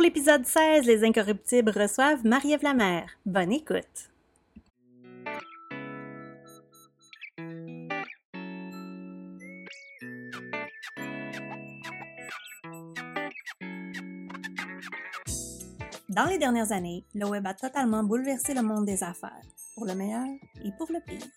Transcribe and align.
Pour 0.00 0.06
l'épisode 0.06 0.46
16, 0.46 0.86
les 0.86 1.04
Incorruptibles 1.04 1.72
reçoivent 1.76 2.24
Marie-Ève 2.24 2.62
Lamère. 2.62 3.10
Bonne 3.26 3.52
écoute! 3.52 4.08
Dans 16.08 16.24
les 16.24 16.38
dernières 16.38 16.72
années, 16.72 17.04
le 17.14 17.26
web 17.26 17.46
a 17.46 17.52
totalement 17.52 18.02
bouleversé 18.02 18.54
le 18.54 18.62
monde 18.62 18.86
des 18.86 19.04
affaires, 19.04 19.42
pour 19.74 19.84
le 19.84 19.94
meilleur 19.94 20.24
et 20.64 20.70
pour 20.78 20.90
le 20.90 21.00
pire. 21.06 21.28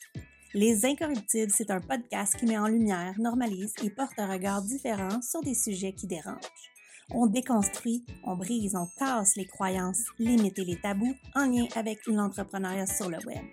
Les 0.53 0.85
Incorruptibles, 0.85 1.51
c'est 1.51 1.69
un 1.69 1.81
podcast 1.81 2.37
qui 2.39 2.45
met 2.45 2.57
en 2.57 2.67
lumière, 2.67 3.15
normalise 3.19 3.73
et 3.83 3.89
porte 3.89 4.17
un 4.19 4.31
regard 4.31 4.61
différent 4.61 5.21
sur 5.21 5.41
des 5.41 5.53
sujets 5.53 5.91
qui 5.91 6.07
dérangent. 6.07 6.72
On 7.15 7.27
déconstruit, 7.27 8.03
on 8.23 8.35
brise, 8.35 8.75
on 8.75 8.87
casse 8.97 9.35
les 9.35 9.45
croyances, 9.45 10.03
limites 10.17 10.57
et 10.57 10.65
les 10.65 10.81
tabous 10.81 11.15
en 11.35 11.45
lien 11.45 11.67
avec 11.75 12.07
l'entrepreneuriat 12.07 12.87
sur 12.87 13.07
le 13.07 13.17
web. 13.27 13.45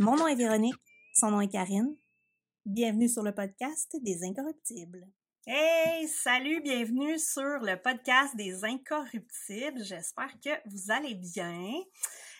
Mon 0.00 0.16
nom 0.16 0.26
est 0.26 0.34
Véronique, 0.34 0.74
son 1.14 1.30
nom 1.30 1.40
est 1.40 1.48
Karine. 1.48 1.94
Bienvenue 2.66 3.08
sur 3.08 3.22
le 3.22 3.32
podcast 3.32 3.96
des 4.02 4.24
Incorruptibles. 4.24 5.06
Hey, 5.46 6.08
salut, 6.08 6.60
bienvenue 6.60 7.20
sur 7.20 7.60
le 7.60 7.80
podcast 7.80 8.34
des 8.34 8.64
Incorruptibles. 8.64 9.84
J'espère 9.84 10.32
que 10.44 10.50
vous 10.68 10.90
allez 10.90 11.14
bien. 11.14 11.74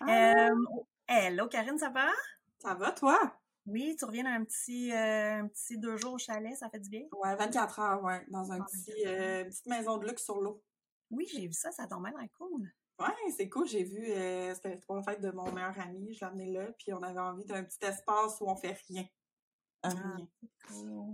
Euh, 0.08 0.56
hello, 1.06 1.46
Karine, 1.46 1.78
ça 1.78 1.90
va? 1.90 2.10
Ça 2.58 2.74
va, 2.74 2.90
toi? 2.90 3.38
Oui, 3.68 3.94
tu 3.98 4.06
reviens 4.06 4.24
d'un 4.24 4.44
petit, 4.44 4.90
euh, 4.92 5.42
un 5.42 5.48
petit 5.48 5.76
deux 5.76 5.98
jours 5.98 6.14
au 6.14 6.18
chalet, 6.18 6.56
ça 6.56 6.70
fait 6.70 6.80
du 6.80 6.88
bien? 6.88 7.02
Ouais, 7.12 7.36
24 7.36 7.78
heures, 7.80 8.02
ouais, 8.02 8.24
dans 8.28 8.50
un 8.50 8.60
ah, 8.60 8.64
petit, 8.64 9.06
euh, 9.06 9.42
une 9.42 9.50
petite 9.50 9.66
maison 9.66 9.98
de 9.98 10.06
luxe 10.06 10.24
sur 10.24 10.40
l'eau. 10.40 10.62
Oui, 11.10 11.28
j'ai 11.30 11.46
vu 11.46 11.52
ça, 11.52 11.70
ça 11.70 11.86
tombait 11.86 12.10
l'air 12.10 12.28
cool. 12.38 12.72
Ouais, 12.98 13.30
c'est 13.36 13.48
cool, 13.50 13.68
j'ai 13.68 13.84
vu, 13.84 14.10
euh, 14.10 14.54
c'était 14.54 14.78
pour 14.78 14.96
la 14.96 15.02
fête 15.02 15.20
de 15.20 15.30
mon 15.30 15.52
meilleur 15.52 15.78
ami, 15.80 16.14
je 16.14 16.20
l'ai 16.20 16.26
amené 16.26 16.50
là, 16.50 16.72
puis 16.78 16.94
on 16.94 17.02
avait 17.02 17.20
envie 17.20 17.44
d'un 17.44 17.62
petit 17.62 17.84
espace 17.84 18.40
où 18.40 18.48
on 18.48 18.56
fait 18.56 18.76
rien. 18.88 19.06
Ah, 19.82 19.90
rien. 19.90 20.28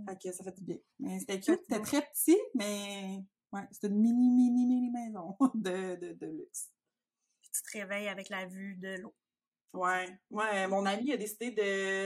Fait 0.07 0.17
que 0.17 0.31
ça 0.31 0.43
fait 0.45 0.55
du 0.55 0.63
bien. 0.63 0.77
Mais 0.99 1.19
c'était 1.19 1.41
cute, 1.41 1.59
c'était 1.67 1.81
très 1.81 2.01
petit, 2.03 2.39
mais 2.53 3.21
ouais, 3.51 3.67
c'était 3.71 3.87
une 3.87 3.99
mini, 3.99 4.31
mini, 4.31 4.65
mini 4.65 4.91
maison 4.91 5.35
de, 5.55 5.95
de, 5.97 6.13
de 6.13 6.25
luxe. 6.25 6.71
Puis 7.41 7.51
tu 7.51 7.61
te 7.63 7.77
réveilles 7.77 8.07
avec 8.07 8.29
la 8.29 8.45
vue 8.45 8.77
de 8.77 8.95
l'eau. 9.01 9.13
Ouais, 9.75 10.19
ouais, 10.29 10.67
mon 10.67 10.85
ami 10.85 11.11
a 11.11 11.17
décidé 11.17 11.51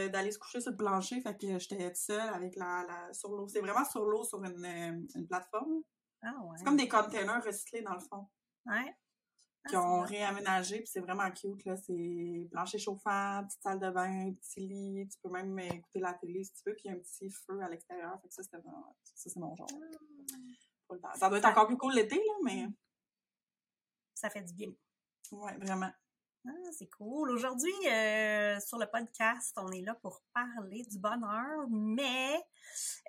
d'aller 0.09 0.31
se 0.31 0.39
coucher 0.39 0.59
sur 0.59 0.71
le 0.71 0.77
plancher, 0.77 1.21
fait 1.21 1.37
que 1.37 1.59
j'étais 1.59 1.93
seule 1.93 2.29
avec 2.33 2.55
la, 2.55 2.85
la 2.87 3.13
sur 3.13 3.29
l'eau. 3.29 3.47
C'est 3.47 3.61
vraiment 3.61 3.85
sur 3.85 4.03
l'eau 4.05 4.23
sur 4.23 4.43
une, 4.43 5.07
une 5.15 5.27
plateforme. 5.27 5.83
Ah 6.21 6.33
ouais. 6.43 6.57
C'est 6.57 6.65
comme 6.65 6.77
des 6.77 6.87
containers 6.87 7.43
recyclés 7.43 7.81
dans 7.81 7.93
le 7.93 7.99
fond. 7.99 8.27
Ouais. 8.65 8.95
Qui 9.67 9.75
ah, 9.75 9.81
ont 9.81 10.01
réaménagé, 10.01 10.77
puis 10.77 10.87
c'est 10.87 11.01
vraiment 11.01 11.29
cute, 11.31 11.65
là. 11.65 11.75
C'est 11.75 12.47
plancher 12.49 12.79
chauffant, 12.79 13.43
petite 13.45 13.61
salle 13.61 13.79
de 13.79 13.89
bain, 13.91 14.33
petit 14.33 14.61
lit, 14.61 15.07
tu 15.09 15.17
peux 15.21 15.29
même 15.29 15.57
écouter 15.59 15.99
la 15.99 16.13
télé 16.13 16.43
si 16.43 16.53
tu 16.53 16.61
veux, 16.65 16.75
puis 16.75 16.83
il 16.85 16.91
y 16.91 16.93
a 16.93 16.97
un 16.97 16.99
petit 16.99 17.29
feu 17.29 17.59
à 17.61 17.69
l'extérieur. 17.69 18.19
Fait 18.21 18.29
que 18.29 18.33
ça, 18.33 18.43
c'était 18.43 18.57
ça, 18.57 19.29
c'est 19.29 19.35
mon 19.39 19.55
genre. 19.55 19.67
Ah. 21.03 21.13
Ça 21.15 21.29
doit 21.29 21.37
être 21.37 21.45
encore 21.45 21.67
plus 21.67 21.77
cool 21.77 21.93
l'été, 21.93 22.15
là, 22.15 22.33
mais. 22.43 22.67
Ça 24.15 24.29
fait 24.29 24.41
du 24.41 24.53
bien. 24.53 24.69
Ouais, 25.31 25.57
vraiment. 25.57 25.91
Ah, 26.47 26.51
c'est 26.71 26.89
cool. 26.97 27.31
Aujourd'hui, 27.31 27.73
euh, 27.85 28.57
sur 28.61 28.77
le 28.77 28.85
podcast, 28.85 29.53
on 29.57 29.71
est 29.71 29.81
là 29.81 29.93
pour 30.01 30.21
parler 30.33 30.83
du 30.89 30.97
bonheur, 30.97 31.67
mais 31.69 32.41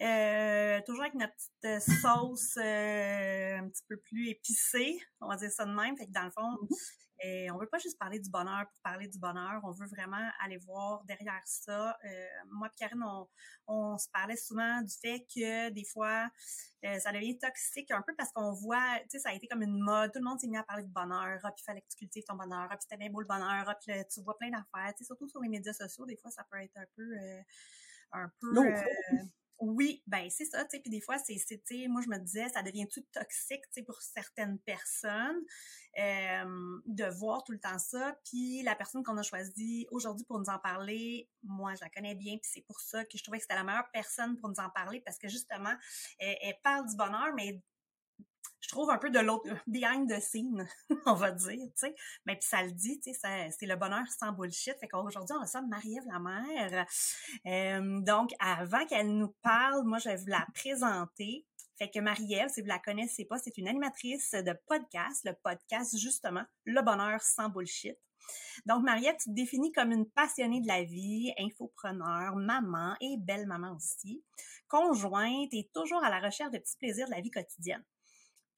euh, 0.02 0.80
toujours 0.84 1.02
avec 1.02 1.14
notre 1.14 1.34
petite 1.34 1.64
euh, 1.64 1.78
sauce 2.02 2.56
un 2.56 3.68
petit 3.68 3.84
peu 3.88 3.96
plus 3.98 4.30
épicée, 4.30 4.98
on 5.20 5.28
va 5.28 5.36
dire 5.36 5.50
ça 5.50 5.64
de 5.64 5.70
même. 5.72 5.96
Fait 5.96 6.06
que 6.06 6.12
dans 6.12 6.24
le 6.24 6.30
fond, 6.32 6.42
mm-hmm. 6.42 6.76
Et 7.22 7.50
on 7.50 7.58
veut 7.58 7.66
pas 7.66 7.78
juste 7.78 7.98
parler 7.98 8.18
du 8.18 8.30
bonheur 8.30 8.66
pour 8.66 8.80
parler 8.82 9.06
du 9.08 9.18
bonheur, 9.18 9.60
on 9.64 9.72
veut 9.72 9.86
vraiment 9.86 10.30
aller 10.42 10.56
voir 10.56 11.04
derrière 11.04 11.42
ça. 11.44 11.98
Euh, 12.04 12.26
moi 12.50 12.68
et 12.68 12.78
Karine, 12.78 13.02
on, 13.02 13.28
on, 13.66 13.98
se 13.98 14.08
parlait 14.08 14.36
souvent 14.36 14.80
du 14.80 14.94
fait 15.02 15.26
que 15.34 15.68
des 15.70 15.84
fois, 15.84 16.30
euh, 16.84 16.98
ça 16.98 17.12
devient 17.12 17.38
toxique 17.38 17.90
un 17.90 18.02
peu 18.02 18.14
parce 18.16 18.32
qu'on 18.32 18.52
voit, 18.52 18.98
tu 19.02 19.10
sais, 19.10 19.18
ça 19.18 19.30
a 19.30 19.32
été 19.34 19.46
comme 19.46 19.62
une 19.62 19.80
mode, 19.80 20.12
tout 20.12 20.18
le 20.18 20.24
monde 20.24 20.40
s'est 20.40 20.48
mis 20.48 20.56
à 20.56 20.62
parler 20.62 20.84
de 20.84 20.92
bonheur, 20.92 21.38
ah, 21.42 21.52
puis 21.52 21.62
il 21.62 21.64
fallait 21.64 21.82
que 21.82 21.88
tu 21.90 21.96
cultives 21.96 22.24
ton 22.24 22.36
bonheur, 22.36 22.68
ah, 22.70 22.76
puis 22.76 22.86
c'était 22.88 22.96
bien 22.96 23.10
beau 23.10 23.20
le 23.20 23.26
bonheur, 23.26 23.64
ah, 23.66 23.74
puis 23.74 23.92
tu 24.12 24.22
vois 24.22 24.38
plein 24.38 24.50
d'affaires, 24.50 24.94
tu 24.94 24.98
sais, 24.98 25.04
surtout 25.04 25.28
sur 25.28 25.40
les 25.40 25.48
médias 25.48 25.74
sociaux, 25.74 26.06
des 26.06 26.16
fois, 26.16 26.30
ça 26.30 26.44
peut 26.50 26.58
être 26.58 26.76
un 26.76 26.86
peu... 26.96 27.02
Euh, 27.02 27.42
un 28.12 28.28
peu... 28.40 28.54
Oui, 29.60 30.02
ben 30.06 30.28
c'est 30.30 30.46
ça, 30.46 30.64
tu 30.64 30.70
sais, 30.70 30.80
puis 30.80 30.90
des 30.90 31.02
fois, 31.02 31.18
c'est, 31.18 31.36
moi 31.88 32.00
je 32.02 32.08
me 32.08 32.18
disais, 32.18 32.48
ça 32.48 32.62
devient 32.62 32.88
tout 32.88 33.02
toxique, 33.12 33.60
tu 33.64 33.72
sais, 33.72 33.82
pour 33.82 34.00
certaines 34.00 34.58
personnes, 34.60 35.38
euh, 35.98 36.78
de 36.86 37.04
voir 37.18 37.44
tout 37.44 37.52
le 37.52 37.60
temps 37.60 37.78
ça, 37.78 38.18
puis 38.24 38.62
la 38.62 38.74
personne 38.74 39.02
qu'on 39.04 39.18
a 39.18 39.22
choisie 39.22 39.86
aujourd'hui 39.90 40.24
pour 40.24 40.38
nous 40.38 40.48
en 40.48 40.58
parler, 40.58 41.28
moi 41.42 41.74
je 41.74 41.80
la 41.82 41.90
connais 41.90 42.14
bien, 42.14 42.38
puis 42.38 42.50
c'est 42.50 42.62
pour 42.62 42.80
ça 42.80 43.04
que 43.04 43.18
je 43.18 43.22
trouvais 43.22 43.36
que 43.36 43.42
c'était 43.44 43.54
la 43.54 43.64
meilleure 43.64 43.90
personne 43.92 44.38
pour 44.38 44.48
nous 44.48 44.60
en 44.60 44.70
parler, 44.70 45.02
parce 45.04 45.18
que 45.18 45.28
justement, 45.28 45.74
elle 46.18 46.56
parle 46.62 46.88
du 46.88 46.96
bonheur, 46.96 47.34
mais 47.36 47.62
je 48.60 48.68
trouve 48.68 48.90
un 48.90 48.98
peu 48.98 49.10
de 49.10 49.18
l'autre 49.18 49.48
behind 49.66 50.10
the 50.10 50.20
scene, 50.20 50.66
on 51.06 51.14
va 51.14 51.32
dire, 51.32 51.58
tu 51.58 51.72
sais. 51.76 51.94
Mais 52.26 52.36
puis 52.36 52.46
ça 52.46 52.62
le 52.62 52.72
dit, 52.72 53.00
tu 53.00 53.12
sais, 53.14 53.50
c'est 53.58 53.66
le 53.66 53.76
bonheur 53.76 54.04
sans 54.18 54.32
bullshit. 54.32 54.74
Fait 54.78 54.88
qu'aujourd'hui, 54.88 55.34
on 55.36 55.40
reçoit 55.40 55.62
Marie-Ève 55.62 56.06
Lamère. 56.06 56.86
Euh, 57.46 58.00
donc, 58.02 58.32
avant 58.38 58.84
qu'elle 58.86 59.16
nous 59.16 59.34
parle, 59.42 59.84
moi, 59.84 59.98
je 59.98 60.10
vais 60.10 60.16
vous 60.16 60.26
la 60.26 60.46
présenter. 60.54 61.46
Fait 61.78 61.90
que 61.90 61.98
Marie-Ève, 61.98 62.50
si 62.50 62.60
vous 62.60 62.66
la 62.66 62.78
connaissez 62.78 63.24
pas, 63.24 63.38
c'est 63.38 63.56
une 63.56 63.66
animatrice 63.66 64.32
de 64.32 64.54
podcast, 64.66 65.24
le 65.24 65.32
podcast 65.42 65.96
justement 65.96 66.44
Le 66.64 66.82
bonheur 66.82 67.22
sans 67.22 67.48
bullshit. 67.48 67.96
Donc, 68.66 68.84
Marie-Ève, 68.84 69.16
tu 69.18 69.30
te 69.30 69.34
définis 69.34 69.72
comme 69.72 69.90
une 69.90 70.08
passionnée 70.08 70.60
de 70.60 70.68
la 70.68 70.84
vie, 70.84 71.32
infopreneur, 71.38 72.36
maman 72.36 72.94
et 73.00 73.16
belle 73.16 73.46
maman 73.46 73.74
aussi, 73.74 74.22
conjointe 74.68 75.52
et 75.52 75.70
toujours 75.74 76.04
à 76.04 76.10
la 76.10 76.20
recherche 76.20 76.52
de 76.52 76.58
petits 76.58 76.76
plaisirs 76.76 77.06
de 77.06 77.12
la 77.12 77.20
vie 77.20 77.30
quotidienne. 77.30 77.82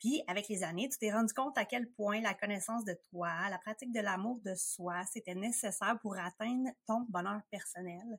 Puis, 0.02 0.20
avec 0.26 0.48
les 0.48 0.64
années, 0.64 0.88
tu 0.88 0.98
t'es 0.98 1.12
rendu 1.12 1.32
compte 1.32 1.56
à 1.56 1.64
quel 1.64 1.88
point 1.92 2.20
la 2.20 2.34
connaissance 2.34 2.84
de 2.84 2.98
toi, 3.08 3.48
la 3.48 3.58
pratique 3.58 3.92
de 3.92 4.00
l'amour 4.00 4.40
de 4.44 4.52
soi, 4.56 5.04
c'était 5.04 5.36
nécessaire 5.36 5.96
pour 6.00 6.18
atteindre 6.18 6.70
ton 6.88 7.06
bonheur 7.08 7.40
personnel. 7.52 8.18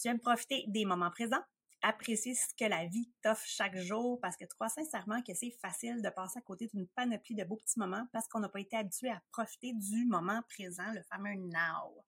Tu 0.00 0.08
aimes 0.08 0.18
profiter 0.18 0.64
des 0.66 0.84
moments 0.84 1.12
présents, 1.12 1.44
apprécier 1.82 2.34
ce 2.34 2.52
que 2.58 2.68
la 2.68 2.84
vie 2.86 3.12
t'offre 3.22 3.46
chaque 3.46 3.76
jour 3.76 4.18
parce 4.20 4.36
que 4.36 4.44
tu 4.44 4.54
crois 4.56 4.70
sincèrement 4.70 5.22
que 5.22 5.32
c'est 5.34 5.52
facile 5.62 6.02
de 6.02 6.08
passer 6.08 6.40
à 6.40 6.42
côté 6.42 6.66
d'une 6.66 6.88
panoplie 6.88 7.36
de 7.36 7.44
beaux 7.44 7.58
petits 7.58 7.78
moments 7.78 8.08
parce 8.12 8.26
qu'on 8.26 8.40
n'a 8.40 8.48
pas 8.48 8.58
été 8.58 8.76
habitué 8.76 9.08
à 9.10 9.22
profiter 9.30 9.72
du 9.72 10.06
moment 10.06 10.42
présent, 10.48 10.92
le 10.92 11.02
fameux 11.04 11.36
now. 11.36 12.04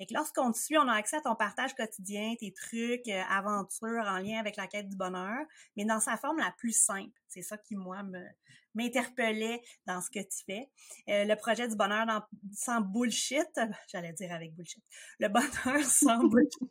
Fait 0.00 0.06
que 0.06 0.14
lorsqu'on 0.14 0.50
te 0.50 0.56
suit, 0.56 0.78
on 0.78 0.88
a 0.88 0.94
accès 0.94 1.16
à 1.16 1.20
ton 1.20 1.34
partage 1.34 1.74
quotidien, 1.74 2.34
tes 2.40 2.54
trucs, 2.54 3.06
euh, 3.08 3.20
aventures 3.28 4.06
en 4.06 4.16
lien 4.16 4.38
avec 4.38 4.56
la 4.56 4.66
quête 4.66 4.88
du 4.88 4.96
bonheur, 4.96 5.44
mais 5.76 5.84
dans 5.84 6.00
sa 6.00 6.16
forme 6.16 6.38
la 6.38 6.54
plus 6.56 6.72
simple. 6.72 7.12
C'est 7.28 7.42
ça 7.42 7.58
qui, 7.58 7.76
moi, 7.76 8.02
me, 8.02 8.24
m'interpellait 8.72 9.60
dans 9.86 10.00
ce 10.00 10.08
que 10.08 10.20
tu 10.20 10.42
fais. 10.46 10.70
Euh, 11.10 11.24
le 11.26 11.34
projet 11.36 11.68
du 11.68 11.76
bonheur 11.76 12.06
sans 12.54 12.80
bullshit, 12.80 13.46
j'allais 13.92 14.14
dire 14.14 14.32
avec 14.32 14.54
bullshit. 14.54 14.82
Le 15.18 15.28
bonheur 15.28 15.84
sans 15.84 16.24
bullshit. 16.24 16.70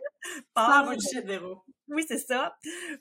sans 0.57 0.87
bullshit, 0.87 1.23
Véro. 1.23 1.63
Oui, 1.87 2.05
c'est 2.07 2.17
ça. 2.17 2.57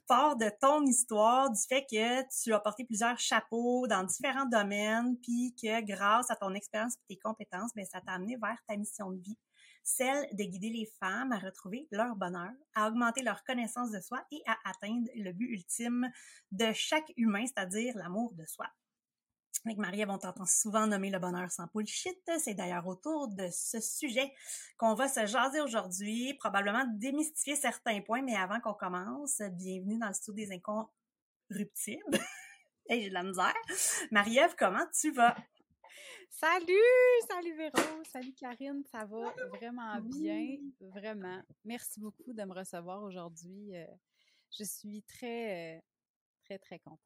Part 0.07 0.37
de 0.37 0.51
ton 0.61 0.85
histoire, 0.85 1.51
du 1.51 1.61
fait 1.67 1.87
que 1.91 2.43
tu 2.43 2.53
as 2.53 2.61
porté 2.61 2.85
plusieurs 2.85 3.19
chapeaux 3.19 3.87
dans 3.87 4.05
différents 4.05 4.45
domaines, 4.45 5.17
puis 5.23 5.55
que 5.59 5.81
grâce 5.87 6.31
à 6.31 6.37
ton 6.37 6.53
expérience 6.53 6.97
et 6.97 7.15
tes 7.15 7.19
compétences, 7.19 7.71
ben, 7.75 7.87
ça 7.87 8.03
t'a 8.03 8.13
amené 8.13 8.37
vers 8.37 8.59
ta 8.67 8.77
mission 8.77 9.11
de 9.11 9.23
vie 9.23 9.39
celle 9.83 10.29
de 10.33 10.45
guider 10.45 10.71
les 10.71 10.89
femmes 11.01 11.33
à 11.33 11.39
retrouver 11.39 11.89
leur 11.91 12.17
bonheur, 12.17 12.53
à 12.75 12.89
augmenter 12.89 13.23
leur 13.23 13.45
connaissance 13.45 13.91
de 13.91 14.01
soi 14.01 14.25
et 14.31 14.43
à 14.47 14.57
atteindre 14.65 15.09
le 15.15 15.33
but 15.33 15.51
ultime 15.53 16.11
de 16.53 16.73
chaque 16.73 17.13
humain, 17.17 17.45
c'est-à-dire 17.47 17.97
l'amour 17.97 18.35
de 18.35 18.45
soi. 18.47 18.67
Avec 19.65 19.79
Marie-Ève, 19.79 20.11
on 20.11 20.19
t'entend 20.19 20.47
souvent 20.47 20.87
nommer 20.87 21.11
le 21.11 21.19
bonheur 21.19 21.51
sans 21.51 21.67
bullshit. 21.75 22.19
C'est 22.39 22.55
d'ailleurs 22.55 22.87
autour 22.87 23.29
de 23.29 23.49
ce 23.51 23.81
sujet 23.81 24.33
qu'on 24.77 24.95
va 24.95 25.09
se 25.09 25.27
jaser 25.27 25.61
aujourd'hui, 25.61 26.35
probablement 26.35 26.85
démystifier 26.95 27.57
certains 27.57 28.01
points, 28.01 28.23
mais 28.23 28.37
avant 28.37 28.61
qu'on 28.61 28.75
commence, 28.75 29.43
bienvenue 29.53 29.99
dans 29.99 30.09
le 30.09 30.15
studio 30.15 30.47
des 30.47 30.55
incorruptibles. 30.55 32.19
hey, 32.89 33.03
j'ai 33.03 33.09
de 33.09 33.15
la 33.15 33.25
misère. 33.25 33.55
Marie-Ève, 34.13 34.55
comment 34.57 34.87
tu 34.99 35.11
vas? 35.11 35.37
Salut! 36.31 36.75
Salut 37.29 37.57
Véro! 37.57 38.05
Salut 38.05 38.33
Karine! 38.33 38.85
Ça 38.93 39.05
va 39.05 39.35
vraiment 39.49 40.01
bien, 40.01 40.59
vraiment. 40.81 41.43
Merci 41.65 41.99
beaucoup 41.99 42.33
de 42.33 42.43
me 42.45 42.55
recevoir 42.55 43.03
aujourd'hui. 43.03 43.77
Euh, 43.77 43.87
je 44.57 44.65
suis 44.65 45.03
très, 45.03 45.77
euh, 45.77 45.81
très, 46.45 46.59
très 46.59 46.79
contente. 46.79 47.01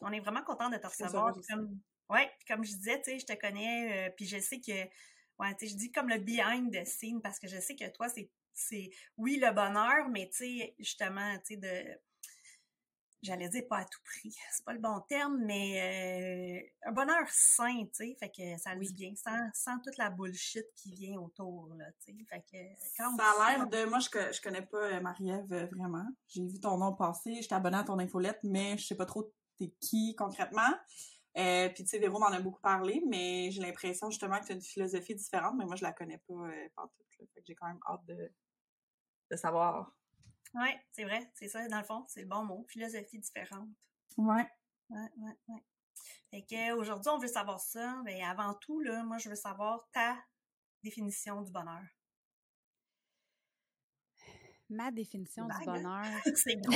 On 0.00 0.12
est 0.12 0.20
vraiment 0.20 0.42
content 0.42 0.68
de 0.68 0.76
te 0.76 0.86
recevoir. 0.86 1.34
Comme, 1.48 1.80
ouais, 2.10 2.30
comme 2.46 2.64
je 2.64 2.72
disais, 2.74 3.00
tu 3.00 3.12
sais, 3.12 3.18
je 3.18 3.26
te 3.26 3.40
connais, 3.40 4.08
euh, 4.08 4.12
puis 4.16 4.26
je 4.26 4.38
sais 4.38 4.60
que, 4.60 4.72
ouais, 4.72 5.54
tu 5.58 5.66
sais, 5.66 5.72
je 5.72 5.76
dis 5.76 5.90
comme 5.90 6.08
le 6.08 6.18
behind 6.18 6.72
the 6.72 6.84
scene 6.84 7.22
parce 7.22 7.38
que 7.38 7.48
je 7.48 7.58
sais 7.58 7.74
que 7.74 7.88
toi, 7.90 8.08
c'est, 8.08 8.30
c'est, 8.52 8.90
oui, 9.16 9.38
le 9.40 9.50
bonheur, 9.52 10.08
mais 10.10 10.28
tu 10.28 10.44
sais, 10.44 10.74
justement, 10.78 11.38
tu 11.38 11.54
sais, 11.54 11.56
de, 11.56 11.98
j'allais 13.22 13.48
dire 13.48 13.66
pas 13.68 13.78
à 13.78 13.84
tout 13.84 14.00
prix, 14.04 14.34
c'est 14.52 14.64
pas 14.64 14.72
le 14.72 14.80
bon 14.80 15.00
terme, 15.08 15.38
mais 15.44 16.62
euh, 16.84 16.88
un 16.88 16.92
bonheur 16.92 17.26
sain, 17.28 17.84
tu 17.84 17.90
sais, 17.92 18.16
fait 18.18 18.30
que 18.30 18.60
ça 18.60 18.74
le 18.74 18.80
dit 18.80 18.94
bien, 18.94 19.14
sans, 19.14 19.48
sans 19.54 19.78
toute 19.80 19.96
la 19.96 20.10
bullshit 20.10 20.66
qui 20.74 20.92
vient 20.92 21.18
autour, 21.20 21.68
là, 21.74 21.86
tu 22.04 22.12
sais, 22.12 22.24
fait 22.28 22.40
que 22.40 22.98
quand 22.98 23.16
Ça 23.16 23.24
a 23.40 23.56
l'air 23.56 23.66
de... 23.66 23.84
Moi, 23.88 24.00
je, 24.00 24.08
je 24.08 24.40
connais 24.40 24.62
pas 24.62 24.78
euh, 24.78 25.00
Marie-Ève 25.00 25.52
euh, 25.52 25.66
vraiment. 25.66 26.06
J'ai 26.28 26.46
vu 26.46 26.60
ton 26.60 26.78
nom 26.78 26.94
passer, 26.94 27.40
j'étais 27.40 27.54
abonnée 27.54 27.78
à 27.78 27.84
ton 27.84 27.98
infolette, 27.98 28.40
mais 28.42 28.76
je 28.76 28.86
sais 28.86 28.96
pas 28.96 29.06
trop 29.06 29.32
t'es 29.58 29.72
qui 29.80 30.14
concrètement. 30.16 30.72
Euh, 31.38 31.68
puis 31.70 31.84
tu 31.84 31.90
sais, 31.90 31.98
Véro 31.98 32.18
m'en 32.18 32.26
a 32.26 32.40
beaucoup 32.40 32.60
parlé, 32.60 33.02
mais 33.08 33.50
j'ai 33.50 33.62
l'impression 33.62 34.10
justement 34.10 34.38
que 34.38 34.46
tu 34.46 34.52
as 34.52 34.54
une 34.54 34.62
philosophie 34.62 35.14
différente, 35.14 35.54
mais 35.56 35.64
moi, 35.64 35.76
je 35.76 35.82
la 35.82 35.92
connais 35.92 36.18
pas 36.18 36.34
euh, 36.34 36.68
tout. 36.76 37.26
Fait 37.34 37.40
que 37.40 37.46
j'ai 37.46 37.54
quand 37.54 37.68
même 37.68 37.80
hâte 37.88 38.04
de, 38.06 38.30
de 39.30 39.36
savoir. 39.36 39.92
Oui, 40.54 40.68
c'est 40.90 41.04
vrai, 41.04 41.30
c'est 41.34 41.48
ça, 41.48 41.66
dans 41.68 41.78
le 41.78 41.84
fond, 41.84 42.04
c'est 42.08 42.20
le 42.20 42.28
bon 42.28 42.44
mot, 42.44 42.64
philosophie 42.68 43.18
différente. 43.18 43.68
Ouais. 44.18 44.46
Ouais, 44.90 45.08
ouais, 45.16 45.36
ouais. 45.48 45.64
Fait 46.30 46.42
que 46.42 46.72
aujourd'hui, 46.72 47.10
on 47.10 47.18
veut 47.18 47.28
savoir 47.28 47.60
ça. 47.60 48.00
Mais 48.04 48.22
avant 48.22 48.54
tout, 48.54 48.80
là, 48.80 49.02
moi, 49.04 49.18
je 49.18 49.28
veux 49.28 49.36
savoir 49.36 49.86
ta 49.92 50.16
définition 50.82 51.42
du 51.42 51.52
bonheur. 51.52 51.82
Ma 54.68 54.90
définition 54.90 55.46
du 55.46 55.64
bonheur. 55.66 56.04
c'est 56.34 56.56
gros. 56.56 56.74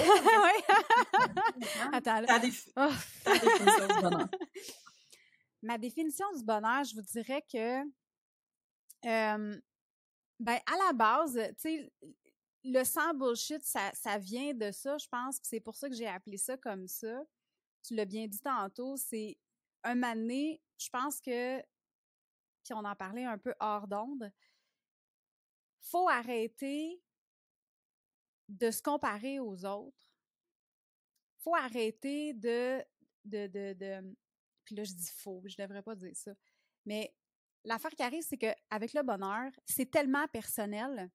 Attends, 1.92 2.24
Ta, 2.26 2.40
oh. 2.76 2.92
ta, 3.24 3.32
définition 3.38 3.86
du 3.86 4.02
bonheur. 4.02 4.28
Ma 5.62 5.78
définition 5.78 6.26
du 6.36 6.44
bonheur, 6.44 6.84
je 6.84 6.94
vous 6.94 7.02
dirais 7.02 7.42
que, 7.50 7.80
euh, 9.06 9.60
ben, 10.38 10.60
à 10.66 10.86
la 10.86 10.92
base, 10.92 11.34
tu 11.34 11.54
sais, 11.56 11.92
le 12.66 12.84
sans 12.84 13.14
bullshit, 13.14 13.62
ça, 13.62 14.18
vient 14.18 14.52
de 14.52 14.70
ça, 14.70 14.98
je 14.98 15.06
pense. 15.08 15.38
C'est 15.42 15.60
pour 15.60 15.76
ça 15.76 15.88
que 15.88 15.94
j'ai 15.94 16.06
appelé 16.06 16.36
ça 16.36 16.56
comme 16.56 16.86
ça. 16.88 17.22
Tu 17.82 17.94
l'as 17.94 18.04
bien 18.04 18.26
dit 18.26 18.40
tantôt, 18.40 18.96
c'est 18.96 19.38
un 19.84 19.94
mané, 19.94 20.60
je 20.78 20.88
pense 20.88 21.20
que, 21.20 21.60
puis 22.64 22.74
on 22.74 22.84
en 22.84 22.96
parlait 22.96 23.24
un 23.24 23.38
peu 23.38 23.54
hors 23.60 23.86
d'onde, 23.86 24.32
faut 25.80 26.08
arrêter 26.08 27.00
de 28.48 28.70
se 28.70 28.82
comparer 28.82 29.38
aux 29.38 29.64
autres. 29.64 30.10
Faut 31.38 31.54
arrêter 31.54 32.34
de, 32.34 32.82
de, 33.24 33.46
de, 33.46 33.72
de, 33.74 34.16
puis 34.64 34.74
là 34.74 34.82
je 34.82 34.92
dis 34.92 35.10
faux, 35.10 35.42
je 35.46 35.56
devrais 35.56 35.82
pas 35.82 35.94
dire 35.94 36.16
ça. 36.16 36.32
Mais 36.84 37.14
l'affaire 37.62 37.92
qui 37.92 38.02
arrive, 38.02 38.24
c'est 38.26 38.36
qu'avec 38.36 38.92
le 38.92 39.02
bonheur, 39.02 39.52
c'est 39.66 39.90
tellement 39.90 40.26
personnel 40.28 41.08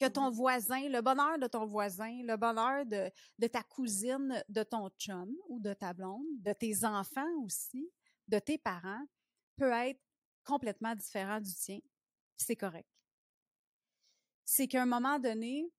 que 0.00 0.08
ton 0.08 0.30
mmh 0.30 0.34
voisin, 0.34 0.88
le 0.88 1.00
bonheur 1.00 1.38
de 1.38 1.46
ton 1.46 1.64
voisin, 1.64 2.22
le 2.24 2.36
bonheur 2.36 2.84
de, 2.86 3.10
de 3.38 3.46
ta 3.46 3.62
cousine, 3.62 4.42
de 4.48 4.62
ton 4.62 4.88
chum 4.98 5.32
ou 5.48 5.60
de 5.60 5.72
ta 5.74 5.92
blonde, 5.92 6.26
de 6.40 6.52
tes 6.52 6.84
enfants 6.84 7.30
aussi, 7.44 7.88
de 8.28 8.38
tes 8.38 8.58
parents, 8.58 9.04
peut 9.56 9.70
être 9.70 10.00
complètement 10.44 10.94
différent 10.94 11.40
du 11.40 11.54
tien. 11.54 11.78
C'est 12.36 12.56
correct. 12.56 12.88
C'est 14.44 14.66
qu'à 14.66 14.82
un 14.82 14.86
moment 14.86 15.18
donné, 15.18 15.70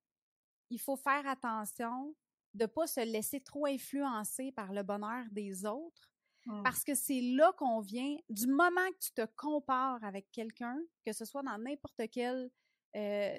il 0.69 0.80
faut 0.80 0.95
faire 0.95 1.27
attention 1.27 2.16
de 2.54 2.63
ne 2.63 2.68
pas 2.68 2.88
se 2.88 3.01
laisser 3.01 3.42
trop 3.42 3.66
influencer 3.66 4.51
par 4.51 4.74
le 4.74 4.83
bonheur 4.83 5.25
des 5.31 5.66
autres, 5.66 6.12
mmh. 6.45 6.63
parce 6.63 6.83
que 6.83 6.95
c'est 6.95 7.21
là 7.21 7.51
qu'on 7.57 7.81
vient, 7.81 8.16
du 8.30 8.48
moment 8.48 8.88
que 8.92 9.00
tu 9.00 9.12
te 9.12 9.25
compares 9.36 10.04
avec 10.04 10.31
quelqu'un, 10.31 10.80
que 11.06 11.13
ce 11.13 11.25
soit 11.25 11.44
dans 11.44 11.57
n'importe 11.57 12.01
quel 12.12 12.50
euh, 12.95 13.38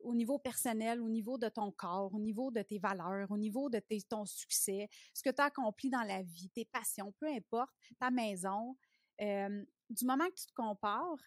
au 0.00 0.14
niveau 0.14 0.38
personnel, 0.38 1.00
au 1.00 1.08
niveau 1.08 1.38
de 1.38 1.48
ton 1.48 1.70
corps, 1.70 2.12
au 2.14 2.18
niveau 2.18 2.50
de 2.50 2.62
tes 2.62 2.78
valeurs, 2.78 3.30
au 3.30 3.38
niveau 3.38 3.68
de 3.68 3.80
ton 4.08 4.24
succès, 4.24 4.88
ce 5.14 5.22
que 5.22 5.30
tu 5.30 5.40
as 5.40 5.46
accompli 5.46 5.90
dans 5.90 6.02
la 6.02 6.22
vie, 6.22 6.50
tes 6.50 6.64
passions, 6.64 7.12
peu 7.18 7.26
importe, 7.26 7.72
ta 7.98 8.10
maison. 8.10 8.76
Euh, 9.20 9.64
du 9.90 10.04
moment 10.04 10.28
que 10.28 10.34
tu 10.34 10.46
te 10.46 10.54
compares, 10.54 11.20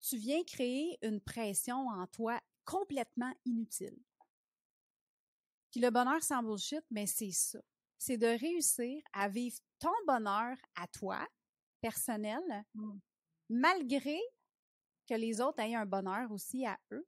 tu 0.00 0.16
viens 0.16 0.42
créer 0.44 0.98
une 1.02 1.20
pression 1.20 1.88
en 1.88 2.06
toi 2.06 2.40
complètement 2.64 3.32
inutile. 3.44 3.98
Puis 5.70 5.80
le 5.80 5.90
bonheur 5.90 6.22
sans 6.22 6.42
bullshit, 6.42 6.84
mais 6.90 7.06
c'est 7.06 7.32
ça. 7.32 7.60
C'est 7.98 8.16
de 8.16 8.26
réussir 8.26 9.02
à 9.12 9.28
vivre 9.28 9.58
ton 9.78 9.92
bonheur 10.06 10.56
à 10.74 10.86
toi, 10.88 11.26
personnel, 11.80 12.42
mmh. 12.74 12.98
malgré 13.50 14.18
que 15.06 15.14
les 15.14 15.40
autres 15.40 15.60
aient 15.60 15.74
un 15.74 15.86
bonheur 15.86 16.30
aussi 16.30 16.64
à 16.64 16.78
eux, 16.92 17.06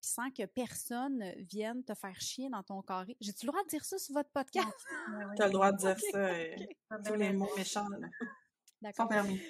sans 0.00 0.30
que 0.30 0.46
personne 0.46 1.32
vienne 1.50 1.84
te 1.84 1.94
faire 1.94 2.20
chier 2.20 2.48
dans 2.50 2.62
ton 2.62 2.82
carré. 2.82 3.16
J'ai-tu 3.20 3.46
le 3.46 3.52
droit 3.52 3.62
de 3.64 3.68
dire 3.68 3.84
ça 3.84 3.98
sur 3.98 4.14
votre 4.14 4.30
podcast? 4.30 4.66
Tu 5.36 5.42
as 5.42 5.46
le 5.46 5.52
droit 5.52 5.72
de 5.72 5.76
dire 5.78 5.98
ça. 6.10 6.18
Euh, 6.18 6.56
tous 7.04 7.14
les 7.14 7.32
mots 7.32 7.50
méchants. 7.56 7.86
D'accord. 8.82 9.04
Sans 9.04 9.08
permis. 9.08 9.40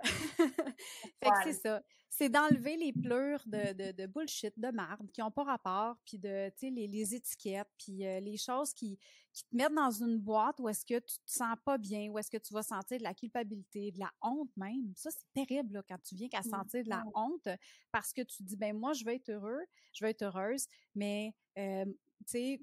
fait 1.22 1.30
que 1.30 1.44
c'est 1.44 1.52
ça. 1.52 1.82
C'est 2.08 2.28
d'enlever 2.30 2.76
les 2.76 2.92
pleurs 2.94 3.42
de, 3.46 3.74
de, 3.74 3.92
de, 3.92 4.06
bullshit, 4.06 4.58
de 4.58 4.68
marde, 4.68 5.10
qui 5.10 5.20
n'ont 5.20 5.30
pas 5.30 5.44
rapport, 5.44 5.96
puis 6.06 6.18
de, 6.18 6.48
tu 6.50 6.54
sais, 6.60 6.70
les, 6.70 6.86
les, 6.86 7.14
étiquettes, 7.14 7.68
puis 7.78 8.06
euh, 8.06 8.20
les 8.20 8.38
choses 8.38 8.72
qui, 8.72 8.98
qui 9.34 9.44
te 9.44 9.54
mettent 9.54 9.74
dans 9.74 9.90
une 9.90 10.18
boîte 10.18 10.58
où 10.60 10.68
est-ce 10.68 10.86
que 10.86 10.98
tu 10.98 11.18
te 11.18 11.30
sens 11.30 11.56
pas 11.62 11.76
bien, 11.76 12.08
où 12.10 12.18
est-ce 12.18 12.30
que 12.30 12.38
tu 12.38 12.54
vas 12.54 12.62
sentir 12.62 12.96
de 12.96 13.02
la 13.02 13.12
culpabilité, 13.12 13.90
de 13.90 13.98
la 13.98 14.10
honte 14.22 14.50
même. 14.56 14.94
Ça, 14.96 15.10
c'est 15.10 15.44
terrible, 15.44 15.74
là, 15.74 15.82
quand 15.86 16.02
tu 16.02 16.14
viens 16.14 16.28
qu'à 16.28 16.42
sentir 16.42 16.84
de 16.84 16.88
la 16.88 17.04
honte, 17.14 17.48
parce 17.92 18.14
que 18.14 18.22
tu 18.22 18.42
dis, 18.42 18.56
ben 18.56 18.74
moi, 18.74 18.94
je 18.94 19.04
vais 19.04 19.16
être 19.16 19.28
heureux, 19.28 19.60
je 19.92 20.02
vais 20.02 20.12
être 20.12 20.22
heureuse, 20.22 20.66
mais 20.94 21.34
euh, 21.58 21.84
tu 22.24 22.32
sais, 22.32 22.60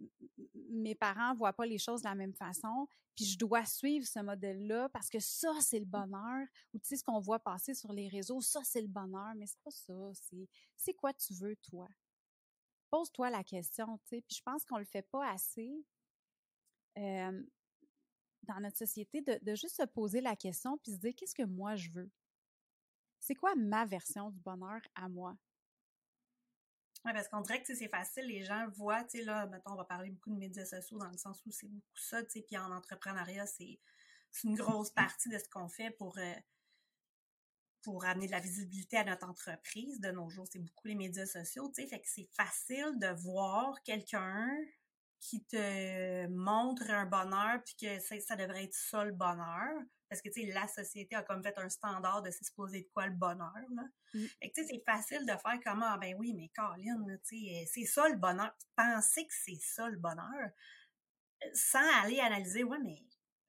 mes 0.70 0.96
parents 0.96 1.36
voient 1.36 1.54
pas 1.54 1.66
les 1.66 1.78
choses 1.78 2.02
de 2.02 2.08
la 2.08 2.16
même 2.16 2.34
façon, 2.34 2.88
puis 3.16 3.26
je 3.26 3.38
dois 3.38 3.66
suivre 3.66 4.06
ce 4.06 4.20
modèle-là 4.20 4.90
parce 4.90 5.10
que 5.10 5.20
ça, 5.20 5.52
c'est 5.62 5.80
le 5.80 5.86
bonheur. 5.86 6.48
Ou 6.74 6.80
tu 6.80 6.88
sais, 6.88 6.98
ce 6.98 7.04
qu'on 7.04 7.20
voit 7.20 7.40
passer 7.40 7.74
sur 7.74 7.94
les 7.94 8.08
réseaux, 8.08 8.42
ça, 8.42 8.62
c'est 8.64 8.82
le 8.82 8.88
bonheur, 8.88 9.34
mais 9.36 9.46
c'est 9.46 9.62
pas 9.64 9.72
ça. 9.72 10.12
C'est, 10.14 10.48
c'est 10.76 10.94
quoi 10.94 11.14
tu 11.14 11.34
veux, 11.34 11.56
toi? 11.58 11.88
Pose-toi 12.90 13.30
la 13.30 13.44
question, 13.44 13.98
tu 14.00 14.08
sais. 14.10 14.22
Puis 14.22 14.38
je 14.38 14.42
pense 14.42 14.66
qu'on 14.66 14.78
le 14.78 14.86
fait 14.86 15.04
pas 15.04 15.30
assez 15.30 15.86
dans 18.44 18.60
notre 18.60 18.78
société 18.78 19.22
de, 19.22 19.40
de 19.42 19.56
juste 19.56 19.78
se 19.78 19.86
poser 19.86 20.22
la 20.22 20.36
question 20.36 20.78
puis 20.78 20.92
se 20.92 20.98
dire 20.98 21.14
qu'est-ce 21.16 21.36
que 21.36 21.44
moi 21.44 21.76
je 21.76 21.90
veux? 21.92 22.12
C'est 23.20 23.36
quoi 23.36 23.56
ma 23.56 23.86
version 23.86 24.30
du 24.32 24.40
bonheur 24.40 24.82
à 24.96 25.08
moi? 25.08 25.38
Oui, 27.06 27.12
parce 27.14 27.28
qu'on 27.28 27.42
dirait 27.42 27.62
que 27.62 27.76
c'est 27.76 27.90
facile, 27.90 28.28
les 28.28 28.44
gens 28.44 28.66
voient, 28.70 29.04
tu 29.04 29.20
sais, 29.20 29.24
là, 29.26 29.46
mettons, 29.48 29.74
on 29.74 29.76
va 29.76 29.84
parler 29.84 30.10
beaucoup 30.10 30.30
de 30.30 30.38
médias 30.38 30.66
sociaux 30.66 30.98
dans 30.98 31.10
le 31.10 31.18
sens 31.18 31.42
où 31.46 31.52
c'est 31.52 31.68
beaucoup 31.68 31.98
ça, 31.98 32.24
tu 32.24 32.32
sais, 32.32 32.42
puis 32.42 32.58
en 32.58 32.72
entrepreneuriat, 32.72 33.46
c'est 33.46 33.80
une 34.46 34.56
grosse 34.56 34.92
partie 34.92 35.30
de 35.30 35.38
ce 35.38 35.50
qu'on 35.50 35.68
fait 35.68 35.92
pour, 35.92 36.18
euh, 36.18 36.34
pour 37.82 38.06
amener 38.06 38.28
de 38.28 38.32
la 38.32 38.40
visibilité 38.40 38.98
à 38.98 39.04
notre 39.04 39.28
entreprise. 39.28 40.00
De 40.00 40.12
nos 40.12 40.30
jours, 40.30 40.48
c'est 40.50 40.60
beaucoup 40.60 40.88
les 40.88 40.96
médias 40.96 41.26
sociaux, 41.26 41.70
tu 41.76 41.82
sais, 41.82 41.90
fait 41.90 42.00
que 42.00 42.08
c'est 42.08 42.30
facile 42.32 42.98
de 43.00 43.08
voir 43.22 43.84
quelqu'un 43.84 44.48
qui 45.24 45.44
te 45.46 46.28
montre 46.28 46.90
un 46.90 47.06
bonheur 47.06 47.62
puis 47.64 47.76
que 47.80 48.00
ça, 48.00 48.36
devrait 48.36 48.66
être 48.66 48.74
ça 48.74 49.06
le 49.06 49.14
bonheur 49.14 49.82
parce 50.10 50.22
que, 50.22 50.30
tu 50.30 50.42
sais, 50.42 50.52
la 50.52 50.68
société 50.68 51.16
a 51.16 51.24
comme 51.24 51.42
fait 51.42 51.58
un 51.58 51.70
standard 51.70 52.22
de 52.22 52.30
s'exposer 52.30 52.82
de 52.82 52.90
quoi 52.94 53.08
le 53.08 53.16
bonheur, 53.16 53.52
là. 53.72 53.84
Mm. 54.14 54.26
tu 54.42 54.50
sais, 54.54 54.66
c'est 54.66 54.84
facile 54.86 55.26
de 55.26 55.32
faire 55.32 55.60
comment, 55.66 55.88
ah, 55.88 55.98
ben 55.98 56.14
oui, 56.20 56.34
mais 56.36 56.50
Caroline, 56.50 57.20
tu 57.28 57.36
sais, 57.36 57.66
c'est 57.66 57.86
ça 57.86 58.08
le 58.10 58.18
bonheur. 58.18 58.56
Penser 58.76 59.26
que 59.26 59.34
c'est 59.34 59.60
ça 59.60 59.90
le 59.90 59.98
bonheur, 59.98 60.52
euh, 61.44 61.50
sans 61.56 62.04
aller 62.04 62.20
analyser, 62.20 62.64
ouais, 62.64 62.78
mais 62.84 63.04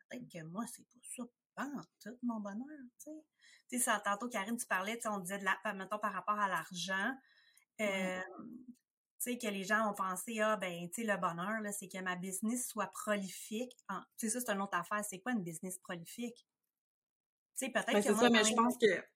peut-être 0.08 0.26
que 0.32 0.42
moi, 0.44 0.64
c'est 0.66 0.84
pas 0.84 0.98
ça, 1.02 1.22
pas 1.54 1.68
tout 2.00 2.18
mon 2.22 2.40
bonheur, 2.40 2.78
tu 2.98 3.10
sais. 3.10 3.24
Tu 3.68 3.78
sais, 3.78 3.90
tantôt, 4.02 4.30
Karine, 4.30 4.56
tu 4.56 4.66
parlais, 4.66 4.98
tu 4.98 5.08
on 5.08 5.18
disait, 5.18 5.38
de 5.38 5.44
la, 5.44 5.74
mettons, 5.74 5.98
par 5.98 6.14
rapport 6.14 6.38
à 6.38 6.48
l'argent, 6.48 7.14
euh, 7.80 8.20
sais, 9.24 9.38
que 9.38 9.46
les 9.46 9.64
gens 9.64 9.90
ont 9.90 9.94
pensé, 9.94 10.40
ah, 10.40 10.56
ben, 10.56 10.88
tu 10.90 11.02
sais, 11.02 11.06
le 11.06 11.16
bonheur, 11.16 11.60
là, 11.60 11.72
c'est 11.72 11.88
que 11.88 11.98
ma 12.00 12.16
business 12.16 12.68
soit 12.68 12.88
prolifique. 12.88 13.76
Tu 14.18 14.28
sais, 14.28 14.30
ça, 14.30 14.40
c'est 14.40 14.52
une 14.52 14.62
autre 14.62 14.76
affaire. 14.76 15.04
C'est 15.04 15.20
quoi 15.20 15.32
une 15.32 15.42
business 15.42 15.78
prolifique? 15.78 16.46
Tu 17.56 17.66
sais, 17.66 17.70
peut-être 17.70 17.92
ben, 17.92 18.02
que. 18.02 18.02
C'est 18.02 18.14
ça, 18.14 18.30
mais 18.30 18.44
je 18.44 18.54
pense 18.54 18.76
que. 18.78 19.14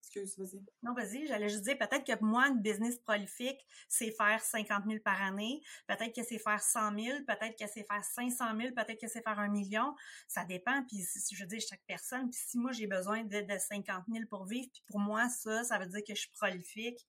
Excuse, 0.00 0.38
vas-y. 0.38 0.64
Non, 0.82 0.94
vas-y, 0.94 1.26
j'allais 1.26 1.48
juste 1.48 1.64
dire, 1.64 1.76
peut-être 1.76 2.04
que 2.04 2.24
moi, 2.24 2.46
une 2.48 2.62
business 2.62 2.98
prolifique, 2.98 3.60
c'est 3.88 4.10
faire 4.12 4.40
50 4.40 4.84
000 4.86 5.00
par 5.04 5.20
année. 5.20 5.60
Peut-être 5.86 6.14
que 6.14 6.22
c'est 6.22 6.38
faire 6.38 6.62
100 6.62 6.98
000, 6.98 7.18
peut-être 7.26 7.58
que 7.58 7.66
c'est 7.66 7.84
faire 7.84 8.02
500 8.02 8.56
000, 8.58 8.74
peut-être 8.74 8.98
que 8.98 9.08
c'est 9.08 9.22
faire 9.22 9.38
un 9.38 9.48
million. 9.48 9.94
Ça 10.26 10.44
dépend, 10.44 10.82
puis 10.86 11.04
je 11.30 11.40
veux 11.42 11.46
dire, 11.46 11.60
chaque 11.60 11.82
personne. 11.86 12.30
Puis 12.30 12.40
si 12.42 12.58
moi, 12.58 12.72
j'ai 12.72 12.86
besoin 12.86 13.24
de, 13.24 13.40
de 13.40 13.58
50 13.58 14.04
000 14.10 14.24
pour 14.30 14.46
vivre, 14.46 14.68
puis 14.72 14.82
pour 14.86 14.98
moi, 14.98 15.28
ça, 15.28 15.64
ça 15.64 15.78
veut 15.78 15.86
dire 15.86 16.00
que 16.06 16.14
je 16.14 16.20
suis 16.20 16.30
prolifique. 16.30 17.06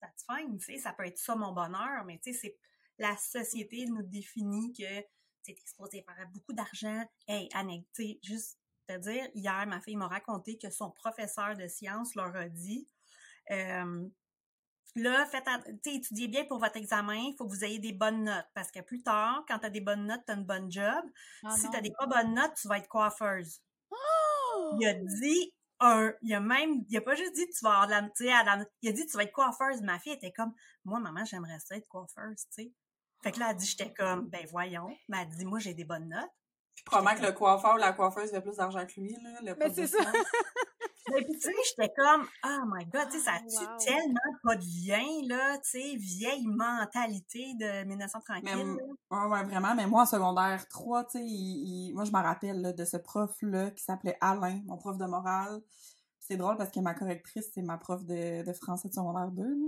That's 0.00 0.24
fine, 0.28 0.58
tu 0.58 0.64
sais, 0.64 0.78
ça 0.78 0.92
peut 0.92 1.06
être 1.06 1.18
ça 1.18 1.34
mon 1.36 1.52
bonheur, 1.52 2.04
mais 2.04 2.18
tu 2.18 2.32
sais, 2.32 2.38
c'est 2.38 2.56
la 2.98 3.16
société 3.16 3.86
nous 3.86 4.02
définit 4.02 4.72
que 4.72 5.00
tu 5.42 5.50
es 5.50 5.52
exposé 5.52 6.02
faire 6.02 6.28
beaucoup 6.32 6.52
d'argent. 6.52 7.04
Hey, 7.26 7.48
Anne, 7.54 7.82
tu 7.94 8.02
sais, 8.02 8.18
juste 8.22 8.58
c'est-à-dire, 8.86 9.28
hier, 9.34 9.66
ma 9.66 9.80
fille 9.80 9.96
m'a 9.96 10.06
raconté 10.06 10.58
que 10.58 10.70
son 10.70 10.90
professeur 10.92 11.56
de 11.56 11.66
sciences 11.66 12.14
leur 12.14 12.34
a 12.36 12.48
dit 12.48 12.88
euh, 13.50 14.08
là, 14.94 15.26
faites, 15.26 15.48
étudiez 15.86 16.28
bien 16.28 16.44
pour 16.44 16.58
votre 16.58 16.76
examen. 16.76 17.14
Il 17.14 17.34
faut 17.36 17.46
que 17.46 17.52
vous 17.52 17.64
ayez 17.64 17.78
des 17.78 17.92
bonnes 17.92 18.24
notes. 18.24 18.46
Parce 18.54 18.70
que 18.70 18.80
plus 18.80 19.02
tard, 19.02 19.44
quand 19.48 19.58
tu 19.58 19.66
as 19.66 19.70
des 19.70 19.80
bonnes 19.80 20.06
notes, 20.06 20.22
tu 20.26 20.32
as 20.32 20.36
une 20.36 20.44
bonne 20.44 20.70
job. 20.70 21.04
Ah 21.44 21.50
si 21.56 21.68
tu 21.70 21.76
as 21.76 21.80
des 21.80 21.92
pas 21.98 22.06
bonnes 22.06 22.34
notes, 22.34 22.54
tu 22.60 22.68
vas 22.68 22.78
être 22.78 22.88
coiffeuse. 22.88 23.60
Il 24.78 24.86
a 24.86 24.94
dit 24.94 25.52
un, 25.80 26.12
il 26.22 26.34
a 26.34 26.40
même, 26.40 26.84
il 26.88 26.96
a 26.96 27.00
pas 27.00 27.14
juste 27.14 27.34
dit 27.34 27.46
tu 27.48 27.64
vas 27.64 27.82
avoir 27.82 27.86
de 27.86 27.92
la, 27.92 28.02
tu 28.02 28.24
sais, 28.24 28.68
il 28.82 28.88
a 28.88 28.92
dit 28.92 29.06
tu 29.06 29.16
vas 29.16 29.24
être 29.24 29.32
coiffeuse. 29.32 29.82
Ma 29.82 29.98
fille 29.98 30.12
était 30.12 30.32
comme, 30.32 30.52
moi, 30.84 31.00
maman, 31.00 31.24
j'aimerais 31.24 31.58
ça 31.60 31.76
être 31.76 31.88
coiffeuse, 31.88 32.46
tu 32.54 32.62
sais. 32.62 32.72
Fait 33.22 33.32
que 33.32 33.40
là, 33.40 33.50
elle 33.50 33.56
dit, 33.56 33.66
j'étais 33.66 33.92
comme, 33.92 34.28
ben 34.28 34.46
voyons. 34.50 34.96
Mais 35.08 35.22
elle 35.22 35.28
dit, 35.28 35.44
moi, 35.44 35.58
j'ai 35.58 35.74
des 35.74 35.84
bonnes 35.84 36.08
notes. 36.08 36.30
Puis 36.74 36.84
probablement 36.84 37.20
que 37.20 37.26
le 37.26 37.32
coiffeur 37.32 37.74
ou 37.74 37.78
la 37.78 37.92
coiffeuse 37.92 38.30
fait 38.30 38.42
plus 38.42 38.56
d'argent 38.56 38.86
que 38.86 39.00
lui, 39.00 39.16
là. 39.22 39.40
Le 39.42 39.54
Mais 39.56 39.72
c'est 39.72 39.86
ça. 39.86 39.98
Et 41.14 41.24
puis, 41.24 41.34
tu 41.34 41.40
sais, 41.40 41.52
j'étais 41.68 41.92
comme, 41.96 42.26
oh 42.44 42.60
my 42.66 42.84
god, 42.86 43.08
tu 43.10 43.18
sais, 43.18 43.24
ça 43.24 43.32
a 43.32 43.38
ah, 43.38 43.76
tellement 43.84 44.38
pas 44.42 44.56
de 44.56 44.64
lien, 44.86 45.28
là, 45.28 45.56
tu 45.58 45.70
sais, 45.70 45.96
vieille 45.96 46.46
mentalité 46.46 47.54
de 47.54 47.84
1930 47.84 48.44
ouais, 48.44 49.44
vraiment, 49.44 49.74
mais 49.74 49.86
moi, 49.86 50.02
en 50.02 50.06
secondaire 50.06 50.66
3, 50.68 51.04
tu 51.04 51.18
sais, 51.18 51.92
moi, 51.94 52.04
je 52.04 52.10
me 52.10 52.22
rappelle 52.22 52.74
de 52.74 52.84
ce 52.84 52.96
prof-là 52.96 53.70
qui 53.70 53.84
s'appelait 53.84 54.18
Alain, 54.20 54.60
mon 54.66 54.76
prof 54.78 54.98
de 54.98 55.06
morale. 55.06 55.60
C'est 56.18 56.36
drôle 56.36 56.56
parce 56.56 56.70
que 56.72 56.80
ma 56.80 56.94
correctrice, 56.94 57.50
c'est 57.54 57.62
ma 57.62 57.78
prof 57.78 58.04
de, 58.04 58.44
de 58.44 58.52
français 58.52 58.88
de 58.88 58.94
secondaire 58.94 59.30
2, 59.30 59.42
là. 59.42 59.66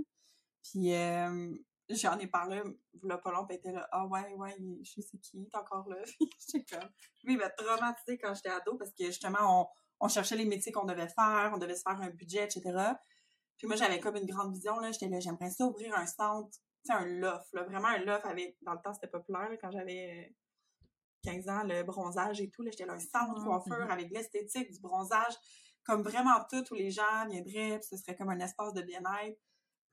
Puis, 0.61 0.93
euh, 0.93 1.55
j'en 1.89 2.19
ai 2.19 2.27
parlé, 2.27 2.61
le 3.01 3.21
pas 3.21 3.31
long, 3.31 3.47
était 3.47 3.71
là, 3.71 3.87
ah 3.91 4.05
ouais, 4.07 4.33
ouais, 4.35 4.55
je 4.83 5.01
sais 5.01 5.17
qui, 5.17 5.47
t'es 5.49 5.57
encore 5.57 5.87
là. 5.87 5.97
j'étais 6.19 6.75
comme, 6.75 6.89
lui, 7.23 7.33
il 7.33 7.37
m'a 7.37 7.49
traumatisé 7.49 8.17
quand 8.17 8.33
j'étais 8.33 8.49
ado 8.49 8.75
parce 8.75 8.91
que 8.91 9.05
justement, 9.05 9.61
on, 9.61 9.67
on 9.99 10.07
cherchait 10.07 10.35
les 10.35 10.45
métiers 10.45 10.71
qu'on 10.71 10.85
devait 10.85 11.07
faire, 11.07 11.51
on 11.53 11.57
devait 11.57 11.75
se 11.75 11.81
faire 11.81 11.99
un 11.99 12.09
budget, 12.09 12.43
etc. 12.43 12.61
Puis 13.57 13.67
moi, 13.67 13.75
j'avais 13.75 13.99
comme 13.99 14.15
une 14.15 14.25
grande 14.25 14.53
vision, 14.53 14.79
là. 14.79 14.91
J'étais 14.91 15.09
là, 15.09 15.19
j'aimerais 15.19 15.49
ça 15.49 15.65
ouvrir 15.65 15.93
un 15.95 16.05
centre, 16.05 16.49
tu 16.49 16.59
sais, 16.85 16.93
un 16.93 17.05
loft, 17.05 17.53
là. 17.53 17.63
Vraiment 17.63 17.89
un 17.89 17.99
loft 17.99 18.25
avec, 18.25 18.57
dans 18.61 18.73
le 18.73 18.79
temps, 18.81 18.93
c'était 18.93 19.07
populaire, 19.07 19.49
quand 19.61 19.71
j'avais 19.71 20.33
15 21.23 21.49
ans, 21.49 21.63
le 21.63 21.83
bronzage 21.83 22.39
et 22.39 22.49
tout, 22.49 22.61
là. 22.63 22.71
J'étais 22.71 22.85
là, 22.85 22.93
un 22.93 22.99
centre 22.99 23.35
de 23.35 23.41
ah, 23.41 23.45
coiffure 23.45 23.91
avec 23.91 24.09
l'esthétique, 24.11 24.71
du 24.71 24.79
bronzage, 24.79 25.33
comme 25.83 26.03
vraiment 26.03 26.39
tout, 26.49 26.63
où 26.71 26.75
les 26.75 26.89
gens 26.89 27.27
viendraient, 27.29 27.79
puis 27.79 27.87
ce 27.89 27.97
serait 27.97 28.15
comme 28.15 28.29
un 28.29 28.39
espace 28.39 28.73
de 28.73 28.81
bien-être. 28.81 29.39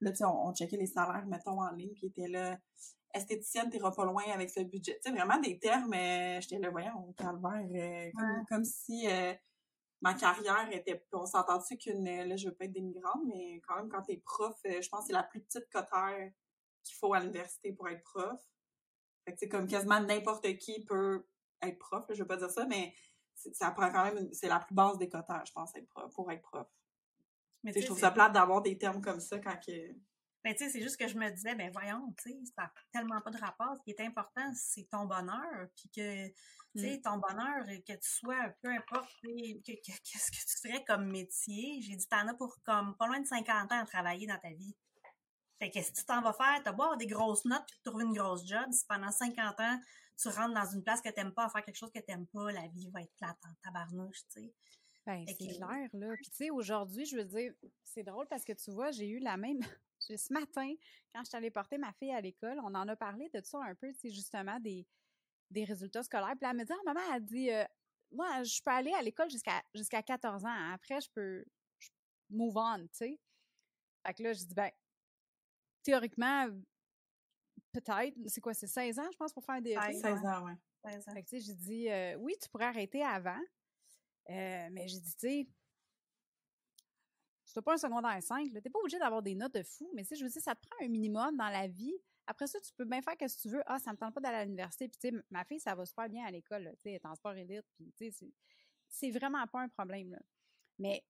Là, 0.01 0.11
tu 0.11 0.19
sais, 0.19 0.25
on, 0.25 0.55
checkait 0.55 0.77
les 0.77 0.87
salaires, 0.87 1.27
mettons, 1.27 1.61
en 1.61 1.71
ligne, 1.71 1.93
puis 1.95 2.07
était 2.07 2.29
là, 2.29 2.57
esthéticienne, 3.15 3.71
t'iras 3.71 3.91
pas 3.91 4.05
loin 4.05 4.23
avec 4.33 4.51
ce 4.51 4.61
budget. 4.61 5.01
Tu 5.03 5.11
sais, 5.11 5.17
vraiment 5.17 5.41
des 5.41 5.59
termes, 5.59 5.93
euh, 5.95 6.41
j'étais 6.41 6.59
là, 6.59 6.71
voyons, 6.71 7.13
calvaire, 7.17 7.67
euh, 7.75 8.11
comme, 8.15 8.45
comme 8.49 8.65
si 8.65 9.09
euh, 9.09 9.33
ma 10.07 10.15
carrière 10.15 10.69
était, 10.71 11.05
on 11.13 11.27
s'entend 11.27 11.59
dessus 11.59 11.77
qu'une, 11.77 12.05
là, 12.05 12.37
je 12.37 12.49
veux 12.49 12.55
pas 12.55 12.67
être 12.67 12.73
dénigrante, 12.73 13.23
mais 13.27 13.61
quand 13.67 13.75
même, 13.75 13.89
quand 13.89 14.03
t'es 14.03 14.19
prof, 14.19 14.57
je 14.65 14.89
pense 14.89 15.01
que 15.01 15.07
c'est 15.09 15.13
la 15.13 15.25
plus 15.25 15.41
petite 15.41 15.69
cotère 15.69 16.31
qu'il 16.85 16.97
faut 16.97 17.13
à 17.13 17.19
l'université 17.19 17.73
pour 17.73 17.89
être 17.89 18.05
prof. 18.05 18.41
Fait 19.25 19.33
que 19.33 19.39
c'est 19.41 19.49
comme 19.49 19.67
quasiment 19.67 19.99
n'importe 19.99 20.47
qui 20.59 20.85
peut 20.85 21.27
être 21.61 21.79
prof, 21.81 22.05
je 22.09 22.23
veux 22.23 22.27
pas 22.27 22.37
dire 22.37 22.51
ça, 22.51 22.67
mais 22.67 22.95
ça 23.35 23.73
prend 23.73 23.91
quand 23.91 24.05
même, 24.05 24.33
c'est 24.33 24.47
la 24.47 24.61
plus 24.61 24.77
basse 24.77 24.97
des 24.97 25.09
cotères, 25.09 25.45
je 25.45 25.53
pense, 25.53 25.75
être 25.75 25.89
prof, 25.89 26.13
pour 26.15 26.31
être 26.31 26.43
prof. 26.43 26.69
Mais 27.65 27.73
je 27.73 27.85
trouve 27.85 27.99
ça 27.99 28.13
plate 28.13 28.33
d'avoir 28.33 28.63
des 28.63 28.79
termes 28.79 29.03
comme 29.03 29.19
ça 29.19 29.41
quand 29.41 29.59
que. 29.59 29.93
Ben, 30.45 30.55
tu 30.55 30.63
sais, 30.63 30.71
c'est 30.71 30.81
juste 30.81 31.01
que 31.01 31.09
je 31.09 31.19
me 31.19 31.29
disais, 31.31 31.57
ben 31.57 31.73
voyons, 31.73 32.15
tu 32.23 32.31
sais, 32.31 32.39
ça 32.55 32.63
n'a 32.63 32.73
tellement 32.93 33.21
pas 33.23 33.31
de 33.31 33.39
rapport. 33.39 33.75
Ce 33.77 33.83
qui 33.83 33.91
est 33.91 34.01
important, 34.07 34.53
c'est 34.55 34.89
ton 34.89 35.05
bonheur, 35.07 35.67
puis 35.75 35.89
que, 35.89 36.29
tu 36.77 36.83
sais, 36.83 36.99
mm. 36.99 37.03
ton 37.03 37.17
bonheur, 37.19 37.65
que 37.67 37.93
tu 37.93 38.09
sois, 38.09 38.51
peu 38.63 38.71
importe, 38.71 39.11
qu'est-ce 39.65 40.31
que 40.31 40.37
tu 40.37 40.69
ferais 40.69 40.85
comme 40.85 41.11
métier? 41.11 41.81
J'ai 41.83 41.97
dit, 41.97 42.07
t'en 42.09 42.29
as 42.29 42.35
pour 42.35 42.57
comme 42.65 42.97
pas 42.97 43.07
loin 43.07 43.21
de 43.21 43.27
50 43.27 43.73
ans 43.73 43.81
à 43.81 43.87
travailler 43.87 44.27
dans 44.27 44.39
ta 44.39 44.51
vie. 44.51 44.75
Fait 45.59 45.71
que 45.71 45.79
tu 45.79 46.05
t'en 46.05 46.21
vas 46.21 46.35
faire? 46.35 46.63
T'as 46.63 46.73
beau 46.73 46.83
avoir 46.83 46.99
des 46.99 47.07
grosses 47.07 47.45
notes 47.47 47.65
puis 47.67 47.81
trouver 47.83 48.05
une 48.05 48.13
grosse 48.13 48.47
job. 48.47 48.67
Si 48.73 48.85
pendant 48.87 49.11
50 49.11 49.59
ans, 49.61 49.81
tu 50.19 50.29
rentres 50.29 50.55
dans 50.55 50.71
une 50.71 50.83
place 50.83 51.01
que 51.01 51.09
t'aimes 51.09 51.33
pas, 51.33 51.47
à 51.47 51.49
faire 51.49 51.65
quelque 51.65 51.77
chose 51.77 51.93
que 51.95 52.01
t'aimes 52.01 52.27
pas, 52.27 52.53
la 52.53 52.67
vie 52.69 52.91
va 52.91 53.03
être 53.03 53.15
plate 53.17 53.39
en 53.45 53.55
tabarnouche, 53.63 54.21
tu 54.33 54.43
sais. 54.43 54.55
Ben, 55.07 55.25
c'est 55.27 55.37
clair, 55.37 55.89
là. 55.93 56.15
Puis, 56.17 56.31
tu 56.31 56.37
sais, 56.37 56.51
aujourd'hui, 56.51 57.07
je 57.07 57.17
veux 57.17 57.25
dire, 57.25 57.53
c'est 57.85 58.03
drôle 58.03 58.27
parce 58.27 58.45
que 58.45 58.53
tu 58.53 58.73
vois, 58.73 58.91
j'ai 58.91 59.09
eu 59.09 59.21
la 59.21 59.37
même. 59.37 59.61
Ce 59.99 60.33
matin, 60.33 60.75
quand 61.15 61.23
je 61.25 61.37
allée 61.37 61.51
porter 61.51 61.79
ma 61.79 61.93
fille 61.95 62.13
à 62.13 62.21
l'école, 62.21 62.59
on 62.63 62.75
en 62.75 62.89
a 62.89 62.97
parlé 62.97 63.31
de 63.33 63.41
ça 63.43 63.59
un 63.63 63.75
peu, 63.75 63.93
tu 63.93 64.01
sais, 64.01 64.11
justement, 64.11 64.59
des, 64.61 64.87
des 65.51 65.65
résultats 65.65 66.03
scolaires. 66.03 66.35
Puis, 66.41 66.49
elle 66.49 66.57
me 66.57 66.65
dit, 66.65 66.73
ah, 66.73 66.83
maman, 66.85 67.01
elle 67.15 67.25
dit, 67.25 67.51
euh, 67.51 67.65
moi, 68.13 68.43
je 68.43 68.61
peux 68.63 68.71
aller 68.71 68.93
à 68.93 69.03
l'école 69.03 69.31
jusqu'à 69.31 69.63
jusqu'à 69.75 70.03
14 70.03 70.45
ans. 70.45 70.73
Après, 70.73 71.01
je 71.01 71.11
peux 71.11 71.45
move 72.31 72.57
on, 72.57 72.83
tu 72.83 72.89
sais. 72.93 73.21
Fait 74.07 74.15
que 74.15 74.23
là, 74.23 74.33
je 74.33 74.45
dis, 74.45 74.55
ben, 74.55 74.71
théoriquement, 75.83 76.49
peut-être, 77.73 78.17
c'est 78.27 78.41
quoi, 78.41 78.55
c'est 78.55 78.67
16 78.67 78.99
ans, 78.99 79.09
je 79.13 79.17
pense, 79.17 79.33
pour 79.33 79.45
faire 79.45 79.61
des. 79.61 79.75
16 79.75 80.05
ans, 80.25 80.45
ouais. 80.45 80.57
16 80.85 81.09
ans. 81.09 81.13
Fait 81.13 81.23
que, 81.23 81.29
tu 81.29 81.41
sais, 81.41 81.47
j'ai 81.47 81.55
dit, 81.55 81.91
euh, 81.91 82.17
oui, 82.17 82.35
tu 82.41 82.49
pourrais 82.49 82.67
arrêter 82.67 83.03
avant. 83.03 83.41
Euh, 84.29 84.69
mais 84.73 84.89
j'ai 84.89 85.01
dit, 85.01 85.15
tu 85.15 85.29
sais, 85.29 85.49
c'est 87.45 87.63
pas 87.63 87.75
un 87.75 87.79
secondaire 87.79 88.23
5, 88.23 88.53
t'es 88.53 88.69
pas 88.69 88.79
obligé 88.81 88.99
d'avoir 88.99 89.23
des 89.23 89.35
notes 89.35 89.55
de 89.55 89.63
fou, 89.63 89.91
mais 89.95 90.03
tu 90.03 90.09
sais, 90.09 90.17
je 90.17 90.25
veux 90.25 90.31
dire, 90.31 90.43
ça 90.43 90.55
te 90.55 90.61
prend 90.61 90.85
un 90.85 90.89
minimum 90.89 91.37
dans 91.37 91.49
la 91.49 91.69
vie. 91.69 91.95
Après 92.27 92.47
ça, 92.47 92.61
tu 92.61 92.73
peux 92.77 92.85
bien 92.85 93.01
faire 93.03 93.15
ce 93.29 93.37
que 93.37 93.43
tu 93.43 93.49
veux. 93.49 93.63
Ah, 93.67 93.79
ça 93.79 93.93
me 93.93 93.97
tente 93.97 94.15
pas 94.15 94.21
d'aller 94.21 94.39
à 94.39 94.45
l'université. 94.45 94.89
Puis, 94.89 94.99
tu 94.99 95.09
sais, 95.17 95.25
ma 95.31 95.45
fille, 95.45 95.61
ça 95.61 95.75
va 95.75 95.85
super 95.85 96.09
bien 96.09 96.25
à 96.25 96.31
l'école, 96.31 96.65
tu 96.65 96.83
sais, 96.83 96.91
elle 96.91 96.95
est 96.97 97.07
en 97.07 97.15
sport 97.15 97.35
élite. 97.35 97.67
Puis, 97.77 97.93
tu 97.97 98.11
sais, 98.11 98.33
c'est 98.89 99.11
vraiment 99.11 99.47
pas 99.47 99.61
un 99.61 99.69
problème. 99.69 100.19
Mais 100.79 101.05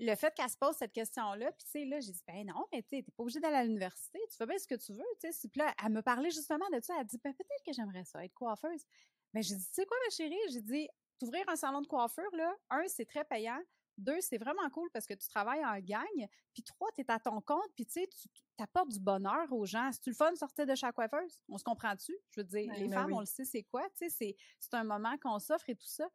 le 0.00 0.14
fait 0.16 0.34
qu'elle 0.34 0.50
se 0.50 0.56
pose 0.56 0.74
cette 0.76 0.92
question-là, 0.92 1.52
puis 1.52 1.64
tu 1.64 1.70
sais, 1.70 1.84
là, 1.84 2.00
j'ai 2.00 2.12
dit, 2.12 2.22
ben 2.26 2.46
non, 2.46 2.66
mais 2.72 2.82
tu 2.82 2.96
sais, 2.96 3.02
pas 3.02 3.22
obligé 3.22 3.40
d'aller 3.40 3.56
à 3.56 3.64
l'université, 3.64 4.18
tu 4.30 4.36
fais 4.36 4.46
bien 4.46 4.58
ce 4.58 4.66
que 4.66 4.74
tu 4.74 4.92
veux, 4.92 5.04
tu 5.20 5.32
sais. 5.32 5.48
Puis 5.48 5.60
là, 5.60 5.72
elle 5.84 5.92
me 5.92 6.02
parlait 6.02 6.30
justement 6.30 6.68
de 6.72 6.80
ça, 6.80 6.94
elle 6.98 7.06
dit, 7.06 7.18
ben 7.22 7.32
peut-être 7.32 7.62
que 7.64 7.72
j'aimerais 7.72 8.04
ça, 8.04 8.24
être 8.24 8.34
coiffeuse. 8.34 8.84
Mais 9.32 9.42
j'ai 9.42 9.54
dit, 9.56 9.66
tu 9.66 9.74
sais 9.74 9.86
quoi, 9.86 9.96
ma 10.04 10.10
chérie? 10.10 10.52
J'ai 10.52 10.62
dit, 10.62 10.88
T'ouvrir 11.18 11.48
un 11.48 11.56
salon 11.56 11.80
de 11.80 11.86
coiffure, 11.86 12.34
là, 12.34 12.54
un, 12.70 12.82
c'est 12.88 13.04
très 13.04 13.24
payant. 13.24 13.60
Deux, 13.96 14.20
c'est 14.20 14.38
vraiment 14.38 14.68
cool 14.70 14.90
parce 14.92 15.06
que 15.06 15.14
tu 15.14 15.28
travailles 15.28 15.64
en 15.64 15.78
gang. 15.78 16.28
Puis 16.52 16.62
trois, 16.62 16.90
tu 16.96 17.02
es 17.02 17.10
à 17.10 17.18
ton 17.20 17.40
compte, 17.40 17.70
puis 17.74 17.86
tu 17.86 17.92
sais, 17.92 18.08
tu 18.08 18.28
apportes 18.62 18.90
du 18.90 18.98
bonheur 18.98 19.52
aux 19.52 19.66
gens. 19.66 19.90
C'est-tu 19.92 20.10
le 20.10 20.16
fun 20.16 20.32
de 20.32 20.36
sortir 20.36 20.66
de 20.66 20.74
chaque 20.74 20.94
coiffeuse? 20.94 21.40
On 21.48 21.58
se 21.58 21.64
comprend-tu? 21.64 22.12
Je 22.30 22.40
veux 22.40 22.44
dire, 22.44 22.72
les 22.74 22.88
ben 22.88 22.92
femmes, 22.92 23.12
on 23.12 23.20
le 23.20 23.26
sait, 23.26 23.44
c'est 23.44 23.62
quoi? 23.62 23.88
Tu 23.96 24.10
sais, 24.10 24.36
c'est 24.58 24.74
un 24.74 24.84
moment 24.84 25.16
qu'on 25.18 25.38
s'offre 25.38 25.68
et 25.68 25.76
tout 25.76 25.86
ça. 25.86 26.08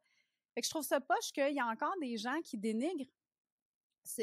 Fait 0.54 0.60
que 0.60 0.66
je 0.66 0.70
trouve 0.70 0.84
ça 0.84 1.00
poche 1.00 1.32
qu'il 1.32 1.54
y 1.54 1.60
a 1.60 1.66
encore 1.66 1.94
des 2.00 2.16
gens 2.16 2.40
qui 2.42 2.58
dénigrent 2.58 3.08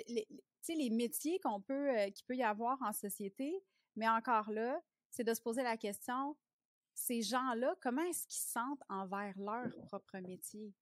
les, 0.08 0.28
les 0.68 0.90
métiers 0.90 1.40
qu'on 1.40 1.62
peut, 1.62 1.98
euh, 1.98 2.10
qu'il 2.12 2.26
peut 2.26 2.36
y 2.36 2.44
avoir 2.44 2.82
en 2.82 2.94
société. 2.94 3.64
Mais 3.96 4.08
encore 4.08 4.52
là, 4.52 4.82
c'est 5.10 5.24
de 5.24 5.34
se 5.34 5.42
poser 5.42 5.64
la 5.64 5.78
question, 5.78 6.38
ces 6.94 7.22
gens-là, 7.22 7.76
comment 7.82 8.02
est-ce 8.04 8.28
qu'ils 8.28 8.42
sentent 8.42 8.84
envers 8.90 9.34
leur 9.38 9.72
propre 9.88 10.18
métier? 10.18 10.74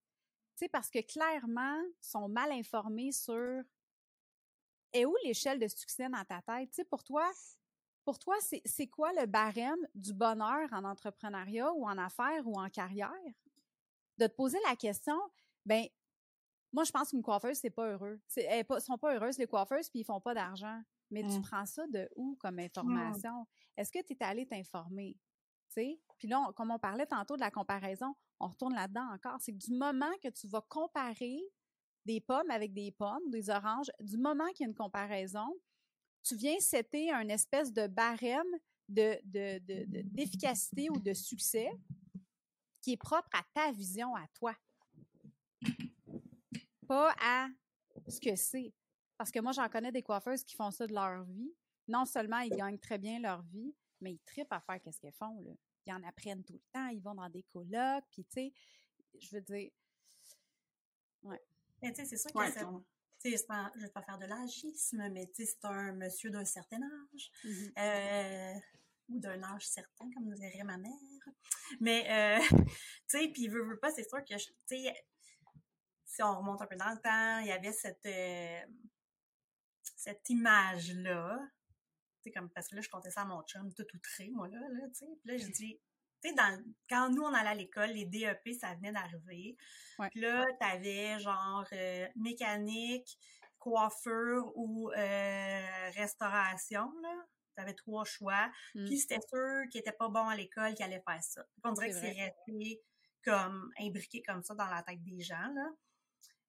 Sais, 0.55 0.69
parce 0.69 0.89
que 0.89 0.99
clairement, 0.99 1.81
sont 1.99 2.29
mal 2.29 2.51
informés 2.51 3.11
sur 3.11 3.61
est 4.93 5.05
où 5.05 5.13
l'échelle 5.23 5.59
de 5.59 5.67
succès 5.67 6.07
dans 6.07 6.23
ta 6.23 6.41
tête? 6.41 6.69
Tu 6.69 6.75
sais, 6.75 6.85
pour 6.85 7.03
toi, 7.03 7.29
pour 8.05 8.17
toi, 8.19 8.35
c'est 8.63 8.87
quoi 8.87 9.11
le 9.13 9.25
barème 9.25 9.85
du 9.93 10.13
bonheur 10.13 10.69
en 10.71 10.85
entrepreneuriat 10.85 11.73
ou 11.73 11.85
en 11.85 11.97
affaires 11.97 12.47
ou 12.47 12.57
en 12.57 12.69
carrière? 12.69 13.11
De 14.17 14.27
te 14.27 14.33
poser 14.33 14.59
la 14.67 14.75
question, 14.77 15.19
ben 15.65 15.85
moi, 16.71 16.83
je 16.83 16.91
pense 16.91 17.09
qu'une 17.09 17.23
coiffeuse, 17.23 17.57
c'est 17.57 17.69
pas 17.69 17.91
heureux. 17.91 18.21
Elles 18.37 18.65
sont 18.79 18.97
pas 18.97 19.13
heureuses, 19.13 19.37
les 19.37 19.47
coiffeuses, 19.47 19.89
puis 19.89 19.99
ils 20.01 20.05
font 20.05 20.21
pas 20.21 20.33
d'argent. 20.33 20.81
Mais 21.11 21.23
tu 21.23 21.39
mmh. 21.39 21.41
prends 21.41 21.65
ça 21.65 21.85
de 21.87 22.09
où 22.15 22.35
comme 22.39 22.55
mmh. 22.55 22.59
information? 22.59 23.47
Est-ce 23.75 23.91
que 23.91 24.01
tu 24.01 24.13
es 24.13 24.23
allé 24.23 24.45
t'informer? 24.45 25.17
Puis 25.73 26.27
là, 26.27 26.51
comme 26.55 26.71
on 26.71 26.79
parlait 26.79 27.05
tantôt 27.05 27.35
de 27.35 27.41
la 27.41 27.51
comparaison, 27.51 28.15
on 28.39 28.47
retourne 28.47 28.73
là-dedans 28.73 29.07
encore. 29.13 29.37
C'est 29.39 29.53
que 29.53 29.57
du 29.57 29.73
moment 29.73 30.11
que 30.21 30.29
tu 30.29 30.47
vas 30.47 30.61
comparer 30.61 31.39
des 32.05 32.21
pommes 32.21 32.51
avec 32.51 32.73
des 32.73 32.91
pommes, 32.91 33.29
des 33.29 33.49
oranges, 33.49 33.91
du 33.99 34.17
moment 34.17 34.47
qu'il 34.49 34.61
y 34.61 34.63
a 34.65 34.69
une 34.69 34.75
comparaison, 34.75 35.55
tu 36.23 36.35
viens 36.35 36.59
setter 36.59 37.11
un 37.11 37.27
espèce 37.29 37.73
de 37.73 37.87
barème 37.87 38.47
d'efficacité 38.87 40.89
ou 40.89 40.99
de 40.99 41.13
succès 41.13 41.69
qui 42.81 42.93
est 42.93 42.97
propre 42.97 43.29
à 43.33 43.43
ta 43.53 43.71
vision, 43.71 44.15
à 44.15 44.27
toi. 44.33 44.55
Pas 46.87 47.15
à 47.19 47.47
ce 48.07 48.19
que 48.19 48.35
c'est. 48.35 48.73
Parce 49.17 49.31
que 49.31 49.39
moi, 49.39 49.53
j'en 49.53 49.69
connais 49.69 49.91
des 49.91 50.03
coiffeuses 50.03 50.43
qui 50.43 50.55
font 50.55 50.71
ça 50.71 50.85
de 50.85 50.93
leur 50.93 51.23
vie. 51.23 51.51
Non 51.87 52.05
seulement 52.05 52.39
ils 52.39 52.55
gagnent 52.55 52.79
très 52.79 52.97
bien 52.97 53.19
leur 53.19 53.41
vie, 53.43 53.73
mais 54.01 54.13
ils 54.13 54.19
tripent 54.19 54.51
à 54.51 54.59
faire 54.59 54.81
qu'est-ce 54.81 54.99
qu'elles 54.99 55.13
font. 55.13 55.57
Ils 55.85 55.93
en 55.93 56.03
apprennent 56.03 56.43
tout 56.43 56.53
le 56.53 56.63
temps, 56.71 56.87
ils 56.87 57.01
vont 57.01 57.15
dans 57.15 57.29
des 57.29 57.43
colloques, 57.43 58.05
puis 58.11 58.25
tu 58.25 58.33
sais, 58.33 58.53
je 59.19 59.35
veux 59.35 59.41
dire, 59.41 59.71
ouais. 61.23 61.41
Mais 61.81 61.93
tu 61.93 62.01
sais, 62.01 62.05
c'est 62.05 62.17
sûr 62.17 62.31
que 62.31 62.51
c'est 63.21 63.47
pas, 63.47 63.71
je 63.75 63.81
vais 63.81 63.89
pas 63.89 64.03
faire 64.03 64.17
de 64.17 64.25
l'agisme, 64.25 65.09
mais 65.09 65.27
tu 65.27 65.45
sais, 65.45 65.45
c'est 65.45 65.65
un 65.65 65.93
monsieur 65.93 66.29
d'un 66.29 66.45
certain 66.45 66.81
âge, 66.81 67.31
mm-hmm. 67.43 67.73
euh, 67.79 68.59
ou 69.09 69.19
d'un 69.19 69.41
âge 69.43 69.67
certain, 69.67 70.09
comme 70.13 70.25
nous 70.25 70.35
dirait 70.35 70.63
ma 70.63 70.77
mère. 70.77 70.91
Mais, 71.79 72.05
euh, 72.09 72.39
tu 73.09 73.19
sais, 73.19 73.27
puis 73.29 73.43
il 73.43 73.51
veut, 73.51 73.63
veut 73.63 73.79
pas, 73.79 73.91
c'est 73.91 74.07
sûr 74.07 74.19
que, 74.23 74.35
tu 74.35 74.49
sais, 74.65 75.05
si 76.05 76.23
on 76.23 76.37
remonte 76.37 76.61
un 76.61 76.67
peu 76.67 76.75
dans 76.75 76.91
le 76.91 77.01
temps, 77.01 77.39
il 77.39 77.47
y 77.47 77.51
avait 77.51 77.73
cette, 77.73 78.05
euh, 78.05 78.61
cette 79.81 80.29
image-là 80.29 81.39
sais, 82.29 82.31
comme, 82.31 82.49
parce 82.49 82.67
que 82.67 82.75
là, 82.75 82.81
je 82.81 82.89
comptais 82.89 83.11
ça 83.11 83.21
à 83.21 83.25
mon 83.25 83.41
chum, 83.43 83.73
tout 83.73 83.85
outré, 83.93 84.29
moi, 84.29 84.47
là, 84.47 84.59
là, 84.59 84.87
tu 84.89 84.95
sais. 84.95 85.05
Puis 85.23 85.31
là, 85.31 85.37
j'ai 85.37 85.49
dit, 85.49 85.79
tu 86.21 86.29
sais, 86.29 86.35
dans, 86.35 86.63
quand 86.89 87.09
nous, 87.09 87.23
on 87.23 87.33
allait 87.33 87.49
à 87.49 87.55
l'école, 87.55 87.89
les 87.89 88.05
DEP, 88.05 88.53
ça 88.59 88.73
venait 88.75 88.91
d'arriver. 88.91 89.57
Puis 90.11 90.21
là, 90.21 90.45
t'avais, 90.59 91.19
genre, 91.19 91.65
euh, 91.73 92.07
mécanique, 92.15 93.17
coiffure 93.59 94.51
ou 94.55 94.91
euh, 94.91 95.89
restauration, 95.95 96.91
là. 97.01 97.25
T'avais 97.55 97.73
trois 97.73 98.03
choix. 98.03 98.51
Mmh. 98.73 98.85
Puis 98.85 98.97
c'était 98.97 99.21
sûr 99.29 99.63
qu'il 99.71 99.79
était 99.79 99.93
pas 99.93 100.09
bon 100.09 100.27
à 100.27 100.35
l'école 100.35 100.73
qu'il 100.73 100.83
allait 100.83 101.01
faire 101.07 101.23
ça. 101.23 101.45
On 101.63 101.71
dirait 101.71 101.89
que 101.89 101.95
c'est 101.95 102.11
resté 102.11 102.81
comme 103.23 103.71
imbriqué 103.79 104.21
comme 104.21 104.43
ça 104.43 104.55
dans 104.55 104.67
la 104.67 104.83
tête 104.83 105.01
des 105.01 105.21
gens, 105.21 105.47
là. 105.53 105.69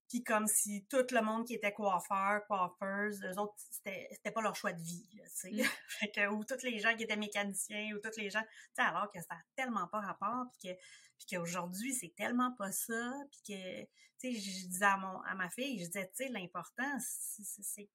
Puis 0.09 0.23
comme 0.23 0.47
si 0.47 0.87
tout 0.89 1.05
le 1.11 1.21
monde 1.21 1.47
qui 1.47 1.55
était 1.55 1.73
coiffeur, 1.73 2.47
coiffeuse, 2.47 3.23
eux 3.25 3.39
autres, 3.41 3.55
c'était 3.71 4.09
c'était 4.13 4.31
pas 4.31 4.41
leur 4.43 4.55
choix 4.55 4.73
de 4.73 4.81
vie, 4.81 5.09
tu 5.13 5.21
sais. 5.29 5.51
Mm. 5.51 5.63
fait 5.89 6.11
que, 6.13 6.29
ou 6.29 6.45
tous 6.45 6.63
les 6.63 6.79
gens 6.79 6.95
qui 6.97 7.05
étaient 7.05 7.17
mécaniciens, 7.17 7.95
ou 7.95 7.99
tous 8.01 8.17
les 8.19 8.31
gens, 8.31 8.43
tu 8.43 8.49
sais, 8.75 8.83
alors 8.83 9.11
que 9.13 9.21
ça 9.21 9.35
a 9.35 9.41
tellement 9.57 9.89
pas 9.89 10.01
rapport, 10.01 10.47
puis 10.61 10.71
que 10.73 10.79
puis 11.19 11.27
qu'aujourd'hui, 11.37 11.95
c'est 11.95 12.15
tellement 12.15 12.53
pas 12.53 12.73
ça, 12.73 13.13
puis 13.31 13.41
que, 13.49 13.81
tu 13.83 13.89
sais, 14.19 14.33
je 14.35 14.67
disais 14.69 14.85
à, 14.85 14.99
mon, 14.99 15.21
à 15.23 15.35
ma 15.35 15.49
fille, 15.51 15.79
je 15.81 15.87
disais, 15.87 16.07
tu 16.15 16.25
sais, 16.25 16.29
l'important, 16.29 16.99
c'est 17.01 17.43
c'est- 17.43 17.63
c'est 17.63 17.89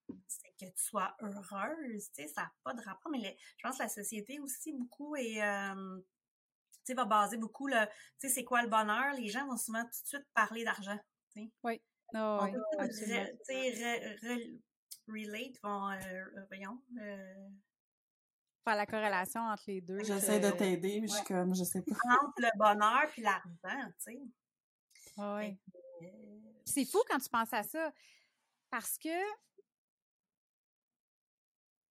que 0.59 0.65
tu 0.65 0.83
sois 0.83 1.15
heureuse, 1.21 2.11
tu 2.13 2.23
sais, 2.23 2.27
ça 2.27 2.41
n'a 2.43 2.53
pas 2.63 2.73
de 2.73 2.81
rapport, 2.81 3.11
mais 3.11 3.37
je 3.57 3.67
pense 3.67 3.77
que 3.77 3.83
la 3.83 3.89
société 3.89 4.39
aussi, 4.39 4.73
beaucoup, 4.73 5.15
est, 5.15 5.41
euh, 5.43 5.99
tu 5.99 6.79
sais, 6.85 6.93
va 6.95 7.05
baser 7.05 7.37
beaucoup, 7.37 7.67
le, 7.67 7.85
tu 8.19 8.27
sais, 8.27 8.29
c'est 8.29 8.43
quoi 8.43 8.61
le 8.63 8.69
bonheur? 8.69 9.13
Les 9.15 9.29
gens 9.29 9.45
vont 9.47 9.57
souvent 9.57 9.83
tout 9.83 9.89
de 10.03 10.07
suite 10.07 10.27
parler 10.33 10.63
d'argent, 10.63 10.97
tu 11.33 11.41
sais. 11.43 11.51
Ah 12.13 12.39
On 12.41 12.45
oui, 12.45 12.51
peut 12.53 12.79
absolument. 12.79 13.19
re- 13.49 14.19
re- 14.19 14.59
relate, 15.07 15.61
vont, 15.63 15.89
euh, 15.89 16.25
euh, 16.37 16.45
voyons, 16.47 16.81
euh, 16.99 17.49
Faire 18.63 18.75
la 18.75 18.85
corrélation 18.85 19.41
entre 19.41 19.63
les 19.67 19.81
deux. 19.81 20.03
J'essaie 20.03 20.39
de 20.39 20.51
que- 20.51 20.57
t'aider, 20.57 21.01
mais 21.01 21.07
je 21.07 21.13
suis 21.15 21.23
comme, 21.25 21.55
je 21.55 21.63
sais 21.63 21.81
pas. 21.81 21.95
entre 22.21 22.33
le 22.37 22.57
bonheur 22.57 23.07
puis 23.11 23.21
l'argent, 23.23 23.49
tu 23.63 24.13
sais. 24.13 24.21
Ah 25.17 25.35
ouais. 25.37 25.57
Euh, 26.03 26.07
C'est 26.65 26.85
fou 26.85 26.99
quand 27.09 27.17
tu 27.19 27.27
penses 27.29 27.51
à 27.53 27.63
ça, 27.63 27.91
parce 28.69 28.97
que 28.99 29.09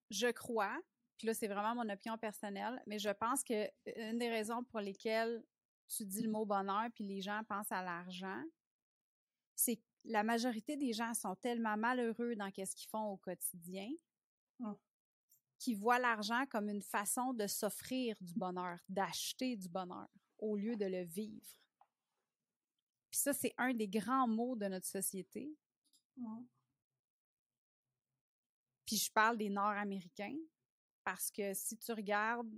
je 0.09 0.27
crois, 0.31 0.79
puis 1.17 1.27
là 1.27 1.33
c'est 1.33 1.47
vraiment 1.47 1.75
mon 1.75 1.89
opinion 1.89 2.17
personnelle, 2.17 2.81
mais 2.87 2.99
je 2.99 3.09
pense 3.09 3.43
que 3.43 3.69
une 3.97 4.17
des 4.17 4.29
raisons 4.29 4.63
pour 4.63 4.79
lesquelles 4.79 5.43
tu 5.87 6.05
dis 6.05 6.21
le 6.23 6.29
mot 6.29 6.45
bonheur 6.45 6.87
puis 6.93 7.03
les 7.05 7.21
gens 7.21 7.43
pensent 7.47 7.71
à 7.71 7.83
l'argent, 7.83 8.41
c'est 9.55 9.75
que 9.75 9.81
la 10.03 10.23
majorité 10.23 10.77
des 10.77 10.93
gens 10.93 11.13
sont 11.13 11.35
tellement 11.35 11.77
malheureux 11.77 12.35
dans 12.35 12.51
qu'est-ce 12.51 12.75
qu'ils 12.75 12.89
font 12.89 13.11
au 13.11 13.17
quotidien 13.17 13.89
Mm. 14.61 14.73
qu'ils 15.57 15.77
voient 15.77 15.99
l'argent 15.99 16.45
comme 16.47 16.69
une 16.69 16.81
façon 16.81 17.33
de 17.33 17.47
s'offrir 17.47 18.15
du 18.21 18.33
bonheur, 18.33 18.79
d'acheter 18.89 19.55
du 19.55 19.69
bonheur 19.69 20.07
au 20.37 20.55
lieu 20.55 20.75
de 20.75 20.85
le 20.85 21.03
vivre. 21.03 21.47
Puis 23.09 23.19
ça, 23.19 23.33
c'est 23.33 23.53
un 23.57 23.73
des 23.73 23.87
grands 23.87 24.27
mots 24.27 24.55
de 24.55 24.67
notre 24.67 24.87
société. 24.87 25.55
ouais. 26.17 26.45
Puis 28.85 28.97
je 28.97 29.11
parle 29.11 29.37
des 29.37 29.49
Nord-Américains 29.49 30.37
parce 31.03 31.31
que 31.31 31.53
si 31.53 31.77
tu 31.77 31.91
regardes, 31.93 32.51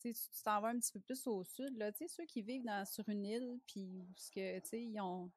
tu 0.00 0.12
sais, 0.12 0.14
si 0.14 0.30
tu 0.30 0.42
t'en 0.42 0.60
vas 0.60 0.68
un 0.68 0.78
petit 0.78 0.92
peu 0.92 1.00
plus 1.00 1.26
au 1.26 1.44
sud, 1.44 1.76
là, 1.76 1.92
tu 1.92 1.98
sais, 1.98 2.08
ceux 2.08 2.26
qui 2.26 2.42
vivent 2.42 2.64
dans, 2.64 2.84
sur 2.84 3.08
une 3.08 3.24
île, 3.24 3.60
puis 3.66 3.86
où 3.86 4.06
ce 4.16 4.30
que, 4.30 4.58
tu 4.60 4.68
sais, 4.68 4.82
ils 4.82 5.00
ont, 5.00 5.30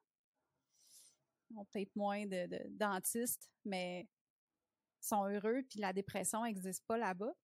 ont 1.56 1.64
peut-être 1.66 1.94
moins 1.96 2.26
de, 2.26 2.46
de 2.46 2.60
dentistes, 2.70 3.50
mais 3.64 4.08
sont 5.00 5.24
heureux, 5.24 5.62
puis 5.68 5.80
la 5.80 5.92
dépression 5.92 6.44
n'existe 6.44 6.84
pas 6.86 6.98
là-bas. 6.98 7.34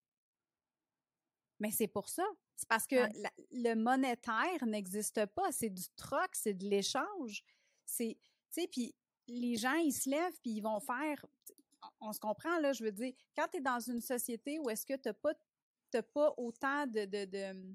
Mais 1.59 1.71
c'est 1.71 1.89
pour 1.89 2.09
ça. 2.09 2.25
C'est 2.55 2.69
parce 2.69 2.87
que 2.87 2.97
la- 2.97 3.33
le 3.53 3.75
monétaire 3.75 4.67
n'existe 4.67 5.25
pas. 5.27 5.53
C'est 5.53 5.71
du 5.71 5.85
troc, 5.97 6.35
c'est 6.35 6.55
de 6.55 6.65
l'échange. 6.67 7.43
C'est, 7.85 8.19
tu 8.21 8.61
sais, 8.63 8.69
puis 8.69 8.95
les 9.27 9.57
gens, 9.57 9.75
ils 9.75 9.93
se 9.93 10.09
lèvent, 10.09 10.39
puis 10.43 10.53
ils 10.53 10.61
vont 10.61 10.81
faire 10.81 11.25
on 12.01 12.13
se 12.13 12.21
comprend, 12.21 12.59
là, 12.59 12.73
je 12.73 12.85
veux 12.85 12.93
dire, 12.93 13.13
quand 13.37 13.47
tu 13.49 13.59
es 13.59 13.61
dans 13.61 13.81
une 13.81 14.01
société 14.01 14.59
où 14.59 14.71
est-ce 14.71 14.85
que 14.87 14.95
tu 14.95 15.09
n'as 15.09 15.15
pas, 15.15 15.35
pas 16.03 16.35
autant 16.37 16.87
de, 16.87 17.05
de, 17.05 17.25
de, 17.25 17.75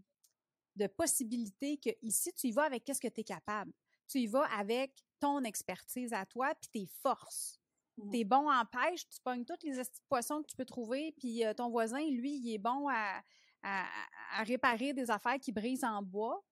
de 0.76 0.88
possibilités 0.88 1.78
que 1.78 1.90
ici, 2.02 2.34
tu 2.34 2.48
y 2.48 2.52
vas 2.52 2.64
avec 2.64 2.84
qu'est-ce 2.84 3.02
que 3.02 3.08
tu 3.08 3.22
es 3.22 3.24
capable. 3.24 3.72
Tu 4.08 4.20
y 4.20 4.28
vas 4.28 4.46
avec 4.54 4.92
ton 5.22 5.44
expertise 5.44 6.12
à 6.12 6.26
toi 6.26 6.54
puis 6.56 6.70
tes 6.70 6.86
forces. 7.02 7.60
Mhm. 7.98 8.12
Tu 8.12 8.20
es 8.20 8.24
bon 8.26 8.52
en 8.52 8.66
pêche, 8.66 9.08
tu 9.08 9.22
pognes 9.24 9.46
toutes 9.46 9.64
les 9.64 9.82
poissons 10.10 10.42
que 10.42 10.48
tu 10.48 10.56
peux 10.58 10.66
trouver, 10.66 11.14
puis 11.18 11.46
euh, 11.46 11.54
ton 11.54 11.70
voisin, 11.70 12.00
lui, 12.10 12.36
il 12.38 12.54
est 12.54 12.58
bon 12.58 12.90
à, 12.90 13.22
à, 13.64 13.86
à 14.34 14.44
réparer 14.44 14.94
des 14.94 15.10
affaires 15.10 15.40
qui 15.40 15.52
brisent 15.54 15.84
en 15.86 16.02
bois. 16.02 16.44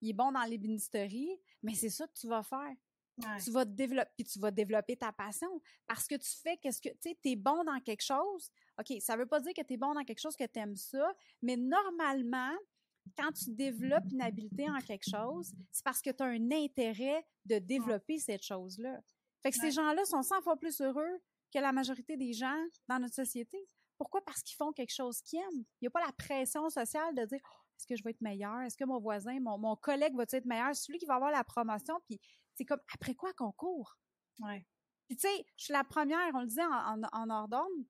Il 0.00 0.10
est 0.10 0.14
bon 0.14 0.32
dans 0.32 0.44
l'ébénisterie, 0.44 1.40
mais 1.62 1.74
c'est 1.74 1.90
ça 1.90 2.06
que 2.06 2.12
tu 2.12 2.28
vas 2.28 2.42
faire 2.42 2.74
Ouais. 3.18 3.40
tu 3.42 3.50
vas 3.50 3.64
te 3.64 3.70
développer, 3.70 4.10
puis 4.16 4.24
tu 4.24 4.38
vas 4.38 4.52
développer 4.52 4.96
ta 4.96 5.10
passion 5.10 5.48
parce 5.88 6.06
que 6.06 6.14
tu 6.14 6.30
fais 6.40 6.56
qu'est-ce 6.58 6.80
que, 6.80 6.88
tu 6.90 6.98
sais, 7.00 7.18
t'es 7.20 7.34
bon 7.34 7.64
dans 7.64 7.80
quelque 7.80 8.04
chose. 8.04 8.48
OK, 8.78 8.96
ça 9.00 9.16
veut 9.16 9.26
pas 9.26 9.40
dire 9.40 9.52
que 9.54 9.62
tu 9.62 9.74
es 9.74 9.76
bon 9.76 9.92
dans 9.92 10.04
quelque 10.04 10.20
chose 10.20 10.36
que 10.36 10.44
tu 10.46 10.58
aimes 10.60 10.76
ça, 10.76 11.12
mais 11.42 11.56
normalement, 11.56 12.52
quand 13.16 13.32
tu 13.32 13.50
développes 13.54 14.10
une 14.10 14.20
habileté 14.22 14.68
en 14.68 14.78
quelque 14.80 15.08
chose, 15.08 15.52
c'est 15.70 15.84
parce 15.84 16.00
que 16.02 16.10
tu 16.10 16.22
as 16.22 16.26
un 16.26 16.50
intérêt 16.50 17.24
de 17.44 17.58
développer 17.58 18.18
cette 18.18 18.42
chose-là. 18.42 19.00
Fait 19.42 19.50
que 19.50 19.56
Ouais. 19.58 19.66
ces 19.66 19.70
gens-là 19.70 20.04
sont 20.04 20.22
100 20.22 20.42
fois 20.42 20.56
plus 20.56 20.80
heureux 20.80 21.20
que 21.52 21.58
la 21.58 21.72
majorité 21.72 22.16
des 22.16 22.32
gens 22.32 22.60
dans 22.88 22.98
notre 22.98 23.14
société. 23.14 23.58
Pourquoi? 23.96 24.24
Parce 24.24 24.42
qu'ils 24.42 24.56
font 24.56 24.72
quelque 24.72 24.92
chose 24.94 25.20
qu'ils 25.22 25.40
aiment. 25.40 25.64
Il 25.80 25.82
n'y 25.82 25.88
a 25.88 25.90
pas 25.90 26.04
la 26.04 26.12
pression 26.12 26.68
sociale 26.70 27.14
de 27.14 27.24
dire 27.24 27.40
Oh, 27.44 27.56
est-ce 27.76 27.86
que 27.86 27.96
je 27.96 28.02
vais 28.04 28.10
être 28.10 28.20
meilleur? 28.20 28.60
Est-ce 28.60 28.76
que 28.76 28.84
mon 28.84 29.00
voisin, 29.00 29.38
mon, 29.40 29.58
mon 29.58 29.76
collègue 29.76 30.14
va 30.16 30.24
être 30.30 30.44
meilleur? 30.44 30.74
C'est 30.74 30.84
celui 30.86 30.98
qui 30.98 31.06
va 31.06 31.14
avoir 31.14 31.30
la 31.30 31.44
promotion, 31.44 31.94
puis 32.06 32.20
c'est 32.54 32.64
comme 32.64 32.80
après 32.94 33.14
quoi 33.14 33.32
qu'on 33.34 33.52
court? 33.52 33.96
Ouais. 34.40 34.66
Puis 35.08 35.16
tu 35.16 35.26
sais, 35.28 35.46
je 35.56 35.64
suis 35.64 35.72
la 35.72 35.84
première, 35.84 36.18
on 36.34 36.40
le 36.40 36.46
disait 36.46 36.64
en, 36.64 37.02
en, 37.02 37.08
en 37.12 37.30
hors 37.30 37.48
d'onde, 37.48 37.86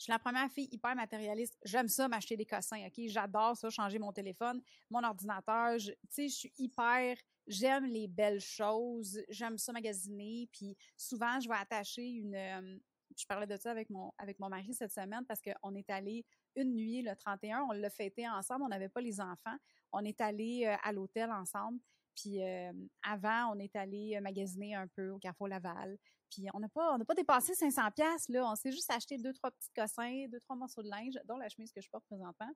je 0.00 0.04
suis 0.04 0.12
la 0.12 0.18
première 0.18 0.50
fille 0.50 0.66
hyper 0.72 0.96
matérialiste. 0.96 1.58
J'aime 1.62 1.86
ça 1.86 2.08
m'acheter 2.08 2.34
des 2.34 2.46
cossins, 2.46 2.86
OK? 2.86 3.06
J'adore 3.08 3.54
ça, 3.54 3.68
changer 3.68 3.98
mon 3.98 4.12
téléphone, 4.12 4.62
mon 4.88 5.04
ordinateur. 5.04 5.76
Tu 5.76 5.92
sais, 6.08 6.28
je 6.28 6.34
suis 6.34 6.52
hyper... 6.56 7.18
J'aime 7.46 7.84
les 7.84 8.08
belles 8.08 8.40
choses. 8.40 9.20
J'aime 9.28 9.58
ça 9.58 9.74
magasiner. 9.74 10.48
Puis 10.52 10.74
souvent, 10.96 11.38
je 11.38 11.50
vais 11.50 11.56
attacher 11.56 12.02
une... 12.02 12.34
euh, 12.34 12.78
je 13.14 13.26
parlais 13.26 13.46
de 13.46 13.58
ça 13.58 13.72
avec 13.72 13.90
mon, 13.90 14.10
avec 14.16 14.38
mon 14.38 14.48
mari 14.48 14.72
cette 14.72 14.92
semaine 14.92 15.26
parce 15.28 15.42
qu'on 15.42 15.74
est 15.74 15.90
allé 15.90 16.24
une 16.56 16.74
nuit, 16.74 17.02
le 17.02 17.14
31, 17.14 17.66
on 17.68 17.72
l'a 17.72 17.90
fêté 17.90 18.26
ensemble. 18.26 18.62
On 18.62 18.68
n'avait 18.68 18.88
pas 18.88 19.02
les 19.02 19.20
enfants. 19.20 19.56
On 19.92 20.02
est 20.02 20.22
allé 20.22 20.64
euh, 20.64 20.76
à 20.82 20.92
l'hôtel 20.92 21.30
ensemble. 21.30 21.78
Puis 22.16 22.42
euh, 22.42 22.72
avant, 23.02 23.54
on 23.54 23.58
est 23.58 23.74
allé 23.76 24.16
euh, 24.16 24.20
magasiner 24.20 24.74
un 24.74 24.86
peu 24.88 25.10
au 25.10 25.18
Carrefour 25.18 25.48
Laval. 25.48 25.96
Puis 26.30 26.46
on 26.54 26.60
n'a 26.60 26.68
pas, 26.68 26.94
on 26.94 26.98
n'a 26.98 27.04
pas 27.04 27.14
dépassé 27.14 27.54
500 27.54 27.90
pièces 27.90 28.28
là. 28.28 28.48
On 28.50 28.54
s'est 28.54 28.72
juste 28.72 28.90
acheté 28.90 29.18
deux 29.18 29.32
trois 29.32 29.50
petits 29.50 29.70
cossins, 29.74 30.26
deux 30.28 30.40
trois 30.40 30.56
morceaux 30.56 30.82
de 30.82 30.88
linge, 30.88 31.14
dont 31.26 31.36
la 31.36 31.48
chemise 31.48 31.72
que 31.72 31.80
je 31.80 31.88
porte 31.90 32.04
présentement. 32.06 32.50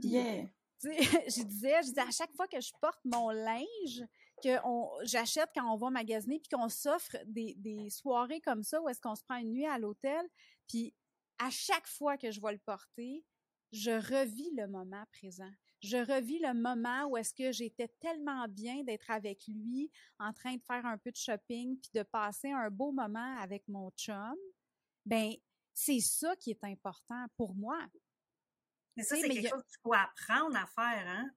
Puis, 0.00 0.08
Yeah! 0.08 0.46
tu 0.80 0.92
sais, 0.92 0.96
je 1.30 1.42
disais, 1.44 1.82
je 1.82 1.88
disais 1.88 2.00
à 2.00 2.10
chaque 2.10 2.34
fois 2.34 2.48
que 2.48 2.60
je 2.60 2.72
porte 2.80 3.00
mon 3.04 3.30
linge, 3.30 4.04
que 4.42 4.56
j'achète 5.04 5.50
quand 5.54 5.72
on 5.72 5.76
va 5.76 5.90
magasiner, 5.90 6.40
puis 6.40 6.48
qu'on 6.48 6.68
s'offre 6.68 7.16
des, 7.26 7.54
des 7.56 7.88
soirées 7.90 8.40
comme 8.40 8.62
ça 8.62 8.82
où 8.82 8.88
est-ce 8.88 9.00
qu'on 9.00 9.14
se 9.14 9.22
prend 9.22 9.36
une 9.36 9.52
nuit 9.52 9.66
à 9.66 9.78
l'hôtel, 9.78 10.26
puis 10.68 10.92
à 11.38 11.50
chaque 11.50 11.86
fois 11.86 12.16
que 12.16 12.30
je 12.30 12.40
vais 12.40 12.52
le 12.52 12.58
porter, 12.58 13.24
je 13.72 13.90
revis 13.90 14.50
le 14.56 14.68
moment 14.68 15.04
présent. 15.12 15.50
Je 15.84 15.98
revis 15.98 16.38
le 16.38 16.54
moment 16.54 17.04
où 17.08 17.16
est-ce 17.18 17.34
que 17.34 17.52
j'étais 17.52 17.88
tellement 18.00 18.48
bien 18.48 18.82
d'être 18.84 19.10
avec 19.10 19.46
lui, 19.46 19.90
en 20.18 20.32
train 20.32 20.54
de 20.54 20.62
faire 20.62 20.86
un 20.86 20.96
peu 20.96 21.10
de 21.10 21.16
shopping, 21.16 21.78
puis 21.78 21.90
de 21.92 22.02
passer 22.02 22.50
un 22.52 22.70
beau 22.70 22.90
moment 22.90 23.36
avec 23.38 23.68
mon 23.68 23.90
chum. 23.90 24.34
Ben, 25.04 25.34
c'est 25.74 26.00
ça 26.00 26.34
qui 26.36 26.52
est 26.52 26.64
important 26.64 27.26
pour 27.36 27.54
moi. 27.54 27.78
Mais 28.96 29.02
ça, 29.02 29.16
c'est 29.16 29.28
quelque 29.28 29.46
a- 29.46 29.50
chose 29.50 29.64
qu'il 29.66 29.78
faut 29.82 29.92
apprendre 29.92 30.56
à 30.56 30.66
faire, 30.66 31.06
hein? 31.06 31.30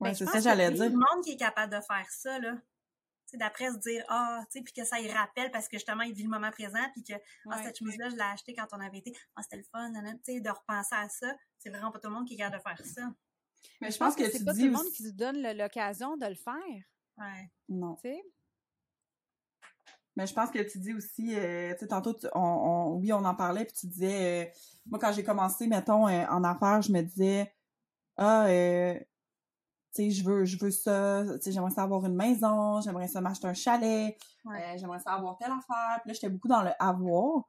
Ben, 0.00 0.14
c'est 0.14 0.24
ça, 0.26 0.32
que 0.32 0.40
j'allais 0.40 0.70
dire. 0.72 0.90
du 0.90 0.96
monde 0.96 1.22
qui 1.24 1.32
est 1.32 1.36
capable 1.36 1.72
de 1.72 1.80
faire 1.80 2.10
ça, 2.10 2.38
là. 2.40 2.54
Tu 2.56 3.30
sais, 3.32 3.36
d'après 3.38 3.70
se 3.72 3.78
dire, 3.78 4.04
ah, 4.08 4.40
tu 4.50 4.58
sais, 4.58 4.64
puis 4.64 4.72
que 4.72 4.84
ça 4.84 5.00
y 5.00 5.10
rappelle 5.10 5.50
parce 5.50 5.68
que 5.68 5.76
justement, 5.76 6.02
il 6.02 6.12
vit 6.14 6.22
le 6.24 6.28
moment 6.28 6.50
présent, 6.50 6.84
puis 6.92 7.02
que, 7.04 7.12
ah, 7.14 7.56
Ouais. 7.56 7.62
cette 7.64 7.78
chemise-là, 7.78 8.08
je 8.08 8.14
l'ai 8.16 8.20
achetée 8.22 8.54
quand 8.54 8.66
on 8.72 8.80
avait 8.80 8.98
été, 8.98 9.12
ah, 9.36 9.42
c'était 9.42 9.56
le 9.58 9.64
fun, 9.64 9.88
nanana. 9.90 10.14
tu 10.24 10.32
sais, 10.34 10.40
de 10.40 10.50
repenser 10.50 10.94
à 10.96 11.08
ça. 11.08 11.36
C'est 11.58 11.70
vraiment 11.70 11.92
pas 11.92 11.98
tout 12.00 12.08
le 12.08 12.14
monde 12.14 12.26
qui 12.26 12.34
est 12.34 12.38
capable 12.38 12.56
de 12.58 12.68
faire 12.68 12.84
ça. 12.86 13.02
Mais 13.80 13.90
je 13.90 13.98
pense 13.98 14.14
que, 14.14 14.24
c'est 14.30 14.38
tu 14.38 14.44
pas 14.44 14.52
tout 14.52 14.58
dis 14.58 14.64
le 14.66 14.72
monde 14.72 14.82
aussi- 14.86 14.92
qui 14.96 15.02
se 15.04 15.12
donne 15.12 15.40
l'occasion 15.56 16.16
de 16.16 16.26
le 16.26 16.34
faire, 16.34 16.54
Ouais. 17.18 17.50
Non. 17.68 17.94
tu 17.96 18.02
sais? 18.08 18.22
Mais 20.16 20.26
je 20.26 20.32
pense 20.32 20.50
que 20.50 20.58
tu 20.70 20.78
dis 20.78 20.94
aussi, 20.94 21.34
euh, 21.36 21.72
tu 21.74 21.80
sais, 21.80 21.88
tantôt, 21.88 22.14
tu- 22.14 22.26
on, 22.34 22.40
on- 22.40 22.94
oui, 22.96 23.12
on 23.12 23.22
en 23.24 23.34
parlait, 23.34 23.66
puis 23.66 23.74
tu 23.74 23.86
disais, 23.86 24.46
euh, 24.46 24.50
moi, 24.86 24.98
quand 24.98 25.12
j'ai 25.12 25.22
commencé, 25.24 25.66
mettons, 25.66 26.08
euh, 26.08 26.24
en 26.28 26.42
affaires, 26.42 26.80
je 26.80 26.90
me 26.90 27.02
disais, 27.02 27.52
ah, 28.16 28.46
euh, 28.46 28.94
tu 29.94 30.04
sais, 30.04 30.10
je 30.10 30.24
veux, 30.24 30.44
je 30.46 30.58
veux 30.58 30.70
ça, 30.70 31.22
tu 31.34 31.42
sais, 31.42 31.52
j'aimerais 31.52 31.70
ça 31.70 31.82
avoir 31.82 32.06
une 32.06 32.14
maison, 32.16 32.80
j'aimerais 32.80 33.08
ça 33.08 33.20
m'acheter 33.20 33.46
un 33.46 33.52
chalet, 33.54 34.16
Ouais. 34.46 34.62
euh, 34.74 34.78
j'aimerais 34.78 35.00
ça 35.00 35.12
avoir 35.12 35.36
telle 35.36 35.52
affaire, 35.52 36.00
puis 36.00 36.08
là, 36.08 36.12
j'étais 36.14 36.30
beaucoup 36.30 36.48
dans 36.48 36.62
le 36.62 36.70
avoir, 36.78 37.44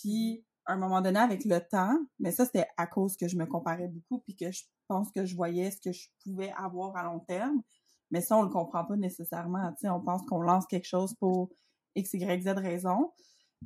puis 0.00 0.44
à 0.66 0.74
un 0.74 0.76
moment 0.76 1.00
donné, 1.00 1.18
avec 1.18 1.44
le 1.44 1.60
temps, 1.60 1.96
mais 2.18 2.30
ça, 2.30 2.44
c'était 2.44 2.66
à 2.76 2.86
cause 2.86 3.16
que 3.16 3.28
je 3.28 3.36
me 3.36 3.46
comparais 3.46 3.88
beaucoup, 3.88 4.20
puis 4.20 4.36
que 4.36 4.50
je 4.50 4.62
pense 4.88 5.10
que 5.12 5.24
je 5.24 5.34
voyais 5.34 5.70
ce 5.70 5.80
que 5.80 5.92
je 5.92 6.08
pouvais 6.22 6.52
avoir 6.56 6.96
à 6.96 7.04
long 7.04 7.20
terme. 7.20 7.62
Mais 8.10 8.20
ça, 8.20 8.36
on 8.36 8.42
le 8.42 8.48
comprend 8.48 8.84
pas 8.84 8.96
nécessairement. 8.96 9.72
Tu 9.72 9.82
sais, 9.82 9.88
on 9.88 10.00
pense 10.00 10.22
qu'on 10.26 10.40
lance 10.40 10.66
quelque 10.66 10.86
chose 10.86 11.14
pour 11.14 11.50
X, 11.94 12.12
Y, 12.14 12.42
Z 12.42 12.48
raison. 12.58 13.10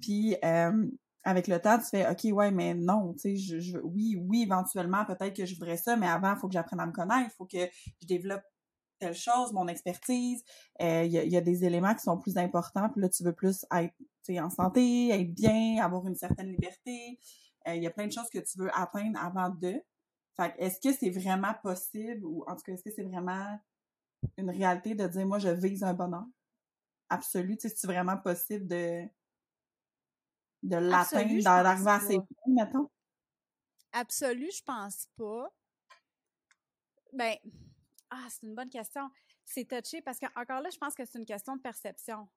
Puis, 0.00 0.37
euh, 0.44 0.87
avec 1.24 1.48
le 1.48 1.61
temps, 1.61 1.78
tu 1.78 1.87
fais, 1.87 2.09
OK, 2.09 2.32
ouais, 2.32 2.52
mais 2.52 2.74
non, 2.74 3.12
tu 3.14 3.18
sais, 3.18 3.37
je, 3.37 3.59
je, 3.59 3.78
oui, 3.78 4.16
oui, 4.16 4.42
éventuellement, 4.42 5.04
peut-être 5.04 5.35
que 5.35 5.44
je 5.44 5.54
voudrais 5.54 5.76
ça, 5.76 5.96
mais 5.96 6.06
avant, 6.06 6.35
il 6.35 6.38
faut 6.38 6.46
que 6.46 6.52
j'apprenne 6.52 6.78
à 6.80 6.87
me 6.87 6.92
connaître, 6.92 7.28
il 7.32 7.37
faut 7.37 7.46
que 7.46 7.66
je 8.00 8.06
développe 8.06 8.44
telle 8.98 9.14
chose, 9.14 9.52
mon 9.52 9.68
expertise. 9.68 10.42
Euh, 10.80 11.04
il 11.04 11.12
y, 11.12 11.37
a, 11.37 11.40
des 11.40 11.64
éléments 11.64 11.94
qui 11.94 12.02
sont 12.02 12.18
plus 12.18 12.37
importants, 12.37 12.88
puis 12.90 13.00
là, 13.00 13.09
tu 13.09 13.22
veux 13.24 13.35
plus 13.35 13.64
être 13.70 13.94
en 14.30 14.50
santé, 14.50 15.11
être 15.11 15.32
bien, 15.32 15.82
avoir 15.85 16.06
une 16.06 16.16
certaine 16.16 16.50
liberté. 16.50 17.18
Euh, 17.68 17.74
il 17.74 17.82
y 17.82 17.87
a 17.87 17.90
plein 17.90 18.06
de 18.06 18.12
choses 18.12 18.28
que 18.30 18.38
tu 18.38 18.59
veux 18.59 18.70
atteindre 18.74 19.18
avant 19.22 19.50
de. 19.50 19.80
Fait 20.37 20.54
est-ce 20.59 20.80
que 20.80 20.94
c'est 20.94 21.11
vraiment 21.11 21.54
possible, 21.62 22.24
ou 22.24 22.44
en 22.46 22.54
tout 22.56 22.62
cas, 22.62 22.72
est-ce 22.72 22.85
que 22.85 22.90
c'est 22.94 23.04
vraiment 23.04 23.59
une 24.37 24.50
réalité 24.50 24.94
de 24.94 25.06
dire, 25.06 25.26
moi, 25.26 25.38
je 25.38 25.48
vise 25.48 25.82
un 25.82 25.94
bonheur 25.94 26.24
absolu? 27.09 27.56
Tu 27.56 27.68
sais, 27.68 27.74
c'est 27.76 27.87
vraiment 27.87 28.18
possible 28.18 28.66
de, 28.66 29.04
de 30.62 30.76
l'atteindre, 30.76 31.42
d'arriver 31.42 31.90
à 31.90 32.00
ses 32.00 32.16
points, 32.16 32.64
mettons? 32.64 32.90
Absolu, 33.92 34.50
je 34.54 34.62
pense 34.62 35.09
pas. 35.16 35.50
Ben, 37.12 37.35
ah, 38.16 38.29
c'est 38.31 38.46
une 38.46 38.55
bonne 38.55 38.70
question. 38.70 39.09
C'est 39.44 39.64
touché 39.64 40.02
parce 40.02 40.18
qu'encore 40.18 40.61
là, 40.61 40.70
je 40.70 40.79
pense 40.79 40.94
que 40.94 41.05
c'est 41.05 41.18
une 41.18 41.26
question 41.26 41.57
de 41.57 41.61
perception. 41.61 42.29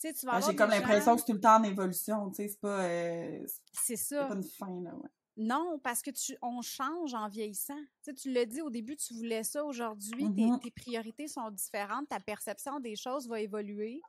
Tu 0.00 0.08
sais, 0.08 0.14
tu 0.14 0.26
vas 0.26 0.40
J'ai 0.40 0.56
comme 0.56 0.70
l'impression 0.70 1.14
que 1.14 1.20
c'est 1.20 1.26
tout 1.26 1.32
le 1.34 1.40
temps 1.40 1.56
en 1.56 1.62
évolution, 1.62 2.30
tu 2.30 2.36
sais, 2.36 2.48
c'est 2.48 2.60
pas... 2.60 2.84
Euh, 2.84 3.46
c'est 3.72 3.96
ça. 3.96 4.22
C'est 4.22 4.28
pas 4.28 4.34
une 4.34 4.42
fin, 4.42 4.82
là, 4.82 4.94
ouais. 4.94 5.10
Non, 5.36 5.80
parce 5.82 6.00
que 6.00 6.10
tu, 6.10 6.36
on 6.42 6.62
change 6.62 7.12
en 7.14 7.28
vieillissant. 7.28 7.78
Tu, 8.04 8.10
sais, 8.10 8.14
tu 8.14 8.32
l'as 8.32 8.46
dit 8.46 8.60
au 8.60 8.70
début, 8.70 8.96
tu 8.96 9.14
voulais 9.14 9.42
ça. 9.42 9.64
Aujourd'hui, 9.64 10.10
tes, 10.12 10.42
mm-hmm. 10.42 10.60
tes, 10.60 10.70
priorités 10.70 11.26
sont 11.26 11.50
différentes. 11.50 12.08
Ta 12.08 12.20
perception 12.20 12.78
des 12.78 12.94
choses 12.94 13.28
va 13.28 13.40
évoluer. 13.40 14.00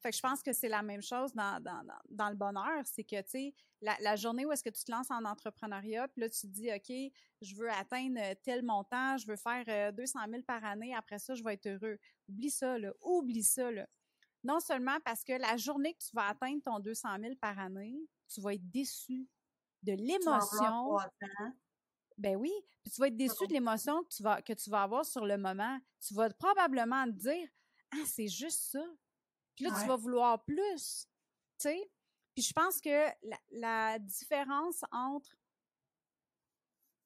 Fait 0.00 0.10
que 0.10 0.16
je 0.16 0.20
pense 0.20 0.42
que 0.42 0.52
c'est 0.52 0.68
la 0.68 0.82
même 0.82 1.02
chose 1.02 1.32
dans, 1.34 1.62
dans, 1.62 1.84
dans, 2.10 2.28
le 2.28 2.34
bonheur. 2.34 2.82
C'est 2.84 3.04
que, 3.04 3.20
tu 3.22 3.30
sais, 3.30 3.54
la, 3.80 3.96
la, 4.00 4.16
journée 4.16 4.44
où 4.44 4.50
est-ce 4.50 4.64
que 4.64 4.70
tu 4.70 4.82
te 4.82 4.90
lances 4.90 5.10
en 5.10 5.24
entrepreneuriat, 5.24 6.08
puis 6.08 6.22
là, 6.22 6.28
tu 6.28 6.40
te 6.40 6.46
dis, 6.46 6.70
OK, 6.72 7.12
je 7.40 7.54
veux 7.54 7.70
atteindre 7.70 8.20
tel 8.42 8.64
montant, 8.64 9.16
je 9.16 9.26
veux 9.26 9.36
faire 9.36 9.92
200 9.92 10.18
euh, 10.18 10.30
000 10.30 10.42
par 10.42 10.64
année, 10.64 10.94
après 10.94 11.20
ça, 11.20 11.34
je 11.34 11.44
vais 11.44 11.54
être 11.54 11.66
heureux. 11.66 11.98
Oublie 12.28 12.50
ça, 12.50 12.78
là. 12.78 12.92
Oublie 13.00 13.44
ça, 13.44 13.70
là. 13.70 13.86
Non 14.44 14.58
seulement 14.58 14.98
parce 15.04 15.22
que 15.22 15.34
la 15.34 15.56
journée 15.56 15.94
que 15.94 16.02
tu 16.02 16.14
vas 16.14 16.26
atteindre 16.26 16.62
ton 16.64 16.80
200 16.80 17.08
000 17.20 17.34
par 17.36 17.58
année, 17.58 17.96
tu 18.28 18.40
vas 18.40 18.54
être 18.54 18.70
déçu 18.70 19.28
de 19.82 19.92
l'émotion. 19.92 20.96
Ben 22.18 22.36
oui, 22.36 22.52
puis 22.82 22.92
tu 22.92 23.00
vas 23.00 23.06
être 23.06 23.16
déçu 23.16 23.46
de 23.46 23.52
l'émotion 23.52 24.02
que 24.02 24.08
tu 24.08 24.22
vas 24.22 24.42
que 24.42 24.52
tu 24.52 24.68
vas 24.68 24.82
avoir 24.82 25.04
sur 25.04 25.24
le 25.24 25.38
moment. 25.38 25.78
Tu 26.06 26.14
vas 26.14 26.28
probablement 26.30 27.04
te 27.04 27.10
dire 27.10 27.48
"Ah, 27.92 28.04
c'est 28.04 28.28
juste 28.28 28.72
ça." 28.72 28.84
Là 29.62 29.80
tu 29.80 29.86
vas 29.86 29.96
vouloir 29.96 30.44
plus. 30.44 31.06
Tu 31.58 31.68
sais? 31.68 31.90
Puis 32.34 32.44
je 32.44 32.52
pense 32.52 32.80
que 32.80 33.08
la, 33.50 33.98
différence 33.98 34.82
entre 34.90 35.36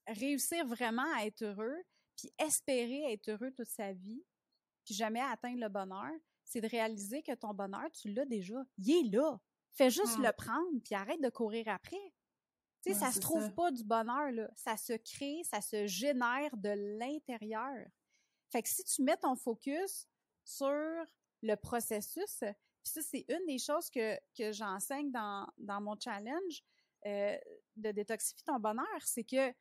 réussir 0.07 0.65
vraiment 0.67 1.07
à 1.17 1.27
être 1.27 1.43
heureux 1.43 1.83
puis 2.17 2.33
espérer 2.39 3.13
être 3.13 3.29
heureux 3.29 3.53
toute 3.53 3.69
sa 3.69 3.93
vie, 3.93 4.25
puis 4.85 4.95
jamais 4.95 5.21
atteindre 5.21 5.61
le 5.61 5.69
bonheur, 5.69 6.13
c'est 6.45 6.61
de 6.61 6.69
réaliser 6.69 7.23
que 7.23 7.35
ton 7.35 7.53
bonheur, 7.53 7.91
tu 7.93 8.13
l'as 8.13 8.25
déjà. 8.25 8.65
Il 8.79 8.91
est 8.91 9.11
là. 9.17 9.39
Fais 9.73 9.91
juste 9.91 10.19
le 10.19 10.33
prendre, 10.33 10.81
puis 10.83 10.95
arrête 10.95 11.21
de 11.21 11.29
courir 11.29 11.69
après. 11.69 12.15
Tu 12.83 12.93
sais, 12.93 12.99
ça 12.99 13.13
se 13.13 13.19
trouve 13.19 13.53
pas 13.53 13.71
du 13.71 13.85
bonheur, 13.85 14.31
là. 14.31 14.49
Ça 14.55 14.77
se 14.77 14.95
crée, 14.95 15.43
ça 15.45 15.61
se 15.61 15.87
génère 15.87 16.57
de 16.57 16.99
l'intérieur. 16.99 17.87
Fait 18.49 18.63
que 18.63 18.69
si 18.69 18.85
tu 18.85 19.03
mets 19.03 19.17
ton 19.17 19.37
focus 19.37 20.07
sur 20.45 21.05
le 21.43 21.55
processus, 21.55 22.39
puis 22.87 22.93
ça, 22.93 23.03
c'est 23.03 23.25
une 23.29 23.47
des 23.47 23.59
choses 23.59 23.91
que, 23.91 24.19
j'enseigne 24.53 25.11
dans, 25.11 25.47
dans 25.59 25.81
mon 25.81 25.99
challenge 25.99 26.63
euh, 27.05 27.37
de 27.77 27.93
détoxifier 27.93 28.45
ton 28.45 28.59
bonheur, 28.59 28.87
c'est 29.05 29.25
que 29.25 29.53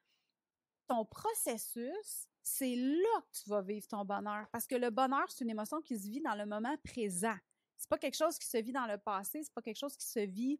ton 0.87 1.05
processus, 1.05 2.27
c'est 2.41 2.75
là 2.75 3.21
que 3.21 3.37
tu 3.43 3.49
vas 3.49 3.61
vivre 3.61 3.87
ton 3.87 4.05
bonheur. 4.05 4.47
Parce 4.51 4.67
que 4.67 4.75
le 4.75 4.89
bonheur, 4.89 5.29
c'est 5.29 5.43
une 5.43 5.49
émotion 5.49 5.81
qui 5.81 5.97
se 5.99 6.07
vit 6.07 6.21
dans 6.21 6.35
le 6.35 6.45
moment 6.45 6.75
présent. 6.83 7.35
C'est 7.77 7.89
pas 7.89 7.97
quelque 7.97 8.15
chose 8.15 8.37
qui 8.37 8.47
se 8.47 8.57
vit 8.57 8.71
dans 8.71 8.85
le 8.85 8.97
passé, 8.97 9.43
c'est 9.43 9.53
pas 9.53 9.61
quelque 9.61 9.79
chose 9.79 9.97
qui 9.97 10.05
se 10.05 10.19
vit 10.19 10.59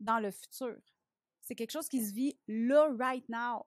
dans 0.00 0.18
le 0.18 0.30
futur. 0.30 0.78
C'est 1.40 1.54
quelque 1.54 1.70
chose 1.70 1.88
qui 1.88 2.04
se 2.04 2.12
vit 2.12 2.38
là, 2.46 2.90
right 2.98 3.28
now. 3.28 3.66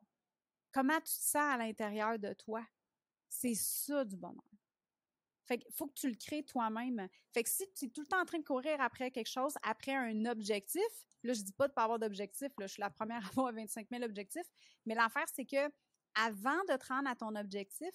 Comment 0.71 0.97
tu 0.97 1.13
te 1.13 1.23
sens 1.23 1.54
à 1.54 1.58
l'intérieur 1.58 2.19
de 2.19 2.34
toi? 2.34 2.65
C'est 3.30 3.56
ça 3.56 4.04
du 4.04 4.17
bonheur. 4.17 4.43
Fait 5.51 5.61
faut 5.73 5.87
que 5.87 5.93
tu 5.95 6.07
le 6.07 6.15
crées 6.15 6.43
toi-même. 6.43 7.09
Fait 7.33 7.43
que 7.43 7.49
si 7.49 7.69
tu 7.73 7.85
es 7.85 7.89
tout 7.89 7.99
le 7.99 8.07
temps 8.07 8.21
en 8.21 8.25
train 8.25 8.39
de 8.39 8.45
courir 8.45 8.79
après 8.79 9.11
quelque 9.11 9.29
chose, 9.29 9.53
après 9.63 9.93
un 9.93 10.23
objectif, 10.23 10.81
là, 11.23 11.33
je 11.33 11.41
dis 11.41 11.51
pas 11.51 11.67
de 11.67 11.73
pas 11.73 11.83
avoir 11.83 11.99
d'objectif, 11.99 12.47
là, 12.57 12.67
je 12.67 12.71
suis 12.71 12.79
la 12.79 12.89
première 12.89 13.25
à 13.25 13.27
avoir 13.27 13.53
25 13.53 13.87
000 13.91 14.01
objectifs, 14.03 14.47
mais 14.85 14.95
l'affaire, 14.95 15.25
c'est 15.33 15.43
que 15.43 15.69
avant 16.15 16.63
de 16.69 16.77
te 16.77 16.87
rendre 16.87 17.09
à 17.09 17.17
ton 17.17 17.35
objectif, 17.35 17.93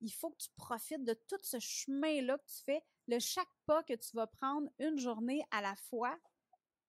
il 0.00 0.10
faut 0.10 0.30
que 0.30 0.38
tu 0.38 0.48
profites 0.56 1.04
de 1.04 1.14
tout 1.28 1.38
ce 1.44 1.60
chemin-là 1.60 2.38
que 2.38 2.46
tu 2.46 2.64
fais, 2.64 2.82
le 3.06 3.20
chaque 3.20 3.54
pas 3.66 3.84
que 3.84 3.94
tu 3.94 4.16
vas 4.16 4.26
prendre 4.26 4.68
une 4.80 4.98
journée 4.98 5.44
à 5.52 5.62
la 5.62 5.76
fois, 5.76 6.18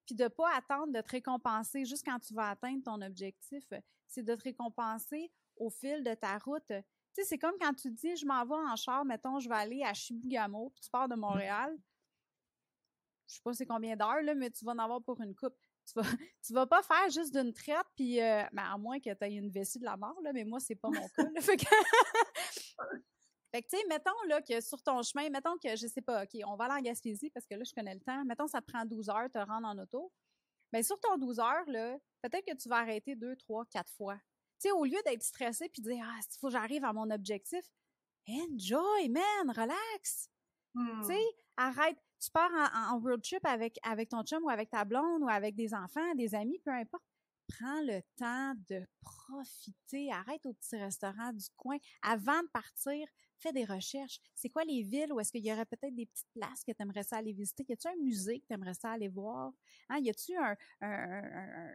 puis 0.07 0.15
de 0.15 0.27
pas 0.29 0.51
attendre 0.55 0.93
de 0.93 1.01
te 1.01 1.11
récompenser 1.11 1.85
juste 1.85 2.03
quand 2.03 2.19
tu 2.19 2.33
vas 2.33 2.49
atteindre 2.49 2.83
ton 2.83 3.01
objectif. 3.03 3.65
C'est 4.07 4.23
de 4.23 4.33
te 4.33 4.43
récompenser 4.43 5.31
au 5.57 5.69
fil 5.69 6.03
de 6.03 6.15
ta 6.15 6.39
route. 6.39 6.71
Sais, 7.17 7.23
c'est 7.23 7.39
comme 7.39 7.57
quand 7.59 7.73
tu 7.73 7.89
dis, 7.89 8.15
je 8.15 8.27
m'en 8.27 8.45
vais 8.45 8.53
en 8.53 8.75
char, 8.75 9.03
mettons, 9.03 9.39
je 9.39 9.49
vais 9.49 9.55
aller 9.55 9.81
à 9.81 9.91
Chibougamau, 9.91 10.69
puis 10.69 10.81
tu 10.81 10.89
pars 10.91 11.07
de 11.07 11.15
Montréal. 11.15 11.75
Je 13.27 13.33
sais 13.33 13.41
pas 13.43 13.53
c'est 13.55 13.65
combien 13.65 13.95
d'heures, 13.95 14.21
là, 14.21 14.35
mais 14.35 14.51
tu 14.51 14.63
vas 14.63 14.73
en 14.73 14.77
avoir 14.77 15.01
pour 15.01 15.19
une 15.19 15.33
coupe. 15.33 15.55
Tu 15.87 15.93
vas, 15.95 16.03
tu 16.45 16.53
vas 16.53 16.67
pas 16.67 16.83
faire 16.83 17.09
juste 17.09 17.33
d'une 17.33 17.51
traite, 17.53 17.87
puis, 17.95 18.21
euh, 18.21 18.43
ben, 18.53 18.71
à 18.71 18.77
moins 18.77 18.99
que 18.99 19.11
tu 19.11 19.25
aies 19.25 19.33
une 19.33 19.49
vessie 19.49 19.79
de 19.79 19.85
la 19.85 19.97
mort, 19.97 20.15
là, 20.21 20.31
mais 20.31 20.43
moi, 20.43 20.59
c'est 20.59 20.75
pas 20.75 20.89
mon 20.89 21.07
cas. 21.09 21.23
Fait 23.51 23.63
que, 23.63 23.67
tu 23.67 23.77
sais, 23.77 23.83
mettons 23.89 24.21
là, 24.27 24.39
que 24.43 24.61
sur 24.61 24.83
ton 24.83 25.01
chemin, 25.01 25.27
mettons 25.31 25.57
que, 25.57 25.75
je 25.75 25.87
sais 25.87 26.03
pas, 26.03 26.21
OK, 26.21 26.37
on 26.45 26.55
va 26.55 26.65
aller 26.65 26.81
en 26.81 26.81
Gaspésie 26.81 27.31
parce 27.31 27.47
que 27.47 27.55
là, 27.55 27.63
je 27.63 27.73
connais 27.73 27.95
le 27.95 28.01
temps. 28.01 28.23
Mettons, 28.25 28.45
ça 28.45 28.61
te 28.61 28.71
prend 28.71 28.85
12 28.85 29.09
heures 29.09 29.31
te 29.33 29.39
rendre 29.39 29.67
en 29.67 29.77
auto. 29.79 30.11
Bien, 30.71 30.83
sur 30.83 30.99
ton 30.99 31.17
12 31.17 31.39
heures, 31.39 31.65
là, 31.65 31.97
peut-être 32.21 32.45
que 32.45 32.55
tu 32.55 32.69
vas 32.69 32.77
arrêter 32.77 33.15
deux, 33.15 33.35
trois, 33.37 33.65
quatre 33.65 33.91
fois. 33.93 34.19
Tu 34.59 34.69
sais, 34.69 34.71
au 34.71 34.85
lieu 34.85 34.97
d'être 35.05 35.23
stressé 35.23 35.69
puis 35.69 35.81
de 35.81 35.91
dire, 35.91 36.05
ah, 36.07 36.19
il 36.19 36.39
faut 36.39 36.47
que 36.47 36.53
j'arrive 36.53 36.83
à 36.83 36.93
mon 36.93 37.09
objectif, 37.11 37.63
enjoy, 38.27 39.09
man, 39.09 39.49
relax. 39.49 40.29
Tu 40.73 41.03
sais, 41.03 41.15
hmm. 41.15 41.57
arrête. 41.57 41.97
Tu 42.19 42.31
pars 42.31 42.51
en, 42.51 42.95
en, 42.95 42.99
road 42.99 43.21
trip 43.21 43.45
avec, 43.45 43.77
avec 43.83 44.09
ton 44.09 44.23
chum 44.23 44.43
ou 44.43 44.49
avec 44.49 44.71
ta 44.71 44.83
blonde 44.83 45.21
ou 45.21 45.29
avec 45.29 45.55
des 45.55 45.75
enfants, 45.75 46.15
des 46.15 46.33
amis, 46.33 46.59
peu 46.65 46.71
importe 46.71 47.03
prends 47.47 47.81
le 47.81 48.01
temps 48.17 48.53
de 48.69 48.85
profiter. 49.01 50.11
Arrête 50.11 50.45
au 50.45 50.53
petit 50.53 50.77
restaurant 50.77 51.31
du 51.33 51.45
coin. 51.55 51.77
Avant 52.01 52.41
de 52.41 52.47
partir, 52.49 53.07
fais 53.39 53.53
des 53.53 53.65
recherches. 53.65 54.19
C'est 54.35 54.49
quoi 54.49 54.63
les 54.63 54.83
villes 54.83 55.13
où 55.13 55.19
est-ce 55.19 55.31
qu'il 55.31 55.45
y 55.45 55.51
aurait 55.51 55.65
peut-être 55.65 55.95
des 55.95 56.05
petites 56.05 56.29
places 56.33 56.63
que 56.63 56.71
tu 56.71 56.81
aimerais 56.81 57.03
ça 57.03 57.17
aller 57.17 57.33
visiter? 57.33 57.65
Y 57.67 57.73
a-tu 57.73 57.87
un 57.87 57.95
musée 57.95 58.39
que 58.39 58.47
tu 58.47 58.53
aimerais 58.53 58.73
ça 58.73 58.91
aller 58.91 59.09
voir? 59.09 59.51
Hein? 59.89 59.99
Y 59.99 60.09
a-tu 60.09 60.35
un, 60.35 60.55
un, 60.81 61.23
un, 61.23 61.73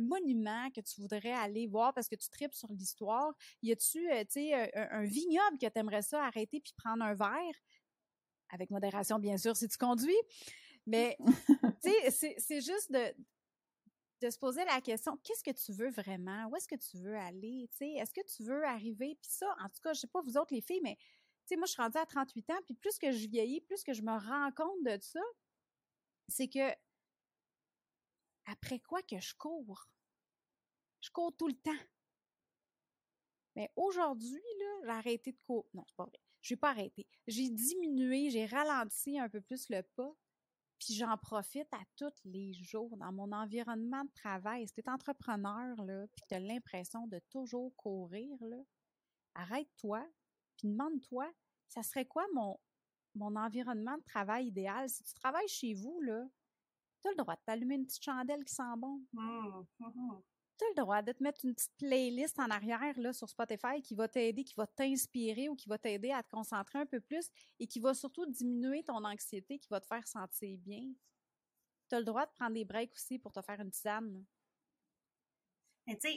monument 0.00 0.70
que 0.70 0.80
tu 0.80 1.00
voudrais 1.00 1.32
aller 1.32 1.66
voir 1.66 1.94
parce 1.94 2.08
que 2.08 2.16
tu 2.16 2.28
tripes 2.30 2.54
sur 2.54 2.72
l'histoire? 2.72 3.32
Y 3.62 3.72
a-tu, 3.72 4.10
euh, 4.10 4.20
tu 4.24 4.40
sais, 4.40 4.54
un, 4.54 4.88
un, 5.00 5.04
vignoble 5.04 5.58
que 5.60 5.66
tu 5.66 5.78
aimerais 5.78 6.02
ça 6.02 6.24
arrêter 6.24 6.60
puis 6.60 6.72
prendre 6.76 7.04
un 7.04 7.14
verre? 7.14 7.54
Avec 8.50 8.70
modération, 8.70 9.18
bien 9.18 9.36
sûr, 9.36 9.56
si 9.56 9.68
tu 9.68 9.76
conduis. 9.76 10.16
Mais, 10.86 11.16
tu 11.82 11.90
sais, 12.10 12.36
c'est 12.38 12.60
juste 12.60 12.90
de, 12.90 13.14
de 14.20 14.30
se 14.30 14.38
poser 14.38 14.64
la 14.64 14.80
question 14.80 15.16
qu'est-ce 15.22 15.44
que 15.44 15.56
tu 15.56 15.72
veux 15.72 15.90
vraiment? 15.90 16.46
Où 16.48 16.56
est-ce 16.56 16.68
que 16.68 16.76
tu 16.76 16.98
veux 16.98 17.16
aller? 17.16 17.68
Est-ce 17.80 18.12
que 18.12 18.26
tu 18.26 18.42
veux 18.42 18.64
arriver? 18.64 19.16
Puis 19.20 19.30
ça 19.30 19.46
en 19.64 19.68
tout 19.68 19.80
cas 19.82 19.92
je 19.92 20.00
sais 20.00 20.06
pas 20.06 20.20
vous 20.22 20.36
autres 20.36 20.54
les 20.54 20.60
filles 20.60 20.80
mais 20.82 20.96
tu 20.96 21.54
sais 21.54 21.56
moi 21.56 21.66
je 21.66 21.72
suis 21.72 21.82
rendue 21.82 21.98
à 21.98 22.06
38 22.06 22.50
ans 22.50 22.60
puis 22.64 22.74
plus 22.74 22.98
que 22.98 23.12
je 23.12 23.28
vieillis 23.28 23.60
plus 23.60 23.82
que 23.82 23.92
je 23.92 24.02
me 24.02 24.12
rends 24.12 24.50
compte 24.52 24.82
de 24.84 24.98
ça 25.00 25.20
c'est 26.28 26.48
que 26.48 26.70
après 28.48 28.80
quoi 28.80 29.02
que 29.02 29.18
je 29.20 29.34
cours 29.34 29.88
je 31.00 31.10
cours 31.10 31.36
tout 31.36 31.48
le 31.48 31.54
temps 31.54 31.84
mais 33.56 33.70
aujourd'hui 33.76 34.42
j'ai 34.82 34.88
arrêté 34.88 35.32
de 35.32 35.38
courir 35.38 35.68
non 35.74 35.84
c'est 35.86 35.96
pas 35.96 36.04
vrai 36.04 36.20
je 36.42 36.54
vais 36.54 36.58
pas 36.58 36.70
arrêter 36.70 37.06
j'ai 37.26 37.48
diminué 37.50 38.30
j'ai 38.30 38.46
ralenti 38.46 39.18
un 39.18 39.28
peu 39.28 39.40
plus 39.40 39.68
le 39.68 39.82
pas 39.82 40.14
puis 40.78 40.94
j'en 40.94 41.16
profite 41.16 41.72
à 41.72 41.80
tous 41.96 42.14
les 42.24 42.52
jours 42.52 42.96
dans 42.96 43.12
mon 43.12 43.32
environnement 43.32 44.04
de 44.04 44.12
travail. 44.14 44.66
Si 44.68 44.74
tu 44.74 44.80
es 44.80 44.88
entrepreneur, 44.88 45.82
là, 45.84 46.06
puis 46.14 46.24
tu 46.28 46.34
as 46.34 46.40
l'impression 46.40 47.06
de 47.08 47.18
toujours 47.30 47.74
courir, 47.76 48.38
arrête-toi, 49.34 50.06
puis 50.56 50.68
demande-toi, 50.68 51.30
ça 51.66 51.82
serait 51.82 52.06
quoi 52.06 52.24
mon, 52.32 52.58
mon 53.14 53.34
environnement 53.36 53.96
de 53.98 54.04
travail 54.04 54.46
idéal? 54.46 54.88
Si 54.88 55.02
tu 55.02 55.14
travailles 55.14 55.48
chez 55.48 55.74
vous, 55.74 56.00
là, 56.00 56.24
Tu 57.00 57.08
as 57.08 57.10
le 57.12 57.16
droit 57.16 57.36
de 57.36 57.40
t'allumer 57.44 57.76
une 57.76 57.86
petite 57.86 58.04
chandelle 58.04 58.44
qui 58.44 58.54
sent 58.54 58.62
bon. 58.76 59.00
Mmh, 59.12 59.64
mmh. 59.78 60.22
Tu 60.58 60.64
as 60.64 60.68
le 60.70 60.74
droit 60.74 61.02
de 61.02 61.12
te 61.12 61.22
mettre 61.22 61.44
une 61.44 61.54
petite 61.54 61.76
playlist 61.78 62.38
en 62.40 62.50
arrière 62.50 62.98
là, 62.98 63.12
sur 63.12 63.28
Spotify 63.28 63.80
qui 63.80 63.94
va 63.94 64.08
t'aider, 64.08 64.42
qui 64.42 64.54
va 64.56 64.66
t'inspirer 64.66 65.48
ou 65.48 65.54
qui 65.54 65.68
va 65.68 65.78
t'aider 65.78 66.10
à 66.10 66.22
te 66.22 66.30
concentrer 66.30 66.80
un 66.80 66.86
peu 66.86 67.00
plus 67.00 67.30
et 67.60 67.66
qui 67.68 67.78
va 67.78 67.94
surtout 67.94 68.26
diminuer 68.26 68.82
ton 68.82 69.04
anxiété, 69.04 69.58
qui 69.58 69.68
va 69.68 69.80
te 69.80 69.86
faire 69.86 70.06
sentir 70.06 70.58
bien. 70.58 70.92
Tu 71.88 71.94
as 71.94 72.00
le 72.00 72.04
droit 72.04 72.26
de 72.26 72.32
prendre 72.32 72.54
des 72.54 72.64
breaks 72.64 72.92
aussi 72.92 73.18
pour 73.18 73.32
te 73.32 73.40
faire 73.40 73.60
une 73.60 73.70
tisane. 73.70 74.24
Mais 75.86 75.96
tu 75.96 76.08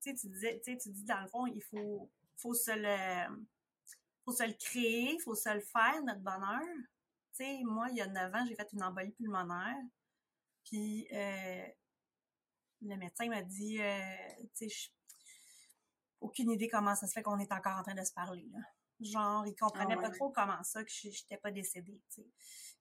sais, 0.00 0.14
tu 0.14 0.28
disais, 0.28 0.60
tu 0.62 0.76
dis 0.76 1.04
dans 1.04 1.22
le 1.22 1.28
fond, 1.28 1.46
il 1.46 1.62
faut, 1.62 2.10
faut 2.36 2.54
se 2.54 2.70
le, 2.70 3.46
faut 4.24 4.32
se 4.32 4.44
le 4.44 4.52
créer, 4.52 5.14
il 5.14 5.20
faut 5.20 5.34
se 5.34 5.52
le 5.52 5.60
faire, 5.60 6.02
notre 6.04 6.20
bonheur. 6.20 6.60
Sais, 7.36 7.60
moi, 7.64 7.88
il 7.90 7.96
y 7.96 8.00
a 8.00 8.06
9 8.06 8.34
ans, 8.34 8.46
j'ai 8.48 8.54
fait 8.54 8.72
une 8.72 8.82
embolie 8.82 9.12
pulmonaire. 9.12 9.76
Puis, 10.64 11.06
euh, 11.12 11.66
le 12.80 12.96
médecin 12.96 13.28
m'a 13.28 13.42
dit, 13.42 13.78
euh, 13.78 14.16
tu 14.56 14.70
sais, 14.70 14.90
aucune 16.20 16.50
idée 16.50 16.68
comment 16.68 16.94
ça 16.94 17.06
se 17.06 17.12
fait 17.12 17.22
qu'on 17.22 17.38
est 17.38 17.52
encore 17.52 17.76
en 17.76 17.82
train 17.82 17.94
de 17.94 18.04
se 18.04 18.12
parler, 18.14 18.48
là. 18.50 18.60
Genre, 19.00 19.46
il 19.46 19.54
comprenait 19.54 19.96
Ah 19.98 20.00
pas 20.00 20.10
trop 20.10 20.30
comment 20.30 20.62
ça 20.62 20.82
que 20.82 20.90
je 20.90 21.10
j'étais 21.10 21.36
pas 21.36 21.50
décédée, 21.50 22.00
tu 22.08 22.22
sais. 22.22 22.30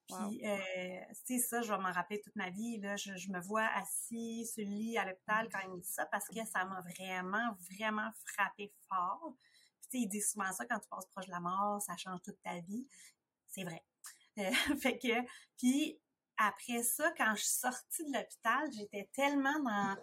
Puis, 0.07 0.47
euh, 0.47 1.01
tu 1.25 1.37
sais, 1.37 1.45
ça, 1.45 1.61
je 1.61 1.73
vais 1.73 1.77
m'en 1.77 1.91
rappeler 1.91 2.21
toute 2.21 2.35
ma 2.37 2.49
vie, 2.49 2.79
là. 2.79 2.95
Je, 2.95 3.17
je 3.17 3.29
me 3.31 3.41
vois 3.41 3.67
assis 3.75 4.45
sur 4.45 4.63
le 4.63 4.69
lit 4.69 4.97
à 4.97 5.05
l'hôpital 5.05 5.49
quand 5.51 5.59
il 5.65 5.71
me 5.71 5.81
dit 5.81 5.91
ça 5.91 6.05
parce 6.05 6.29
que 6.29 6.45
ça 6.45 6.63
m'a 6.63 6.81
vraiment, 6.81 7.57
vraiment 7.71 8.09
frappé 8.25 8.71
fort. 8.87 9.35
Puis, 9.81 9.89
tu 9.91 9.97
sais, 9.97 10.03
il 10.03 10.07
dit 10.07 10.21
souvent 10.21 10.53
ça 10.53 10.65
quand 10.65 10.79
tu 10.79 10.87
passes 10.87 11.07
proche 11.07 11.25
de 11.25 11.31
la 11.31 11.41
mort, 11.41 11.81
ça 11.81 11.97
change 11.97 12.21
toute 12.23 12.41
ta 12.41 12.61
vie. 12.61 12.87
C'est 13.47 13.65
vrai. 13.65 13.83
Euh, 14.37 14.51
fait 14.81 14.97
que, 14.97 15.27
puis 15.57 15.99
après 16.37 16.83
ça, 16.83 17.11
quand 17.17 17.33
je 17.35 17.43
suis 17.43 17.59
sortie 17.59 18.05
de 18.05 18.13
l'hôpital, 18.13 18.69
j'étais 18.71 19.09
tellement 19.13 19.59
dans 19.63 19.95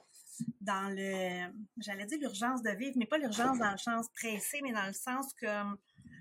dans 0.61 0.89
le 0.89 1.53
j'allais 1.79 2.07
dire 2.07 2.19
l'urgence 2.19 2.63
de 2.63 2.71
vivre, 2.71 2.95
mais 2.97 3.07
pas 3.07 3.19
l'urgence 3.19 3.59
dans 3.59 3.73
le 3.73 3.79
sens 3.79 4.09
pressé, 4.15 4.61
mais 4.63 4.73
dans 4.73 4.87
le 4.87 4.93
sens 4.93 5.33
comme 5.35 5.77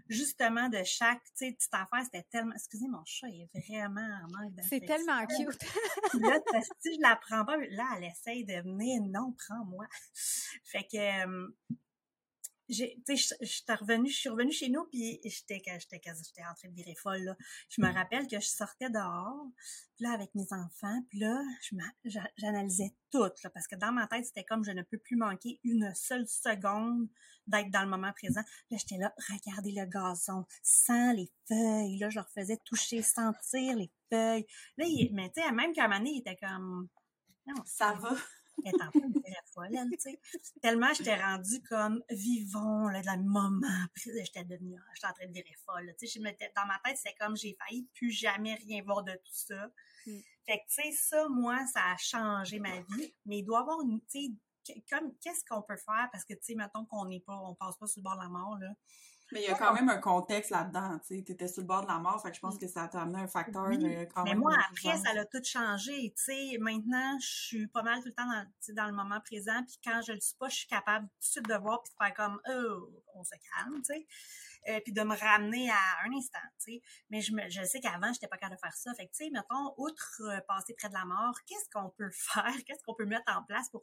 justement 0.10 0.68
de 0.68 0.84
chaque 0.84 1.24
tu 1.24 1.48
sais, 1.48 1.52
petite 1.54 1.74
affaire, 1.74 2.04
c'était 2.04 2.26
tellement 2.30 2.54
excusez 2.54 2.88
mon 2.88 3.04
chat 3.06 3.28
il 3.30 3.42
est 3.44 3.68
vraiment 3.68 4.02
en 4.02 4.28
manque 4.28 4.54
C'est 4.68 4.82
tellement 4.82 5.26
cute. 5.28 5.64
Là, 6.22 6.40
si 6.82 6.96
je 6.96 7.02
la 7.02 7.16
prends 7.16 7.46
pas, 7.46 7.58
là, 7.58 7.88
elle 7.98 8.04
essaye 8.04 8.44
de 8.44 8.62
venir, 8.62 9.02
non, 9.04 9.34
prends-moi. 9.48 9.86
Fait 10.66 10.84
que, 10.84 11.26
euh, 11.26 11.48
j'ai, 12.72 12.96
tu 13.06 13.18
sais, 13.18 13.36
je, 13.42 13.46
suis 13.46 13.64
revenue, 13.68 14.10
je 14.10 14.18
suis 14.18 14.30
revenue 14.30 14.52
chez 14.52 14.70
nous, 14.70 14.86
puis 14.86 15.20
j'étais, 15.24 15.62
j'étais, 15.80 16.00
quasi- 16.00 16.24
j'étais 16.26 16.48
en 16.48 16.54
train 16.56 16.70
de 16.70 16.74
virer 16.74 16.96
folle, 16.96 17.24
là. 17.24 17.38
Je 17.70 17.82
me 17.82 17.94
rappelle 17.94 18.28
que 18.28 18.40
je 18.40 18.48
sortais 18.48 18.90
dehors, 18.90 19.46
puis 19.96 20.06
là, 20.06 20.14
avec 20.14 20.34
mes 20.34 20.48
enfants, 20.54 21.04
puis 21.10 21.20
là, 21.20 21.42
je 21.62 22.18
j'analysais 22.38 22.96
tout, 23.12 23.30
là, 23.44 23.50
parce 23.50 23.68
que 23.68 23.76
dans 23.76 23.92
ma 23.92 24.08
tête, 24.08 24.26
c'était 24.26 24.46
comme 24.46 24.64
je 24.64 24.72
ne 24.72 24.82
peux 24.84 24.98
plus 24.98 25.18
manquer 25.18 25.60
une 25.64 25.94
seule 25.94 26.28
seconde 26.28 27.08
d'être 27.48 27.70
dans 27.72 27.84
le 27.84 27.90
moment 27.90 28.14
présent. 28.14 28.42
Là, 28.70 28.78
j'étais 28.78 28.98
là, 28.98 29.14
regardez 29.30 29.74
le 29.74 29.86
gazon, 29.86 30.46
sans 30.64 31.12
les 31.12 31.30
feuilles, 31.48 31.98
là, 32.00 32.10
je 32.10 32.16
leur 32.16 32.30
faisais 32.30 32.58
toucher, 32.64 33.02
sentir 33.02 33.76
les 33.76 33.92
feuilles. 34.10 34.46
Là, 34.78 34.86
il, 34.88 35.12
mais 35.14 35.30
tu 35.30 35.42
sais, 35.42 35.52
même 35.52 35.74
qu'à 35.74 35.86
un 35.86 35.88
moment 35.88 36.00
donné, 36.00 36.12
il 36.12 36.20
était 36.20 36.38
comme, 36.38 36.88
non, 37.48 37.56
Ça 37.66 37.94
va. 37.94 38.16
Elle 38.64 38.74
est 38.74 38.84
en 38.84 38.92
train 38.92 39.08
de 39.08 39.20
virer 39.20 39.36
folle, 39.54 39.70
elle, 39.72 39.90
tu 39.92 39.98
sais. 40.00 40.20
Tellement 40.62 40.94
j'étais 40.94 41.16
rendue 41.16 41.62
comme 41.70 42.04
vivons 42.10 42.88
là, 42.88 43.02
dans 43.02 43.18
le 43.18 43.24
moment. 43.24 43.68
J'étais 43.96 44.44
devenue, 44.44 44.80
j'étais 44.94 45.08
en 45.08 45.14
train 45.14 45.28
de 45.28 45.34
virer 45.34 45.56
folle. 45.66 45.94
Tu 46.00 46.08
sais, 46.08 46.20
je 46.20 46.24
m'étais, 46.24 46.52
dans 46.56 46.66
ma 46.66 46.80
tête, 46.84 46.98
c'est 47.02 47.16
comme 47.20 47.36
j'ai 47.36 47.56
failli 47.60 47.88
plus 47.94 48.12
jamais 48.12 48.56
rien 48.56 48.84
voir 48.84 49.04
de 49.04 49.14
tout 49.14 49.34
ça. 49.34 49.68
Mm. 50.06 50.20
Fait 50.46 50.58
que, 50.58 50.64
tu 50.68 50.82
sais, 50.82 50.92
ça, 50.92 51.28
moi, 51.30 51.60
ça 51.74 51.92
a 51.92 51.98
changé 51.98 52.60
ma 52.60 52.82
vie. 52.82 53.14
Mais 53.26 53.40
il 53.40 53.44
doit 53.44 53.60
y 53.60 53.62
avoir 53.62 53.82
une, 53.82 54.02
tu 54.02 54.38
sais, 54.66 54.84
comme, 54.90 55.14
qu'est-ce 55.20 55.44
qu'on 55.46 55.62
peut 55.62 55.78
faire? 55.78 56.10
Parce 56.12 56.24
que, 56.26 56.34
tu 56.34 56.40
sais, 56.42 56.56
mettons 56.56 56.86
qu'on 56.86 57.06
n'est 57.06 57.20
pas, 57.20 57.36
on 57.36 57.56
passe 57.56 57.78
pas 57.78 57.88
sur 57.88 58.00
le 58.00 58.04
bord 58.04 58.16
de 58.16 58.24
la 58.24 58.30
mort, 58.30 58.58
là. 58.60 58.74
Mais 59.32 59.42
il 59.42 59.46
y 59.46 59.50
a 59.50 59.56
quand 59.56 59.74
même 59.74 59.90
un 59.90 59.98
contexte 59.98 60.52
là-dedans, 60.52 61.00
tu 61.00 61.18
sais. 61.18 61.24
T'étais 61.24 61.48
sur 61.48 61.62
le 61.62 61.68
bord 61.68 61.84
de 61.84 61.88
la 61.88 62.00
mort, 62.00 62.22
fait 62.22 62.30
que 62.32 62.36
je 62.36 62.42
pense 62.42 62.58
que 62.58 62.68
ça 62.68 62.88
t'a 62.88 63.02
amené 63.02 63.20
un 63.20 63.28
facteur 63.28 63.66
Oui, 63.68 63.78
euh, 63.84 64.06
quand 64.14 64.24
Mais 64.24 64.32
même. 64.32 64.40
moi, 64.40 64.54
urgent. 64.54 64.90
après, 64.90 64.98
ça 65.04 65.14
l'a 65.14 65.26
tout 65.26 65.44
changé. 65.44 66.14
Tu 66.18 66.24
sais, 66.24 66.58
maintenant, 66.60 67.18
je 67.20 67.28
suis 67.28 67.68
pas 67.68 67.82
mal 67.84 68.00
tout 68.02 68.08
le 68.08 68.14
temps 68.14 68.26
dans, 68.28 68.46
dans 68.76 68.86
le 68.88 68.94
moment 68.94 69.20
présent. 69.22 69.64
Puis 69.66 69.80
quand 69.84 70.02
je 70.06 70.12
le 70.14 70.20
suis 70.20 70.36
pas, 70.38 70.50
je 70.50 70.56
suis 70.56 70.68
capable 70.68 71.08
tout 71.08 71.20
de 71.20 71.24
suite 71.26 71.48
de 71.48 71.56
voir 71.56 71.82
puis 71.84 71.92
de 71.94 72.06
faire 72.06 72.14
comme, 72.14 72.40
oh, 72.50 72.90
on 73.16 73.24
se 73.24 73.32
calme, 73.56 73.82
tu 73.82 73.94
sais. 73.94 74.08
Euh, 74.70 74.80
puis 74.84 74.94
de 74.94 75.02
me 75.02 75.16
ramener 75.18 75.72
à 75.72 75.76
un 76.06 76.14
instant, 76.16 76.38
tu 76.64 76.74
sais. 76.74 76.82
Mais 77.10 77.22
je, 77.22 77.34
me, 77.34 77.50
je 77.50 77.64
sais 77.64 77.80
qu'avant, 77.80 78.14
j'étais 78.14 78.28
pas 78.28 78.38
capable 78.38 78.56
de 78.58 78.60
faire 78.62 78.76
ça. 78.76 78.94
Fait 78.94 79.08
que, 79.08 79.12
tu 79.12 79.24
sais, 79.26 79.30
mettons, 79.32 79.74
outre 79.78 80.22
euh, 80.26 80.40
passer 80.48 80.76
près 80.78 80.90
de 80.90 80.94
la 80.94 81.06
mort, 81.06 81.34
qu'est-ce 81.48 81.70
qu'on 81.74 81.90
peut 81.90 82.12
faire? 82.12 82.54
Qu'est-ce 82.68 82.84
qu'on 82.84 82.94
peut 82.94 83.06
mettre 83.06 83.36
en 83.36 83.44
place 83.44 83.70
pour 83.70 83.82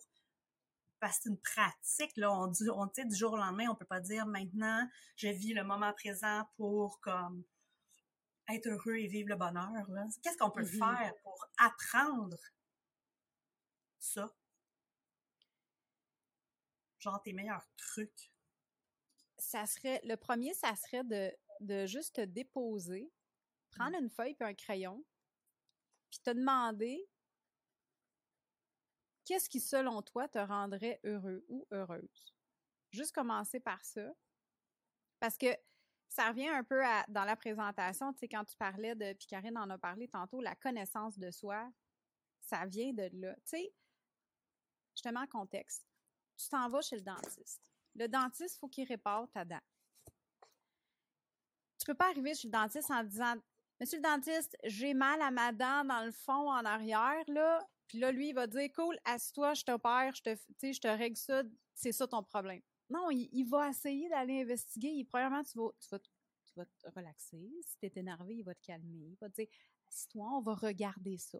parce 1.01 1.19
que 1.19 1.23
c'est 1.25 1.29
une 1.31 1.41
pratique, 1.41 2.17
là, 2.17 2.33
on 2.33 2.47
dit, 2.49 2.69
on, 2.71 2.89
sais, 2.93 3.05
du 3.05 3.15
jour 3.15 3.33
au 3.33 3.37
lendemain, 3.37 3.69
on 3.71 3.75
peut 3.75 3.85
pas 3.85 4.01
dire 4.01 4.27
maintenant, 4.27 4.89
je 5.17 5.29
vis 5.29 5.55
le 5.55 5.65
moment 5.65 5.93
présent 5.93 6.49
pour, 6.57 7.01
comme, 7.01 7.45
être 8.49 8.67
heureux 8.67 8.97
et 8.97 9.07
vivre 9.07 9.29
le 9.29 9.37
bonheur. 9.37 9.71
Qu'est-ce 10.23 10.39
qu'on 10.39 10.51
peut 10.51 10.63
Mhm. 10.63 10.79
faire 10.79 11.13
pour 11.23 11.47
apprendre 11.59 12.37
ça? 13.99 14.35
Genre 16.99 17.23
tes 17.23 17.33
meilleurs 17.33 17.67
trucs. 17.77 18.33
ça 19.41 19.67
serait 19.67 20.01
le 20.03 20.17
premier, 20.17 20.53
ça 20.55 20.75
serait 20.75 21.05
de, 21.05 21.33
de 21.61 21.87
juste 21.87 22.17
te 22.17 22.23
déposer, 22.23 23.09
prendre 23.71 23.97
une 23.97 24.11
feuille 24.11 24.35
puis 24.35 24.49
un 24.49 24.55
crayon, 24.55 25.05
puis 26.11 26.19
te 26.21 26.31
demander 26.31 27.09
qu'est-ce 29.29 29.51
qui, 29.51 29.61
selon 29.61 30.01
toi, 30.01 30.27
te 30.27 30.39
rendrait 30.39 31.01
heureux 31.05 31.45
ou 31.49 31.67
heureuse? 31.71 32.35
Juste 32.91 33.15
commencer 33.15 33.61
par 33.61 33.85
ça. 33.85 34.11
Parce 35.21 35.37
que 35.37 35.55
ça 36.09 36.29
revient 36.29 36.49
un 36.49 36.65
peu 36.65 36.81
dans 37.09 37.25
la 37.25 37.37
présentation, 37.37 38.15
tu 38.15 38.21
sais, 38.21 38.29
quand 38.29 38.47
tu 38.47 38.57
parlais 38.57 38.95
de, 38.95 39.13
puis 39.13 39.27
Karine 39.27 39.59
en 39.59 39.69
a 39.69 39.77
parlé 39.77 40.09
tantôt, 40.09 40.41
la 40.41 40.55
connaissance 40.55 41.19
de 41.19 41.31
soi, 41.31 41.71
ça 42.41 42.65
vient 42.65 42.95
de 42.95 43.11
là. 43.13 43.35
Tu 43.35 43.59
sais, 43.59 43.75
je 44.97 45.03
te 45.03 45.15
en 45.15 45.27
contexte. 45.27 45.87
Tu 46.39 46.49
t'en 46.49 46.71
vas 46.71 46.81
chez 46.81 46.97
le 46.97 47.03
dentiste. 47.03 47.71
Le 47.97 48.09
dentiste, 48.09 48.57
il 48.57 48.59
faut 48.59 48.69
qu'il 48.69 48.89
répare 48.89 49.29
ta 49.31 49.45
dent. 49.45 49.61
Tu 51.79 51.85
peux 51.85 51.95
pas 51.95 52.09
arriver 52.09 52.35
chez 52.35 52.49
le 52.49 52.53
dentiste 52.53 52.91
en 52.91 53.05
disant 53.05 53.35
Monsieur 53.79 53.99
le 53.99 54.03
dentiste, 54.03 54.57
j'ai 54.65 54.95
mal 54.95 55.21
à 55.21 55.31
ma 55.31 55.53
dent 55.53 55.85
dans 55.85 56.05
le 56.05 56.11
fond, 56.13 56.51
en 56.51 56.65
arrière, 56.65 57.23
là. 57.29 57.69
Puis 57.89 57.99
là, 57.99 58.13
lui, 58.13 58.29
il 58.29 58.35
va 58.35 58.47
dire 58.47 58.69
Cool, 58.75 58.97
assis-toi, 59.05 59.55
je 59.55 59.65
t'opère, 59.65 60.15
je 60.15 60.23
te, 60.23 60.37
je 60.63 60.81
te 60.81 60.89
règle 60.89 61.17
ça, 61.17 61.43
c'est 61.75 61.93
ça 61.93 62.07
ton 62.07 62.23
problème. 62.23 62.61
Non, 62.91 63.11
il, 63.11 63.29
il 63.33 63.45
va 63.45 63.69
essayer 63.69 64.09
d'aller 64.09 64.43
investiguer. 64.43 64.89
Il, 64.89 65.05
premièrement, 65.05 65.43
tu 65.43 65.59
vas, 65.59 65.71
tu, 65.81 65.89
vas, 65.91 65.99
tu 65.99 66.55
vas 66.57 66.65
te 66.65 66.91
relaxer. 66.95 67.51
Si 67.65 67.79
tu 67.79 67.87
es 67.87 67.93
énervé, 67.97 68.37
il 68.37 68.45
va 68.45 68.55
te 68.55 68.63
calmer. 68.63 69.09
Il 69.11 69.17
va 69.21 69.29
te 69.29 69.35
dire 69.35 69.49
Assis-toi, 69.89 70.27
on 70.33 70.41
va 70.41 70.55
regarder 70.55 71.17
ça. 71.19 71.39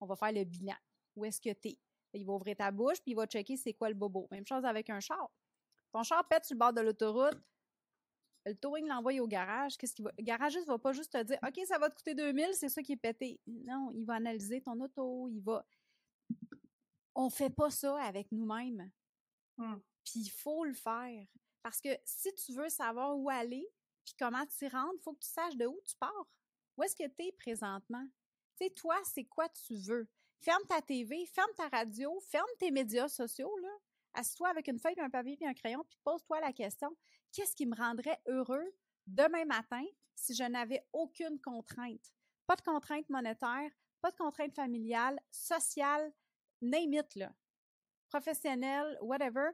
On 0.00 0.06
va 0.06 0.16
faire 0.16 0.32
le 0.32 0.44
bilan. 0.44 0.76
Où 1.14 1.24
est-ce 1.24 1.40
que 1.40 1.52
tu 1.52 1.68
es? 1.68 1.78
Il 2.14 2.26
va 2.26 2.34
ouvrir 2.34 2.56
ta 2.56 2.70
bouche, 2.70 3.00
puis 3.00 3.12
il 3.12 3.14
va 3.14 3.26
checker 3.26 3.56
c'est 3.56 3.72
quoi 3.72 3.88
le 3.88 3.94
bobo. 3.94 4.28
Même 4.30 4.46
chose 4.46 4.64
avec 4.64 4.90
un 4.90 5.00
char. 5.00 5.30
Ton 5.92 6.02
char 6.02 6.26
pète 6.28 6.44
sur 6.44 6.54
le 6.54 6.58
bord 6.58 6.72
de 6.72 6.80
l'autoroute. 6.80 7.38
Le 8.44 8.54
towing 8.54 8.86
l'envoie 8.88 9.18
au 9.20 9.26
garage. 9.26 9.76
Qu'est-ce 9.76 9.94
qu'il 9.94 10.04
va. 10.04 10.12
Le 10.18 10.24
garagiste 10.24 10.66
va 10.66 10.78
pas 10.78 10.92
juste 10.92 11.12
te 11.12 11.22
dire 11.22 11.38
OK, 11.46 11.58
ça 11.66 11.78
va 11.78 11.88
te 11.88 11.94
coûter 11.94 12.14
2000, 12.14 12.54
c'est 12.54 12.68
ça 12.68 12.82
qui 12.82 12.92
est 12.92 12.96
pété. 12.96 13.40
Non, 13.46 13.90
il 13.94 14.04
va 14.04 14.14
analyser 14.14 14.60
ton 14.60 14.78
auto. 14.80 15.28
Il 15.28 15.40
va. 15.40 15.64
On 17.14 17.30
fait 17.30 17.50
pas 17.50 17.70
ça 17.70 18.00
avec 18.02 18.30
nous-mêmes. 18.32 18.90
Hmm. 19.56 19.76
Puis 20.04 20.20
il 20.20 20.30
faut 20.30 20.64
le 20.64 20.74
faire. 20.74 21.26
Parce 21.62 21.80
que 21.80 21.90
si 22.04 22.32
tu 22.34 22.54
veux 22.54 22.68
savoir 22.68 23.16
où 23.16 23.30
aller, 23.30 23.66
puis 24.04 24.14
comment 24.18 24.44
t'y 24.46 24.68
rendre, 24.68 24.94
il 24.96 25.02
faut 25.02 25.12
que 25.12 25.20
tu 25.20 25.28
saches 25.28 25.56
de 25.56 25.66
où 25.66 25.80
tu 25.86 25.96
pars. 25.96 26.28
Où 26.76 26.82
est-ce 26.82 26.96
que 26.96 27.06
tu 27.06 27.26
es 27.26 27.32
présentement? 27.32 28.06
Tu 28.56 28.64
sais, 28.64 28.70
toi, 28.70 28.96
c'est 29.04 29.24
quoi 29.24 29.48
tu 29.48 29.76
veux? 29.76 30.08
Ferme 30.40 30.62
ta 30.68 30.82
TV, 30.82 31.24
ferme 31.26 31.52
ta 31.56 31.68
radio, 31.68 32.18
ferme 32.30 32.48
tes 32.58 32.70
médias 32.70 33.08
sociaux, 33.08 33.56
là. 33.58 33.72
Assis-toi 34.14 34.48
avec 34.48 34.68
une 34.68 34.78
feuille, 34.78 34.94
puis 34.94 35.04
un 35.04 35.10
papier, 35.10 35.36
puis 35.36 35.46
un 35.46 35.54
crayon, 35.54 35.84
puis 35.88 35.98
pose-toi 36.02 36.40
la 36.40 36.52
question 36.52 36.94
qu'est-ce 37.32 37.56
qui 37.56 37.66
me 37.66 37.74
rendrait 37.74 38.20
heureux 38.26 38.74
demain 39.06 39.44
matin 39.44 39.84
si 40.14 40.34
je 40.34 40.44
n'avais 40.44 40.86
aucune 40.92 41.40
contrainte? 41.40 42.12
Pas 42.46 42.56
de 42.56 42.62
contrainte 42.62 43.08
monétaire, 43.08 43.70
pas 44.00 44.10
de 44.10 44.16
contrainte 44.16 44.54
familiale, 44.54 45.18
sociale, 45.30 46.12
name 46.62 46.94
it, 46.94 47.14
là. 47.14 47.34
Professionnelle, 48.08 48.98
whatever. 49.00 49.50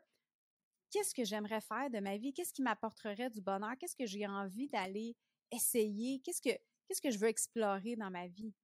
Qu'est-ce 0.91 1.15
que 1.15 1.25
j'aimerais 1.25 1.61
faire 1.61 1.91
de 1.91 2.01
ma 2.01 2.17
vie? 2.17 2.33
Qu'est-ce 2.33 2.53
qui 2.53 2.63
m'apporterait 2.63 3.31
du 3.31 3.41
bonheur? 3.41 3.77
Qu'est-ce 3.79 3.97
que 3.97 4.07
j'ai 4.07 4.27
envie 4.27 4.69
d'aller 4.69 5.17
essayer? 5.51 6.21
Qu'est-ce 6.21 6.41
que, 6.41 6.57
qu'est-ce 6.87 7.01
que 7.01 7.11
je 7.11 7.19
veux 7.19 7.29
explorer 7.29 7.97
dans 7.97 8.11
ma 8.11 8.27
vie? 8.27 8.55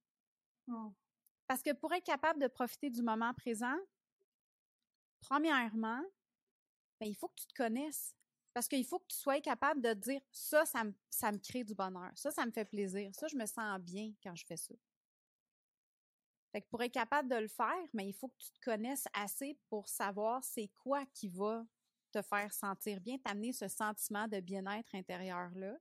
Hmm. 0.67 0.89
Parce 1.47 1.61
que 1.61 1.73
pour 1.73 1.93
être 1.93 2.05
capable 2.05 2.41
de 2.41 2.47
profiter 2.47 2.89
du 2.89 3.03
moment 3.03 3.33
présent, 3.33 3.77
premièrement, 5.19 6.01
ben, 6.99 7.07
il 7.07 7.15
faut 7.15 7.27
que 7.27 7.39
tu 7.39 7.47
te 7.47 7.53
connaisses. 7.53 8.15
Parce 8.53 8.67
qu'il 8.67 8.85
faut 8.85 8.99
que 8.99 9.07
tu 9.09 9.17
sois 9.17 9.41
capable 9.41 9.81
de 9.81 9.93
dire 9.93 10.21
ça, 10.31 10.65
ça 10.65 10.83
me, 10.85 10.93
ça 11.09 11.31
me 11.31 11.37
crée 11.37 11.63
du 11.63 11.75
bonheur. 11.75 12.11
Ça, 12.15 12.31
ça 12.31 12.45
me 12.45 12.51
fait 12.51 12.65
plaisir. 12.65 13.13
Ça, 13.13 13.27
je 13.27 13.35
me 13.35 13.45
sens 13.45 13.79
bien 13.81 14.13
quand 14.23 14.33
je 14.33 14.45
fais 14.45 14.57
ça. 14.57 14.73
Fait 16.55 16.61
que 16.61 16.67
pour 16.69 16.81
être 16.81 16.93
capable 16.93 17.27
de 17.27 17.35
le 17.35 17.49
faire, 17.49 17.85
mais 17.91 18.07
il 18.07 18.13
faut 18.13 18.29
que 18.29 18.37
tu 18.37 18.49
te 18.49 18.59
connaisses 18.61 19.09
assez 19.11 19.59
pour 19.67 19.89
savoir 19.89 20.41
c'est 20.41 20.69
quoi 20.69 21.05
qui 21.07 21.27
va 21.27 21.65
te 22.13 22.21
faire 22.21 22.53
sentir 22.53 23.01
bien, 23.01 23.17
t'amener 23.17 23.51
ce 23.51 23.67
sentiment 23.67 24.25
de 24.29 24.39
bien-être 24.39 24.95
intérieur-là. 24.95 25.75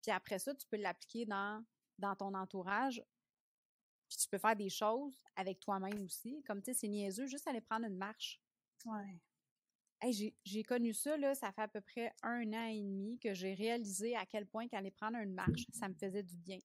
Puis 0.00 0.12
après 0.12 0.38
ça, 0.38 0.54
tu 0.54 0.64
peux 0.68 0.76
l'appliquer 0.76 1.26
dans, 1.26 1.64
dans 1.98 2.14
ton 2.14 2.34
entourage. 2.34 3.02
Puis 4.08 4.16
tu 4.18 4.28
peux 4.28 4.38
faire 4.38 4.54
des 4.54 4.70
choses 4.70 5.24
avec 5.34 5.58
toi-même 5.58 6.04
aussi. 6.04 6.40
Comme 6.44 6.62
tu 6.62 6.72
sais, 6.72 6.78
c'est 6.78 6.88
niaiseux, 6.88 7.26
juste 7.26 7.48
aller 7.48 7.60
prendre 7.60 7.84
une 7.84 7.98
marche. 7.98 8.40
Ouais. 8.84 9.20
Hey, 10.00 10.36
j'ai 10.44 10.62
connu 10.62 10.94
ça, 10.94 11.16
là, 11.16 11.34
ça 11.34 11.50
fait 11.50 11.62
à 11.62 11.68
peu 11.68 11.80
près 11.80 12.14
un 12.22 12.52
an 12.52 12.66
et 12.66 12.80
demi 12.80 13.18
que 13.18 13.34
j'ai 13.34 13.54
réalisé 13.54 14.14
à 14.14 14.24
quel 14.24 14.46
point 14.46 14.68
qu'aller 14.68 14.92
prendre 14.92 15.18
une 15.18 15.34
marche, 15.34 15.66
ça 15.72 15.88
me 15.88 15.94
faisait 15.94 16.22
du 16.22 16.36
bien 16.36 16.60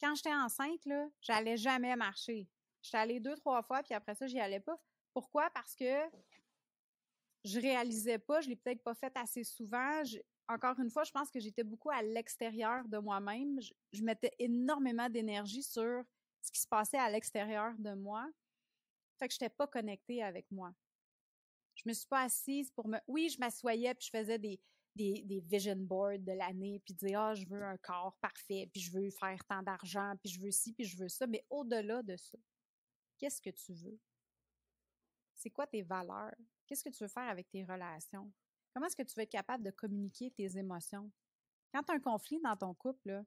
quand 0.00 0.14
j'étais 0.14 0.34
enceinte, 0.34 0.84
là, 0.86 1.08
j'allais 1.20 1.56
jamais 1.56 1.94
marcher. 1.96 2.48
J'étais 2.82 2.96
allée 2.96 3.20
deux, 3.20 3.36
trois 3.36 3.62
fois, 3.62 3.82
puis 3.82 3.94
après 3.94 4.14
ça, 4.14 4.26
j'y 4.26 4.40
allais 4.40 4.60
pas. 4.60 4.80
Pourquoi? 5.12 5.50
Parce 5.50 5.74
que 5.74 6.00
je 7.44 7.60
réalisais 7.60 8.18
pas, 8.18 8.40
je 8.40 8.48
l'ai 8.48 8.56
peut-être 8.56 8.82
pas 8.82 8.94
fait 8.94 9.14
assez 9.16 9.44
souvent. 9.44 10.02
encore 10.48 10.78
une 10.78 10.90
fois, 10.90 11.04
je 11.04 11.10
pense 11.10 11.30
que 11.30 11.40
j'étais 11.40 11.64
beaucoup 11.64 11.90
à 11.90 12.02
l'extérieur 12.02 12.86
de 12.88 12.98
moi-même. 12.98 13.60
Je, 13.92 14.02
mettais 14.02 14.32
énormément 14.38 15.08
d'énergie 15.08 15.62
sur 15.62 16.02
ce 16.42 16.50
qui 16.50 16.60
se 16.60 16.68
passait 16.68 16.98
à 16.98 17.10
l'extérieur 17.10 17.74
de 17.78 17.94
moi. 17.94 18.26
Fait 19.18 19.28
que 19.28 19.34
j'étais 19.34 19.50
pas 19.50 19.66
connectée 19.66 20.22
avec 20.22 20.50
moi. 20.50 20.72
Je 21.74 21.82
me 21.86 21.92
suis 21.92 22.06
pas 22.06 22.22
assise 22.22 22.70
pour 22.70 22.88
me. 22.88 22.98
Oui, 23.06 23.28
je 23.28 23.38
m'assoyais 23.38 23.94
puis 23.94 24.06
je 24.06 24.18
faisais 24.18 24.38
des, 24.38 24.60
des, 24.94 25.42
vision 25.46 25.76
boards 25.76 26.18
de 26.18 26.32
l'année, 26.32 26.80
puis 26.84 26.94
dire 26.94 27.20
Ah, 27.20 27.34
je 27.34 27.46
veux 27.46 27.62
un 27.62 27.76
corps 27.78 28.16
parfait, 28.20 28.68
puis 28.72 28.80
je 28.80 28.92
veux 28.92 29.10
faire 29.10 29.42
tant 29.44 29.62
d'argent, 29.62 30.14
puis 30.22 30.32
je 30.32 30.40
veux 30.40 30.50
ci, 30.50 30.72
puis 30.72 30.84
je 30.84 30.96
veux 30.96 31.08
ça. 31.08 31.26
Mais 31.26 31.44
au-delà 31.50 32.02
de 32.02 32.16
ça, 32.16 32.38
qu'est-ce 33.18 33.40
que 33.40 33.50
tu 33.50 33.72
veux? 33.72 33.98
C'est 35.34 35.50
quoi 35.50 35.66
tes 35.66 35.82
valeurs? 35.82 36.34
Qu'est-ce 36.66 36.84
que 36.84 36.90
tu 36.90 37.02
veux 37.02 37.08
faire 37.08 37.28
avec 37.28 37.48
tes 37.50 37.64
relations? 37.64 38.30
Comment 38.72 38.86
est-ce 38.86 38.96
que 38.96 39.02
tu 39.02 39.14
veux 39.16 39.22
être 39.22 39.30
capable 39.30 39.64
de 39.64 39.70
communiquer 39.70 40.30
tes 40.30 40.56
émotions? 40.56 41.10
Quand 41.72 41.82
tu 41.82 41.92
as 41.92 41.94
un 41.94 42.00
conflit 42.00 42.40
dans 42.40 42.56
ton 42.56 42.74
couple, 42.74 43.24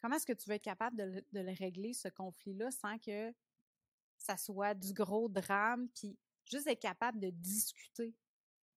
comment 0.00 0.16
est-ce 0.16 0.26
que 0.26 0.32
tu 0.32 0.48
veux 0.48 0.56
être 0.56 0.62
capable 0.62 0.96
de, 0.96 1.24
de 1.32 1.40
le 1.40 1.52
régler, 1.52 1.94
ce 1.94 2.08
conflit-là, 2.08 2.70
sans 2.70 2.98
que 2.98 3.32
ça 4.18 4.36
soit 4.36 4.74
du 4.74 4.92
gros 4.92 5.28
drame, 5.28 5.88
puis 5.88 6.16
juste 6.44 6.66
être 6.66 6.80
capable 6.80 7.18
de 7.18 7.30
discuter? 7.30 8.14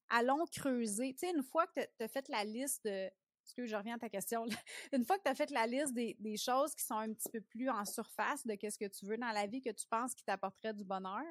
Allons 0.09 0.45
creuser. 0.45 1.13
Tu 1.13 1.27
sais, 1.27 1.33
une 1.33 1.43
fois 1.43 1.67
que 1.67 1.81
tu 1.81 2.03
as 2.03 2.07
fait 2.07 2.27
la 2.29 2.43
liste 2.43 2.83
de. 2.85 3.09
Excuse, 3.43 3.69
je 3.69 3.75
reviens 3.75 3.95
à 3.95 3.99
ta 3.99 4.09
question. 4.09 4.43
Une 4.91 5.05
fois 5.05 5.19
que 5.19 5.23
tu 5.23 5.29
as 5.29 5.35
fait 5.35 5.51
la 5.51 5.67
liste 5.67 5.93
des, 5.93 6.35
choses 6.35 6.73
qui 6.73 6.83
sont 6.83 6.95
un 6.95 7.13
petit 7.13 7.29
peu 7.29 7.41
plus 7.41 7.69
en 7.69 7.85
surface 7.85 8.43
de 8.43 8.55
qu'est-ce 8.55 8.79
que 8.79 8.87
tu 8.87 9.05
veux 9.05 9.19
dans 9.19 9.31
la 9.31 9.45
vie, 9.45 9.61
que 9.61 9.69
tu 9.69 9.85
penses 9.87 10.15
qui 10.15 10.23
t'apporterait 10.23 10.73
du 10.73 10.83
bonheur, 10.83 11.23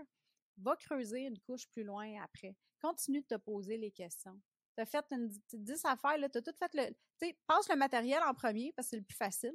va 0.58 0.76
creuser 0.76 1.22
une 1.22 1.40
couche 1.40 1.66
plus 1.72 1.82
loin 1.82 2.22
après. 2.22 2.54
Continue 2.80 3.20
de 3.20 3.26
te 3.26 3.34
poser 3.34 3.76
les 3.78 3.90
questions. 3.90 4.40
Tu 4.76 4.82
as 4.82 4.86
fait 4.86 5.04
une, 5.10 5.28
10 5.52 5.84
affaires, 5.86 6.16
tu 6.30 6.38
as 6.38 6.42
tout 6.42 6.54
fait 6.56 6.74
le. 6.74 6.86
Tu 7.18 7.26
sais, 7.26 7.38
passe 7.48 7.68
le 7.68 7.74
matériel 7.74 8.22
en 8.22 8.32
premier 8.32 8.72
parce 8.76 8.86
que 8.86 8.90
c'est 8.90 8.96
le 8.98 9.02
plus 9.02 9.16
facile. 9.16 9.54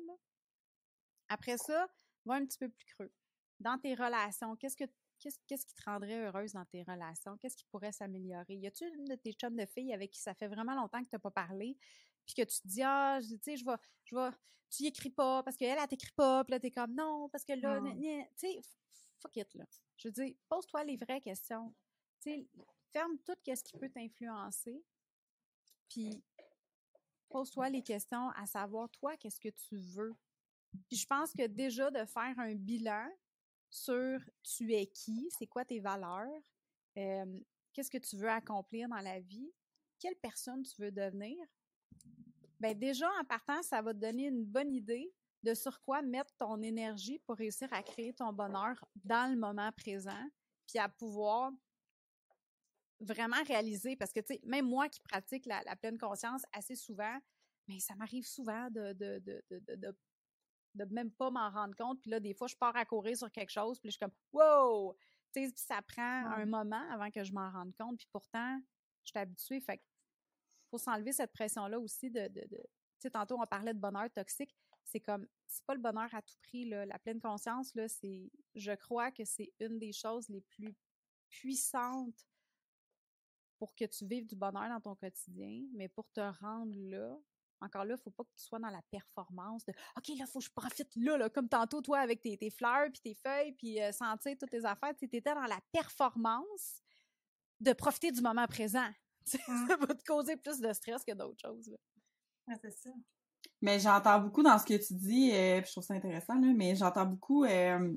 Après 1.29 1.57
ça, 1.57 1.87
va 2.25 2.33
un 2.33 2.45
petit 2.45 2.57
peu 2.57 2.67
plus 2.67 2.85
creux. 2.87 3.11
Dans 3.61 3.77
tes 3.77 3.95
relations, 3.95 4.55
qu'est-ce 4.57 4.75
que 4.75 4.89
qu'est-ce 5.19 5.65
qui 5.65 5.75
te 5.75 5.83
rendrait 5.83 6.25
heureuse 6.25 6.53
dans 6.53 6.65
tes 6.65 6.83
relations? 6.83 7.37
Qu'est-ce 7.37 7.57
qui 7.57 7.65
pourrait 7.65 7.91
s'améliorer? 7.91 8.55
Y 8.55 8.67
a-tu 8.67 8.85
une 8.85 9.05
de 9.05 9.15
tes 9.15 9.33
chums 9.33 9.55
de 9.55 9.65
filles 9.65 9.93
avec 9.93 10.11
qui 10.11 10.19
ça 10.19 10.33
fait 10.33 10.47
vraiment 10.47 10.73
longtemps 10.73 11.03
que 11.03 11.09
tu 11.09 11.15
n'as 11.15 11.19
pas 11.19 11.31
parlé, 11.31 11.77
puis 12.25 12.35
que 12.35 12.41
tu 12.43 12.61
te 12.61 12.67
dis, 12.67 12.81
ah, 12.83 13.19
tu 13.21 13.37
sais, 13.41 13.57
je 13.57 13.65
vais, 13.65 13.75
je 14.05 14.15
vais, 14.15 14.29
tu 14.69 14.83
y 14.83 14.87
écris 14.87 15.09
pas 15.09 15.43
parce 15.43 15.57
qu'elle, 15.57 15.77
elle, 15.77 15.87
t'écrit 15.87 16.11
pas, 16.11 16.43
puis 16.43 16.51
là, 16.51 16.59
t'es 16.59 16.71
comme, 16.71 16.93
non, 16.93 17.29
parce 17.29 17.43
que 17.43 17.53
là, 17.53 17.79
tu 17.81 18.25
sais, 18.35 18.61
fuck 19.19 19.35
it, 19.35 19.53
là. 19.55 19.65
Je 19.97 20.07
veux 20.07 20.11
dire, 20.13 20.33
pose-toi 20.47 20.83
les 20.85 20.95
vraies 20.95 21.21
questions. 21.21 21.73
Tu 22.21 22.31
sais, 22.31 22.47
ferme 22.91 23.17
tout 23.19 23.35
ce 23.45 23.63
qui 23.63 23.77
peut 23.77 23.89
t'influencer, 23.89 24.83
puis 25.89 26.23
pose-toi 27.29 27.69
les 27.69 27.83
questions 27.83 28.29
à 28.29 28.45
savoir, 28.45 28.89
toi, 28.89 29.17
qu'est-ce 29.17 29.39
que 29.39 29.49
tu 29.49 29.77
veux? 29.77 30.15
Puis 30.87 30.97
je 30.97 31.05
pense 31.05 31.33
que 31.33 31.47
déjà 31.47 31.89
de 31.89 32.05
faire 32.05 32.37
un 32.37 32.53
bilan, 32.53 33.09
sur 33.69 34.19
tu 34.43 34.73
es 34.73 34.87
qui, 34.87 35.29
c'est 35.37 35.47
quoi 35.47 35.65
tes 35.65 35.79
valeurs, 35.79 36.41
qu'est-ce 36.95 37.91
que 37.91 37.97
tu 37.97 38.17
veux 38.17 38.29
accomplir 38.29 38.89
dans 38.89 39.01
la 39.01 39.19
vie, 39.19 39.51
quelle 39.99 40.15
personne 40.15 40.63
tu 40.63 40.81
veux 40.81 40.91
devenir. 40.91 41.37
Ben 42.59 42.77
déjà, 42.77 43.09
en 43.21 43.25
partant, 43.25 43.61
ça 43.61 43.81
va 43.81 43.93
te 43.93 43.99
donner 43.99 44.27
une 44.27 44.43
bonne 44.43 44.73
idée 44.73 45.13
de 45.43 45.53
sur 45.53 45.81
quoi 45.81 46.01
mettre 46.01 46.33
ton 46.37 46.61
énergie 46.61 47.19
pour 47.19 47.35
réussir 47.35 47.71
à 47.71 47.81
créer 47.81 48.13
ton 48.13 48.33
bonheur 48.33 48.83
dans 48.95 49.31
le 49.31 49.37
moment 49.37 49.71
présent, 49.71 50.29
puis 50.67 50.79
à 50.79 50.89
pouvoir 50.89 51.51
vraiment 52.99 53.41
réaliser, 53.47 53.95
parce 53.95 54.11
que, 54.11 54.19
tu 54.19 54.33
sais, 54.33 54.41
même 54.43 54.67
moi 54.67 54.89
qui 54.89 54.99
pratique 54.99 55.45
la, 55.45 55.63
pleine 55.77 55.97
conscience 55.97 56.43
assez 56.51 56.75
souvent, 56.75 57.17
mais 57.67 57.79
ça 57.79 57.95
m'arrive 57.95 58.25
souvent 58.25 58.69
de, 58.69 58.93
même 60.75 61.11
pas 61.11 61.29
m'en 61.31 61.49
rendre 61.49 61.75
compte. 61.75 62.01
Puis 62.01 62.11
là, 62.11 62.19
des 62.19 62.33
fois, 62.33 62.47
je 62.47 62.55
pars 62.55 62.75
à 62.75 62.85
courir 62.85 63.17
sur 63.17 63.31
quelque 63.31 63.51
chose, 63.51 63.79
puis 63.79 63.89
je 63.89 63.97
suis 63.97 63.99
comme 63.99 64.13
«Wow!» 64.31 64.95
Tu 65.33 65.47
sais, 65.47 65.53
ça 65.55 65.81
prend 65.81 66.01
un 66.31 66.45
moment 66.45 66.83
avant 66.89 67.11
que 67.11 67.23
je 67.23 67.31
m'en 67.33 67.51
rende 67.51 67.75
compte. 67.75 67.97
Puis 67.97 68.07
pourtant, 68.11 68.59
je 69.03 69.11
suis 69.11 69.19
habituée. 69.19 69.59
Fait 69.61 69.81
faut 70.71 70.77
s'enlever 70.77 71.11
cette 71.11 71.31
pression-là 71.33 71.79
aussi 71.79 72.09
de... 72.09 72.27
de, 72.27 72.41
tu 72.41 72.57
sais, 72.99 73.11
tantôt, 73.11 73.39
on 73.39 73.45
parlait 73.45 73.73
de 73.73 73.79
bonheur 73.79 74.09
toxique. 74.11 74.55
C'est 74.83 74.99
comme, 74.99 75.27
c'est 75.47 75.63
pas 75.65 75.75
le 75.75 75.81
bonheur 75.81 76.13
à 76.13 76.21
tout 76.21 76.35
prix, 76.41 76.65
là. 76.65 76.85
La 76.85 76.97
pleine 76.97 77.19
conscience, 77.19 77.75
là, 77.75 77.87
c'est... 77.87 78.31
Je 78.55 78.71
crois 78.71 79.11
que 79.11 79.23
c'est 79.23 79.53
une 79.59 79.77
des 79.77 79.93
choses 79.93 80.27
les 80.29 80.41
plus 80.41 80.75
puissantes 81.29 82.27
pour 83.59 83.75
que 83.75 83.85
tu 83.85 84.05
vives 84.05 84.25
du 84.25 84.35
bonheur 84.35 84.69
dans 84.69 84.81
ton 84.81 84.95
quotidien, 84.95 85.63
mais 85.73 85.89
pour 85.89 86.09
te 86.11 86.21
rendre 86.39 86.75
là, 86.75 87.19
encore 87.61 87.85
là, 87.85 87.91
il 87.91 87.97
ne 87.97 88.01
faut 88.01 88.11
pas 88.11 88.23
que 88.23 88.33
tu 88.35 88.43
sois 88.43 88.59
dans 88.59 88.69
la 88.69 88.81
performance 88.91 89.65
de 89.65 89.73
OK, 89.97 90.07
là, 90.09 90.15
il 90.19 90.27
faut 90.27 90.39
que 90.39 90.45
je 90.45 90.51
profite 90.51 90.89
là, 90.95 91.17
là, 91.17 91.29
comme 91.29 91.49
tantôt, 91.49 91.81
toi, 91.81 91.99
avec 91.99 92.21
tes, 92.21 92.49
fleurs, 92.49 92.89
puis 92.91 93.01
tes 93.01 93.15
feuilles, 93.15 93.53
puis 93.53 93.81
euh, 93.81 93.91
sentir 93.91 94.35
toutes 94.39 94.51
tes 94.51 94.65
affaires. 94.65 94.93
Tu 94.97 95.05
étais 95.05 95.21
dans 95.21 95.41
la 95.41 95.59
performance 95.71 96.81
de 97.59 97.73
profiter 97.73 98.11
du 98.11 98.21
moment 98.21 98.47
présent. 98.47 98.89
Mmh. 99.47 99.67
ça 99.67 99.75
va 99.75 99.93
te 99.93 100.03
causer 100.05 100.37
plus 100.37 100.59
de 100.59 100.73
stress 100.73 101.03
que 101.03 101.11
d'autres 101.13 101.39
choses. 101.39 101.69
c'est 102.63 102.71
ça. 102.71 102.89
Mais 103.61 103.77
j'entends 103.77 104.19
beaucoup 104.21 104.41
dans 104.41 104.57
ce 104.57 104.65
que 104.65 104.73
tu 104.73 104.95
dis, 104.95 105.31
euh, 105.31 105.61
je 105.63 105.71
trouve 105.71 105.83
ça 105.83 105.93
intéressant, 105.93 106.33
là, 106.33 106.51
mais 106.55 106.73
j'entends 106.75 107.05
beaucoup. 107.05 107.43
Euh, 107.43 107.93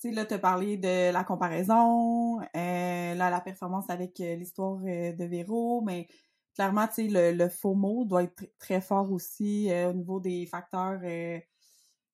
tu 0.00 0.08
sais, 0.08 0.10
là, 0.10 0.26
tu 0.26 0.34
as 0.34 0.38
parlé 0.38 0.76
de 0.76 1.10
la 1.10 1.24
comparaison, 1.24 2.40
là, 2.40 3.30
la 3.30 3.40
performance 3.40 3.88
avec 3.88 4.18
l'histoire 4.18 4.76
de 4.76 5.24
Véro, 5.24 5.80
mais 5.80 6.08
clairement, 6.54 6.86
tu 6.86 6.94
sais, 6.94 7.08
le, 7.08 7.32
le 7.32 7.48
FOMO 7.48 8.04
doit 8.04 8.22
être 8.22 8.44
très 8.58 8.80
fort 8.80 9.10
aussi 9.12 9.70
euh, 9.70 9.90
au 9.90 9.92
niveau 9.92 10.20
des 10.20 10.46
facteurs, 10.46 11.00
euh, 11.02 11.38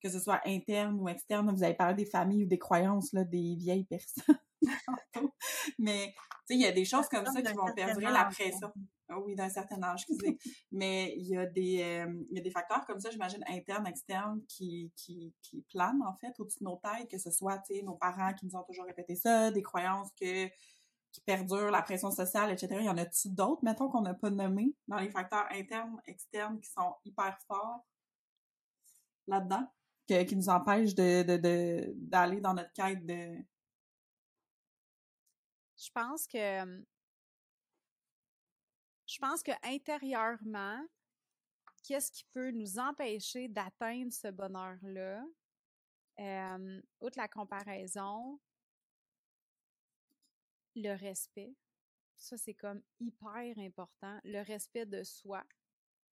que 0.01 0.09
ce 0.09 0.19
soit 0.19 0.41
interne 0.45 0.99
ou 0.99 1.07
externe. 1.07 1.53
Vous 1.53 1.63
avez 1.63 1.75
parlé 1.75 1.95
des 1.95 2.09
familles 2.09 2.43
ou 2.45 2.47
des 2.47 2.59
croyances, 2.59 3.13
là, 3.13 3.23
des 3.23 3.55
vieilles 3.55 3.85
personnes. 3.85 4.37
Mais, 5.79 6.13
tu 6.15 6.21
sais, 6.47 6.55
il 6.55 6.61
y 6.61 6.65
a 6.65 6.71
des 6.71 6.85
choses 6.85 7.07
comme 7.07 7.25
ça 7.25 7.41
qui 7.41 7.53
vont 7.53 7.73
perdre 7.73 8.01
la 8.01 8.25
pression. 8.25 8.71
Ah 9.13 9.19
oui, 9.19 9.35
d'un 9.35 9.49
certain 9.49 9.81
âge, 9.83 10.05
excusez. 10.07 10.37
Mais 10.71 11.13
il 11.17 11.27
y 11.27 11.37
a 11.37 11.45
des, 11.45 11.81
euh, 11.81 12.23
il 12.29 12.37
y 12.37 12.39
a 12.39 12.43
des 12.43 12.49
facteurs 12.49 12.85
comme 12.85 12.99
ça, 12.99 13.09
j'imagine, 13.09 13.43
internes, 13.47 13.85
externes, 13.85 14.41
qui, 14.47 14.93
qui, 14.95 15.33
qui 15.41 15.61
planent, 15.63 16.01
en 16.01 16.15
fait, 16.15 16.31
au-dessus 16.39 16.59
de 16.59 16.65
nos 16.65 16.77
têtes, 16.77 17.09
que 17.09 17.17
ce 17.17 17.29
soit, 17.29 17.59
tu 17.59 17.75
sais, 17.75 17.81
nos 17.81 17.95
parents 17.95 18.33
qui 18.33 18.45
nous 18.45 18.55
ont 18.55 18.63
toujours 18.63 18.85
répété 18.85 19.15
ça, 19.15 19.51
des 19.51 19.61
croyances 19.61 20.09
que 20.19 20.47
qui 21.11 21.21
perdurent, 21.21 21.71
la 21.71 21.81
pression 21.81 22.11
sociale, 22.11 22.51
etc. 22.51 22.67
Il 22.79 22.85
y 22.85 22.89
en 22.89 22.97
a-tu 22.97 23.29
d'autres, 23.29 23.63
mettons, 23.63 23.89
qu'on 23.89 24.01
n'a 24.01 24.13
pas 24.13 24.29
nommés 24.29 24.73
dans 24.87 24.97
les 24.97 25.09
facteurs 25.09 25.45
internes, 25.51 26.01
externes 26.05 26.59
qui 26.59 26.69
sont 26.69 26.95
hyper 27.03 27.37
forts 27.47 27.85
là-dedans, 29.27 29.67
qui 30.07 30.35
nous 30.35 30.49
empêchent 30.49 30.95
de, 30.95 31.93
d'aller 31.95 32.41
dans 32.41 32.53
notre 32.53 32.71
quête 32.73 33.05
de. 33.05 33.37
Je 35.77 35.89
pense 35.93 36.27
que 36.27 36.83
je 39.07 39.19
pense 39.19 39.43
que 39.43 39.51
intérieurement, 39.63 40.79
qu'est-ce 41.83 42.11
qui 42.11 42.23
peut 42.31 42.51
nous 42.51 42.79
empêcher 42.79 43.47
d'atteindre 43.47 44.13
ce 44.13 44.29
bonheur-là? 44.29 45.23
Euh, 46.19 46.81
outre 47.01 47.17
la 47.17 47.27
comparaison, 47.27 48.39
le 50.75 50.95
respect. 50.95 51.55
Ça, 52.17 52.37
c'est 52.37 52.53
comme 52.53 52.81
hyper 52.99 53.57
important. 53.57 54.19
Le 54.23 54.41
respect 54.43 54.85
de 54.85 55.03
soi 55.03 55.43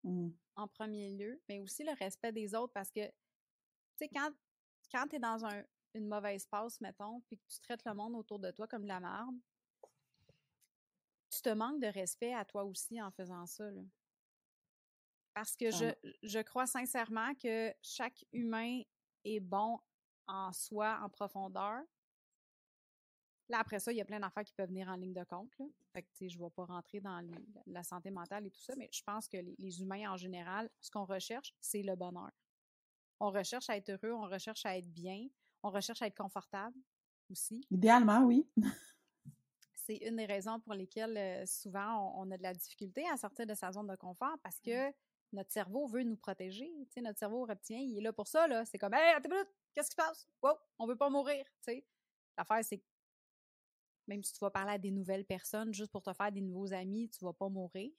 mmh. 0.05 0.31
en 0.57 0.69
premier 0.69 1.11
lieu, 1.11 1.41
mais 1.49 1.61
aussi 1.61 1.85
le 1.85 1.93
respect 1.93 2.33
des 2.33 2.55
autres 2.55 2.73
parce 2.73 2.91
que, 2.91 3.07
tu 3.07 3.13
sais, 3.97 4.09
quand, 4.09 4.31
quand 4.91 5.07
tu 5.09 5.17
es 5.17 5.19
dans 5.19 5.45
un, 5.45 5.65
une 5.95 6.09
mauvaise 6.09 6.47
passe, 6.47 6.81
mettons, 6.81 7.21
puis 7.23 7.39
que 7.39 7.47
tu 7.47 7.61
traites 7.61 7.85
le 7.85 7.95
monde 7.95 8.15
autour 8.15 8.39
de 8.39 8.51
toi 8.51 8.67
comme 8.67 8.83
de 8.83 8.89
la 8.89 9.01
merde, 9.01 9.37
tu 11.31 11.43
te 11.43 11.51
manques 11.51 11.81
de 11.81 11.89
respect 11.89 12.35
à 12.35 12.45
toi 12.45 12.65
aussi 12.65 13.01
en 13.03 13.11
faisant 13.11 13.47
ça. 13.47 13.71
Parce 15.35 15.55
que 15.57 15.71
je, 15.71 15.93
je 16.23 16.41
crois 16.41 16.67
sincèrement 16.67 17.35
que 17.35 17.73
chaque 17.83 18.25
humain 18.33 18.83
est 19.25 19.41
bon 19.41 19.79
en 20.27 20.53
soi 20.53 20.99
en 21.03 21.09
profondeur. 21.09 21.83
Là, 23.49 23.61
après 23.61 23.78
ça, 23.78 23.92
il 23.92 23.96
y 23.96 24.01
a 24.01 24.05
plein 24.05 24.20
d'affaires 24.20 24.44
qui 24.44 24.53
peuvent 24.53 24.68
venir 24.68 24.88
en 24.88 24.94
ligne 24.94 25.14
de 25.14 25.24
compte. 25.24 25.51
Là. 25.59 25.64
Fait 25.92 26.03
que, 26.03 26.09
je 26.28 26.38
ne 26.38 26.44
vais 26.44 26.51
pas 26.51 26.64
rentrer 26.66 27.01
dans 27.01 27.26
la 27.66 27.82
santé 27.82 28.11
mentale 28.11 28.46
et 28.46 28.51
tout 28.51 28.61
ça, 28.61 28.74
mais 28.76 28.88
je 28.92 29.03
pense 29.03 29.26
que 29.26 29.38
les, 29.38 29.80
humains 29.80 30.12
en 30.12 30.16
général, 30.16 30.68
ce 30.80 30.90
qu'on 30.90 31.05
recherche, 31.05 31.55
c'est 31.61 31.82
le 31.82 31.96
bonheur. 31.96 32.30
On 33.20 33.30
recherche 33.30 33.70
à 33.70 33.76
être 33.76 33.90
heureux, 33.90 34.12
on 34.12 34.28
recherche 34.28 34.66
à 34.66 34.76
être 34.76 34.92
bien, 34.92 35.26
on 35.62 35.70
recherche 35.70 36.03
à 36.03 36.07
être 36.07 36.16
confortable 36.16 36.76
aussi. 37.30 37.64
Idéalement, 37.70 38.20
oui. 38.24 38.46
c'est 39.74 39.96
une 39.96 40.16
des 40.16 40.26
raisons 40.26 40.61
pour 40.61 40.74
lesquelles 40.74 41.16
euh, 41.16 41.46
souvent 41.46 42.14
on, 42.16 42.30
a 42.30 42.36
de 42.36 42.42
la 42.42 42.53
difficulté 42.53 43.09
à 43.09 43.16
sortir 43.16 43.46
de 43.46 43.55
sa 43.55 43.72
zone 43.72 43.86
de 43.86 43.96
confort 43.96 44.36
parce 44.42 44.61
que 44.61 44.92
notre 45.32 45.51
cerveau 45.51 45.86
veut 45.86 46.03
nous 46.03 46.16
protéger. 46.16 46.70
Notre 46.99 47.18
cerveau 47.18 47.44
reptien, 47.44 47.78
il 47.78 47.99
est 47.99 48.03
là 48.03 48.12
pour 48.12 48.28
ça. 48.28 48.46
Là. 48.46 48.64
C'est 48.66 48.78
comme, 48.78 48.94
hey, 48.94 49.14
attends 49.14 49.30
qu'est-ce 49.74 49.88
qui 49.88 49.92
se 49.92 49.96
passe? 49.96 50.28
Wow, 50.42 50.59
on 50.78 50.86
veut 50.86 50.96
pas 50.96 51.09
mourir. 51.09 51.44
L'affaire, 52.36 52.64
c'est 52.64 52.82
même 54.09 54.23
si 54.23 54.33
tu 54.33 54.41
vas 54.41 54.51
parler 54.51 54.73
à 54.73 54.79
des 54.79 54.91
nouvelles 54.91 55.25
personnes 55.25 55.73
juste 55.73 55.93
pour 55.93 56.03
te 56.03 56.13
faire 56.13 56.33
des 56.33 56.41
nouveaux 56.41 56.73
amis, 56.73 57.09
tu 57.11 57.25
vas 57.25 57.33
pas 57.33 57.49
mourir. 57.49 57.93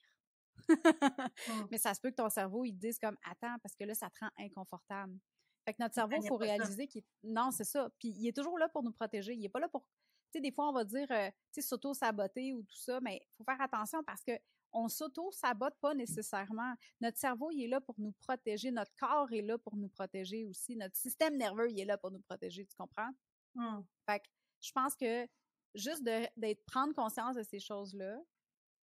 Mais 1.72 1.78
ça 1.78 1.94
se 1.94 2.02
peut 2.02 2.10
que 2.10 2.16
ton 2.16 2.30
cerveau, 2.30 2.66
il 2.66 2.74
te 2.74 2.80
dise 2.80 3.00
comme, 3.00 3.18
attends, 3.24 3.58
parce 3.62 3.76
que 3.76 3.86
là, 3.86 3.94
ça 3.96 4.10
te 4.10 4.20
rend 4.20 4.32
inconfortable. 4.38 5.18
Fait 5.66 5.74
que 5.74 5.82
notre 5.82 5.96
cerveau, 5.96 6.16
il 6.22 6.28
faut 6.28 6.38
réaliser 6.38 6.88
qu'il 6.88 7.04
Non, 7.24 7.52
c'est 7.52 7.64
ça. 7.64 7.90
Puis 8.00 8.10
il 8.10 8.28
est 8.28 8.36
toujours 8.36 8.58
là 8.58 8.68
pour 8.70 8.84
nous 8.84 8.92
protéger. 8.92 9.34
Il 9.34 9.46
est 9.46 9.50
pas 9.50 9.60
là 9.60 9.70
pour... 9.70 9.86
Tu 10.32 10.38
sais, 10.38 10.42
des 10.42 10.52
fois, 10.52 10.70
on 10.70 10.74
va 10.74 10.84
dire, 10.84 11.08
euh, 11.12 11.30
tu 11.54 11.62
sais, 11.62 11.68
s'auto-saboter 11.68 12.54
ou 12.54 12.64
tout 12.64 12.78
ça, 12.78 13.00
mais 13.02 13.22
il 13.22 13.36
faut 13.38 13.44
faire 13.44 13.62
attention 13.62 14.04
parce 14.04 14.24
que 14.24 14.34
on 14.72 14.88
s'auto-sabote 14.88 15.74
pas 15.82 15.96
nécessairement. 15.96 16.76
Notre 17.02 17.18
cerveau, 17.18 17.50
il 17.52 17.64
est 17.64 17.68
là 17.68 17.82
pour 17.82 17.96
nous 17.98 18.12
protéger. 18.12 18.72
Notre 18.72 18.92
corps 18.98 19.32
est 19.32 19.42
là 19.42 19.58
pour 19.58 19.76
nous 19.76 19.90
protéger 19.90 20.46
aussi. 20.46 20.76
Notre 20.76 20.96
système 20.96 21.38
nerveux, 21.38 21.72
il 21.72 21.80
est 21.80 21.86
là 21.86 21.98
pour 21.98 22.12
nous 22.12 22.22
protéger, 22.22 22.66
tu 22.66 22.76
comprends? 22.76 23.10
Mmh. 23.56 23.82
Fait 24.06 24.20
que 24.20 24.28
je 24.62 24.72
pense 24.72 24.96
que 24.96 25.28
juste 25.76 26.04
d'être 26.04 26.66
prendre 26.66 26.94
conscience 26.94 27.36
de 27.36 27.44
ces 27.44 27.60
choses-là, 27.60 28.20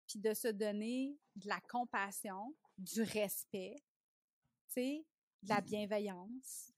puis 0.07 0.19
de 0.19 0.33
se 0.33 0.47
donner 0.47 1.17
de 1.35 1.47
la 1.47 1.59
compassion, 1.61 2.55
du 2.77 3.01
respect, 3.01 3.75
tu 4.67 4.73
sais, 4.73 5.05
de 5.43 5.49
la 5.49 5.61
bienveillance. 5.61 6.71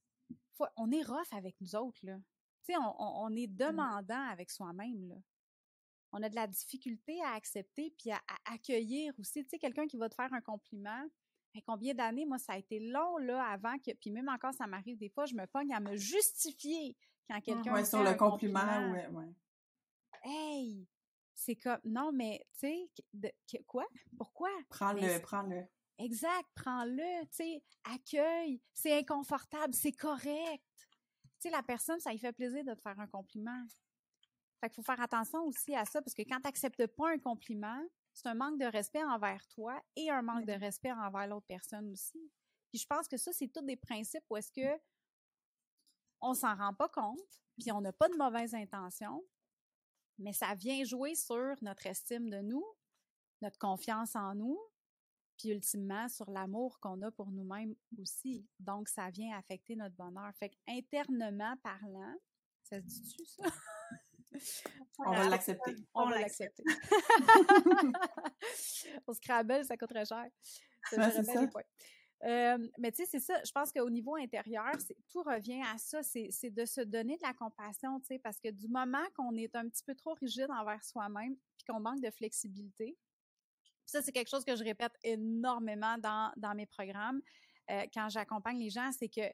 on 0.76 0.92
est 0.92 1.04
rough 1.04 1.32
avec 1.32 1.56
nous 1.62 1.76
autres, 1.76 2.00
là. 2.04 2.18
Tu 2.64 2.74
sais, 2.74 2.80
on, 2.80 3.36
est 3.36 3.48
mmh. 3.48 3.56
demandant 3.56 4.28
avec 4.30 4.52
soi-même, 4.52 5.08
là. 5.08 5.16
On 6.14 6.24
a 6.24 6.30
de 6.30 6.36
la 6.36 6.48
difficulté 6.48 7.22
à 7.22 7.34
accepter 7.34 7.94
puis 7.98 8.12
à, 8.12 8.22
accueillir 8.46 9.14
aussi. 9.20 9.44
Tu 9.44 9.50
sais, 9.50 9.60
quelqu'un 9.60 9.88
qui 9.88 9.98
va 9.98 10.10
te 10.10 10.16
faire 10.16 10.34
un 10.34 10.42
compliment, 10.42 11.06
mais 11.54 11.62
combien 11.62 11.94
d'années, 11.94 12.26
moi, 12.26 12.38
ça 12.38 12.54
a 12.54 12.58
été 12.58 12.80
long, 12.80 13.18
là, 13.18 13.44
avant 13.46 13.78
que, 13.80 13.92
puis 13.94 14.12
même 14.12 14.30
encore, 14.30 14.54
ça 14.54 14.68
m'arrive 14.68 14.98
des 14.98 15.10
fois, 15.10 15.26
je 15.26 15.36
me 15.36 15.46
pogne 15.48 15.74
à 15.74 15.80
me 15.80 15.96
justifier 15.96 16.96
quand 17.30 17.38
mmh. 17.38 17.42
quelqu'un 17.42 17.74
ouais, 17.74 17.86
sur 17.86 18.04
le 18.04 18.14
compliment, 18.16 18.60
compliment. 18.60 18.92
ouais, 18.92 19.08
ouais. 19.08 19.34
Hey! 20.30 20.86
C'est 21.34 21.56
comme, 21.56 21.80
non, 21.86 22.12
mais, 22.12 22.46
tu 22.60 22.68
sais, 23.48 23.64
quoi? 23.66 23.86
Pourquoi? 24.18 24.50
Prends-le, 24.70 25.22
prends-le. 25.22 25.64
Exact, 26.00 26.46
prends-le, 26.54 27.26
tu 27.28 27.36
sais, 27.38 27.64
accueille, 27.86 28.62
c'est 28.74 29.00
inconfortable, 29.00 29.74
c'est 29.74 29.94
correct. 29.94 30.64
Tu 30.76 31.30
sais, 31.40 31.50
la 31.50 31.64
personne, 31.64 32.00
ça 32.00 32.12
lui 32.12 32.20
fait 32.20 32.34
plaisir 32.34 32.64
de 32.66 32.74
te 32.74 32.82
faire 32.82 33.00
un 33.00 33.08
compliment. 33.08 33.64
Fait 34.60 34.70
qu'il 34.70 34.76
faut 34.76 34.84
faire 34.84 35.02
attention 35.02 35.44
aussi 35.44 35.76
à 35.76 35.86
ça, 35.86 36.02
parce 36.02 36.14
que 36.14 36.24
quand 36.24 36.38
tu 36.38 36.48
n'acceptes 36.48 36.88
pas 36.88 37.12
un 37.12 37.20
compliment, 37.20 37.82
c'est 38.14 38.28
un 38.28 38.34
manque 38.34 38.60
de 38.60 38.66
respect 38.66 39.04
envers 39.04 39.48
toi 39.48 39.82
et 39.96 40.10
un 40.10 40.24
manque 40.24 40.46
de 40.46 40.54
respect 40.54 40.92
envers 40.92 41.28
l'autre 41.28 41.46
personne 41.48 41.90
aussi. 41.92 42.20
Puis 42.70 42.80
je 42.80 42.86
pense 42.86 43.08
que 43.08 43.18
ça, 43.18 43.32
c'est 43.32 43.48
tous 43.48 43.62
des 43.62 43.78
principes 43.78 44.24
où 44.30 44.38
est-ce 44.38 44.52
que 44.52 44.82
on 46.20 46.34
s'en 46.34 46.56
rend 46.56 46.74
pas 46.74 46.90
compte, 46.90 47.42
puis 47.60 47.72
on 47.72 47.82
n'a 47.82 47.94
pas 47.94 48.10
de 48.10 48.18
mauvaises 48.18 48.56
intentions, 48.56 49.24
mais 50.20 50.34
ça 50.34 50.54
vient 50.56 50.84
jouer 50.84 51.16
sur 51.16 51.56
notre 51.62 51.86
estime 51.86 52.30
de 52.30 52.42
nous, 52.42 52.66
notre 53.42 53.58
confiance 53.58 54.16
en 54.16 54.36
nous, 54.36 54.60
puis 55.38 55.50
ultimement 55.50 56.10
sur 56.10 56.30
l'amour 56.32 56.80
qu'on 56.80 57.02
a 57.02 57.12
pour 57.12 57.32
nous-mêmes 57.32 57.76
aussi. 58.00 58.48
Donc, 58.60 58.90
ça 58.90 59.10
vient 59.10 59.38
affecter 59.38 59.76
notre 59.76 59.96
bonheur. 59.96 60.32
Fait 60.40 60.52
internement 60.68 61.56
parlant, 61.64 62.16
ça 62.64 62.78
se 62.78 62.86
dit-tu, 62.86 63.26
ça? 63.26 63.44
On 65.00 65.12
va 65.12 65.30
l'accepter. 65.30 65.76
On, 65.94 66.10
va 66.10 66.20
l'accepter. 66.20 66.64
Au 69.08 69.14
Scrabble, 69.14 69.64
ça 69.66 69.78
coûte 69.78 69.90
très 69.90 70.06
cher. 70.06 70.26
Ça, 70.90 71.12
c'est 71.12 71.24
ça. 71.24 71.46
Euh, 72.24 72.58
mais 72.80 72.92
tu 72.92 73.04
sais, 73.04 73.06
c'est 73.06 73.20
ça. 73.20 73.40
Je 73.46 73.52
pense 73.52 73.72
qu'au 73.72 73.90
niveau 73.90 74.16
intérieur, 74.16 74.72
tout 75.12 75.22
revient 75.22 75.62
à 75.74 75.78
ça. 75.78 76.02
C'est 76.04 76.50
de 76.50 76.66
se 76.66 76.82
donner 76.82 77.18
de 77.18 77.24
la 77.24 77.34
compassion, 77.34 78.00
tu 78.00 78.08
sais, 78.08 78.20
parce 78.20 78.40
que 78.40 78.50
du 78.50 78.68
moment 78.68 79.04
qu'on 79.16 79.36
est 79.36 79.56
un 79.56 79.68
petit 79.70 79.84
peu 79.84 79.96
trop 79.96 80.14
rigide 80.14 80.50
envers 80.50 80.84
soi-même, 80.84 81.36
puis 81.58 81.66
qu'on 81.68 81.80
manque 81.80 82.02
de 82.02 82.12
flexibilité, 82.12 82.98
ça, 83.86 84.02
c'est 84.02 84.12
quelque 84.12 84.30
chose 84.30 84.44
que 84.44 84.56
je 84.56 84.64
répète 84.64 84.94
énormément 85.04 85.98
dans, 85.98 86.32
dans 86.36 86.54
mes 86.56 86.66
programmes 86.66 87.22
euh, 87.70 87.86
quand 87.94 88.10
j'accompagne 88.10 88.60
les 88.60 88.70
gens, 88.70 88.92
c'est 88.92 89.10
que 89.10 89.30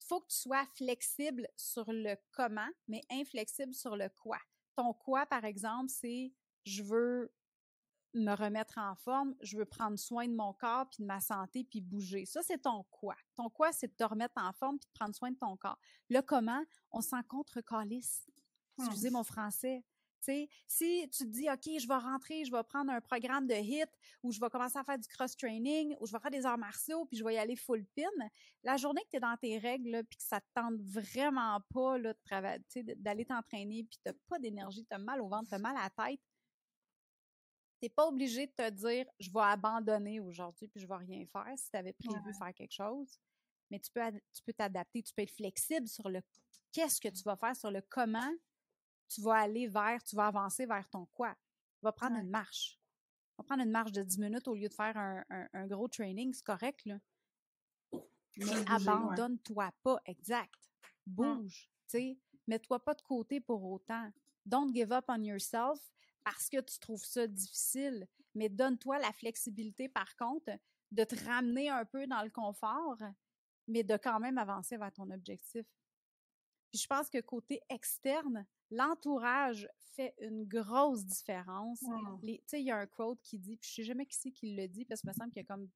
faut 0.00 0.20
que 0.20 0.28
tu 0.28 0.36
sois 0.36 0.64
flexible 0.74 1.48
sur 1.56 1.84
le 1.92 2.16
comment, 2.32 2.68
mais 2.88 3.00
inflexible 3.10 3.74
sur 3.74 3.96
le 3.96 4.08
quoi. 4.08 4.38
Ton 4.76 4.92
quoi, 4.92 5.26
par 5.26 5.44
exemple, 5.44 5.88
c'est 5.88 6.32
je 6.64 6.82
veux 6.82 7.32
me 8.20 8.34
remettre 8.34 8.78
en 8.78 8.94
forme, 8.94 9.34
je 9.40 9.56
veux 9.56 9.64
prendre 9.64 9.98
soin 9.98 10.26
de 10.26 10.34
mon 10.34 10.52
corps, 10.52 10.88
puis 10.88 11.02
de 11.02 11.06
ma 11.06 11.20
santé, 11.20 11.64
puis 11.64 11.80
bouger. 11.80 12.24
Ça, 12.24 12.42
c'est 12.42 12.58
ton 12.58 12.84
quoi? 12.90 13.16
Ton 13.36 13.48
quoi, 13.50 13.72
c'est 13.72 13.88
de 13.88 13.94
te 13.94 14.04
remettre 14.04 14.34
en 14.36 14.52
forme, 14.52 14.78
puis 14.78 14.88
de 14.88 14.98
prendre 14.98 15.14
soin 15.14 15.30
de 15.30 15.36
ton 15.36 15.56
corps. 15.56 15.78
Le 16.08 16.20
comment, 16.20 16.62
on 16.90 17.00
s'en 17.00 17.22
contre 17.22 17.60
calice. 17.60 18.26
Excusez 18.78 19.10
mon 19.10 19.24
français. 19.24 19.82
si 20.20 21.08
tu 21.10 21.24
te 21.24 21.30
dis, 21.30 21.48
OK, 21.48 21.80
je 21.80 21.86
vais 21.86 21.96
rentrer, 21.96 22.44
je 22.44 22.50
vais 22.50 22.62
prendre 22.64 22.90
un 22.90 23.00
programme 23.00 23.46
de 23.46 23.54
HIT, 23.54 23.88
ou 24.22 24.32
je 24.32 24.40
vais 24.40 24.50
commencer 24.50 24.78
à 24.78 24.84
faire 24.84 24.98
du 24.98 25.08
cross-training, 25.08 25.96
ou 26.00 26.06
je 26.06 26.12
vais 26.12 26.18
faire 26.18 26.30
des 26.30 26.44
arts 26.44 26.58
martiaux, 26.58 27.06
puis 27.06 27.16
je 27.16 27.24
vais 27.24 27.34
y 27.34 27.38
aller 27.38 27.56
full 27.56 27.84
pin, 27.94 28.02
la 28.62 28.76
journée 28.76 29.02
que 29.02 29.10
tu 29.10 29.16
es 29.16 29.20
dans 29.20 29.36
tes 29.36 29.56
règles, 29.58 30.04
puis 30.04 30.18
que 30.18 30.24
ça 30.24 30.40
te 30.40 30.46
tente 30.54 30.80
vraiment 30.80 31.60
pas 31.72 31.96
d'aller 32.98 33.24
t'entraîner, 33.24 33.84
puis 33.84 33.98
tu 34.02 34.08
n'as 34.08 34.14
pas 34.28 34.38
d'énergie, 34.38 34.84
tu 34.84 34.94
as 34.94 34.98
mal 34.98 35.20
au 35.20 35.28
ventre, 35.28 35.48
tu 35.48 35.54
as 35.54 35.58
mal 35.58 35.76
à 35.76 35.84
la 35.84 36.06
tête, 36.08 36.20
T'es 37.80 37.88
pas 37.88 38.06
obligé 38.06 38.46
de 38.46 38.52
te 38.52 38.70
dire 38.70 39.06
je 39.18 39.30
vais 39.30 39.40
abandonner 39.40 40.20
aujourd'hui 40.20 40.68
puis 40.68 40.80
je 40.80 40.86
vais 40.86 40.96
rien 40.96 41.26
faire 41.26 41.52
si 41.56 41.70
tu 41.70 41.76
avais 41.76 41.92
prévu 41.92 42.32
faire 42.34 42.54
quelque 42.54 42.72
chose. 42.72 43.18
Mais 43.70 43.80
tu 43.80 43.90
peux 43.90 44.00
tu 44.32 44.42
peux 44.44 44.52
t'adapter, 44.52 45.02
tu 45.02 45.12
peux 45.12 45.22
être 45.22 45.34
flexible 45.34 45.86
sur 45.88 46.08
le 46.08 46.22
qu'est-ce 46.72 47.00
que 47.00 47.08
tu 47.08 47.22
vas 47.22 47.36
faire, 47.36 47.54
sur 47.56 47.70
le 47.70 47.82
comment 47.82 48.32
tu 49.08 49.20
vas 49.20 49.36
aller 49.36 49.66
vers, 49.66 50.02
tu 50.02 50.16
vas 50.16 50.26
avancer 50.26 50.66
vers 50.66 50.88
ton 50.88 51.06
quoi. 51.06 51.34
Tu 51.78 51.84
vas 51.84 51.92
prendre 51.92 52.16
une 52.16 52.30
marche. 52.30 52.78
Tu 53.30 53.36
vas 53.38 53.44
prendre 53.44 53.62
une 53.62 53.70
marche 53.70 53.92
de 53.92 54.02
10 54.02 54.18
minutes 54.18 54.48
au 54.48 54.54
lieu 54.54 54.68
de 54.68 54.74
faire 54.74 54.96
un, 54.96 55.66
gros 55.66 55.88
training, 55.88 56.32
c'est 56.32 56.44
correct, 56.44 56.84
là. 56.86 56.98
Mais 58.38 58.70
abandonne-toi 58.70 59.72
pas, 59.82 60.00
exact. 60.04 60.70
Bouge, 61.06 61.70
tu 61.88 61.98
sais. 61.98 62.18
Mets-toi 62.46 62.78
pas 62.84 62.94
de 62.94 63.02
côté 63.02 63.40
pour 63.40 63.64
autant. 63.64 64.10
Don't 64.44 64.72
give 64.72 64.92
up 64.92 65.04
on 65.08 65.22
yourself 65.22 65.80
parce 66.26 66.48
que 66.48 66.60
tu 66.60 66.80
trouves 66.80 67.04
ça 67.04 67.28
difficile, 67.28 68.08
mais 68.34 68.48
donne-toi 68.48 68.98
la 68.98 69.12
flexibilité, 69.12 69.88
par 69.88 70.16
contre, 70.16 70.50
de 70.90 71.04
te 71.04 71.14
ramener 71.24 71.70
un 71.70 71.84
peu 71.84 72.04
dans 72.08 72.20
le 72.24 72.30
confort, 72.30 72.98
mais 73.68 73.84
de 73.84 73.96
quand 73.96 74.18
même 74.18 74.36
avancer 74.36 74.76
vers 74.76 74.92
ton 74.92 75.08
objectif. 75.12 75.64
Puis 76.72 76.80
je 76.80 76.86
pense 76.88 77.08
que 77.10 77.20
côté 77.20 77.60
externe, 77.68 78.44
l'entourage 78.72 79.68
fait 79.94 80.16
une 80.18 80.42
grosse 80.42 81.04
différence. 81.04 81.78
Tu 82.24 82.40
sais, 82.46 82.60
il 82.60 82.66
y 82.66 82.72
a 82.72 82.78
un 82.78 82.88
quote 82.88 83.22
qui 83.22 83.38
dit, 83.38 83.56
puis 83.56 83.70
je 83.70 83.74
sais 83.76 83.84
jamais 83.84 84.04
qui 84.04 84.16
c'est 84.16 84.32
qui 84.32 84.56
le 84.56 84.66
dit, 84.66 84.84
parce 84.84 85.02
que 85.02 85.06
me 85.06 85.12
semble 85.12 85.30
qu'il 85.30 85.42
y 85.42 85.44
a 85.44 85.46
comme 85.46 85.70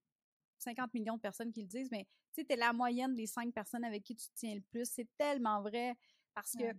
50 0.59 0.93
millions 0.95 1.15
de 1.15 1.21
personnes 1.21 1.53
qui 1.53 1.63
le 1.63 1.69
disent, 1.69 1.93
mais 1.93 2.07
tu 2.33 2.41
sais, 2.41 2.45
tu 2.45 2.55
es 2.55 2.57
la 2.57 2.73
moyenne 2.73 3.15
des 3.15 3.27
cinq 3.27 3.55
personnes 3.55 3.85
avec 3.85 4.03
qui 4.03 4.17
tu 4.17 4.27
te 4.27 4.35
tiens 4.35 4.57
le 4.57 4.63
plus. 4.63 4.91
C'est 4.91 5.09
tellement 5.17 5.63
vrai 5.63 5.97
parce 6.35 6.55
que, 6.57 6.75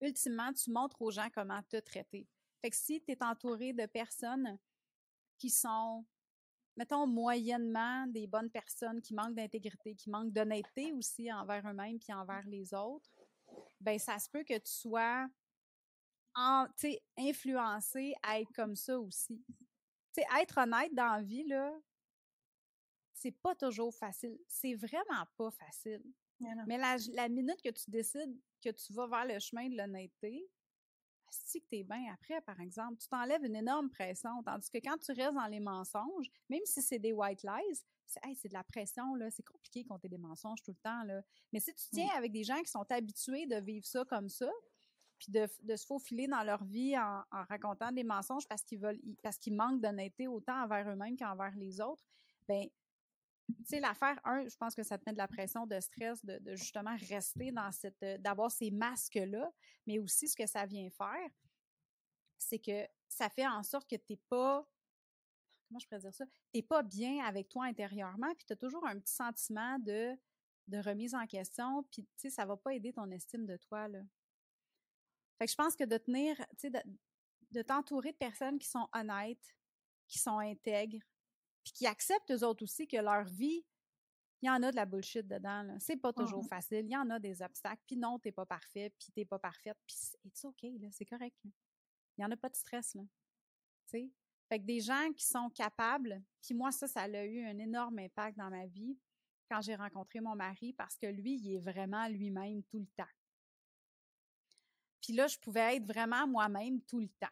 ultimement, 0.00 0.52
tu 0.52 0.70
montres 0.70 1.02
aux 1.02 1.10
gens 1.10 1.28
comment 1.34 1.60
te 1.64 1.78
traiter. 1.78 2.28
Fait 2.60 2.70
que 2.70 2.76
si 2.76 3.00
tu 3.02 3.12
es 3.12 3.22
entouré 3.22 3.72
de 3.72 3.86
personnes 3.86 4.58
qui 5.38 5.50
sont, 5.50 6.04
mettons, 6.76 7.06
moyennement 7.06 8.06
des 8.08 8.26
bonnes 8.26 8.50
personnes, 8.50 9.00
qui 9.00 9.14
manquent 9.14 9.34
d'intégrité, 9.34 9.94
qui 9.94 10.10
manquent 10.10 10.32
d'honnêteté 10.32 10.92
aussi 10.92 11.32
envers 11.32 11.66
eux-mêmes 11.68 11.98
puis 11.98 12.12
envers 12.12 12.46
les 12.46 12.74
autres, 12.74 13.10
ben 13.80 13.98
ça 13.98 14.18
se 14.18 14.28
peut 14.28 14.44
que 14.44 14.58
tu 14.58 14.72
sois 14.72 15.28
en, 16.34 16.66
influencé 17.16 18.14
à 18.22 18.40
être 18.40 18.52
comme 18.52 18.76
ça 18.76 18.98
aussi. 18.98 19.44
sais, 20.12 20.24
être 20.40 20.58
honnête 20.58 20.94
dans 20.94 21.12
la 21.12 21.22
vie, 21.22 21.46
là, 21.46 21.72
c'est 23.14 23.32
pas 23.32 23.54
toujours 23.54 23.94
facile. 23.94 24.38
C'est 24.46 24.74
vraiment 24.74 25.26
pas 25.36 25.50
facile. 25.50 26.02
Mais 26.66 26.78
la, 26.78 26.96
la, 27.14 27.28
minute 27.28 27.60
que 27.62 27.70
tu 27.70 27.90
décides 27.90 28.36
que 28.62 28.70
tu 28.70 28.92
vas 28.92 29.08
vers 29.08 29.24
le 29.24 29.40
chemin 29.40 29.68
de 29.68 29.76
l'honnêteté, 29.76 30.48
si 31.30 31.60
que 31.60 31.76
es 31.76 31.84
bien 31.84 32.12
après, 32.12 32.40
par 32.42 32.60
exemple, 32.60 32.96
tu 32.98 33.08
t'enlèves 33.08 33.44
une 33.44 33.56
énorme 33.56 33.90
pression. 33.90 34.42
Tandis 34.44 34.70
que 34.70 34.78
quand 34.78 34.98
tu 34.98 35.12
restes 35.12 35.34
dans 35.34 35.46
les 35.46 35.60
mensonges, 35.60 36.28
même 36.48 36.64
si 36.64 36.82
c'est 36.82 36.98
des 36.98 37.12
white 37.12 37.42
lies, 37.42 37.82
c'est 38.06 38.48
de 38.48 38.54
la 38.54 38.64
pression, 38.64 39.14
là. 39.14 39.30
C'est 39.30 39.42
compliqué 39.42 39.84
compter 39.84 40.08
des 40.08 40.18
mensonges 40.18 40.62
tout 40.62 40.72
le 40.72 40.82
temps, 40.82 41.02
là. 41.04 41.22
Mais 41.52 41.60
si 41.60 41.74
tu 41.74 41.84
tiens 41.92 42.08
avec 42.16 42.32
des 42.32 42.44
gens 42.44 42.60
qui 42.60 42.70
sont 42.70 42.90
habitués 42.90 43.46
de 43.46 43.56
vivre 43.56 43.86
ça 43.86 44.04
comme 44.04 44.28
ça, 44.28 44.50
puis 45.18 45.32
de, 45.32 45.76
se 45.76 45.84
faufiler 45.84 46.28
dans 46.28 46.42
leur 46.44 46.64
vie 46.64 46.96
en, 46.96 47.22
racontant 47.30 47.90
des 47.90 48.04
mensonges 48.04 48.46
parce 48.46 48.62
qu'ils 48.62 48.78
veulent, 48.78 49.00
parce 49.22 49.36
qu'ils 49.36 49.54
manquent 49.54 49.80
d'honnêteté 49.80 50.28
autant 50.28 50.62
envers 50.62 50.88
eux-mêmes 50.88 51.16
qu'envers 51.16 51.54
les 51.56 51.80
autres, 51.80 52.04
ben, 52.46 52.66
tu 53.48 53.64
sais, 53.64 53.80
l'affaire, 53.80 54.20
un, 54.24 54.46
je 54.46 54.56
pense 54.56 54.74
que 54.74 54.82
ça 54.82 54.98
te 54.98 55.04
met 55.06 55.12
de 55.12 55.18
la 55.18 55.28
pression, 55.28 55.66
de 55.66 55.80
stress, 55.80 56.24
de, 56.24 56.54
justement 56.54 56.96
rester 57.08 57.50
dans 57.50 57.72
cette, 57.72 58.04
d'avoir 58.20 58.50
ces 58.50 58.70
masques-là, 58.70 59.50
mais 59.86 59.98
aussi 59.98 60.28
ce 60.28 60.36
que 60.36 60.46
ça 60.46 60.66
vient 60.66 60.88
faire, 60.90 61.30
c'est 62.36 62.58
que 62.58 62.86
ça 63.08 63.28
fait 63.28 63.46
en 63.46 63.62
sorte 63.62 63.88
que 63.88 63.96
tu 63.96 64.12
n'es 64.12 64.20
pas, 64.28 64.68
comment 65.68 65.78
je 65.78 65.86
pourrais 65.86 66.00
dire 66.00 66.14
ça, 66.14 66.26
tu 66.26 66.32
n'es 66.54 66.62
pas 66.62 66.82
bien 66.82 67.24
avec 67.24 67.48
toi 67.48 67.64
intérieurement, 67.64 68.34
puis 68.34 68.44
tu 68.46 68.52
as 68.52 68.56
toujours 68.56 68.86
un 68.86 68.98
petit 68.98 69.14
sentiment 69.14 69.78
de, 69.78 70.14
de 70.68 70.78
remise 70.78 71.14
en 71.14 71.26
question, 71.26 71.82
puis 71.84 72.04
tu 72.04 72.10
sais, 72.16 72.30
ça 72.30 72.44
va 72.44 72.56
pas 72.56 72.74
aider 72.74 72.92
ton 72.92 73.10
estime 73.10 73.46
de 73.46 73.56
toi, 73.56 73.88
là. 73.88 74.02
Fait 75.38 75.46
que 75.46 75.52
je 75.52 75.56
pense 75.56 75.76
que 75.76 75.84
de 75.84 75.96
tenir, 75.96 76.36
tu 76.58 76.68
sais, 76.68 76.70
de 76.70 77.62
t'entourer 77.62 78.12
de 78.12 78.16
personnes 78.16 78.58
qui 78.58 78.66
sont 78.66 78.88
honnêtes, 78.92 79.56
qui 80.08 80.18
sont 80.18 80.38
intègres, 80.38 81.04
puis 81.68 81.72
qui 81.72 81.86
acceptent 81.86 82.30
eux 82.30 82.44
autres 82.44 82.62
aussi 82.62 82.86
que 82.86 82.96
leur 82.96 83.24
vie, 83.24 83.62
il 84.40 84.46
y 84.46 84.50
en 84.50 84.62
a 84.62 84.70
de 84.70 84.76
la 84.76 84.86
bullshit 84.86 85.26
dedans. 85.26 85.76
C'est 85.80 85.96
pas 85.96 86.12
toujours 86.12 86.44
mmh 86.44 86.48
facile. 86.48 86.84
Il 86.86 86.92
y 86.92 86.96
en 86.96 87.10
a 87.10 87.18
des 87.18 87.42
obstacles. 87.42 87.82
Puis 87.86 87.96
non, 87.96 88.18
t'es 88.18 88.32
pas 88.32 88.46
parfait. 88.46 88.90
Puis 88.98 89.12
t'es 89.12 89.24
pas 89.24 89.38
parfaite. 89.38 89.76
Puis 89.86 89.96
c'est 90.32 90.46
OK, 90.46 90.62
là. 90.62 90.88
C'est 90.92 91.04
correct. 91.04 91.36
Il 91.44 92.22
y 92.22 92.24
en 92.24 92.30
a 92.30 92.36
pas 92.36 92.48
de 92.48 92.56
stress, 92.56 92.94
là. 92.94 93.02
sais. 93.86 94.10
Fait 94.48 94.60
que 94.60 94.64
des 94.64 94.80
gens 94.80 95.12
qui 95.14 95.26
sont 95.26 95.50
capables, 95.50 96.22
puis 96.40 96.54
moi, 96.54 96.72
ça, 96.72 96.88
ça 96.88 97.02
a 97.02 97.24
eu 97.24 97.44
un 97.44 97.58
énorme 97.58 97.98
impact 97.98 98.38
dans 98.38 98.48
ma 98.48 98.64
vie 98.66 98.96
quand 99.50 99.60
j'ai 99.60 99.74
rencontré 99.74 100.20
mon 100.20 100.34
mari 100.34 100.72
parce 100.72 100.96
que 100.96 101.06
lui, 101.06 101.34
il 101.34 101.56
est 101.56 101.58
vraiment 101.58 102.08
lui-même 102.08 102.62
tout 102.64 102.78
le 102.78 102.88
temps. 102.96 103.12
Puis 105.02 105.12
là, 105.12 105.26
je 105.26 105.38
pouvais 105.38 105.76
être 105.76 105.84
vraiment 105.84 106.26
moi-même 106.26 106.80
tout 106.82 107.00
le 107.00 107.10
temps. 107.20 107.26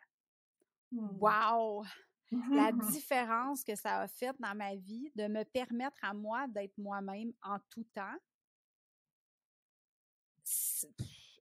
Mmh. 2.31 2.57
La 2.57 2.73
différence 2.73 3.63
que 3.63 3.77
ça 3.77 4.01
a 4.01 4.09
faite 4.09 4.37
dans 4.41 4.55
ma 4.55 4.75
vie 4.75 5.11
de 5.15 5.29
me 5.29 5.45
permettre 5.45 5.99
à 6.03 6.13
moi 6.13 6.49
d'être 6.49 6.77
moi-même 6.77 7.33
en 7.43 7.59
tout 7.71 7.85
temps. 7.95 8.17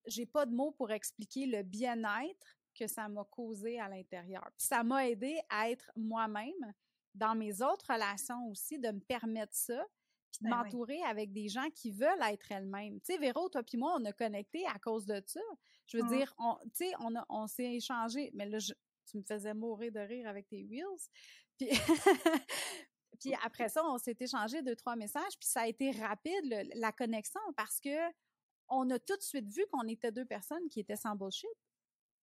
J'ai 0.06 0.26
pas 0.26 0.46
de 0.46 0.54
mots 0.54 0.72
pour 0.72 0.92
expliquer 0.92 1.48
le 1.48 1.64
bien-être 1.64 2.58
que 2.76 2.88
ça 2.88 3.08
m'a 3.08 3.24
causé 3.24 3.80
à 3.80 3.88
l'intérieur. 3.88 4.48
Puis 4.58 4.68
ça 4.68 4.84
m'a 4.84 5.08
aidé 5.08 5.40
à 5.50 5.70
être 5.70 5.90
moi-même 5.96 6.74
dans 7.16 7.34
mes 7.34 7.62
autres 7.62 7.92
relations 7.92 8.48
aussi, 8.50 8.78
de 8.78 8.92
me 8.92 9.00
permettre 9.00 9.56
ça, 9.56 9.86
puis 10.32 10.46
de 10.46 10.50
ben 10.50 10.58
m'entourer 10.58 11.02
avec 11.04 11.32
des 11.32 11.48
gens 11.48 11.70
qui 11.74 11.92
veulent 11.92 12.22
être 12.30 12.52
elles-mêmes. 12.52 13.00
Tu 13.00 13.14
sais, 13.14 13.18
Véro, 13.18 13.48
toi 13.50 13.64
puis 13.64 13.78
moi, 13.78 13.96
on 13.98 14.06
a 14.06 14.12
connecté 14.12 14.66
à 14.68 14.78
cause 14.80 15.06
de 15.06 15.22
ça. 15.26 15.40
Je 15.88 15.98
veux 15.98 16.04
mmh. 16.04 16.10
dire, 16.10 16.34
on, 16.38 16.58
tu 16.66 16.70
sais, 16.74 16.92
on, 17.00 17.14
on 17.30 17.48
s'est 17.48 17.76
échangé, 17.76 18.32
mais 18.34 18.48
là, 18.48 18.60
tu 19.06 19.18
me 19.18 19.24
faisais 19.24 19.54
mourir 19.54 19.92
de 19.92 20.00
rire 20.00 20.28
avec 20.28 20.48
tes 20.48 20.64
wheels. 20.64 21.10
Puis, 21.58 21.70
puis 23.20 23.34
après 23.44 23.70
ça, 23.70 23.84
on 23.86 23.98
s'est 23.98 24.16
échangé 24.20 24.62
deux, 24.62 24.76
trois 24.76 24.96
messages, 24.96 25.38
puis 25.40 25.48
ça 25.48 25.62
a 25.62 25.68
été 25.68 25.92
rapide, 25.92 26.70
la 26.76 26.92
connexion, 26.92 27.42
parce 27.56 27.80
que 27.80 28.12
on 28.68 28.90
a 28.90 29.00
tout 29.00 29.16
de 29.16 29.22
suite 29.22 29.48
vu 29.48 29.64
qu'on 29.72 29.88
était 29.88 30.12
deux 30.12 30.26
personnes 30.26 30.68
qui 30.70 30.80
étaient 30.80 30.96
sans 30.96 31.16
bullshit. 31.16 31.50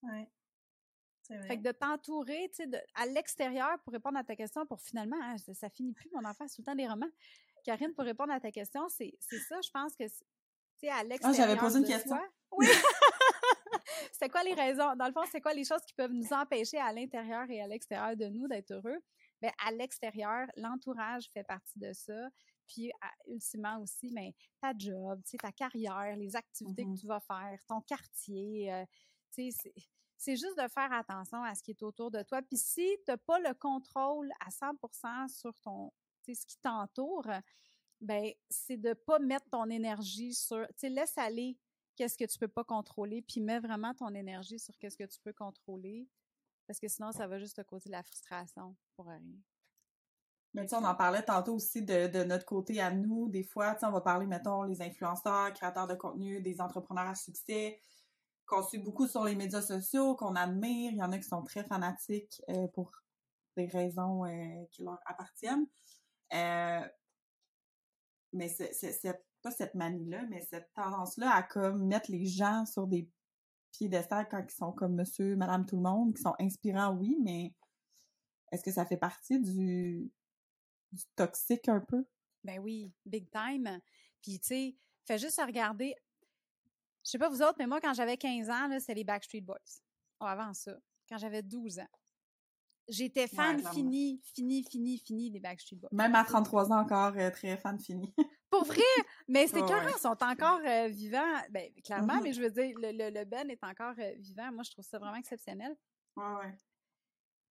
Ouais. 0.03 0.29
Vrai. 1.31 1.47
Fait 1.47 1.57
que 1.57 1.63
de 1.63 1.71
t'entourer, 1.71 2.51
tu 2.55 2.65
sais, 2.65 2.85
à 2.95 3.07
l'extérieur 3.07 3.79
pour 3.85 3.93
répondre 3.93 4.19
à 4.19 4.25
ta 4.25 4.35
question, 4.37 4.67
pour 4.67 4.81
finalement, 4.81 5.17
hein, 5.23 5.37
ça, 5.39 5.71
finit 5.71 5.93
plus, 5.93 6.11
mon 6.13 6.25
enfant, 6.29 6.47
c'est 6.49 6.57
tout 6.57 6.63
le 6.63 6.67
temps 6.67 6.75
des 6.75 6.89
romans. 6.89 7.11
Karine, 7.65 7.95
pour 7.95 8.05
répondre 8.05 8.33
à 8.33 8.41
ta 8.41 8.51
question, 8.51 8.89
c'est 8.89 9.15
ça, 9.49 9.61
je 9.63 9.71
pense 9.71 9.95
que, 9.95 10.05
tu 10.05 10.11
sais, 10.81 10.89
à 10.89 11.05
l'extérieur. 11.05 11.41
Ah, 11.41 11.47
j'avais 11.47 11.61
posé 11.61 11.79
une 11.79 11.87
question. 11.87 12.19
oui! 12.53 12.67
c'est 14.13 14.29
quoi 14.29 14.43
les 14.43 14.55
raisons? 14.55 14.95
Dans 14.97 15.07
le 15.07 15.13
fond, 15.13 15.25
c'est 15.31 15.41
quoi 15.41 15.55
les 15.55 15.65
choses 15.65 15.83
qui 15.87 15.95
peuvent 15.95 16.13
nous 16.13 16.33
empêcher 16.33 16.79
à 16.79 16.93
l'intérieur 16.93 17.49
et 17.51 17.61
à 17.61 17.67
l'extérieur 17.67 18.17
de 18.17 18.27
nous 18.27 18.49
d'être 18.49 18.73
heureux? 18.73 18.99
Bien, 19.41 19.51
à 19.67 19.73
l'extérieur, 19.73 20.47
l'entourage 20.57 21.29
fait 21.33 21.45
partie 21.45 21.79
de 21.79 21.93
ça. 21.93 22.29
Puis, 22.69 22.93
ultimement 23.27 23.79
aussi, 23.81 24.11
mais 24.13 24.35
ta 24.61 24.73
job, 24.77 25.21
ta 25.41 25.53
carrière, 25.53 26.17
les 26.17 26.37
activités 26.37 26.85
que 26.85 26.89
mm-hmm. 26.89 27.01
tu 27.01 27.07
vas 27.07 27.21
faire, 27.21 27.59
ton 27.67 27.81
quartier, 27.81 28.73
euh, 28.73 28.85
c'est 29.33 30.37
juste 30.37 30.57
de 30.57 30.69
faire 30.69 30.93
attention 30.93 31.43
à 31.43 31.55
ce 31.55 31.63
qui 31.63 31.73
est 31.73 31.83
autour 31.83 32.11
de 32.11 32.23
toi. 32.23 32.41
Puis 32.43 32.57
si 32.57 32.87
tu 33.05 33.11
n'as 33.11 33.17
pas 33.17 33.41
le 33.41 33.55
contrôle 33.55 34.31
à 34.41 34.51
100% 34.51 35.29
sur 35.29 35.53
ton, 35.59 35.93
ce 36.27 36.47
qui 36.47 36.57
t'entoure, 36.59 37.27
ben 38.01 38.33
c'est 38.49 38.77
de 38.77 38.95
pas 38.95 39.19
mettre 39.19 39.49
ton 39.51 39.69
énergie 39.69 40.35
sur, 40.35 40.67
tu 40.69 40.75
sais, 40.77 40.89
laisse 40.89 41.17
aller 41.19 41.59
qu'est-ce 41.97 42.17
que 42.17 42.25
tu 42.25 42.39
peux 42.39 42.49
pas 42.49 42.65
contrôler, 42.65 43.23
puis 43.23 43.41
mets 43.41 43.61
vraiment 43.61 43.95
ton 43.95 44.15
énergie 44.15 44.59
sur 44.59 44.77
qu'est-ce 44.79 44.97
que 44.97 45.05
tu 45.05 45.19
peux 45.21 45.33
contrôler, 45.33 46.09
parce 46.67 46.79
que 46.79 46.89
sinon, 46.89 47.13
ça 47.13 47.27
va 47.27 47.39
juste 47.39 47.57
te 47.57 47.63
causer 47.63 47.89
de 47.89 47.93
la 47.93 48.03
frustration 48.03 48.77
pour 48.97 49.07
rien. 49.07 49.21
Mais 50.55 50.63
tu 50.63 50.69
sais, 50.69 50.77
on 50.77 50.85
en 50.85 50.95
parlait 50.95 51.23
tantôt 51.23 51.55
aussi 51.55 51.83
de, 51.83 52.25
notre 52.25 52.45
côté 52.45 52.81
à 52.81 52.91
nous. 52.91 53.29
Des 53.29 53.43
fois, 53.43 53.75
tu 53.75 53.81
sais, 53.81 53.87
on 53.87 53.93
va 53.93 54.03
parler, 54.03 54.27
mettons, 54.27 54.65
les 54.65 54.83
influenceurs, 54.83 55.53
créateurs 55.55 55.87
de 55.87 55.95
contenu, 55.95 56.43
des 56.43 56.61
entrepreneurs 56.61 57.09
à 57.09 57.15
succès, 57.15 57.81
qu'on 58.45 58.63
suit 58.63 58.79
beaucoup 58.79 59.07
sur 59.07 59.25
les 59.25 59.35
médias 59.35 59.63
sociaux, 59.63 60.15
qu'on 60.15 60.37
admire. 60.37 60.93
Il 60.93 60.99
y 60.99 61.03
en 61.03 61.11
a 61.13 61.19
qui 61.19 61.25
sont 61.25 61.43
très 61.43 61.65
fanatiques 61.65 62.43
euh, 62.51 62.69
pour 62.69 62.93
des 63.57 63.67
raisons 63.67 64.27
euh, 64.27 64.65
qui 64.73 64.83
leur 64.83 65.01
appartiennent. 65.07 65.67
Euh, 66.35 66.87
mais 68.35 68.49
c'est 68.49 69.23
pas 69.43 69.51
cette 69.51 69.75
manie-là, 69.75 70.25
mais 70.29 70.41
cette 70.43 70.73
tendance-là 70.75 71.31
à 71.31 71.43
comme 71.43 71.87
mettre 71.87 72.11
les 72.11 72.27
gens 72.27 72.65
sur 72.67 72.87
des 72.87 73.09
piédestals 73.73 74.29
quand 74.31 74.43
ils 74.47 74.55
sont 74.55 74.73
comme 74.73 74.95
monsieur, 74.95 75.37
madame, 75.37 75.67
tout 75.67 75.77
le 75.77 75.83
monde, 75.83 76.15
qui 76.15 76.23
sont 76.23 76.35
inspirants, 76.39 76.95
oui, 76.95 77.19
mais 77.23 77.55
est-ce 78.53 78.63
que 78.63 78.71
ça 78.71 78.85
fait 78.85 78.97
partie 78.97 79.41
du, 79.41 80.11
du 80.93 81.03
toxique 81.17 81.69
un 81.69 81.81
peu? 81.81 82.05
Ben 82.45 82.61
oui, 82.61 82.93
big 83.07 83.31
time. 83.31 83.81
Puis, 84.21 84.39
tu 84.41 84.47
sais, 84.47 84.77
fais 85.07 85.19
juste 85.19 85.41
regarder. 85.41 85.95
Je 87.05 87.11
sais 87.11 87.19
pas 87.19 87.29
vous 87.29 87.43
autres, 87.43 87.57
mais 87.59 87.67
moi, 87.67 87.81
quand 87.81 87.95
j'avais 87.95 88.17
15 88.17 88.51
ans, 88.51 88.79
c'est 88.79 88.95
les 88.95 89.05
Backstreet 89.05 89.41
Boys. 89.41 89.57
Oh, 90.21 90.25
avant 90.25 90.53
ça, 90.55 90.77
quand 91.09 91.19
j'avais 91.19 91.43
12 91.43 91.81
ans. 91.81 91.89
J'étais 92.89 93.29
fan 93.29 93.63
fini, 93.73 94.21
fini, 94.35 94.65
fini, 94.65 94.99
fini 94.99 95.31
des 95.31 95.41
Backstreet 95.41 95.77
Boys. 95.77 95.91
Même 95.93 96.15
à 96.15 96.25
33 96.25 96.73
ans 96.73 96.81
encore, 96.81 97.15
euh, 97.17 97.31
très 97.31 97.57
fan 97.57 97.79
fini. 97.81 98.13
Pour 98.53 98.65
vrai! 98.65 98.83
Mais 99.29 99.47
c'est 99.47 99.63
clair, 99.63 99.89
ils 99.89 99.99
sont 99.99 100.23
encore 100.23 100.61
euh, 100.67 100.89
vivants. 100.89 101.41
Ben, 101.49 101.73
clairement, 101.83 102.17
mm-hmm. 102.17 102.23
mais 102.23 102.33
je 102.35 102.43
veux 102.43 102.51
dire, 102.51 102.79
le, 102.79 103.09
le, 103.09 103.25
Ben 103.25 103.49
est 103.51 103.65
encore 103.65 103.95
euh, 103.99 104.13
vivant. 104.19 104.53
Moi, 104.53 104.63
je 104.63 104.73
trouve 104.73 104.85
ça 104.85 104.99
vraiment 104.99 105.17
exceptionnel. 105.17 105.75
Ouais, 106.17 106.35
ouais. 106.35 106.55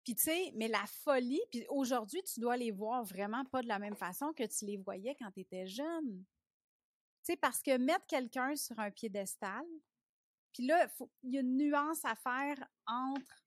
Puis 0.04 0.14
tu 0.14 0.22
sais, 0.22 0.52
mais 0.56 0.68
la 0.68 0.86
folie, 1.04 1.41
puis 1.49 1.66
aujourd'hui, 1.70 2.22
tu 2.22 2.39
dois 2.39 2.56
les 2.56 2.70
voir 2.70 3.04
vraiment 3.04 3.43
pas 3.45 3.64
de 3.64 3.68
la 3.68 3.80
même 3.80 3.95
façon 3.95 4.32
que 4.34 4.43
tu 4.43 4.66
les 4.66 4.78
voyais 4.78 5.16
quand 5.20 5.32
tu 5.32 5.39
étais 5.39 5.66
jeune. 5.66 6.24
Tu 7.24 7.34
sais, 7.34 7.36
parce 7.36 7.64
que 7.64 7.76
mettre 7.80 8.06
quelqu'un 8.06 8.56
sur 8.56 8.80
un 8.80 8.91
piédestal, 8.91 9.66
puis 10.54 10.68
là, 10.68 10.88
il 11.24 11.34
y 11.34 11.38
a 11.39 11.41
une 11.41 11.58
nuance 11.58 12.06
à 12.06 12.14
faire 12.14 12.64
entre 12.86 13.43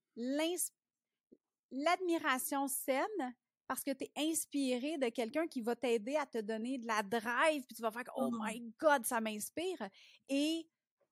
l'admiration 1.70 2.66
saine 2.66 3.36
parce 3.66 3.82
que 3.82 3.92
tu 3.92 4.04
es 4.04 4.12
inspiré 4.16 4.98
de 4.98 5.08
quelqu'un 5.08 5.46
qui 5.46 5.60
va 5.60 5.74
t'aider 5.74 6.16
à 6.16 6.26
te 6.26 6.38
donner 6.38 6.78
de 6.78 6.86
la 6.86 7.02
drive, 7.02 7.64
puis 7.66 7.74
tu 7.74 7.82
vas 7.82 7.90
faire 7.90 8.04
Oh 8.16 8.30
mmh 8.30 8.38
my 8.42 8.74
God, 8.78 9.06
ça 9.06 9.20
m'inspire. 9.20 9.88
Et 10.28 10.68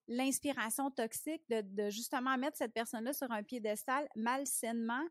l'inspiration 0.09 0.91
toxique 0.91 1.43
de, 1.49 1.91
justement 1.91 2.37
mettre 2.37 2.59
cette 2.59 2.73
personne-là 2.73 3.13
sur 3.13 3.31
un 3.31 3.43
piédestal 3.43 4.09
malsainement, 4.17 5.05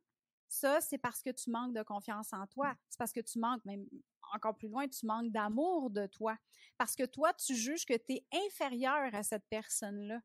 ça, 0.47 0.81
c'est 0.81 0.97
parce 0.97 1.23
que 1.23 1.29
tu 1.29 1.49
manques 1.49 1.73
de 1.73 1.81
confiance 1.81 2.33
en 2.33 2.45
toi. 2.47 2.75
C'est 2.89 2.97
parce 2.97 3.13
que 3.13 3.21
tu 3.21 3.39
manques, 3.39 3.63
même 3.63 3.85
encore 4.33 4.57
plus 4.57 4.67
loin, 4.67 4.87
tu 4.87 5.05
manques 5.05 5.31
d'amour 5.31 5.89
de 5.89 6.07
toi. 6.07 6.37
Parce 6.77 6.95
que 6.95 7.05
toi, 7.05 7.33
tu 7.33 7.55
juges 7.55 7.85
que 7.85 7.93
tu 7.93 8.15
es 8.15 8.25
inférieur 8.33 9.13
à 9.15 9.23
cette 9.23 9.45
personne-là. 9.49 10.19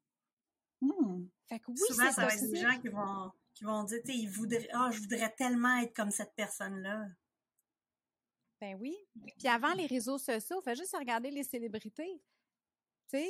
Mmh. 0.80 1.26
Fait 1.48 1.60
que 1.60 1.70
oui, 1.70 1.78
Souvent, 1.86 2.10
ça 2.10 2.26
va 2.26 2.34
être 2.34 2.50
des 2.50 2.60
gens 2.60 2.80
qui 2.80 2.88
vont 2.88 3.32
qui 3.56 3.64
vont 3.64 3.84
dire, 3.84 4.00
tu 4.04 4.12
ils 4.12 4.28
voudraient, 4.28 4.68
ah, 4.72 4.90
je 4.92 5.00
voudrais 5.00 5.34
tellement 5.34 5.78
être 5.78 5.94
comme 5.94 6.10
cette 6.10 6.34
personne-là. 6.34 7.06
Ben 8.60 8.76
oui. 8.78 8.94
Puis 9.38 9.48
avant 9.48 9.72
les 9.72 9.86
réseaux 9.86 10.18
sociaux, 10.18 10.60
fait 10.60 10.74
juste 10.74 10.94
regarder 10.96 11.30
les 11.30 11.42
célébrités. 11.42 12.20
Tu 13.08 13.18
sais, 13.18 13.28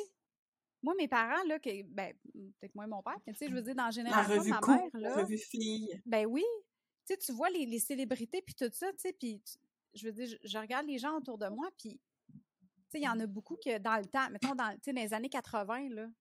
moi, 0.82 0.94
mes 0.98 1.06
parents, 1.06 1.42
là, 1.44 1.60
que, 1.60 1.82
ben, 1.84 2.12
peut-être 2.32 2.74
moins 2.74 2.88
mon 2.88 3.02
père, 3.02 3.18
mais 3.24 3.34
tu 3.34 3.38
sais, 3.38 3.48
je 3.48 3.54
veux 3.54 3.62
dire, 3.62 3.76
dans 3.76 3.84
la 3.84 3.90
génération 3.92 4.42
de 4.42 4.48
ma 4.48 4.60
mère, 4.60 4.90
là. 4.94 5.08
La 5.10 5.22
revue 5.22 5.38
fille. 5.38 6.02
Ben 6.04 6.26
oui. 6.26 6.44
Tu 7.06 7.14
sais, 7.14 7.18
tu 7.18 7.32
vois 7.32 7.50
les, 7.50 7.64
les 7.64 7.78
célébrités, 7.78 8.42
puis 8.42 8.54
tout 8.54 8.70
ça, 8.72 8.92
tu 8.92 8.98
sais, 8.98 9.12
puis 9.12 9.40
je 9.94 10.06
veux 10.06 10.12
dire, 10.12 10.36
je, 10.42 10.58
regarde 10.58 10.86
les 10.86 10.98
gens 10.98 11.16
autour 11.16 11.38
de 11.38 11.48
moi, 11.48 11.68
puis, 11.78 12.00
tu 12.28 12.38
sais, 12.88 12.98
il 12.98 13.04
y 13.04 13.08
en 13.08 13.20
a 13.20 13.26
beaucoup 13.26 13.56
que 13.64 13.78
dans 13.78 13.96
le 13.96 14.06
temps, 14.06 14.28
mettons, 14.30 14.56
dans, 14.56 14.76
dans 14.76 14.92
les 14.92 15.14
années 15.14 15.28
80, 15.28 15.88
là, 15.90 16.06
tu 16.06 16.12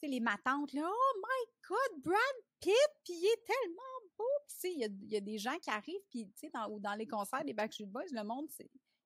sais, 0.00 0.06
les 0.08 0.20
matantes, 0.20 0.74
là, 0.74 0.86
oh 0.86 1.20
my 1.22 1.52
God, 1.66 2.02
Brad 2.02 2.45
Pitt, 2.60 2.72
puis 3.04 3.14
il 3.14 3.26
est 3.26 3.44
tellement 3.44 3.82
beau. 4.18 4.24
Puis, 4.48 4.72
il 4.72 4.80
y 4.80 4.84
a, 4.84 4.88
y 5.10 5.16
a, 5.16 5.20
des 5.20 5.38
gens 5.38 5.58
qui 5.58 5.70
arrivent, 5.70 6.04
puis, 6.10 6.26
tu 6.28 6.32
sais, 6.36 6.50
dans, 6.50 6.68
ou 6.70 6.80
dans 6.80 6.94
les 6.94 7.06
concerts 7.06 7.44
des 7.44 7.52
Backstreet 7.52 7.86
Boys, 7.86 8.04
le 8.12 8.22
monde, 8.22 8.48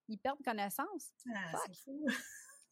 ils 0.09 0.18
perdent 0.18 0.42
connaissance. 0.42 1.12
Ah, 1.34 1.53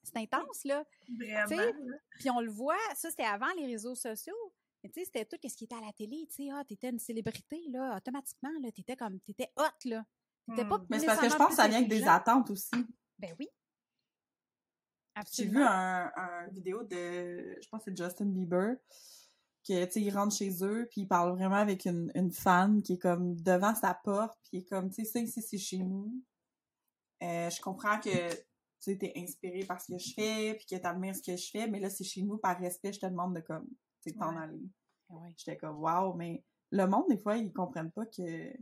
c'est 0.02 0.16
intense, 0.16 0.64
là. 0.64 0.84
Vraiment. 1.18 1.48
sais. 1.48 1.74
Puis 2.18 2.30
on 2.30 2.40
le 2.40 2.50
voit, 2.50 2.76
ça, 2.94 3.10
c'était 3.10 3.24
avant 3.24 3.52
les 3.56 3.66
réseaux 3.66 3.94
sociaux. 3.94 4.52
Mais 4.82 4.90
tu 4.90 5.00
sais, 5.00 5.06
c'était 5.06 5.24
tout 5.24 5.36
ce 5.42 5.56
qui 5.56 5.64
était 5.64 5.74
à 5.74 5.80
la 5.80 5.92
télé. 5.92 6.26
Tu 6.28 6.44
sais, 6.44 6.50
ah, 6.52 6.64
t'étais 6.64 6.90
une 6.90 7.00
célébrité, 7.00 7.60
là, 7.68 7.96
automatiquement, 7.96 8.52
là, 8.62 8.70
t'étais 8.70 8.96
comme, 8.96 9.20
t'étais 9.20 9.50
hot, 9.56 9.88
là. 9.88 10.04
T'étais 10.48 10.64
Hmm. 10.64 10.68
pas 10.68 10.84
Mais 10.88 10.98
c'est 10.98 11.06
parce 11.06 11.20
que 11.20 11.28
je 11.28 11.36
pense 11.36 11.48
que 11.48 11.54
ça 11.56 11.68
vient 11.68 11.78
avec 11.78 11.90
des 11.90 12.06
attentes 12.06 12.48
aussi. 12.50 12.70
Ben 13.18 13.34
oui. 13.38 13.48
J'ai 15.32 15.46
vu 15.46 15.62
un, 15.62 16.12
un 16.14 16.46
vidéo 16.48 16.84
de, 16.84 17.58
je 17.60 17.68
pense 17.68 17.84
que 17.84 17.90
c'est 17.90 17.96
Justin 17.96 18.26
Bieber, 18.26 18.76
que, 19.66 19.84
tu 19.84 19.92
sais, 19.92 20.00
il 20.02 20.10
rentre 20.10 20.34
chez 20.34 20.64
eux, 20.64 20.86
puis 20.90 21.02
il 21.02 21.08
parle 21.08 21.32
vraiment 21.32 21.56
avec 21.56 21.84
une, 21.86 22.10
une 22.14 22.32
fan 22.32 22.82
qui 22.82 22.94
est 22.94 22.98
comme 22.98 23.34
devant 23.42 23.74
sa 23.74 23.94
porte, 23.94 24.38
puis 24.44 24.58
est 24.58 24.64
comme, 24.68 24.90
tu 24.90 25.04
sais, 25.04 25.04
ça 25.04 25.20
ici, 25.20 25.42
c'est 25.42 25.58
chez 25.58 25.78
nous. 25.78 26.22
Euh, 27.22 27.50
je 27.50 27.60
comprends 27.60 27.98
que, 28.00 28.34
tu 28.80 28.96
t'es 28.96 29.12
inspiré 29.16 29.64
par 29.64 29.80
ce 29.80 29.92
que 29.92 29.98
je 29.98 30.14
fais, 30.14 30.54
puis 30.54 30.66
que 30.66 30.76
t'admires 30.80 31.16
ce 31.16 31.22
que 31.22 31.36
je 31.36 31.50
fais, 31.50 31.66
mais 31.66 31.80
là, 31.80 31.90
c'est 31.90 32.04
chez 32.04 32.22
nous, 32.22 32.38
par 32.38 32.58
respect, 32.58 32.92
je 32.92 33.00
te 33.00 33.06
demande 33.06 33.34
de, 33.34 33.40
comme, 33.40 33.66
tu 34.02 34.14
t'en 34.14 34.34
Ouais. 34.36 34.42
aller. 34.42 34.62
Ouais. 35.08 35.34
J'étais 35.36 35.56
comme, 35.56 35.78
waouh, 35.80 36.14
mais 36.14 36.44
le 36.70 36.86
monde, 36.86 37.06
des 37.08 37.18
fois, 37.18 37.36
ils 37.36 37.52
comprennent 37.52 37.90
pas 37.90 38.06
que 38.06 38.52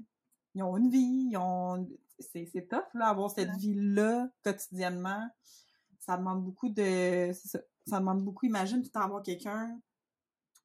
ils 0.54 0.62
ont 0.62 0.76
une 0.78 0.88
vie, 0.88 1.28
ils 1.30 1.36
ont. 1.36 1.86
C'est, 2.18 2.46
c'est 2.46 2.66
tough, 2.66 2.86
là, 2.94 3.08
avoir 3.08 3.30
cette 3.30 3.50
Ouais. 3.50 3.56
vie-là 3.58 4.30
quotidiennement. 4.42 5.28
Ça 5.98 6.16
demande 6.16 6.42
beaucoup 6.42 6.70
de. 6.70 7.30
ça. 7.34 7.60
Ça 7.86 7.98
demande 8.00 8.24
beaucoup. 8.24 8.46
Imagine 8.46 8.82
temps 8.88 9.02
avoir 9.02 9.22
quelqu'un, 9.22 9.78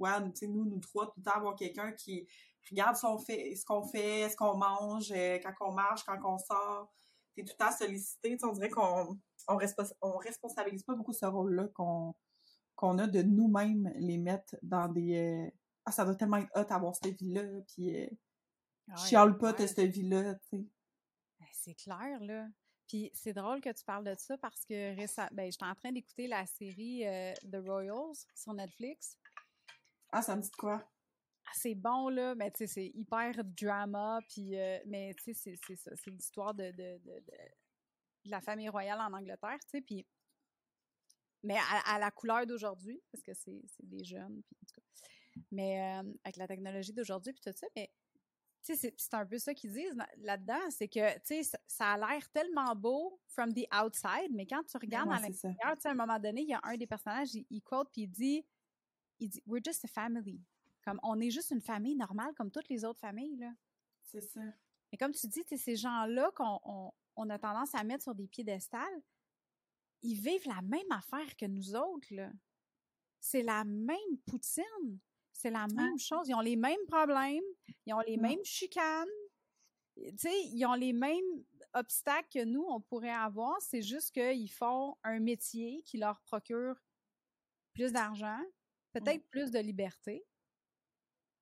toi, 0.01 0.19
nous, 0.19 0.65
nous 0.65 0.79
trois, 0.79 1.07
tout 1.07 1.13
le 1.17 1.23
temps 1.23 1.37
avoir 1.37 1.55
quelqu'un 1.55 1.91
qui 1.91 2.27
regarde 2.69 2.95
ce 2.95 3.01
qu'on 3.01 3.17
fait, 3.17 3.55
ce 3.55 3.65
qu'on 3.65 3.83
fait, 3.83 4.29
ce 4.29 4.35
qu'on 4.35 4.57
mange, 4.57 5.11
euh, 5.11 5.39
quand 5.39 5.53
on 5.61 5.71
marche, 5.71 6.03
quand 6.03 6.17
on 6.23 6.37
sort. 6.37 6.91
T'es 7.35 7.43
tout 7.43 7.53
le 7.57 7.65
temps 7.65 7.71
sollicité. 7.71 8.37
On 8.43 8.51
dirait 8.51 8.69
qu'on 8.69 9.17
on, 9.47 9.57
on 10.01 10.17
responsabilise 10.17 10.83
pas 10.83 10.95
beaucoup 10.95 11.13
ce 11.13 11.25
rôle-là 11.25 11.67
qu'on 11.73 12.13
qu'on 12.75 12.97
a 12.97 13.05
de 13.05 13.21
nous-mêmes 13.21 13.91
les 13.95 14.17
mettre 14.17 14.55
dans 14.63 14.87
des. 14.87 15.17
euh, 15.17 15.51
ah, 15.85 15.91
ça 15.91 16.03
doit 16.03 16.15
tellement 16.15 16.37
être 16.37 16.51
hot 16.55 16.73
avoir 16.73 16.95
cette 16.95 17.15
vie-là, 17.19 17.43
puis 17.67 17.95
euh, 17.95 18.07
Ah 18.89 18.99
ouais, 18.99 19.07
chiale 19.07 19.37
pas, 19.37 19.53
t'as 19.53 19.67
cette 19.67 19.91
vie-là, 19.91 20.35
tu 20.35 20.41
sais. 20.49 20.65
Ben, 21.39 21.47
c'est 21.53 21.75
clair, 21.75 22.19
là. 22.21 22.47
Puis 22.87 23.09
c'est 23.13 23.33
drôle 23.33 23.61
que 23.61 23.71
tu 23.71 23.85
parles 23.85 24.03
de 24.03 24.15
ça 24.17 24.37
parce 24.39 24.65
que 24.65 24.95
récemment, 24.95 25.29
ben, 25.31 25.51
j'étais 25.51 25.65
en 25.65 25.75
train 25.75 25.91
d'écouter 25.91 26.27
la 26.27 26.45
série 26.45 27.07
euh, 27.07 27.33
The 27.51 27.63
Royals 27.65 28.25
sur 28.35 28.53
Netflix. 28.53 29.17
Ah, 30.11 30.21
ça 30.21 30.35
me 30.37 30.41
dit 30.41 30.49
de 30.51 30.55
quoi? 30.55 30.89
Ah, 31.45 31.51
c'est 31.55 31.75
bon, 31.75 32.09
là, 32.09 32.35
mais 32.35 32.51
tu 32.51 32.59
sais, 32.59 32.67
c'est 32.67 32.91
hyper 32.93 33.43
drama, 33.43 34.19
puis, 34.29 34.55
euh, 34.57 34.79
mais 34.85 35.13
tu 35.15 35.23
sais, 35.23 35.33
c'est- 35.33 35.55
c'est 35.67 35.75
ça, 35.75 35.91
c'est 35.95 36.11
l'histoire 36.11 36.53
de, 36.53 36.71
de, 36.71 36.99
de, 37.03 37.23
la 38.25 38.41
famille 38.41 38.67
royale 38.69 38.99
en 38.99 39.13
Angleterre, 39.13 39.59
tu 39.61 39.69
sais, 39.69 39.81
puis, 39.81 40.07
mais 41.43 41.57
à, 41.57 41.95
à 41.95 41.99
la 41.99 42.11
couleur 42.11 42.45
d'aujourd'hui, 42.45 43.01
parce 43.11 43.23
que 43.23 43.33
c'est 43.33 43.61
c'est 43.67 43.87
des 43.87 44.03
jeunes, 44.03 44.41
puis 44.43 44.55
en 44.61 44.65
tout 44.65 44.75
cas, 44.81 44.87
mais 45.51 46.01
euh, 46.01 46.13
avec 46.23 46.37
la 46.37 46.47
technologie 46.47 46.93
d'aujourd'hui, 46.93 47.33
puis 47.33 47.41
tout 47.43 47.57
ça, 47.57 47.67
mais 47.75 47.91
tu 48.63 48.75
sais, 48.75 48.77
c'est- 48.77 48.95
c'est 48.97 49.15
un 49.15 49.25
peu 49.25 49.39
ça 49.39 49.53
qu'ils 49.55 49.71
disent 49.73 49.95
là- 49.95 50.09
là-dedans, 50.19 50.71
c'est 50.71 50.87
que, 50.89 51.15
tu 51.15 51.21
sais, 51.25 51.43
ça, 51.43 51.59
ça 51.67 51.93
a 51.93 51.97
l'air 51.97 52.29
tellement 52.31 52.75
beau 52.75 53.21
from 53.27 53.53
the 53.53 53.67
outside, 53.75 54.31
mais 54.33 54.47
quand 54.47 54.63
tu 54.65 54.77
regardes 54.77 55.11
Ouais, 55.11 55.13
à 55.13 55.19
l'intérieur, 55.19 55.77
tu 55.77 55.83
sais, 55.83 55.89
à 55.89 55.91
un 55.91 55.95
moment 55.95 56.19
donné, 56.19 56.41
il 56.43 56.49
y 56.49 56.53
a 56.55 56.61
un 56.63 56.77
des 56.77 56.87
personnages, 56.87 57.33
il, 57.35 57.45
il 57.51 57.61
quote, 57.63 57.89
puis 57.93 58.03
il 58.03 58.09
dit, 58.09 58.45
il 59.21 59.29
dit, 59.29 59.41
we're 59.45 59.63
just 59.63 59.85
a 59.85 59.87
family. 59.87 60.41
Comme, 60.83 60.99
on 61.03 61.19
est 61.21 61.29
juste 61.29 61.51
une 61.51 61.61
famille 61.61 61.95
normale, 61.95 62.33
comme 62.35 62.51
toutes 62.51 62.67
les 62.67 62.83
autres 62.83 62.99
familles, 62.99 63.37
là. 63.37 63.53
C'est 64.03 64.21
ça. 64.21 64.41
Mais 64.91 64.97
comme 64.97 65.13
tu 65.13 65.27
dis, 65.27 65.43
ces 65.57 65.75
gens-là 65.75 66.31
qu'on 66.35 66.59
on, 66.65 66.91
on 67.15 67.29
a 67.29 67.39
tendance 67.39 67.73
à 67.75 67.83
mettre 67.83 68.03
sur 68.03 68.15
des 68.15 68.27
piédestals, 68.27 69.01
ils 70.01 70.15
vivent 70.15 70.47
la 70.47 70.61
même 70.63 70.91
affaire 70.91 71.35
que 71.37 71.45
nous 71.45 71.75
autres, 71.75 72.07
là. 72.11 72.31
C'est 73.19 73.43
la 73.43 73.63
même 73.63 74.17
poutine. 74.25 74.99
C'est 75.31 75.51
la 75.51 75.67
même 75.67 75.99
chose. 75.99 76.27
Ils 76.27 76.33
ont 76.33 76.41
les 76.41 76.55
mêmes 76.55 76.85
problèmes. 76.87 77.43
Ils 77.85 77.93
ont 77.93 77.99
les 78.01 78.17
mêmes 78.17 78.43
chicanes. 78.43 79.07
Ils 79.95 80.65
ont 80.65 80.73
les 80.73 80.93
mêmes 80.93 81.45
obstacles 81.73 82.29
que 82.33 82.43
nous, 82.43 82.65
on 82.67 82.81
pourrait 82.81 83.11
avoir. 83.11 83.61
C'est 83.61 83.83
juste 83.83 84.11
qu'ils 84.11 84.51
font 84.51 84.97
un 85.03 85.19
métier 85.19 85.83
qui 85.83 85.97
leur 85.97 86.19
procure 86.21 86.75
plus 87.73 87.93
d'argent, 87.93 88.41
peut-être 88.91 89.25
plus 89.29 89.51
de 89.51 89.59
liberté. 89.59 90.23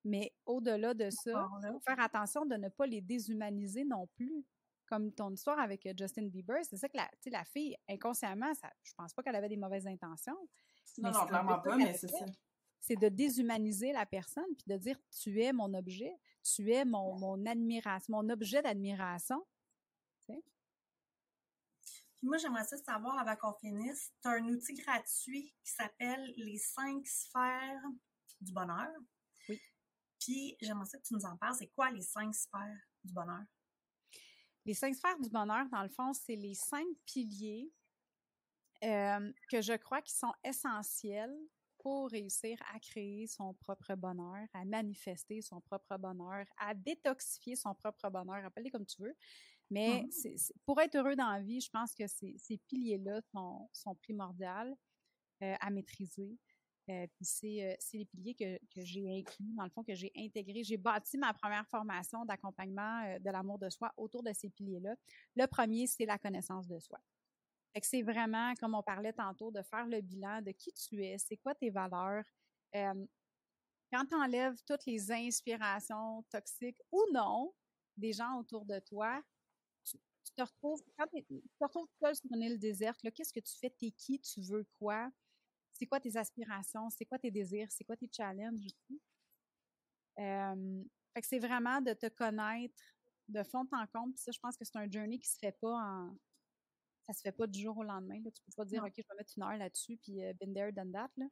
Mais 0.05 0.33
au-delà 0.45 0.93
de 0.93 1.09
ça, 1.09 1.31
là. 1.31 1.71
faut 1.71 1.79
faire 1.79 1.99
attention 1.99 2.45
de 2.45 2.55
ne 2.55 2.69
pas 2.69 2.85
les 2.85 3.01
déshumaniser 3.01 3.83
non 3.83 4.07
plus. 4.07 4.45
Comme 4.87 5.11
ton 5.11 5.31
histoire 5.31 5.59
avec 5.59 5.85
euh, 5.85 5.93
Justin 5.95 6.27
Bieber, 6.27 6.57
c'est 6.63 6.77
ça 6.77 6.89
que 6.89 6.97
la, 6.97 7.07
la 7.27 7.45
fille, 7.45 7.75
inconsciemment, 7.87 8.51
ça, 8.55 8.71
je 8.81 8.91
pense 8.95 9.13
pas 9.13 9.21
qu'elle 9.21 9.35
avait 9.35 9.49
des 9.49 9.57
mauvaises 9.57 9.85
intentions. 9.85 10.37
Non, 10.97 11.11
non, 11.11 11.25
clairement 11.27 11.59
pas, 11.59 11.75
mais 11.77 11.93
c'est 11.93 12.07
ça. 12.07 12.25
C'est 12.79 12.95
de 12.95 13.09
déshumaniser 13.09 13.91
la 13.91 14.05
personne 14.05 14.47
puis 14.57 14.65
de 14.65 14.77
dire 14.77 14.97
tu 15.21 15.43
es 15.43 15.53
mon 15.53 15.73
objet, 15.75 16.15
tu 16.41 16.71
es 16.71 16.85
mon, 16.85 17.19
mon 17.19 17.45
admiration, 17.45 18.15
mon 18.17 18.29
objet 18.29 18.63
d'admiration. 18.63 19.45
Puis 22.19 22.27
moi, 22.27 22.37
j'aimerais 22.37 22.65
ça 22.65 22.75
savoir, 22.77 23.17
avant 23.17 23.35
qu'on 23.37 23.53
finisse, 23.53 24.11
tu 24.21 24.27
as 24.27 24.31
un 24.31 24.43
outil 24.49 24.73
gratuit 24.73 25.53
qui 25.63 25.71
s'appelle 25.71 26.33
les 26.35 26.57
cinq 26.57 27.07
sphères 27.07 27.81
du 28.41 28.51
bonheur. 28.51 28.89
Oui. 29.47 29.59
Puis 30.19 30.57
j'aimerais 30.61 30.85
ça 30.85 30.97
que 30.97 31.03
tu 31.03 31.13
nous 31.13 31.25
en 31.25 31.37
parles. 31.37 31.55
C'est 31.57 31.69
quoi 31.69 31.89
les 31.91 32.01
cinq 32.01 32.35
sphères 32.35 32.81
du 33.05 33.13
bonheur? 33.13 33.43
Les 34.65 34.73
cinq 34.73 34.93
sphères 34.93 35.17
du 35.17 35.29
bonheur, 35.29 35.65
dans 35.71 35.81
le 35.81 35.89
fond, 35.89 36.11
c'est 36.11 36.35
les 36.35 36.55
cinq 36.55 36.85
piliers 37.05 37.71
euh, 38.83 39.31
que 39.49 39.61
je 39.61 39.73
crois 39.77 40.01
qui 40.01 40.13
sont 40.13 40.33
essentiels 40.43 41.35
pour 41.79 42.09
réussir 42.09 42.59
à 42.73 42.79
créer 42.79 43.27
son 43.27 43.53
propre 43.53 43.95
bonheur, 43.95 44.45
à 44.53 44.65
manifester 44.65 45.41
son 45.41 45.61
propre 45.61 45.97
bonheur, 45.97 46.45
à 46.57 46.73
détoxifier 46.73 47.55
son 47.55 47.73
propre 47.73 48.09
bonheur, 48.09 48.45
appelle 48.45 48.69
comme 48.69 48.85
tu 48.85 49.01
veux. 49.01 49.15
Mais 49.71 50.07
c'est- 50.11 50.53
pour 50.65 50.79
être 50.81 50.95
heureux 50.95 51.15
dans 51.15 51.29
la 51.31 51.41
vie, 51.41 51.61
je 51.61 51.69
pense 51.69 51.93
que 51.93 52.07
ces, 52.07 52.35
ces 52.37 52.57
piliers-là 52.57 53.21
sont, 53.31 53.69
sont 53.73 53.95
primordiaux 53.95 54.77
euh, 55.43 55.55
à 55.59 55.69
maîtriser. 55.69 56.37
Euh, 56.89 57.05
puis 57.15 57.23
c'est 57.25 57.63
euh, 57.63 57.75
c'est 57.79 57.97
les 57.99 58.05
piliers 58.05 58.33
que, 58.33 58.57
que 58.73 58.83
j'ai 58.83 59.19
inclus, 59.19 59.53
dans 59.55 59.63
le 59.63 59.69
fond, 59.69 59.83
que 59.83 59.93
j'ai 59.93 60.11
intégrés. 60.17 60.63
J'ai 60.63 60.77
bâti 60.77 61.19
ma 61.19 61.33
première 61.35 61.67
formation 61.67 62.25
d'accompagnement 62.25 63.19
de 63.19 63.29
l'amour 63.29 63.59
de 63.59 63.69
soi 63.69 63.93
autour 63.95 64.23
de 64.23 64.33
ces 64.33 64.49
piliers-là. 64.49 64.95
Le 65.35 65.45
premier, 65.45 65.85
c'est 65.85 66.05
la 66.05 66.17
connaissance 66.17 66.67
de 66.67 66.79
soi. 66.79 66.99
Fait 67.73 67.81
que 67.81 67.85
c'est 67.85 68.01
vraiment, 68.01 68.55
comme 68.55 68.73
on 68.73 68.81
parlait 68.81 69.13
tantôt, 69.13 69.51
de 69.51 69.61
faire 69.61 69.85
le 69.85 70.01
bilan 70.01 70.41
de 70.41 70.51
qui 70.51 70.73
tu 70.73 71.05
es, 71.05 71.19
c'est 71.19 71.37
quoi 71.37 71.53
tes 71.53 71.69
valeurs. 71.69 72.25
Euh, 72.75 73.05
quand 73.93 74.05
tu 74.05 74.15
enlèves 74.15 74.57
toutes 74.65 74.85
les 74.87 75.11
inspirations 75.11 76.23
toxiques 76.31 76.81
ou 76.91 77.03
non 77.13 77.53
des 77.97 78.13
gens 78.13 78.39
autour 78.39 78.65
de 78.65 78.79
toi, 78.79 79.21
tu, 80.29 80.35
te 80.35 80.41
retrouves, 80.41 80.81
quand 80.97 81.05
tu 81.07 81.23
te 81.23 81.63
retrouves 81.63 81.87
seul 81.99 82.15
sur 82.15 82.31
une 82.33 82.41
île 82.41 82.59
déserte, 82.59 82.99
qu'est-ce 83.13 83.33
que 83.33 83.39
tu 83.39 83.55
fais? 83.57 83.69
T'es 83.69 83.91
qui? 83.91 84.19
Tu 84.19 84.41
veux 84.41 84.65
quoi? 84.79 85.09
C'est 85.73 85.85
quoi 85.85 85.99
tes 85.99 86.15
aspirations? 86.17 86.89
C'est 86.89 87.05
quoi 87.05 87.17
tes 87.19 87.31
désirs? 87.31 87.71
C'est 87.71 87.83
quoi 87.83 87.95
tes 87.95 88.09
challenges? 88.11 88.67
Euh, 90.19 90.83
fait 91.13 91.21
que 91.21 91.27
c'est 91.27 91.39
vraiment 91.39 91.81
de 91.81 91.93
te 91.93 92.07
connaître 92.07 92.81
de 93.27 93.43
fond 93.43 93.65
en 93.71 93.87
comble. 93.87 94.13
Puis 94.13 94.23
ça, 94.23 94.31
je 94.31 94.39
pense 94.39 94.57
que 94.57 94.65
c'est 94.65 94.77
un 94.77 94.89
journey 94.89 95.19
qui 95.19 95.29
se 95.29 95.37
fait 95.37 95.57
pas 95.59 95.73
en. 95.73 96.15
Ça 97.07 97.13
se 97.13 97.21
fait 97.21 97.31
pas 97.31 97.47
du 97.47 97.59
jour 97.61 97.77
au 97.77 97.83
lendemain. 97.83 98.21
Là. 98.23 98.29
Tu 98.31 98.41
peux 98.43 98.51
pas 98.55 98.65
dire, 98.65 98.81
Non. 98.81 98.87
OK, 98.87 98.93
je 98.97 99.01
vais 99.01 99.17
mettre 99.17 99.33
une 99.35 99.43
heure 99.43 99.57
là-dessus, 99.57 99.97
puis 99.97 100.23
euh, 100.23 100.33
been 100.33 100.53
there, 100.53 100.71
done 100.71 100.91
that. 100.91 101.09
Là. 101.17 101.25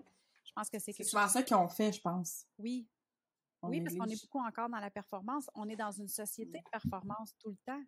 Je 0.44 0.52
pense 0.54 0.70
que 0.70 0.80
c'est 0.80 0.92
C'est 0.92 0.94
quelque 0.94 1.10
souvent 1.10 1.24
chose. 1.24 1.34
ça 1.34 1.44
qu'on 1.44 1.68
fait, 1.68 1.92
je 1.92 2.02
pense. 2.02 2.46
Oui, 2.58 2.88
On 3.62 3.70
oui, 3.70 3.82
parce 3.82 3.96
qu'on 3.96 4.06
est 4.06 4.22
beaucoup 4.22 4.40
encore 4.40 4.70
dans 4.70 4.80
la 4.80 4.90
performance. 4.90 5.50
On 5.54 5.68
est 5.70 5.76
dans 5.76 5.92
une 5.92 6.08
société 6.08 6.60
de 6.60 6.70
performance 6.72 7.36
tout 7.38 7.50
le 7.50 7.58
temps. 7.66 7.84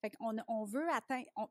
Fait 0.00 0.10
qu'on 0.10 0.36
on 0.48 0.64
veut 0.64 0.88
atteindre. 0.90 1.26
on- 1.36 1.48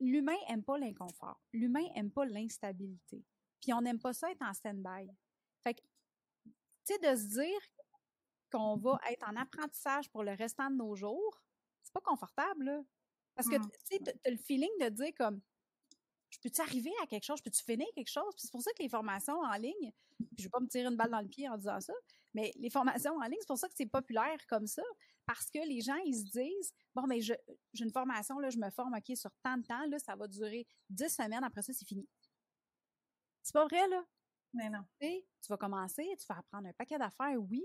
L'humain 0.00 0.36
aime 0.48 0.62
pas 0.62 0.78
l'inconfort. 0.78 1.40
L'humain 1.52 1.84
aime 1.96 2.12
pas 2.12 2.24
l'instabilité. 2.24 3.24
Puis 3.60 3.72
on 3.72 3.80
n'aime 3.80 3.98
pas 3.98 4.12
ça 4.12 4.30
être 4.30 4.42
en 4.42 4.54
stand-by. 4.54 5.10
Fait 5.64 5.74
que, 5.74 5.80
tu 6.44 6.52
sais, 6.84 6.98
de 6.98 7.16
se 7.16 7.26
dire 7.40 7.60
qu'on 8.52 8.76
va 8.76 9.00
être 9.10 9.28
en 9.28 9.34
apprentissage 9.36 10.08
pour 10.10 10.22
le 10.22 10.32
restant 10.34 10.70
de 10.70 10.76
nos 10.76 10.94
jours, 10.94 11.42
c'est 11.82 11.92
pas 11.92 12.00
confortable, 12.00 12.64
là. 12.64 12.82
Parce 13.34 13.48
que, 13.48 13.56
Mm. 13.56 13.70
tu 13.70 13.78
sais, 13.84 13.98
t'as- 13.98 14.12
t'as 14.22 14.30
le 14.30 14.36
feeling 14.36 14.70
de 14.80 14.88
dire 14.90 15.12
comme, 15.16 15.40
je 16.30 16.38
peux-tu 16.40 16.60
arriver 16.60 16.92
à 17.02 17.06
quelque 17.08 17.24
chose? 17.24 17.38
Je 17.38 17.42
peux-tu 17.42 17.64
finir 17.64 17.86
quelque 17.94 18.10
chose? 18.10 18.32
Puis 18.36 18.42
c'est 18.42 18.52
pour 18.52 18.62
ça 18.62 18.70
que 18.74 18.82
les 18.82 18.88
formations 18.88 19.40
en 19.40 19.54
ligne, 19.54 19.92
puis 20.18 20.36
je 20.38 20.44
vais 20.44 20.50
pas 20.50 20.60
me 20.60 20.68
tirer 20.68 20.86
une 20.86 20.96
balle 20.96 21.10
dans 21.10 21.20
le 21.20 21.28
pied 21.28 21.48
en 21.48 21.56
disant 21.56 21.80
ça, 21.80 21.92
mais 22.34 22.52
les 22.56 22.70
formations 22.70 23.16
en 23.16 23.22
ligne, 23.22 23.38
c'est 23.40 23.46
pour 23.46 23.58
ça 23.58 23.68
que 23.68 23.74
c'est 23.76 23.86
populaire 23.86 24.38
comme 24.46 24.66
ça, 24.66 24.82
parce 25.26 25.50
que 25.50 25.58
les 25.66 25.80
gens, 25.80 25.96
ils 26.04 26.14
se 26.14 26.24
disent, 26.24 26.72
bon, 26.94 27.06
mais 27.06 27.20
j'ai 27.20 27.36
une 27.78 27.92
formation, 27.92 28.38
là, 28.38 28.50
je 28.50 28.58
me 28.58 28.70
forme, 28.70 28.94
OK, 28.94 29.16
sur 29.16 29.30
tant 29.42 29.56
de 29.56 29.62
temps, 29.62 29.86
là, 29.86 29.98
ça 29.98 30.16
va 30.16 30.26
durer 30.26 30.66
10 30.90 31.08
semaines, 31.08 31.44
après 31.44 31.62
ça, 31.62 31.72
c'est 31.72 31.86
fini. 31.86 32.08
C'est 33.42 33.52
pas 33.52 33.66
vrai, 33.66 33.86
là. 33.88 34.04
Mais 34.54 34.70
non. 34.70 34.84
Tu 35.00 35.22
vas 35.48 35.56
commencer, 35.56 36.08
tu 36.18 36.26
vas 36.26 36.38
apprendre 36.38 36.68
un 36.68 36.72
paquet 36.72 36.98
d'affaires, 36.98 37.36
oui, 37.38 37.64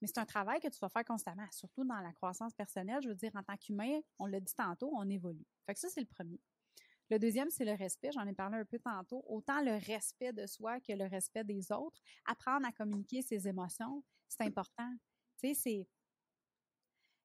mais 0.00 0.08
c'est 0.08 0.18
un 0.18 0.26
travail 0.26 0.60
que 0.60 0.68
tu 0.68 0.78
vas 0.80 0.88
faire 0.88 1.04
constamment, 1.04 1.46
surtout 1.50 1.84
dans 1.84 2.00
la 2.00 2.12
croissance 2.12 2.52
personnelle. 2.52 3.00
Je 3.02 3.08
veux 3.08 3.14
dire, 3.14 3.30
en 3.34 3.42
tant 3.42 3.56
qu'humain, 3.56 4.00
on 4.18 4.26
l'a 4.26 4.40
dit 4.40 4.54
tantôt, 4.54 4.90
on 4.94 5.08
évolue. 5.08 5.46
Fait 5.66 5.74
que 5.74 5.80
ça, 5.80 5.88
c'est 5.88 6.00
le 6.00 6.06
premier. 6.06 6.40
Le 7.10 7.18
deuxième, 7.18 7.50
c'est 7.50 7.64
le 7.64 7.74
respect. 7.74 8.10
J'en 8.12 8.26
ai 8.26 8.32
parlé 8.32 8.58
un 8.58 8.64
peu 8.64 8.78
tantôt. 8.78 9.24
Autant 9.28 9.60
le 9.60 9.72
respect 9.86 10.32
de 10.32 10.46
soi 10.46 10.80
que 10.80 10.92
le 10.92 11.06
respect 11.06 11.44
des 11.44 11.70
autres. 11.70 12.00
Apprendre 12.24 12.66
à 12.66 12.72
communiquer 12.72 13.22
ses 13.22 13.46
émotions, 13.46 14.02
c'est 14.28 14.44
important. 14.44 14.90
Tu 15.38 15.48
sais, 15.48 15.54
c'est. 15.54 15.88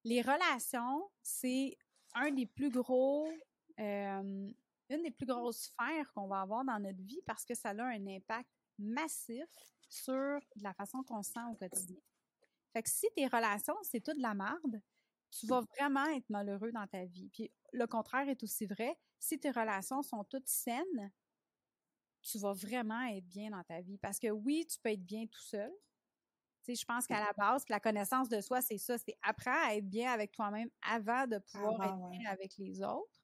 Les 0.03 0.21
relations, 0.21 1.09
c'est 1.21 1.77
un 2.13 2.31
des 2.31 2.45
plus 2.45 2.69
gros. 2.69 3.29
Euh, 3.79 4.51
une 4.89 5.03
des 5.03 5.11
plus 5.11 5.25
grosses 5.25 5.71
sphères 5.71 6.11
qu'on 6.13 6.27
va 6.27 6.41
avoir 6.41 6.65
dans 6.65 6.79
notre 6.79 7.01
vie 7.03 7.21
parce 7.25 7.45
que 7.45 7.53
ça 7.53 7.69
a 7.69 7.83
un 7.83 8.07
impact 8.07 8.49
massif 8.77 9.47
sur 9.87 10.39
la 10.61 10.73
façon 10.73 11.03
qu'on 11.03 11.21
se 11.21 11.31
sent 11.31 11.39
au 11.51 11.55
quotidien. 11.55 11.99
Fait 12.73 12.83
que 12.83 12.89
si 12.89 13.07
tes 13.15 13.27
relations, 13.27 13.75
c'est 13.83 14.01
tout 14.03 14.13
de 14.13 14.21
la 14.21 14.33
merde, 14.33 14.81
tu 15.31 15.47
vas 15.47 15.61
vraiment 15.77 16.05
être 16.07 16.29
malheureux 16.29 16.71
dans 16.71 16.87
ta 16.87 17.05
vie. 17.05 17.29
Puis 17.33 17.51
le 17.73 17.85
contraire 17.87 18.27
est 18.29 18.43
aussi 18.43 18.65
vrai. 18.65 18.97
Si 19.19 19.39
tes 19.39 19.51
relations 19.51 20.01
sont 20.01 20.23
toutes 20.23 20.47
saines, 20.47 21.11
tu 22.21 22.37
vas 22.39 22.53
vraiment 22.53 23.01
être 23.07 23.25
bien 23.27 23.51
dans 23.51 23.63
ta 23.63 23.81
vie. 23.81 23.97
Parce 23.97 24.19
que 24.19 24.29
oui, 24.29 24.65
tu 24.69 24.79
peux 24.79 24.89
être 24.89 25.05
bien 25.05 25.25
tout 25.27 25.41
seul. 25.41 25.71
Tu 26.63 26.75
sais, 26.75 26.81
je 26.81 26.85
pense 26.85 27.07
qu'à 27.07 27.19
la 27.19 27.33
base, 27.33 27.63
la 27.69 27.79
connaissance 27.79 28.29
de 28.29 28.41
soi, 28.41 28.61
c'est 28.61 28.77
ça. 28.77 28.97
C'est 28.97 29.17
apprendre 29.21 29.59
à 29.65 29.75
être 29.75 29.89
bien 29.89 30.11
avec 30.11 30.31
toi-même 30.31 30.69
avant 30.81 31.27
de 31.27 31.37
pouvoir 31.39 31.81
être 31.83 31.99
bien 32.11 32.29
avec 32.29 32.57
les 32.57 32.81
autres. 32.81 33.21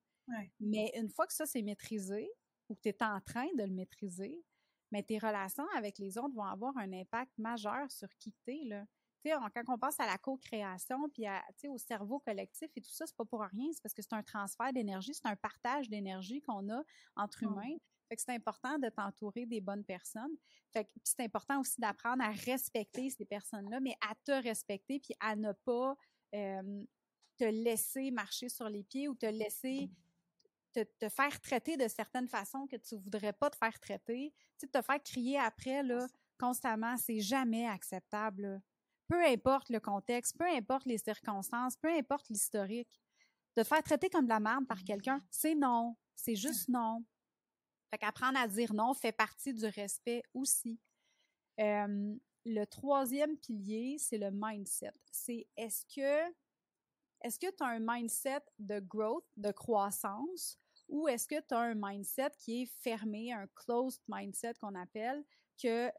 Mais 0.59 0.91
une 0.95 1.09
fois 1.09 1.27
que 1.27 1.33
ça, 1.33 1.45
c'est 1.45 1.61
maîtrisé, 1.61 2.29
ou 2.69 2.75
que 2.75 2.81
tu 2.81 2.89
es 2.89 3.03
en 3.03 3.19
train 3.21 3.47
de 3.57 3.63
le 3.63 3.73
maîtriser, 3.73 4.43
mais 4.91 5.03
tes 5.03 5.19
relations 5.19 5.67
avec 5.75 5.99
les 5.99 6.17
autres 6.17 6.33
vont 6.35 6.45
avoir 6.45 6.77
un 6.77 6.91
impact 6.93 7.31
majeur 7.37 7.91
sur 7.91 8.09
qui 8.17 8.33
tu 8.45 8.51
es. 8.53 8.65
Là 8.65 8.85
quand 9.31 9.63
on 9.69 9.77
pense 9.77 9.99
à 9.99 10.05
la 10.05 10.17
co-création, 10.17 11.09
puis 11.09 11.25
au 11.67 11.77
cerveau 11.77 12.19
collectif 12.19 12.69
et 12.75 12.81
tout 12.81 12.91
ça, 12.91 13.05
c'est 13.05 13.15
pas 13.15 13.25
pour 13.25 13.41
rien, 13.41 13.69
c'est 13.71 13.81
parce 13.81 13.93
que 13.93 14.01
c'est 14.01 14.13
un 14.13 14.23
transfert 14.23 14.71
d'énergie, 14.73 15.13
c'est 15.13 15.27
un 15.27 15.35
partage 15.35 15.89
d'énergie 15.89 16.41
qu'on 16.41 16.69
a 16.69 16.83
entre 17.15 17.43
humains. 17.43 17.77
Fait 18.07 18.15
que 18.15 18.21
c'est 18.21 18.33
important 18.33 18.77
de 18.77 18.89
t'entourer 18.89 19.45
des 19.45 19.61
bonnes 19.61 19.83
personnes. 19.83 20.35
Fait 20.71 20.85
que 20.85 20.91
c'est 21.03 21.21
important 21.21 21.59
aussi 21.59 21.81
d'apprendre 21.81 22.23
à 22.23 22.29
respecter 22.29 23.09
ces 23.09 23.25
personnes-là, 23.25 23.79
mais 23.79 23.95
à 24.01 24.13
te 24.23 24.31
respecter 24.43 24.99
puis 24.99 25.15
à 25.19 25.35
ne 25.35 25.51
pas 25.51 25.95
te 26.31 27.43
laisser 27.43 28.11
marcher 28.11 28.49
sur 28.49 28.69
les 28.69 28.83
pieds 28.83 29.07
ou 29.07 29.15
te 29.15 29.25
laisser 29.25 29.89
te, 30.73 30.83
te, 30.83 31.09
faire 31.09 31.39
traiter 31.39 31.77
de 31.77 31.87
certaines 31.87 32.27
façons 32.27 32.67
que 32.67 32.75
tu 32.75 32.95
voudrais 32.97 33.33
pas 33.33 33.49
te 33.49 33.55
faire 33.55 33.79
traiter. 33.79 34.33
Tu 34.59 34.65
sais, 34.65 34.67
te 34.67 34.81
faire 34.81 35.01
crier 35.01 35.39
après, 35.39 35.83
là, 35.83 36.05
constamment, 36.37 36.97
c'est 36.97 37.21
jamais 37.21 37.65
acceptable 37.65 38.61
peu 39.07 39.23
importe 39.25 39.69
le 39.69 39.79
contexte, 39.79 40.37
peu 40.37 40.45
importe 40.45 40.85
les 40.85 40.97
circonstances, 40.97 41.77
peu 41.77 41.89
importe 41.89 42.29
l'historique, 42.29 43.01
de 43.55 43.63
faire 43.63 43.83
traiter 43.83 44.09
comme 44.09 44.25
de 44.25 44.29
la 44.29 44.39
merde 44.39 44.67
par 44.67 44.83
quelqu'un, 44.83 45.21
c'est 45.29 45.55
non. 45.55 45.95
C'est 46.15 46.35
juste 46.35 46.69
non. 46.69 47.03
Fait 47.91 47.97
qu'apprendre 47.97 48.39
à 48.39 48.47
dire 48.47 48.73
non 48.73 48.93
fait 48.93 49.11
partie 49.11 49.53
du 49.53 49.65
respect 49.65 50.23
aussi. 50.33 50.79
le 51.57 52.65
troisième 52.65 53.37
pilier, 53.37 53.97
c'est 53.99 54.17
le 54.17 54.29
mindset. 54.31 54.93
C'est 55.11 55.47
est-ce 55.57 55.85
que 55.85 56.33
est-ce 57.21 57.39
que 57.39 57.49
tu 57.49 57.63
as 57.63 57.67
un 57.67 57.79
mindset 57.79 58.41
de 58.59 58.79
growth, 58.79 59.25
de 59.35 59.51
croissance, 59.51 60.59
ou 60.87 61.07
est-ce 61.07 61.27
que 61.27 61.39
tu 61.39 61.55
as 61.55 61.59
un 61.59 61.73
mindset 61.75 62.29
qui 62.37 62.61
est 62.61 62.71
fermé, 62.81 63.33
un 63.33 63.47
closed 63.55 64.01
mindset 64.07 64.53
qu'on 64.61 64.75
appelle, 64.75 65.23
que 65.61 65.89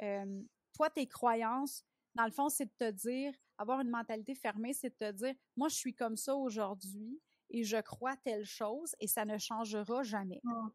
toi, 0.72 0.90
tes 0.90 1.06
croyances 1.08 1.84
dans 2.16 2.24
le 2.24 2.32
fond, 2.32 2.48
c'est 2.48 2.64
de 2.64 2.72
te 2.78 2.90
dire, 2.90 3.32
avoir 3.58 3.80
une 3.80 3.90
mentalité 3.90 4.34
fermée, 4.34 4.72
c'est 4.72 4.88
de 4.88 4.94
te 4.94 5.12
dire, 5.12 5.34
moi, 5.56 5.68
je 5.68 5.76
suis 5.76 5.94
comme 5.94 6.16
ça 6.16 6.34
aujourd'hui 6.34 7.20
et 7.50 7.62
je 7.62 7.76
crois 7.76 8.16
telle 8.16 8.44
chose 8.44 8.94
et 9.00 9.06
ça 9.06 9.24
ne 9.24 9.38
changera 9.38 10.02
jamais. 10.02 10.40
Ah. 10.48 10.70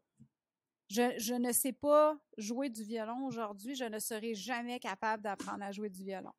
Je, 0.88 1.34
ne 1.34 1.52
sais 1.52 1.72
pas 1.72 2.18
jouer 2.36 2.68
du 2.68 2.84
violon 2.84 3.26
aujourd'hui, 3.26 3.74
je 3.74 3.84
ne 3.84 3.98
serai 3.98 4.34
jamais 4.34 4.78
capable 4.78 5.22
d'apprendre 5.22 5.62
à 5.64 5.72
jouer 5.72 5.88
du 5.88 6.04
violon. 6.04 6.32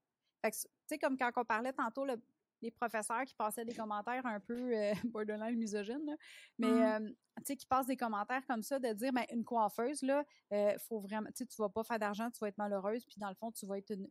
tu 0.43 0.51
sais, 0.87 0.97
comme 0.99 1.17
quand 1.17 1.31
on 1.35 1.43
parlait 1.43 1.73
tantôt, 1.73 2.05
le, 2.05 2.21
les 2.63 2.71
professeurs 2.71 3.23
qui 3.25 3.35
passaient 3.35 3.65
des 3.65 3.75
commentaires 3.75 4.25
un 4.25 4.39
peu 4.39 4.75
euh, 4.75 4.93
borderline 5.13 5.57
misogynes, 5.57 6.17
mais 6.57 6.71
mmh. 6.71 7.03
euh, 7.03 7.09
tu 7.37 7.43
sais, 7.45 7.55
qui 7.55 7.65
passent 7.65 7.87
des 7.87 7.97
commentaires 7.97 8.45
comme 8.47 8.63
ça, 8.63 8.79
de 8.79 8.91
dire, 8.93 9.11
ben, 9.11 9.25
une 9.31 9.43
coiffeuse, 9.43 10.01
là, 10.01 10.23
euh, 10.53 10.77
faut 10.79 10.99
vraiment, 10.99 11.27
tu 11.27 11.43
sais, 11.43 11.45
tu 11.45 11.57
vas 11.61 11.69
pas 11.69 11.83
faire 11.83 11.99
d'argent, 11.99 12.31
tu 12.31 12.39
vas 12.39 12.47
être 12.47 12.57
malheureuse, 12.57 13.05
puis 13.05 13.19
dans 13.19 13.29
le 13.29 13.35
fond, 13.35 13.51
tu 13.51 13.65
vas 13.65 13.77
être 13.77 13.91
une, 13.91 14.07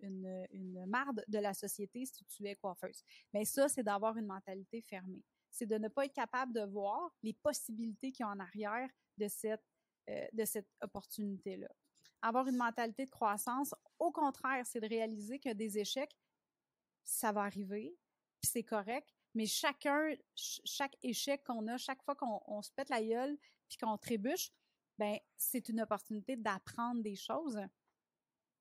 une, 0.52 0.86
marde 0.86 1.24
de 1.26 1.38
la 1.38 1.54
société 1.54 2.04
si 2.04 2.24
tu 2.26 2.46
es 2.46 2.54
coiffeuse. 2.56 3.02
Mais 3.32 3.44
ça, 3.44 3.68
c'est 3.68 3.82
d'avoir 3.82 4.16
une 4.16 4.26
mentalité 4.26 4.82
fermée. 4.82 5.24
C'est 5.50 5.66
de 5.66 5.78
ne 5.78 5.88
pas 5.88 6.04
être 6.04 6.14
capable 6.14 6.52
de 6.52 6.64
voir 6.64 7.10
les 7.22 7.32
possibilités 7.32 8.12
qu'il 8.12 8.24
y 8.24 8.28
a 8.28 8.32
en 8.32 8.38
arrière 8.38 8.88
de 9.16 9.28
cette, 9.28 9.64
de 10.08 10.44
cette 10.44 10.68
opportunité-là. 10.80 11.68
Avoir 12.20 12.46
une 12.48 12.56
mentalité 12.56 13.04
de 13.04 13.10
croissance, 13.10 13.74
au 13.98 14.10
contraire, 14.10 14.66
c'est 14.66 14.80
de 14.80 14.88
réaliser 14.88 15.38
que 15.38 15.52
des 15.52 15.78
échecs, 15.78 16.16
ça 17.04 17.32
va 17.32 17.42
arriver, 17.42 17.96
c'est 18.48 18.62
correct. 18.62 19.08
Mais 19.34 19.46
chacun, 19.46 20.14
chaque 20.34 20.96
échec 21.02 21.42
qu'on 21.44 21.66
a, 21.68 21.78
chaque 21.78 22.02
fois 22.02 22.14
qu'on 22.14 22.62
se 22.62 22.70
pète 22.72 22.90
la 22.90 23.02
gueule 23.02 23.38
puis 23.68 23.78
qu'on 23.78 23.96
trébuche, 23.96 24.50
ben 24.98 25.18
c'est 25.36 25.68
une 25.68 25.80
opportunité 25.80 26.36
d'apprendre 26.36 27.02
des 27.02 27.16
choses. 27.16 27.58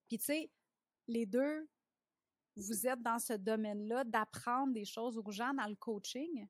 Puis 0.07 0.17
tu 0.17 0.25
sais, 0.25 0.51
les 1.07 1.25
deux, 1.25 1.67
vous 2.55 2.87
êtes 2.87 3.01
dans 3.01 3.19
ce 3.19 3.33
domaine-là 3.33 4.03
d'apprendre 4.03 4.73
des 4.73 4.85
choses 4.85 5.17
aux 5.17 5.31
gens 5.31 5.53
dans 5.53 5.67
le 5.67 5.75
coaching. 5.75 6.47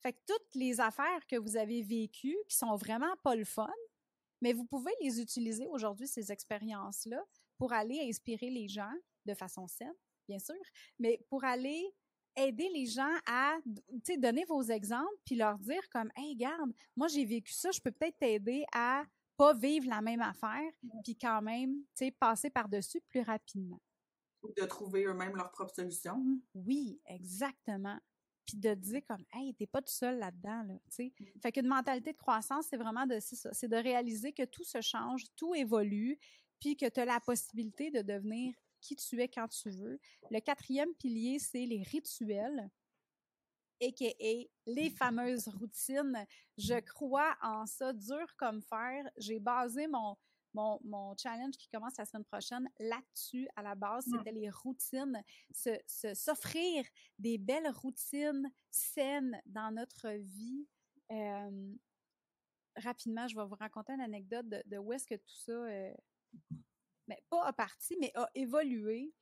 Fait 0.00 0.12
que 0.12 0.18
toutes 0.26 0.54
les 0.54 0.80
affaires 0.80 1.26
que 1.26 1.36
vous 1.36 1.56
avez 1.56 1.82
vécues, 1.82 2.38
qui 2.48 2.56
sont 2.56 2.76
vraiment 2.76 3.16
pas 3.24 3.34
le 3.34 3.44
fun, 3.44 3.72
mais 4.40 4.52
vous 4.52 4.64
pouvez 4.64 4.92
les 5.00 5.20
utiliser 5.20 5.66
aujourd'hui, 5.66 6.06
ces 6.06 6.30
expériences-là, 6.30 7.24
pour 7.56 7.72
aller 7.72 8.00
inspirer 8.08 8.50
les 8.50 8.68
gens 8.68 8.92
de 9.26 9.34
façon 9.34 9.66
saine, 9.66 9.94
bien 10.28 10.38
sûr, 10.38 10.54
mais 10.98 11.24
pour 11.28 11.44
aller 11.44 11.92
aider 12.38 12.68
les 12.74 12.86
gens 12.86 13.14
à 13.26 13.56
donner 14.18 14.44
vos 14.44 14.62
exemples 14.62 15.16
puis 15.24 15.36
leur 15.36 15.58
dire 15.58 15.82
comme 15.90 16.10
hey 16.16 16.36
garde 16.36 16.72
moi 16.96 17.08
j'ai 17.08 17.24
vécu 17.24 17.52
ça 17.52 17.70
je 17.70 17.80
peux 17.80 17.90
peut-être 17.90 18.18
t'aider 18.18 18.64
à 18.72 19.04
pas 19.36 19.54
vivre 19.54 19.88
la 19.88 20.00
même 20.00 20.20
affaire 20.20 20.70
puis 21.04 21.16
quand 21.16 21.42
même 21.42 21.82
tu 21.96 22.10
passer 22.12 22.50
par 22.50 22.68
dessus 22.68 23.00
plus 23.08 23.22
rapidement 23.22 23.80
ou 24.42 24.52
de 24.56 24.64
trouver 24.66 25.04
eux-mêmes 25.04 25.36
leur 25.36 25.50
propre 25.50 25.74
solution 25.74 26.14
hein. 26.14 26.38
oui 26.54 27.00
exactement 27.06 27.98
puis 28.46 28.56
de 28.56 28.74
dire 28.74 29.02
comme 29.06 29.24
hey 29.34 29.54
t'es 29.54 29.66
pas 29.66 29.82
tout 29.82 29.92
seul 29.92 30.18
là-dedans 30.18 30.62
là 30.62 30.74
tu 30.90 30.96
sais 30.96 31.12
mm. 31.18 31.40
fait 31.42 31.52
qu'une 31.52 31.68
mentalité 31.68 32.12
de 32.12 32.18
croissance 32.18 32.66
c'est 32.70 32.76
vraiment 32.76 33.06
de 33.06 33.18
c'est 33.20 33.68
de 33.68 33.76
réaliser 33.76 34.32
que 34.32 34.44
tout 34.44 34.64
se 34.64 34.80
change 34.80 35.24
tout 35.36 35.54
évolue 35.54 36.18
puis 36.60 36.76
que 36.76 36.88
tu 36.88 37.00
as 37.00 37.04
la 37.04 37.20
possibilité 37.20 37.90
de 37.90 38.02
devenir 38.02 38.54
qui 38.80 38.96
tu 38.96 39.20
es 39.20 39.28
quand 39.28 39.48
tu 39.48 39.70
veux. 39.70 39.98
Le 40.30 40.40
quatrième 40.40 40.94
pilier, 40.94 41.38
c'est 41.38 41.66
les 41.66 41.82
rituels, 41.82 42.70
a.k.a. 43.80 44.48
les 44.66 44.90
fameuses 44.90 45.48
routines. 45.48 46.26
Je 46.56 46.80
crois 46.80 47.36
en 47.42 47.66
ça, 47.66 47.92
dur 47.92 48.34
comme 48.36 48.62
fer. 48.62 49.08
J'ai 49.16 49.38
basé 49.38 49.86
mon, 49.86 50.16
mon, 50.54 51.14
challenge 51.16 51.56
qui 51.56 51.68
commence 51.68 51.96
la 51.96 52.04
semaine 52.04 52.24
prochaine 52.24 52.68
là-dessus. 52.78 53.48
À 53.56 53.62
la 53.62 53.74
base, 53.74 54.06
mmh. 54.06 54.16
c'était 54.16 54.32
les 54.32 54.50
routines, 54.50 55.22
s'offrir 56.14 56.84
des 57.18 57.38
belles 57.38 57.70
routines 57.70 58.50
saines 58.70 59.40
dans 59.46 59.70
notre 59.70 60.08
vie. 60.08 60.66
rapidement, 62.76 63.28
je 63.28 63.36
vais 63.36 63.44
vous 63.44 63.56
raconter 63.56 63.92
une 63.92 64.00
anecdote 64.00 64.46
de, 64.48 64.78
où 64.78 64.92
est-ce 64.92 65.06
que 65.06 65.16
tout 65.16 65.36
ça 65.46 65.52
euh, 65.52 65.94
mais 67.08 67.22
pas 67.28 67.44
a 67.44 67.52
parti, 67.52 67.96
mais 68.00 68.12
a 68.14 68.28
évolué. 68.34 69.12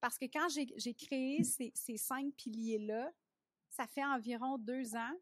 Parce 0.00 0.18
que 0.18 0.26
quand 0.26 0.48
j'ai 0.48 0.94
créé 0.94 1.42
ces, 1.44 1.96
cinq 1.96 2.32
piliers-là, 2.36 3.10
ça 3.68 3.86
fait 3.86 4.04
environ 4.04 4.58
deux 4.58 4.94
ans. 4.94 5.14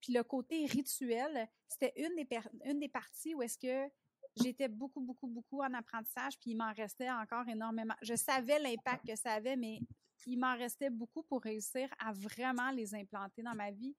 Puis 0.00 0.12
le 0.12 0.22
côté 0.22 0.66
rituel, 0.66 1.48
c'était 1.68 1.92
une 1.96 2.14
des, 2.16 2.28
une 2.64 2.80
des 2.80 2.88
parties 2.88 3.34
où 3.34 3.42
est-ce 3.42 3.58
que 3.58 3.92
j'étais 4.36 4.68
beaucoup, 4.68 5.00
beaucoup, 5.00 5.26
beaucoup 5.26 5.62
en 5.62 5.72
apprentissage, 5.74 6.38
puis 6.38 6.52
il 6.52 6.56
m'en 6.56 6.72
restait 6.72 7.10
encore 7.10 7.48
énormément. 7.48 7.94
Je 8.02 8.14
savais 8.14 8.58
l'impact 8.58 9.06
que 9.06 9.16
ça 9.16 9.32
avait, 9.32 9.56
mais 9.56 9.80
il 10.26 10.38
m'en 10.38 10.56
restait 10.56 10.90
beaucoup 10.90 11.22
pour 11.22 11.42
réussir 11.42 11.88
à 11.98 12.12
vraiment 12.12 12.70
les 12.70 12.94
implanter 12.94 13.42
dans 13.42 13.54
ma 13.54 13.70
vie 13.70 13.96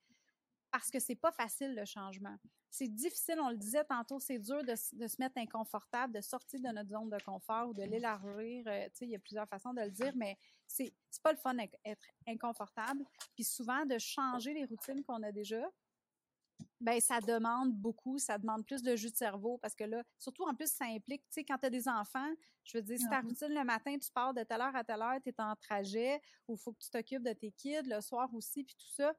parce 0.71 0.89
que 0.89 0.99
c'est 0.99 1.15
pas 1.15 1.31
facile 1.31 1.75
le 1.75 1.85
changement 1.85 2.37
c'est 2.69 2.87
difficile, 2.87 3.39
on 3.41 3.49
le 3.49 3.57
disait 3.57 3.83
tantôt, 3.83 4.19
c'est 4.19 4.39
dur 4.39 4.63
de, 4.63 4.75
se 4.75 5.15
mettre 5.19 5.37
inconfortable, 5.37 6.13
de 6.13 6.21
sortir 6.21 6.59
de 6.59 6.67
notre 6.67 6.89
zone 6.89 7.09
de 7.09 7.17
confort 7.23 7.69
ou 7.69 7.73
de 7.73 7.83
l'élargir. 7.83 8.63
Euh, 8.67 8.85
tu 8.85 8.91
sais, 8.93 9.05
il 9.05 9.11
y 9.11 9.15
a 9.15 9.19
plusieurs 9.19 9.47
façons 9.47 9.73
de 9.73 9.81
le 9.81 9.91
dire, 9.91 10.13
mais 10.15 10.37
c'est 10.67 10.93
pas 11.23 11.31
le 11.31 11.37
fun 11.37 11.55
d'être 11.55 12.05
inconfortable. 12.27 13.03
Puis 13.33 13.43
souvent, 13.43 13.85
de 13.85 13.97
changer 13.97 14.53
les 14.53 14.65
routines 14.65 15.03
qu'on 15.03 15.23
a 15.23 15.31
déjà, 15.31 15.67
ben 16.81 16.99
ça 16.99 17.21
demande 17.21 17.73
beaucoup, 17.73 18.19
ça 18.19 18.37
demande 18.37 18.65
plus 18.65 18.83
de 18.83 18.95
jus 18.95 19.11
de 19.11 19.15
cerveau 19.15 19.57
parce 19.57 19.75
que 19.75 19.85
là, 19.85 20.03
surtout 20.17 20.43
en 20.43 20.53
plus, 20.53 20.69
ça 20.69 20.85
implique, 20.85 21.23
tu 21.23 21.35
sais, 21.35 21.43
quand 21.43 21.57
tu 21.57 21.65
as 21.65 21.69
des 21.69 21.87
enfants, 21.87 22.31
je 22.65 22.77
veux 22.77 22.81
dire, 22.81 22.97
si 22.97 23.09
ta 23.09 23.21
routine 23.21 23.53
le 23.53 23.63
matin, 23.63 23.97
tu 23.97 24.11
pars 24.11 24.33
de 24.33 24.43
telle 24.43 24.61
heure 24.61 24.75
à 24.75 24.83
telle 24.83 25.01
heure, 25.01 25.19
tu 25.23 25.29
es 25.29 25.41
en 25.41 25.55
trajet 25.55 26.21
ou 26.47 26.55
il 26.55 26.59
faut 26.59 26.73
que 26.73 26.79
tu 26.79 26.89
t'occupes 26.89 27.23
de 27.23 27.33
tes 27.33 27.51
kids, 27.51 27.83
le 27.83 28.01
soir 28.01 28.29
aussi, 28.33 28.63
puis 28.63 28.75
tout 28.75 28.93
ça, 28.93 29.13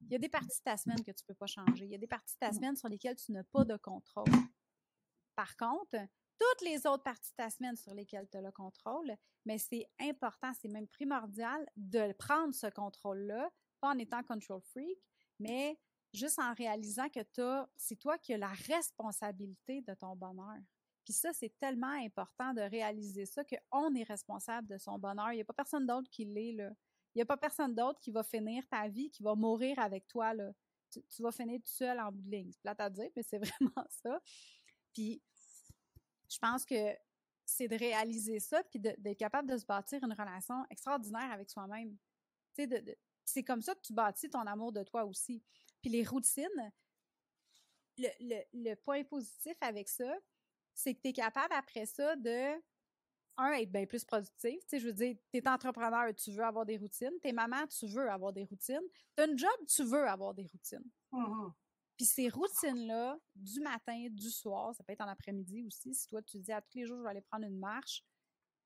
Il 0.00 0.12
y 0.12 0.14
a 0.14 0.18
des 0.18 0.28
parties 0.28 0.58
de 0.58 0.64
ta 0.64 0.76
semaine 0.76 0.98
que 0.98 1.12
tu 1.12 1.22
ne 1.22 1.26
peux 1.28 1.34
pas 1.34 1.46
changer. 1.46 1.84
Il 1.84 1.90
y 1.90 1.94
a 1.94 1.98
des 1.98 2.06
parties 2.06 2.34
de 2.34 2.46
ta 2.46 2.52
semaine 2.52 2.76
sur 2.76 2.88
lesquelles 2.88 3.16
tu 3.16 3.32
n'as 3.32 3.44
pas 3.44 3.64
de 3.64 3.76
contrôle. 3.76 4.30
Par 5.34 5.56
contre, 5.56 5.96
toutes 6.38 6.62
les 6.62 6.86
autres 6.86 7.02
parties 7.02 7.30
de 7.30 7.36
ta 7.36 7.50
semaine 7.50 7.76
sur 7.76 7.94
lesquelles 7.94 8.28
tu 8.30 8.36
as 8.36 8.42
le 8.42 8.52
contrôle, 8.52 9.16
mais 9.44 9.58
c'est 9.58 9.88
important, 10.00 10.52
c'est 10.60 10.68
même 10.68 10.88
primordial 10.88 11.66
de 11.76 12.12
prendre 12.12 12.54
ce 12.54 12.66
contrôle-là, 12.66 13.50
pas 13.80 13.90
en 13.90 13.98
étant 13.98 14.22
control 14.22 14.60
freak, 14.60 14.98
mais 15.38 15.78
juste 16.12 16.38
en 16.38 16.52
réalisant 16.54 17.08
que 17.08 17.20
c'est 17.76 17.96
toi 17.96 18.18
qui 18.18 18.34
as 18.34 18.38
la 18.38 18.48
responsabilité 18.48 19.80
de 19.82 19.94
ton 19.94 20.16
bonheur. 20.16 20.58
Puis 21.04 21.12
ça, 21.12 21.32
c'est 21.32 21.52
tellement 21.58 21.86
important 22.04 22.54
de 22.54 22.62
réaliser 22.62 23.26
ça, 23.26 23.42
qu'on 23.44 23.94
est 23.94 24.04
responsable 24.04 24.66
de 24.68 24.78
son 24.78 24.98
bonheur. 24.98 25.32
Il 25.32 25.36
n'y 25.36 25.42
a 25.42 25.44
pas 25.44 25.52
personne 25.52 25.86
d'autre 25.86 26.08
qui 26.10 26.24
l'est, 26.24 26.52
là. 26.52 26.70
Il 27.14 27.18
n'y 27.18 27.22
a 27.22 27.26
pas 27.26 27.36
personne 27.36 27.74
d'autre 27.74 28.00
qui 28.00 28.10
va 28.10 28.22
finir 28.22 28.66
ta 28.68 28.88
vie, 28.88 29.10
qui 29.10 29.22
va 29.22 29.34
mourir 29.34 29.78
avec 29.78 30.06
toi, 30.08 30.34
là. 30.34 30.50
Tu, 30.90 31.22
vas 31.22 31.32
finir 31.32 31.60
tout 31.60 31.72
seul 31.72 31.98
en 31.98 32.12
bout 32.12 32.22
de 32.22 32.30
ligne. 32.30 32.52
C'est 32.52 32.60
plate 32.60 32.80
à 32.80 32.88
dire, 32.88 33.10
mais 33.16 33.22
c'est 33.22 33.38
vraiment 33.60 33.86
ça. 33.88 34.20
Puis, 34.92 35.20
je 36.30 36.38
pense 36.38 36.64
que 36.64 36.96
c'est 37.44 37.68
de 37.68 37.76
réaliser 37.76 38.38
ça, 38.40 38.62
puis 38.64 38.78
d'être 38.78 39.18
capable 39.18 39.48
de 39.48 39.56
se 39.56 39.66
bâtir 39.66 40.02
une 40.02 40.12
relation 40.12 40.64
extraordinaire 40.70 41.30
avec 41.30 41.50
soi-même. 41.50 41.96
C'est 43.24 43.42
comme 43.42 43.60
ça 43.60 43.74
que 43.74 43.80
tu 43.80 43.92
bâtis 43.92 44.30
ton 44.30 44.40
amour 44.40 44.72
de 44.72 44.82
toi 44.84 45.04
aussi. 45.04 45.42
Puis 45.82 45.90
les 45.90 46.04
routines, 46.04 46.72
le, 47.98 48.42
le 48.52 48.74
point 48.76 49.02
positif 49.04 49.56
avec 49.60 49.88
ça, 49.88 50.16
c'est 50.74 50.94
que 50.94 51.00
tu 51.00 51.08
es 51.08 51.12
capable 51.12 51.52
après 51.54 51.86
ça 51.86 52.16
de, 52.16 52.54
un, 53.36 53.52
être 53.52 53.70
bien 53.70 53.86
plus 53.86 54.04
productif. 54.04 54.60
Tu 54.60 54.68
sais, 54.68 54.78
je 54.78 54.86
veux 54.86 54.92
dire, 54.92 55.16
tu 55.30 55.38
es 55.38 55.48
entrepreneur, 55.48 56.14
tu 56.14 56.30
veux 56.32 56.44
avoir 56.44 56.64
des 56.64 56.76
routines. 56.76 57.12
Tu 57.22 57.28
es 57.28 57.32
maman, 57.32 57.66
tu 57.66 57.86
veux 57.86 58.10
avoir 58.10 58.32
des 58.32 58.44
routines. 58.44 58.82
Tu 59.16 59.22
as 59.22 59.26
un 59.26 59.36
job, 59.36 59.66
tu 59.66 59.84
veux 59.84 60.08
avoir 60.08 60.34
des 60.34 60.46
routines. 60.46 60.90
Mmh 61.12 61.48
Puis 61.96 62.06
ces 62.06 62.28
routines-là, 62.28 63.18
du 63.34 63.60
matin, 63.60 64.06
du 64.10 64.30
soir, 64.30 64.74
ça 64.74 64.82
peut 64.84 64.92
être 64.92 65.00
en 65.00 65.08
après-midi 65.08 65.62
aussi, 65.64 65.94
si 65.94 66.08
toi 66.08 66.22
tu 66.22 66.38
te 66.38 66.42
dis 66.42 66.52
à 66.52 66.60
tous 66.60 66.78
les 66.78 66.86
jours, 66.86 66.98
je 66.98 67.02
vais 67.02 67.10
aller 67.10 67.20
prendre 67.20 67.46
une 67.46 67.58
marche. 67.58 68.04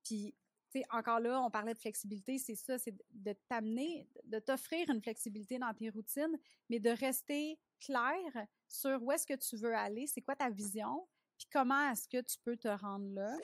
Puis, 0.03 0.35
tu 0.71 0.79
sais, 0.79 0.85
encore 0.91 1.19
là, 1.19 1.41
on 1.41 1.49
parlait 1.49 1.73
de 1.73 1.79
flexibilité, 1.79 2.37
c'est 2.37 2.55
ça, 2.55 2.77
c'est 2.77 2.95
de 3.09 3.33
t'amener, 3.47 4.07
de 4.25 4.39
t'offrir 4.39 4.89
une 4.89 5.01
flexibilité 5.01 5.59
dans 5.59 5.73
tes 5.73 5.89
routines, 5.89 6.37
mais 6.69 6.79
de 6.79 6.89
rester 6.89 7.59
clair 7.79 8.47
sur 8.67 9.01
où 9.01 9.11
est-ce 9.11 9.25
que 9.25 9.35
tu 9.35 9.57
veux 9.57 9.75
aller, 9.75 10.07
c'est 10.07 10.21
quoi 10.21 10.35
ta 10.35 10.49
vision, 10.49 11.07
puis 11.37 11.47
comment 11.51 11.91
est-ce 11.91 12.07
que 12.07 12.21
tu 12.21 12.37
peux 12.43 12.57
te 12.57 12.67
rendre 12.67 13.09
là? 13.13 13.35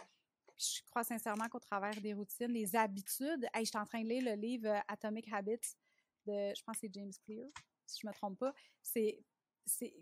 Je 0.57 0.81
crois 0.89 1.03
sincèrement 1.03 1.47
qu'au 1.49 1.59
travers 1.59 1.99
des 2.01 2.13
routines, 2.13 2.53
des 2.53 2.75
habitudes, 2.75 3.47
hey, 3.53 3.65
je 3.65 3.69
suis 3.69 3.77
en 3.77 3.85
train 3.85 4.01
de 4.01 4.07
lire 4.09 4.23
le 4.23 4.39
livre 4.39 4.67
euh, 4.67 4.79
Atomic 4.87 5.31
Habits 5.31 5.75
de, 6.25 6.53
je 6.55 6.63
pense 6.63 6.75
que 6.75 6.81
c'est 6.81 6.93
James 6.93 7.11
Clear, 7.23 7.47
si 7.85 7.99
je 8.01 8.07
ne 8.07 8.11
me 8.11 8.15
trompe 8.15 8.39
pas. 8.39 8.53
C'est 8.81 9.19
c'est 9.65 9.93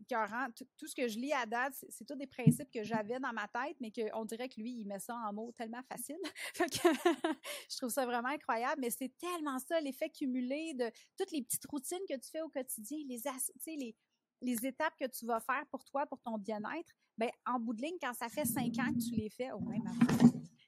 Tout, 0.78 0.88
ce 0.88 0.96
que 0.96 1.08
je 1.08 1.18
lis 1.18 1.32
à 1.32 1.46
date, 1.46 1.74
c'est 1.90 2.06
tous 2.06 2.16
des 2.16 2.28
principes 2.28 2.70
que 2.72 2.84
j'avais 2.84 3.20
dans 3.20 3.32
ma 3.32 3.48
tête, 3.48 3.78
mais 3.80 3.92
qu'on 3.92 4.26
dirait 4.26 4.50
que 4.50 4.60
lui, 4.60 4.72
il 4.72 4.86
met 4.86 5.00
ça 5.00 5.16
en 5.16 5.34
mots 5.34 5.52
tellement 5.54 5.82
facile. 5.84 6.18
je 7.70 7.78
trouve 7.78 7.90
ça 7.90 8.06
vraiment 8.06 8.30
incroyable, 8.30 8.82
mais 8.82 8.90
c'est 8.90 9.12
tellement 9.18 9.60
ça, 9.60 9.80
l'effet 9.80 10.10
cumulé 10.10 10.74
de 10.74 10.92
toutes 11.18 11.32
les 11.32 11.42
petites 11.42 11.66
routines 11.66 12.04
que 12.10 12.18
tu 12.18 12.30
fais 12.30 12.42
au 12.42 12.50
quotidien, 12.50 12.98
les, 13.08 13.22
les, 13.68 13.96
les 14.42 14.66
étapes 14.66 14.96
que 15.00 15.08
tu 15.08 15.26
vas 15.26 15.40
faire 15.40 15.66
pour 15.72 15.84
toi, 15.86 16.06
pour 16.06 16.22
ton 16.22 16.38
bien-être, 16.38 16.92
ben, 17.18 17.30
en 17.46 17.60
bout 17.60 17.74
de 17.74 17.82
ligne, 17.82 17.98
quand 18.02 18.14
ça 18.14 18.30
fait 18.30 18.46
cinq 18.46 18.78
ans 18.80 18.92
que 18.94 19.10
tu 19.10 19.16
les 19.16 19.30
fais 19.30 19.52
au 19.52 19.62
même 19.62 19.84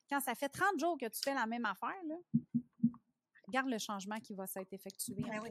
quand 0.09 0.19
ça 0.19 0.35
fait 0.35 0.49
30 0.49 0.79
jours 0.79 0.97
que 0.97 1.07
tu 1.07 1.19
fais 1.21 1.33
la 1.33 1.45
même 1.45 1.65
affaire, 1.65 2.03
là, 2.05 2.15
regarde 3.47 3.69
le 3.69 3.77
changement 3.77 4.19
qui 4.19 4.33
va 4.33 4.47
s'être 4.47 4.73
effectué. 4.73 5.15
Ben 5.15 5.41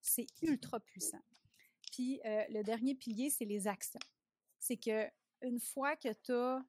c'est 0.00 0.26
ultra 0.42 0.80
puissant. 0.80 1.22
Puis 1.92 2.20
euh, 2.24 2.44
le 2.48 2.62
dernier 2.62 2.94
pilier, 2.94 3.30
c'est 3.30 3.44
les 3.44 3.68
actions. 3.68 4.00
C'est 4.58 4.76
que 4.76 5.08
une 5.42 5.60
fois 5.60 5.96
que 5.96 6.12
tu 6.12 6.32
as 6.32 6.64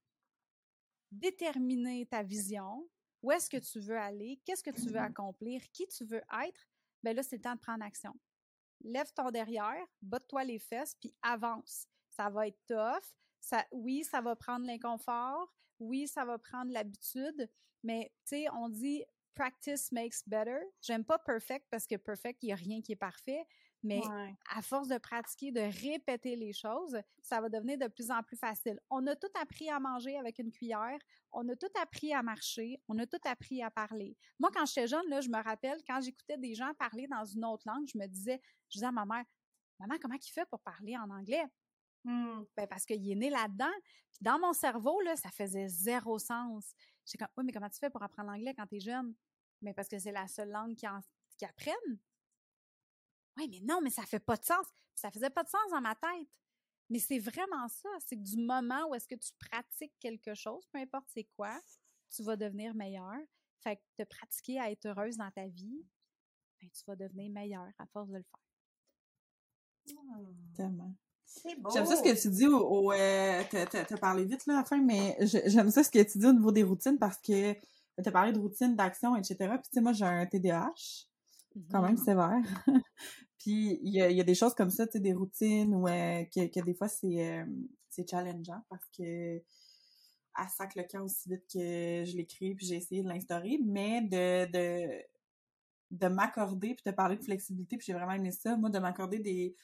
déterminé 1.11 2.05
ta 2.05 2.23
vision, 2.23 2.87
où 3.21 3.31
est-ce 3.31 3.49
que 3.49 3.57
tu 3.57 3.79
veux 3.79 3.97
aller, 3.97 4.39
qu'est-ce 4.45 4.63
que 4.63 4.71
tu 4.71 4.89
veux 4.89 4.99
accomplir, 4.99 5.61
qui 5.71 5.87
tu 5.87 6.05
veux 6.05 6.21
être, 6.45 6.67
ben 7.01 7.15
là, 7.15 7.23
c'est 7.23 7.37
le 7.37 7.41
temps 7.41 7.55
de 7.55 7.59
prendre 7.59 7.83
action. 7.83 8.13
Lève 8.81 9.11
ton 9.13 9.31
derrière, 9.31 9.85
botte-toi 10.01 10.43
les 10.43 10.59
fesses, 10.59 10.95
puis 10.99 11.13
avance 11.21 11.87
ça 12.15 12.29
va 12.29 12.47
être 12.47 12.59
tough. 12.67 13.03
Ça, 13.39 13.65
oui, 13.71 14.03
ça 14.03 14.21
va 14.21 14.35
prendre 14.35 14.65
l'inconfort. 14.65 15.53
Oui, 15.79 16.07
ça 16.07 16.25
va 16.25 16.37
prendre 16.37 16.71
l'habitude. 16.71 17.49
Mais, 17.83 18.11
tu 18.25 18.37
sais, 18.37 18.45
on 18.53 18.69
dit 18.69 19.03
practice 19.35 19.91
makes 19.91 20.27
better. 20.27 20.59
J'aime 20.81 21.03
pas 21.03 21.19
perfect 21.19 21.65
parce 21.69 21.87
que 21.87 21.95
perfect, 21.95 22.43
il 22.43 22.47
n'y 22.47 22.53
a 22.53 22.55
rien 22.55 22.81
qui 22.81 22.93
est 22.93 22.97
parfait. 22.97 23.45
Mais 23.81 24.01
à 24.49 24.61
force 24.61 24.87
de 24.87 24.97
pratiquer, 24.97 25.51
de 25.51 25.59
répéter 25.59 26.35
les 26.37 26.53
choses, 26.53 26.97
ça 27.21 27.41
va 27.41 27.49
devenir 27.49 27.77
de 27.77 27.87
plus 27.87 28.11
en 28.11 28.23
plus 28.23 28.37
facile. 28.37 28.79
On 28.89 29.05
a 29.07 29.15
tout 29.15 29.27
appris 29.41 29.69
à 29.69 29.79
manger 29.79 30.17
avec 30.17 30.39
une 30.39 30.51
cuillère, 30.51 30.99
on 31.33 31.47
a 31.49 31.55
tout 31.55 31.67
appris 31.81 32.13
à 32.13 32.23
marcher, 32.23 32.81
on 32.87 32.97
a 32.99 33.05
tout 33.05 33.19
appris 33.25 33.61
à 33.61 33.71
parler. 33.71 34.15
Moi, 34.39 34.51
quand 34.53 34.65
j'étais 34.65 34.87
jeune, 34.87 35.07
là, 35.09 35.19
je 35.19 35.29
me 35.29 35.41
rappelle, 35.43 35.79
quand 35.87 35.99
j'écoutais 35.99 36.37
des 36.37 36.55
gens 36.55 36.73
parler 36.79 37.07
dans 37.07 37.25
une 37.25 37.43
autre 37.43 37.63
langue, 37.67 37.87
je 37.91 37.97
me 37.97 38.07
disais, 38.07 38.39
je 38.69 38.77
disais 38.77 38.85
à 38.85 38.91
ma 38.91 39.05
mère, 39.05 39.25
Maman, 39.79 39.95
comment 40.01 40.15
il 40.15 40.31
fait 40.31 40.45
pour 40.49 40.61
parler 40.61 40.95
en 40.97 41.09
anglais? 41.09 41.43
Mmh. 42.03 42.43
Ben 42.55 42.67
parce 42.67 42.85
qu'il 42.85 43.09
est 43.09 43.15
né 43.15 43.29
là-dedans. 43.29 43.71
Puis 44.11 44.19
dans 44.21 44.39
mon 44.39 44.53
cerveau, 44.53 44.99
là, 45.01 45.15
ça 45.15 45.29
faisait 45.29 45.67
zéro 45.67 46.19
sens. 46.19 46.73
J'ai 47.05 47.17
comme, 47.17 47.27
oui, 47.37 47.45
mais 47.45 47.51
comment 47.51 47.69
tu 47.69 47.79
fais 47.79 47.89
pour 47.89 48.03
apprendre 48.03 48.31
l'anglais 48.31 48.53
quand 48.53 48.67
tu 48.67 48.75
es 48.77 48.79
jeune? 48.79 49.13
Mais 49.61 49.73
parce 49.73 49.87
que 49.87 49.99
c'est 49.99 50.11
la 50.11 50.27
seule 50.27 50.49
langue 50.49 50.75
qu'ils 50.75 50.89
qui 51.37 51.45
apprennent. 51.45 51.99
Oui, 53.37 53.47
mais 53.49 53.59
non, 53.61 53.81
mais 53.81 53.89
ça 53.89 54.03
fait 54.03 54.19
pas 54.19 54.37
de 54.37 54.45
sens. 54.45 54.65
ça 54.93 55.09
faisait 55.09 55.29
pas 55.29 55.43
de 55.43 55.49
sens 55.49 55.71
dans 55.71 55.81
ma 55.81 55.95
tête. 55.95 56.27
Mais 56.89 56.99
c'est 56.99 57.19
vraiment 57.19 57.67
ça. 57.67 57.89
C'est 57.99 58.15
que 58.15 58.21
du 58.21 58.37
moment 58.37 58.87
où 58.89 58.95
est-ce 58.95 59.07
que 59.07 59.15
tu 59.15 59.31
pratiques 59.39 59.93
quelque 59.99 60.35
chose, 60.35 60.65
peu 60.71 60.79
importe 60.79 61.07
c'est 61.07 61.27
quoi, 61.35 61.59
tu 62.09 62.23
vas 62.23 62.35
devenir 62.35 62.75
meilleur. 62.75 63.17
Fait 63.61 63.77
que 63.77 64.03
te 64.03 64.07
pratiquer 64.07 64.59
à 64.59 64.69
être 64.69 64.85
heureuse 64.85 65.17
dans 65.17 65.31
ta 65.31 65.47
vie, 65.47 65.85
ben, 66.61 66.69
tu 66.69 66.83
vas 66.85 66.95
devenir 66.95 67.31
meilleur 67.31 67.69
à 67.79 67.85
force 67.87 68.09
de 68.09 68.17
le 68.17 68.23
faire. 68.23 69.95
Mmh. 69.95 70.53
Tellement. 70.53 70.95
J'aime 71.73 71.85
ça 71.85 71.95
ce 71.95 72.03
que 72.03 72.21
tu 72.21 72.29
dis 72.29 72.47
au, 72.47 72.91
euh, 72.91 73.43
t'as 73.49 73.97
parlé 73.97 74.25
vite 74.25 74.45
là 74.45 74.55
à 74.55 74.57
la 74.57 74.63
fin, 74.63 74.81
mais 74.81 75.17
j'aime 75.21 75.71
ça 75.71 75.83
ce 75.83 75.89
que 75.89 76.01
tu 76.03 76.17
dis 76.17 76.25
au 76.25 76.33
niveau 76.33 76.51
des 76.51 76.63
routines 76.63 76.97
parce 76.97 77.17
que 77.17 77.53
t'as 78.01 78.11
parlé 78.11 78.31
de 78.31 78.39
routines, 78.39 78.75
d'action, 78.75 79.15
etc. 79.15 79.35
Puis 79.39 79.63
tu 79.63 79.69
sais, 79.73 79.81
moi 79.81 79.93
j'ai 79.93 80.05
un 80.05 80.25
TDAH, 80.25 81.07
quand 81.71 81.81
même 81.81 81.95
mm-hmm. 81.95 82.03
sévère. 82.03 82.41
Puis 83.37 83.79
il 83.83 83.93
y 83.93 84.01
a, 84.01 84.09
y 84.09 84.21
a, 84.21 84.23
des 84.23 84.35
choses 84.35 84.53
comme 84.53 84.69
ça, 84.69 84.85
tu 84.85 84.93
sais, 84.93 84.99
des 84.99 85.13
routines 85.13 85.73
où 85.73 85.87
euh, 85.87 86.23
que, 86.25 86.61
des 86.61 86.73
fois 86.73 86.87
c'est 86.87 87.29
euh, 87.29 87.45
c'est 87.89 88.09
challengeant 88.09 88.63
parce 88.69 88.85
que 88.97 89.03
elle 89.03 90.49
sac 90.49 90.75
le 90.75 90.83
camp 90.83 91.03
aussi 91.03 91.29
vite 91.29 91.43
que 91.51 91.59
je 92.05 92.15
l'écris 92.15 92.55
puis 92.55 92.65
j'ai 92.65 92.75
essayé 92.75 93.03
de 93.03 93.09
l'instaurer, 93.09 93.59
mais 93.63 94.01
de, 94.01 94.51
de 94.51 95.03
de 95.91 96.07
m'accorder 96.07 96.73
puis 96.73 96.83
de 96.85 96.91
parler 96.91 97.17
de 97.17 97.23
flexibilité 97.23 97.77
puis 97.77 97.85
j'ai 97.85 97.93
vraiment 97.93 98.13
aimé 98.13 98.31
ça 98.31 98.55
moi 98.55 98.69
de 98.69 98.79
m'accorder 98.79 99.19
des 99.19 99.55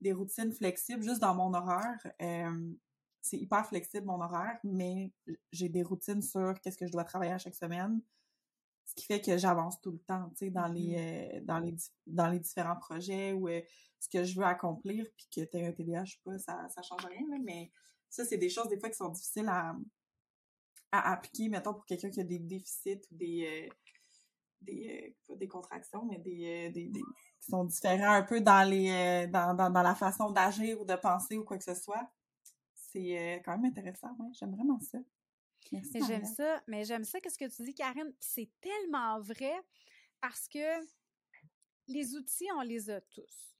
des 0.00 0.12
routines 0.12 0.52
flexibles 0.52 1.02
juste 1.02 1.20
dans 1.20 1.34
mon 1.34 1.52
horaire. 1.54 1.98
Euh, 2.22 2.72
c'est 3.20 3.38
hyper 3.38 3.66
flexible 3.66 4.06
mon 4.06 4.20
horaire, 4.20 4.58
mais 4.64 5.12
j'ai 5.52 5.68
des 5.68 5.82
routines 5.82 6.22
sur 6.22 6.54
qu'est-ce 6.60 6.78
que 6.78 6.86
je 6.86 6.92
dois 6.92 7.04
travailler 7.04 7.32
à 7.32 7.38
chaque 7.38 7.54
semaine. 7.54 8.00
Ce 8.84 8.94
qui 8.94 9.04
fait 9.04 9.20
que 9.20 9.36
j'avance 9.36 9.80
tout 9.80 9.90
le 9.90 9.98
temps, 9.98 10.30
tu 10.30 10.46
sais, 10.46 10.50
dans 10.50 10.66
les 10.66 10.96
mm-hmm. 10.96 11.36
euh, 11.36 11.40
dans 11.44 11.58
les 11.58 11.74
dans 12.06 12.28
les 12.28 12.38
différents 12.38 12.76
projets 12.76 13.32
ou 13.32 13.48
euh, 13.48 13.60
ce 14.00 14.08
que 14.08 14.24
je 14.24 14.38
veux 14.38 14.46
accomplir, 14.46 15.04
puis 15.16 15.28
que 15.34 15.44
tu 15.44 15.62
un 15.62 15.72
TDAH 15.72 16.04
ou 16.24 16.30
pas, 16.30 16.38
ça 16.38 16.68
ça 16.68 16.80
change 16.82 17.04
rien, 17.04 17.38
mais 17.44 17.70
ça 18.08 18.24
c'est 18.24 18.38
des 18.38 18.48
choses 18.48 18.68
des 18.68 18.78
fois 18.78 18.88
qui 18.88 18.96
sont 18.96 19.10
difficiles 19.10 19.48
à 19.48 19.76
à 20.90 21.12
appliquer, 21.12 21.50
mettons 21.50 21.74
pour 21.74 21.84
quelqu'un 21.84 22.08
qui 22.08 22.20
a 22.20 22.24
des 22.24 22.38
déficits 22.38 23.02
ou 23.10 23.16
des 23.16 23.68
des 24.62 25.14
pas 25.26 25.36
des 25.36 25.48
contractions, 25.48 26.04
mais 26.06 26.18
des, 26.18 26.70
des 26.70 26.90
qui 27.40 27.50
sont 27.50 27.64
différents 27.64 28.12
un 28.12 28.22
peu 28.22 28.40
dans 28.40 28.68
les 28.68 28.90
euh, 28.90 29.26
dans, 29.26 29.54
dans, 29.54 29.82
la 29.82 29.94
façon 29.94 30.30
d'agir 30.30 30.80
ou 30.80 30.84
de 30.84 30.94
penser 30.96 31.36
ou 31.36 31.44
quoi 31.44 31.58
que 31.58 31.64
ce 31.64 31.74
soit. 31.74 32.10
C'est 32.74 33.18
euh, 33.18 33.40
quand 33.44 33.56
même 33.58 33.70
intéressant, 33.70 34.14
ouais. 34.18 34.30
J'aime 34.32 34.54
vraiment 34.54 34.80
ça. 34.80 34.98
J'aime 35.70 36.24
ça, 36.24 36.62
mais 36.66 36.84
j'aime 36.84 37.04
ça 37.04 37.20
qu'est-ce 37.20 37.38
que 37.38 37.54
tu 37.54 37.62
dis, 37.62 37.74
Karine. 37.74 38.12
C'est 38.20 38.50
tellement 38.60 39.20
vrai 39.20 39.54
parce 40.20 40.48
que 40.48 40.80
les 41.86 42.14
outils, 42.14 42.48
on 42.56 42.62
les 42.62 42.90
a 42.90 43.00
tous. 43.00 43.54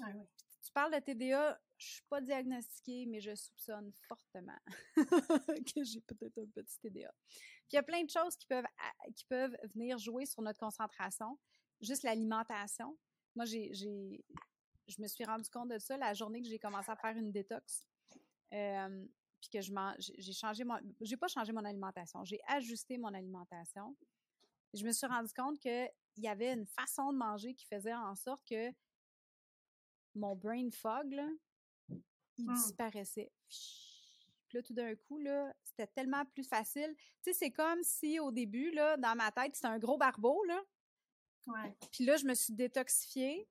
Ah 0.00 0.10
oui. 0.14 0.24
Tu 0.62 0.72
parles 0.72 0.94
de 0.94 0.98
TDA, 0.98 1.60
je 1.76 1.86
suis 1.86 2.02
pas 2.08 2.22
diagnostiquée, 2.22 3.04
mais 3.06 3.20
je 3.20 3.34
soupçonne 3.34 3.92
fortement 4.08 4.58
que 4.96 5.84
j'ai 5.84 6.00
peut-être 6.00 6.38
un 6.38 6.46
petit 6.46 6.78
TDA. 6.80 7.12
Puis 7.28 7.72
il 7.72 7.76
y 7.76 7.78
a 7.78 7.82
plein 7.82 8.02
de 8.02 8.08
choses 8.10 8.34
qui 8.36 8.46
peuvent, 8.46 8.64
qui 9.14 9.24
peuvent 9.26 9.56
venir 9.74 9.98
jouer 9.98 10.24
sur 10.24 10.40
notre 10.40 10.58
concentration 10.58 11.38
juste 11.80 12.02
l'alimentation. 12.02 12.96
Moi, 13.34 13.44
j'ai, 13.44 13.72
je 13.74 15.02
me 15.02 15.06
suis 15.06 15.24
rendu 15.24 15.48
compte 15.50 15.70
de 15.70 15.78
ça 15.78 15.96
la 15.96 16.14
journée 16.14 16.42
que 16.42 16.48
j'ai 16.48 16.58
commencé 16.58 16.90
à 16.90 16.96
faire 16.96 17.16
une 17.16 17.32
détox. 17.32 17.86
Euh, 18.52 19.06
puis 19.40 19.50
que 19.50 19.60
je 19.60 19.72
j'ai 20.18 20.32
changé 20.32 20.64
mon, 20.64 20.78
j'ai 21.00 21.16
pas 21.16 21.28
changé 21.28 21.52
mon 21.52 21.64
alimentation, 21.64 22.24
j'ai 22.24 22.40
ajusté 22.46 22.96
mon 22.96 23.12
alimentation. 23.12 23.94
Je 24.72 24.84
me 24.86 24.92
suis 24.92 25.06
rendu 25.06 25.32
compte 25.34 25.58
qu'il 25.60 25.90
y 26.16 26.28
avait 26.28 26.52
une 26.52 26.66
façon 26.66 27.12
de 27.12 27.18
manger 27.18 27.54
qui 27.54 27.66
faisait 27.66 27.94
en 27.94 28.14
sorte 28.14 28.42
que 28.48 28.72
mon 30.14 30.34
brain 30.34 30.70
fog, 30.70 31.12
là, 31.12 31.28
il 32.38 32.46
Mmh. 32.46 32.54
disparaissait. 32.54 33.32
Puis 33.48 34.58
là, 34.58 34.62
tout 34.62 34.74
d'un 34.74 34.94
coup, 34.96 35.18
là, 35.18 35.54
c'était 35.62 35.86
tellement 35.86 36.24
plus 36.26 36.44
facile. 36.44 36.94
Tu 36.96 37.04
sais, 37.22 37.32
c'est 37.32 37.50
comme 37.50 37.82
si 37.82 38.18
au 38.18 38.30
début, 38.32 38.70
là, 38.72 38.96
dans 38.96 39.14
ma 39.14 39.30
tête, 39.30 39.54
c'était 39.54 39.68
un 39.68 39.78
gros 39.78 39.98
barbeau, 39.98 40.42
là. 40.44 40.60
Ouais. 41.46 41.76
Puis 41.92 42.04
là, 42.04 42.16
je 42.16 42.24
me 42.26 42.34
suis 42.34 42.52
détoxifiée. 42.54 43.48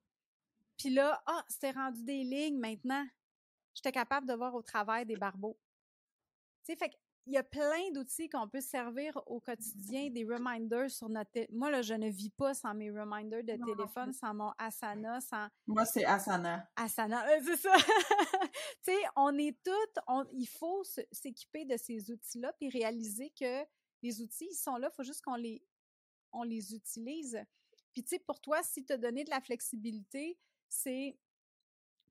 Puis 0.77 0.89
là, 0.89 1.21
ah, 1.25 1.43
c'était 1.47 1.71
rendu 1.71 2.03
des 2.03 2.23
lignes 2.23 2.57
maintenant. 2.59 3.05
J'étais 3.73 3.91
capable 3.91 4.27
de 4.27 4.33
voir 4.33 4.53
au 4.55 4.61
travers 4.61 5.05
des 5.05 5.15
barbeaux. 5.15 5.57
Tu 6.65 6.71
sais, 6.71 6.75
fait 6.77 6.89
qu'il 6.89 7.33
y 7.33 7.37
a 7.37 7.43
plein 7.43 7.91
d'outils 7.91 8.29
qu'on 8.29 8.47
peut 8.47 8.61
servir 8.61 9.21
au 9.27 9.39
quotidien, 9.39 10.09
des 10.09 10.23
reminders 10.25 10.89
sur 10.89 11.09
notre... 11.09 11.29
Moi, 11.51 11.69
là, 11.71 11.81
je 11.81 11.93
ne 11.93 12.09
vis 12.09 12.29
pas 12.29 12.53
sans 12.53 12.73
mes 12.73 12.89
reminders 12.91 13.43
de 13.43 13.53
Non, 13.53 13.65
téléphone, 13.65 14.13
sans 14.13 14.33
mon 14.33 14.51
Asana, 14.57 15.21
sans 15.21 15.47
Moi, 15.67 15.85
c'est 15.85 16.05
Asana. 16.05 16.69
Asana. 16.75 17.25
Euh, 17.29 17.41
c'est 17.45 17.57
ça! 17.57 17.75
tu 18.83 18.91
sais, 18.93 18.97
on 19.15 19.37
est 19.37 19.57
toutes... 19.63 19.99
on- 20.07 20.25
il 20.33 20.47
faut 20.47 20.83
se- 20.83 21.01
s'équiper 21.11 21.65
de 21.65 21.77
ces 21.77 22.11
outils-là 22.11 22.53
puis 22.53 22.69
réaliser 22.69 23.31
que 23.39 23.63
les 24.01 24.21
outils, 24.21 24.47
ils 24.51 24.55
sont 24.55 24.75
là, 24.77 24.89
il 24.91 24.95
faut 24.95 25.03
juste 25.03 25.21
qu'on 25.23 25.35
les, 25.35 25.63
on 26.31 26.43
les 26.43 26.73
utilise. 26.75 27.39
Puis, 27.93 28.03
tu 28.03 28.09
sais, 28.09 28.19
pour 28.19 28.41
toi, 28.41 28.61
si 28.63 28.85
as 28.89 28.97
donné 28.97 29.23
de 29.23 29.29
la 29.29 29.41
flexibilité, 29.41 30.37
c'est. 30.67 31.17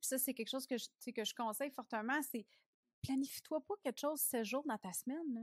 Puis 0.00 0.08
ça, 0.08 0.18
c'est 0.18 0.34
quelque 0.34 0.48
chose 0.48 0.66
que 0.66 0.76
je, 0.76 0.88
que 1.12 1.24
je 1.24 1.34
conseille 1.34 1.70
fortement, 1.70 2.20
c'est 2.22 2.46
planifie-toi 3.02 3.60
pas 3.66 3.74
quelque 3.82 4.00
chose 4.00 4.20
16 4.20 4.46
jours 4.46 4.64
dans 4.64 4.78
ta 4.78 4.92
semaine. 4.92 5.34
là. 5.34 5.42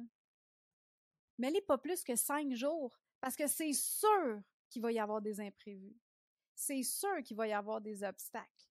Mets-les 1.37 1.61
pas 1.61 1.77
plus 1.77 2.03
que 2.03 2.15
5 2.15 2.53
jours, 2.53 2.97
parce 3.21 3.35
que 3.35 3.47
c'est 3.47 3.73
sûr 3.73 4.41
qu'il 4.69 4.81
va 4.81 4.91
y 4.91 4.99
avoir 4.99 5.21
des 5.21 5.39
imprévus. 5.39 5.97
C'est 6.55 6.83
sûr 6.83 7.23
qu'il 7.23 7.37
va 7.37 7.47
y 7.47 7.53
avoir 7.53 7.79
des 7.79 8.03
obstacles. 8.03 8.67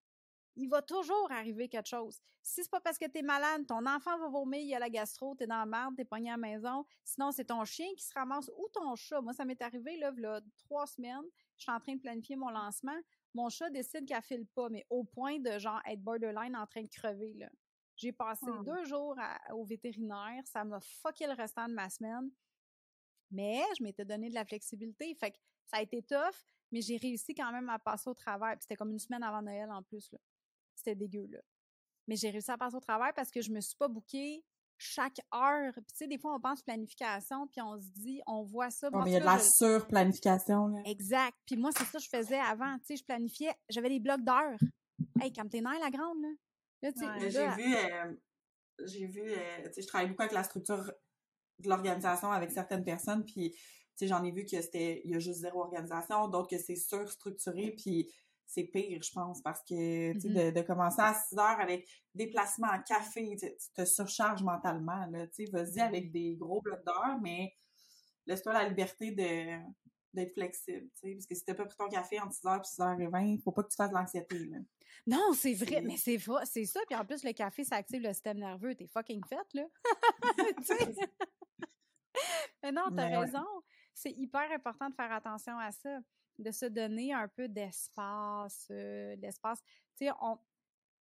Il 0.56 0.68
va 0.68 0.82
toujours 0.82 1.30
arriver 1.30 1.68
quelque 1.68 1.88
chose. 1.88 2.20
Si 2.42 2.62
c'est 2.62 2.70
pas 2.70 2.80
parce 2.80 2.98
que 2.98 3.06
tu 3.06 3.18
es 3.18 3.22
malade, 3.22 3.66
ton 3.66 3.86
enfant 3.86 4.18
va 4.18 4.28
vomir, 4.28 4.60
il 4.60 4.68
y 4.68 4.74
a 4.74 4.78
la 4.78 4.90
gastro, 4.90 5.34
tu 5.36 5.44
es 5.44 5.46
dans 5.46 5.58
la 5.58 5.66
merde, 5.66 5.94
tu 5.94 6.02
es 6.02 6.04
pogné 6.04 6.30
à 6.30 6.32
la 6.32 6.38
maison, 6.38 6.84
sinon 7.04 7.30
c'est 7.30 7.46
ton 7.46 7.64
chien 7.64 7.88
qui 7.96 8.04
se 8.04 8.12
ramasse 8.12 8.50
ou 8.56 8.68
ton 8.72 8.94
chat. 8.96 9.20
Moi, 9.20 9.32
ça 9.32 9.44
m'est 9.44 9.62
arrivé 9.62 9.96
là, 9.96 10.12
là, 10.16 10.40
trois 10.58 10.86
semaines, 10.86 11.24
je 11.58 11.64
suis 11.64 11.72
en 11.72 11.80
train 11.80 11.94
de 11.94 12.00
planifier 12.00 12.36
mon 12.36 12.48
lancement. 12.50 12.96
Mon 13.34 13.48
chat 13.50 13.68
décide 13.70 14.06
qu'elle 14.06 14.22
file 14.22 14.46
pas, 14.46 14.68
mais 14.68 14.86
au 14.90 15.04
point 15.04 15.38
de 15.38 15.58
genre 15.58 15.80
être 15.86 16.00
borderline 16.00 16.56
en 16.56 16.66
train 16.66 16.82
de 16.82 16.88
crever. 16.88 17.34
Là. 17.34 17.48
J'ai 17.96 18.12
passé 18.12 18.46
Hmm. 18.46 18.62
deux 18.64 18.84
jours 18.84 19.16
à- 19.18 19.54
au 19.54 19.64
vétérinaire, 19.64 20.46
ça 20.46 20.64
m'a 20.64 20.80
fucké 20.80 21.26
le 21.26 21.32
restant 21.34 21.68
de 21.68 21.74
ma 21.74 21.90
semaine. 21.90 22.30
Mais 23.30 23.62
je 23.76 23.82
m'étais 23.82 24.04
donné 24.04 24.30
de 24.30 24.34
la 24.34 24.44
flexibilité. 24.44 25.14
Fait 25.14 25.32
que 25.32 25.36
ça 25.66 25.78
a 25.78 25.82
été 25.82 26.02
tough, 26.02 26.34
mais 26.72 26.80
j'ai 26.80 26.96
réussi 26.96 27.34
quand 27.34 27.52
même 27.52 27.68
à 27.68 27.78
passer 27.78 28.08
au 28.08 28.14
travers. 28.14 28.52
Puis 28.52 28.62
c'était 28.62 28.76
comme 28.76 28.92
une 28.92 28.98
semaine 28.98 29.22
avant 29.22 29.42
Noël 29.42 29.70
en 29.70 29.82
plus. 29.82 30.10
là. 30.12 30.18
C'était 30.74 30.94
dégueu, 30.94 31.26
là. 31.26 31.40
Mais 32.06 32.16
j'ai 32.16 32.30
réussi 32.30 32.50
à 32.50 32.56
passer 32.56 32.76
au 32.76 32.80
travers 32.80 33.12
parce 33.12 33.30
que 33.30 33.42
je 33.42 33.50
me 33.52 33.60
suis 33.60 33.76
pas 33.76 33.88
bouquée 33.88 34.42
chaque 34.78 35.20
heure. 35.34 35.72
Puis 35.74 35.84
tu 35.88 35.96
sais, 35.96 36.06
des 36.06 36.18
fois, 36.18 36.34
on 36.34 36.40
pense 36.40 36.62
planification, 36.62 37.46
puis 37.48 37.60
on 37.60 37.78
se 37.78 37.88
dit, 37.90 38.20
on 38.26 38.42
voit 38.44 38.70
ça. 38.70 38.88
Bon, 38.90 39.02
mais 39.02 39.10
il 39.10 39.14
y 39.14 39.16
a 39.16 39.20
de 39.20 39.24
la 39.24 39.38
je- 39.38 39.44
surplanification, 39.44 40.68
là. 40.68 40.80
Exact. 40.86 41.36
Puis 41.46 41.56
moi, 41.56 41.70
c'est 41.76 41.84
ça 41.84 41.98
que 41.98 42.04
je 42.04 42.08
faisais 42.08 42.38
avant. 42.38 42.78
Tu 42.78 42.86
sais, 42.86 42.96
je 42.96 43.04
planifiais, 43.04 43.52
j'avais 43.68 43.88
des 43.88 44.00
blocs 44.00 44.22
d'heures. 44.22 44.58
Hey, 45.20 45.32
comme 45.32 45.48
t'es 45.48 45.60
la 45.60 45.90
grande, 45.90 46.22
là. 46.22 46.28
Là, 46.82 46.92
tu 46.92 46.98
sais, 47.00 47.06
Ouais. 47.06 47.12
Mais 47.20 47.30
là, 47.30 47.56
J'ai 47.56 47.62
vu, 47.62 47.74
euh, 47.74 48.16
j'ai 48.86 49.06
vu, 49.06 49.22
euh, 49.32 49.66
tu 49.66 49.72
sais, 49.74 49.82
je 49.82 49.86
travaille 49.88 50.08
beaucoup 50.08 50.22
avec 50.22 50.32
la 50.32 50.44
structure 50.44 50.92
de 51.58 51.68
l'organisation 51.68 52.30
avec 52.30 52.52
certaines 52.52 52.84
personnes, 52.84 53.24
puis, 53.24 53.50
tu 53.50 53.58
sais, 53.96 54.06
j'en 54.06 54.22
ai 54.22 54.30
vu 54.30 54.44
que 54.44 54.60
c'était, 54.62 55.02
il 55.04 55.10
y 55.10 55.14
a 55.16 55.18
juste 55.18 55.40
zéro 55.40 55.62
organisation, 55.62 56.28
d'autres 56.28 56.48
que 56.48 56.58
c'est 56.58 56.76
surstructuré, 56.76 57.72
puis 57.76 58.08
c'est 58.48 58.64
pire, 58.64 59.02
je 59.02 59.12
pense, 59.12 59.42
parce 59.42 59.60
que, 59.62 60.14
tu 60.14 60.20
sais, 60.20 60.28
Mhm. 60.28 60.34
de, 60.52 60.60
de 60.60 60.62
commencer 60.66 61.00
à 61.02 61.14
6 61.14 61.38
heures 61.38 61.60
avec 61.60 61.88
déplacement 62.14 62.68
en 62.68 62.82
café, 62.82 63.36
tu 63.38 63.46
tu 63.46 63.72
te 63.74 63.84
surcharges 63.84 64.42
mentalement, 64.42 65.06
là, 65.06 65.26
tu 65.28 65.44
sais, 65.46 65.50
vas-y 65.52 65.80
avec 65.80 66.10
des 66.10 66.34
gros 66.36 66.60
blocs 66.62 66.84
d'heures, 66.84 67.18
mais 67.22 67.54
laisse-toi 68.26 68.52
la 68.54 68.68
liberté 68.68 69.12
de 69.12 69.60
d'être 70.14 70.32
flexible, 70.32 70.88
tu 70.94 71.10
sais, 71.10 71.12
parce 71.14 71.26
que 71.26 71.34
si 71.34 71.44
t'as 71.44 71.54
pas 71.54 71.66
pris 71.66 71.76
ton 71.76 71.88
café 71.88 72.18
entre 72.20 72.32
6h 72.34 72.60
et 72.60 72.64
6h20, 72.64 73.42
faut 73.42 73.52
pas 73.52 73.62
que 73.62 73.68
tu 73.68 73.76
fasses 73.76 73.90
de 73.90 73.94
l'anxiété, 73.94 74.38
là. 74.46 74.58
Non, 75.06 75.32
c'est 75.34 75.54
vrai, 75.54 75.82
mais 75.82 75.96
c'est 75.98 76.16
vrai, 76.16 76.44
c'est 76.46 76.64
ça. 76.64 76.80
Puis 76.88 76.96
en 76.96 77.04
plus, 77.04 77.22
le 77.24 77.32
café, 77.32 77.62
ça 77.64 77.76
active 77.76 78.02
le 78.02 78.12
système 78.14 78.38
nerveux. 78.38 78.74
T'es 78.74 78.86
fucking 78.86 79.22
faite, 79.26 79.52
là. 79.54 79.64
Mais 82.62 82.72
non, 82.72 82.90
t'as 82.94 83.08
ouais. 83.08 83.16
raison. 83.18 83.44
C'est 83.94 84.10
hyper 84.12 84.50
important 84.52 84.88
de 84.88 84.94
faire 84.94 85.12
attention 85.12 85.58
à 85.58 85.70
ça, 85.72 86.00
de 86.38 86.50
se 86.50 86.66
donner 86.66 87.12
un 87.12 87.28
peu 87.28 87.48
d'espace, 87.48 88.68
euh, 88.70 89.16
d'espace. 89.16 89.60
Tu 89.96 90.06
sais, 90.06 90.10
on... 90.20 90.38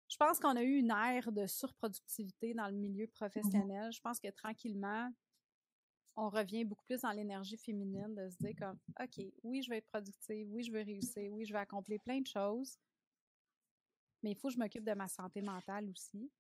je 0.10 0.18
pense 0.18 0.40
qu'on 0.40 0.56
a 0.56 0.64
eu 0.64 0.78
une 0.78 0.92
ère 0.92 1.32
de 1.32 1.48
surproductivité 1.48 2.54
dans 2.54 2.68
le 2.68 2.76
milieu 2.76 3.08
professionnel. 3.08 3.92
Je 3.92 4.02
pense 4.02 4.20
que 4.20 4.30
tranquillement, 4.30 5.12
on 6.16 6.30
revient 6.30 6.66
beaucoup 6.66 6.84
plus 6.86 7.02
dans 7.02 7.12
l'énergie 7.12 7.58
féminine 7.58 8.14
de 8.16 8.30
se 8.30 8.38
dire 8.38 8.54
comme, 8.58 8.78
OK, 9.02 9.26
oui, 9.44 9.62
je 9.64 9.70
vais 9.70 9.78
être 9.78 9.88
productive, 9.88 10.48
oui, 10.52 10.64
je 10.64 10.72
veux 10.72 10.82
réussir, 10.82 11.32
oui, 11.34 11.46
je 11.46 11.54
vais 11.54 11.60
accomplir 11.60 12.00
plein 12.02 12.20
de 12.22 12.28
choses, 12.28 12.78
mais 14.24 14.32
il 14.32 14.36
faut 14.38 14.50
que 14.50 14.54
je 14.54 14.60
m'occupe 14.60 14.84
de 14.84 14.94
ma 14.94 15.08
santé 15.08 15.42
mentale 15.42 15.90
aussi. 15.90 16.32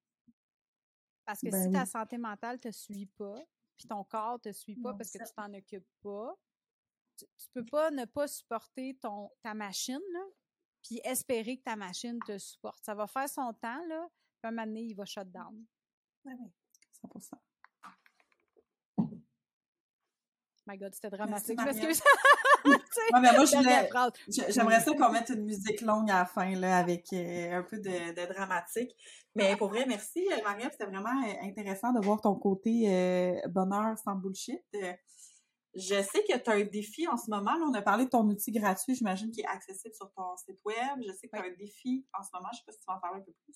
Parce 1.25 1.39
que 1.41 1.49
Ben 1.49 1.63
si 1.63 1.69
oui. 1.69 1.73
ta 1.73 1.85
santé 1.85 2.17
mentale 2.17 2.59
te 2.59 2.71
suit 2.71 3.05
pas, 3.05 3.41
puis 3.77 3.87
ton 3.87 4.03
corps 4.03 4.39
te 4.39 4.51
suit 4.51 4.75
pas 4.75 4.91
Non, 4.91 4.97
parce 4.97 5.11
que 5.11 5.19
ça- 5.19 5.25
tu 5.25 5.33
t'en 5.33 5.53
occupes 5.53 5.87
pas, 6.01 6.37
tu, 7.21 7.25
tu 7.37 7.49
peux 7.53 7.65
pas 7.65 7.91
ne 7.91 8.05
pas 8.05 8.27
supporter 8.27 8.97
ton, 9.01 9.29
ta 9.43 9.53
machine, 9.53 10.01
là, 10.13 10.23
puis 10.83 10.99
espérer 11.03 11.57
que 11.57 11.63
ta 11.63 11.75
machine 11.75 12.19
te 12.25 12.37
supporte. 12.37 12.83
Ça 12.83 12.95
va 12.95 13.07
faire 13.07 13.29
son 13.29 13.53
temps, 13.53 13.85
là, 13.87 14.07
puis 14.41 14.47
un 14.47 14.51
moment 14.51 14.65
donné, 14.65 14.81
il 14.81 14.95
va 14.95 15.05
shut 15.05 15.29
down. 15.31 15.65
Ouais, 16.25 16.33
ouais. 16.33 16.51
100%. 17.03 17.31
My 20.67 20.77
God, 20.77 20.93
c'était 20.93 21.09
dramatique. 21.09 21.57
Parce 21.57 21.79
que 21.79 21.87
Ouais, 22.63 23.19
mais 23.19 23.31
moi, 23.33 23.45
J'aimerais 24.49 24.79
ça 24.79 24.93
qu'on 24.93 25.11
mette 25.11 25.29
une 25.29 25.45
musique 25.45 25.81
longue 25.81 26.11
à 26.11 26.19
la 26.19 26.25
fin, 26.25 26.53
là, 26.55 26.77
avec 26.77 27.11
euh, 27.13 27.57
un 27.57 27.63
peu 27.63 27.79
de, 27.79 28.13
de 28.13 28.33
dramatique. 28.33 28.95
Mais 29.35 29.55
pour 29.55 29.69
vrai, 29.69 29.85
merci, 29.87 30.27
euh, 30.31 30.43
Maria. 30.43 30.69
C'était 30.69 30.85
vraiment 30.85 31.23
euh, 31.23 31.47
intéressant 31.47 31.91
de 31.93 32.03
voir 32.03 32.21
ton 32.21 32.35
côté 32.35 32.85
euh, 32.87 33.39
bonheur 33.49 33.97
sans 33.97 34.15
bullshit. 34.15 34.61
Je 35.73 36.01
sais 36.01 36.23
que 36.23 36.37
tu 36.37 36.49
as 36.49 36.53
un 36.53 36.65
défi 36.65 37.07
en 37.07 37.17
ce 37.17 37.29
moment. 37.29 37.53
Là, 37.53 37.65
on 37.69 37.73
a 37.73 37.81
parlé 37.81 38.05
de 38.05 38.09
ton 38.09 38.27
outil 38.27 38.51
gratuit, 38.51 38.95
j'imagine, 38.95 39.31
qui 39.31 39.41
est 39.41 39.47
accessible 39.47 39.93
sur 39.93 40.11
ton 40.11 40.35
site 40.37 40.59
web. 40.65 41.01
Je 41.05 41.11
sais 41.13 41.27
que 41.27 41.37
tu 41.37 41.41
as 41.41 41.45
un 41.45 41.55
défi 41.57 42.05
en 42.17 42.23
ce 42.23 42.29
moment. 42.33 42.49
Je 42.51 42.57
sais 42.57 42.63
pas 42.65 42.71
si 42.73 42.79
tu 42.79 42.85
vas 42.87 42.95
en 42.95 42.99
parler 42.99 43.21
un 43.21 43.23
peu 43.23 43.33
plus. 43.45 43.55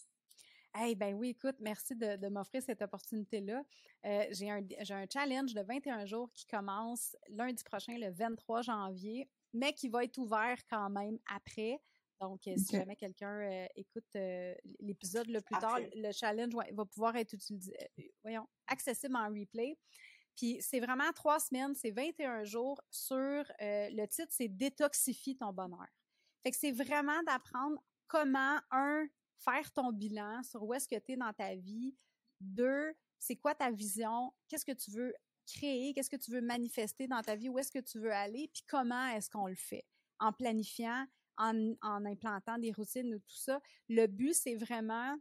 Hey, 0.74 0.94
ben 0.96 1.14
oui, 1.16 1.30
écoute, 1.30 1.56
merci 1.60 1.96
de, 1.96 2.18
de 2.18 2.28
m'offrir 2.28 2.62
cette 2.62 2.82
opportunité-là. 2.82 3.64
Euh, 4.06 4.26
j'ai 4.32 4.52
un, 4.52 4.62
j'ai 4.82 4.94
un 4.94 5.06
challenge 5.12 5.54
de 5.54 5.62
21 5.62 6.06
jours 6.06 6.30
qui 6.34 6.46
commence 6.46 7.16
lundi 7.30 7.64
prochain, 7.64 7.98
le 7.98 8.12
23 8.12 8.62
janvier, 8.62 9.30
mais 9.54 9.74
qui 9.74 9.88
va 9.88 10.04
être 10.04 10.18
ouvert 10.18 10.58
quand 10.70 10.90
même 10.90 11.18
après. 11.34 11.82
Donc, 12.22 12.48
euh, 12.48 12.56
si 12.58 12.78
jamais 12.78 12.96
quelqu'un 12.96 13.42
euh, 13.42 13.66
écoute 13.76 14.06
euh, 14.16 14.54
l'épisode 14.80 15.28
le 15.28 15.42
plus 15.42 15.58
tard, 15.60 15.80
le 15.96 16.12
challenge 16.12 16.54
ouais, 16.56 16.72
va 16.72 16.86
pouvoir 16.86 17.16
être 17.18 17.34
utilisé, 17.34 17.74
voyons, 18.24 18.48
accessible 18.68 19.16
en 19.16 19.28
replay. 19.28 19.78
Puis 20.36 20.58
c'est 20.62 20.80
vraiment 20.80 21.12
trois 21.14 21.40
semaines, 21.40 21.74
c'est 21.76 21.92
21 21.92 22.44
jours 22.44 22.82
sur 22.90 23.16
euh, 23.16 23.44
le 23.60 24.06
titre, 24.08 24.32
c'est 24.32 24.48
Détoxifie 24.48 25.38
ton 25.38 25.54
bonheur. 25.54 25.88
Fait 26.44 26.52
que 26.52 26.58
c'est 26.58 26.72
vraiment 26.72 27.24
d'apprendre 27.24 27.82
comment, 28.08 28.60
un, 28.72 29.06
faire 29.38 29.72
ton 29.72 29.92
bilan 29.92 30.44
sur 30.44 30.64
où 30.64 30.74
est-ce 30.74 30.88
que 30.88 31.00
tu 31.00 31.14
es 31.14 31.18
dans 31.18 31.34
ta 31.34 31.56
vie. 31.56 31.96
Deux, 32.40 32.94
c'est 33.18 33.36
quoi 33.36 33.56
ta 33.56 33.72
vision? 33.72 34.34
Qu'est-ce 34.48 34.66
que 34.66 34.74
tu 34.74 34.92
veux 34.92 35.14
créer? 35.48 35.94
Qu'est-ce 35.94 36.10
que 36.10 36.16
tu 36.18 36.32
veux 36.32 36.42
manifester 36.42 37.08
dans 37.08 37.22
ta 37.22 37.36
vie? 37.36 37.50
Où 37.50 37.58
est-ce 37.58 37.72
que 37.72 37.80
tu 37.80 38.00
veux 38.00 38.12
aller? 38.12 38.50
Puis 38.54 38.64
comment 38.68 39.08
est-ce 39.08 39.30
qu'on 39.30 39.48
le 39.48 39.56
fait? 39.56 39.86
En 40.20 40.34
planifiant, 40.34 41.06
en, 41.38 41.74
en 41.82 42.06
implantant 42.06 42.58
des 42.58 42.72
routines 42.72 43.14
ou 43.14 43.20
tout 43.20 43.38
ça. 43.38 43.60
Le 43.90 44.08
but, 44.08 44.34
c'est 44.34 44.56
vraiment 44.56 45.16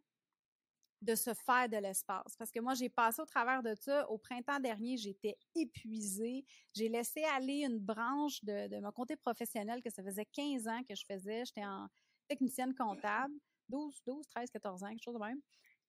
de 1.05 1.15
se 1.15 1.33
faire 1.35 1.69
de 1.69 1.77
l'espace. 1.77 2.37
Parce 2.37 2.51
que 2.51 2.61
moi, 2.61 2.75
j'ai 2.75 2.89
passé 2.89 3.21
au 3.21 3.27
travers 3.27 3.63
de 3.63 3.75
ça. 3.75 4.09
Au 4.11 4.19
printemps 4.19 4.59
dernier, 4.59 4.97
j'étais 4.97 5.37
épuisée. 5.55 6.45
J'ai 6.75 6.89
laissé 6.89 7.23
aller 7.25 7.65
une 7.65 7.79
branche 7.79 8.43
de, 8.43 8.69
de 8.69 8.81
mon 8.81 8.91
côté 8.93 9.17
professionnel 9.17 9.83
que 9.83 9.91
ça 9.91 10.03
faisait 10.03 10.27
15 10.27 10.67
ans 10.69 10.83
que 10.89 10.95
je 10.95 11.05
faisais. 11.07 11.45
J'étais 11.45 11.65
en 11.65 11.89
technicienne 12.29 12.75
comptable, 12.75 13.35
12, 13.69 14.03
12, 14.07 14.27
13, 14.29 14.51
14 14.51 14.83
ans, 14.83 14.89
quelque 14.89 15.05
chose 15.05 15.15
de 15.15 15.21
même. 15.21 15.41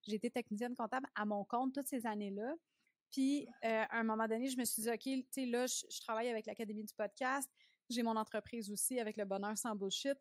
Été 0.07 0.29
technicienne 0.29 0.75
comptable 0.75 1.07
à 1.15 1.25
mon 1.25 1.43
compte 1.45 1.73
toutes 1.73 1.87
ces 1.87 2.05
années-là. 2.05 2.53
Puis, 3.11 3.47
euh, 3.63 3.85
à 3.89 3.99
un 3.99 4.03
moment 4.03 4.27
donné, 4.27 4.49
je 4.49 4.57
me 4.57 4.65
suis 4.65 4.83
dit, 4.83 4.89
OK, 4.89 4.99
tu 4.99 5.25
sais, 5.31 5.45
là, 5.45 5.65
je, 5.65 5.85
je 5.89 5.99
travaille 6.01 6.29
avec 6.29 6.45
l'Académie 6.45 6.83
du 6.83 6.93
podcast. 6.93 7.49
J'ai 7.89 8.03
mon 8.03 8.15
entreprise 8.15 8.69
aussi 8.71 8.99
avec 8.99 9.17
le 9.17 9.25
bonheur 9.25 9.57
sans 9.57 9.75
bullshit 9.75 10.17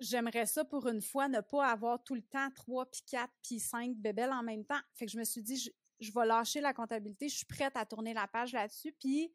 j'aimerais 0.00 0.46
ça 0.46 0.64
pour 0.64 0.88
une 0.88 1.02
fois 1.02 1.28
ne 1.28 1.40
pas 1.40 1.68
avoir 1.68 2.02
tout 2.02 2.14
le 2.14 2.22
temps 2.22 2.50
trois 2.52 2.90
puis 2.90 3.02
quatre 3.06 3.32
puis 3.42 3.60
cinq 3.60 3.94
bébelles 3.96 4.32
en 4.32 4.42
même 4.42 4.64
temps. 4.64 4.80
Fait 4.94 5.06
que 5.06 5.12
je 5.12 5.18
me 5.18 5.24
suis 5.24 5.42
dit, 5.42 5.56
je, 5.56 5.70
je 6.00 6.12
vais 6.12 6.26
lâcher 6.26 6.60
la 6.60 6.72
comptabilité, 6.72 7.28
je 7.28 7.36
suis 7.36 7.46
prête 7.46 7.76
à 7.76 7.84
tourner 7.84 8.14
la 8.14 8.26
page 8.26 8.52
là-dessus, 8.52 8.92
puis 8.92 9.32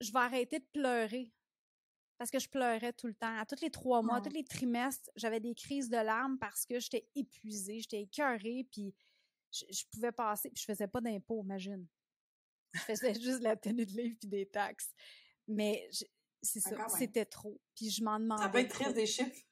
je 0.00 0.12
vais 0.12 0.18
arrêter 0.18 0.58
de 0.58 0.66
pleurer 0.72 1.32
parce 2.18 2.30
que 2.30 2.38
je 2.38 2.48
pleurais 2.48 2.92
tout 2.92 3.06
le 3.06 3.14
temps. 3.14 3.38
À 3.38 3.44
tous 3.44 3.60
les 3.60 3.70
trois 3.70 4.02
mois, 4.02 4.20
tous 4.20 4.30
les 4.30 4.44
trimestres, 4.44 5.10
j'avais 5.16 5.40
des 5.40 5.54
crises 5.54 5.88
de 5.88 5.96
larmes 5.96 6.38
parce 6.38 6.64
que 6.64 6.80
j'étais 6.80 7.06
épuisée, 7.14 7.80
j'étais 7.80 8.02
écœurée, 8.02 8.66
puis 8.70 8.94
je, 9.52 9.84
pouvais 9.92 10.12
passer, 10.12 10.50
puis 10.50 10.60
je 10.60 10.72
faisais 10.72 10.88
pas 10.88 11.00
d'impôts, 11.00 11.42
imagine. 11.42 11.86
Je 12.72 12.80
faisais 12.80 13.14
juste 13.20 13.40
la 13.40 13.56
tenue 13.56 13.84
de 13.84 13.92
livre 13.92 14.16
puis 14.18 14.28
des 14.28 14.46
taxes. 14.46 14.94
Mais 15.46 15.88
c'est 16.42 16.60
ça, 16.60 16.88
c'était 16.88 17.26
trop. 17.26 17.60
Puis 17.74 17.90
je 17.90 18.02
m'en 18.02 18.18
demandais. 18.18 18.42
Ça 18.42 18.48
peut 18.48 18.58
être 18.58 18.72
triste 18.72 18.94
des 18.94 19.06
chiffres. 19.06 19.44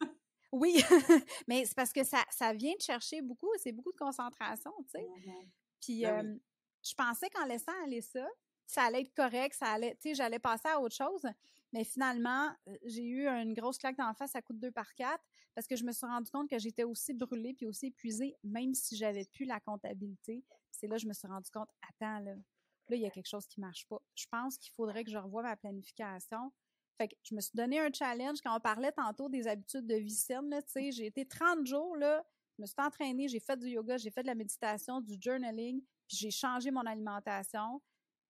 Oui, 0.54 0.76
mais 1.48 1.64
c'est 1.64 1.74
parce 1.74 1.92
que 1.92 2.04
ça, 2.04 2.24
ça 2.30 2.52
vient 2.52 2.74
de 2.74 2.80
chercher 2.80 3.20
beaucoup, 3.22 3.50
c'est 3.58 3.72
beaucoup 3.72 3.90
de 3.90 3.96
concentration, 3.96 4.72
tu 4.84 4.90
sais. 4.92 5.02
Mm-hmm. 5.02 5.48
Puis 5.80 6.02
ben 6.02 6.40
je 6.84 6.94
pensais 6.94 7.28
qu'en 7.30 7.44
laissant 7.46 7.72
aller 7.84 8.02
ça, 8.02 8.26
ça 8.66 8.82
allait 8.84 9.02
être 9.02 9.14
correct, 9.14 9.54
ça 9.54 9.66
allait, 9.66 9.96
tu 9.96 10.10
sais, 10.10 10.14
j'allais 10.14 10.38
passer 10.38 10.68
à 10.68 10.80
autre 10.80 10.94
chose. 10.94 11.26
Mais 11.72 11.82
finalement, 11.82 12.54
j'ai 12.84 13.02
eu 13.02 13.26
une 13.26 13.52
grosse 13.52 13.78
claque 13.78 13.96
d'en 13.96 14.14
face 14.14 14.36
à 14.36 14.42
coup 14.42 14.52
de 14.52 14.60
deux 14.60 14.70
par 14.70 14.94
quatre 14.94 15.24
parce 15.54 15.66
que 15.66 15.74
je 15.74 15.84
me 15.84 15.90
suis 15.90 16.06
rendu 16.06 16.30
compte 16.30 16.48
que 16.48 16.58
j'étais 16.58 16.84
aussi 16.84 17.14
brûlée 17.14 17.54
puis 17.54 17.66
aussi 17.66 17.86
épuisée, 17.86 18.36
même 18.44 18.74
si 18.74 18.96
j'avais 18.96 19.24
plus 19.32 19.44
la 19.44 19.58
comptabilité. 19.58 20.44
C'est 20.70 20.86
là 20.86 20.96
que 20.96 21.02
je 21.02 21.08
me 21.08 21.12
suis 21.12 21.26
rendu 21.26 21.50
compte, 21.50 21.68
attends, 21.88 22.20
là, 22.20 22.34
là, 22.34 22.96
il 22.96 23.00
y 23.00 23.06
a 23.06 23.10
quelque 23.10 23.28
chose 23.28 23.46
qui 23.46 23.60
marche 23.60 23.86
pas. 23.88 24.00
Je 24.14 24.26
pense 24.30 24.56
qu'il 24.58 24.72
faudrait 24.72 25.04
que 25.04 25.10
je 25.10 25.18
revoie 25.18 25.42
ma 25.42 25.56
planification 25.56 26.52
fait 26.96 27.08
que 27.08 27.14
je 27.22 27.34
me 27.34 27.40
suis 27.40 27.54
donné 27.54 27.80
un 27.80 27.92
challenge 27.92 28.40
quand 28.42 28.56
on 28.56 28.60
parlait 28.60 28.92
tantôt 28.92 29.28
des 29.28 29.46
habitudes 29.46 29.86
de 29.86 29.96
vie 29.96 30.10
saine, 30.10 30.50
tu 30.50 30.72
sais, 30.72 30.92
j'ai 30.92 31.06
été 31.06 31.26
30 31.26 31.66
jours, 31.66 31.96
là, 31.96 32.24
je 32.56 32.62
me 32.62 32.66
suis 32.66 32.76
entraînée, 32.78 33.28
j'ai 33.28 33.40
fait 33.40 33.56
du 33.56 33.68
yoga, 33.68 33.96
j'ai 33.96 34.10
fait 34.10 34.22
de 34.22 34.28
la 34.28 34.34
méditation, 34.34 35.00
du 35.00 35.16
journaling, 35.20 35.80
puis 36.06 36.16
j'ai 36.16 36.30
changé 36.30 36.70
mon 36.70 36.86
alimentation. 36.86 37.82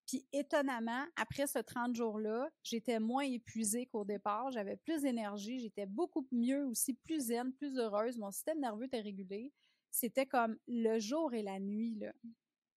Puis 0.06 0.26
étonnamment, 0.32 1.04
après 1.16 1.46
ce 1.46 1.58
30 1.58 1.94
jours-là, 1.94 2.50
j'étais 2.62 3.00
moins 3.00 3.24
épuisée 3.24 3.86
qu'au 3.86 4.04
départ, 4.04 4.50
j'avais 4.50 4.76
plus 4.76 5.02
d'énergie, 5.02 5.60
j'étais 5.60 5.86
beaucoup 5.86 6.26
mieux 6.30 6.64
aussi, 6.66 6.94
plus 6.94 7.26
zen, 7.26 7.52
plus 7.52 7.78
heureuse, 7.78 8.18
mon 8.18 8.30
système 8.30 8.60
nerveux 8.60 8.84
était 8.84 9.00
régulé. 9.00 9.52
C'était 9.90 10.26
comme 10.26 10.58
le 10.66 10.98
jour 10.98 11.32
et 11.32 11.42
la 11.42 11.58
nuit, 11.58 11.94
là. 11.94 12.12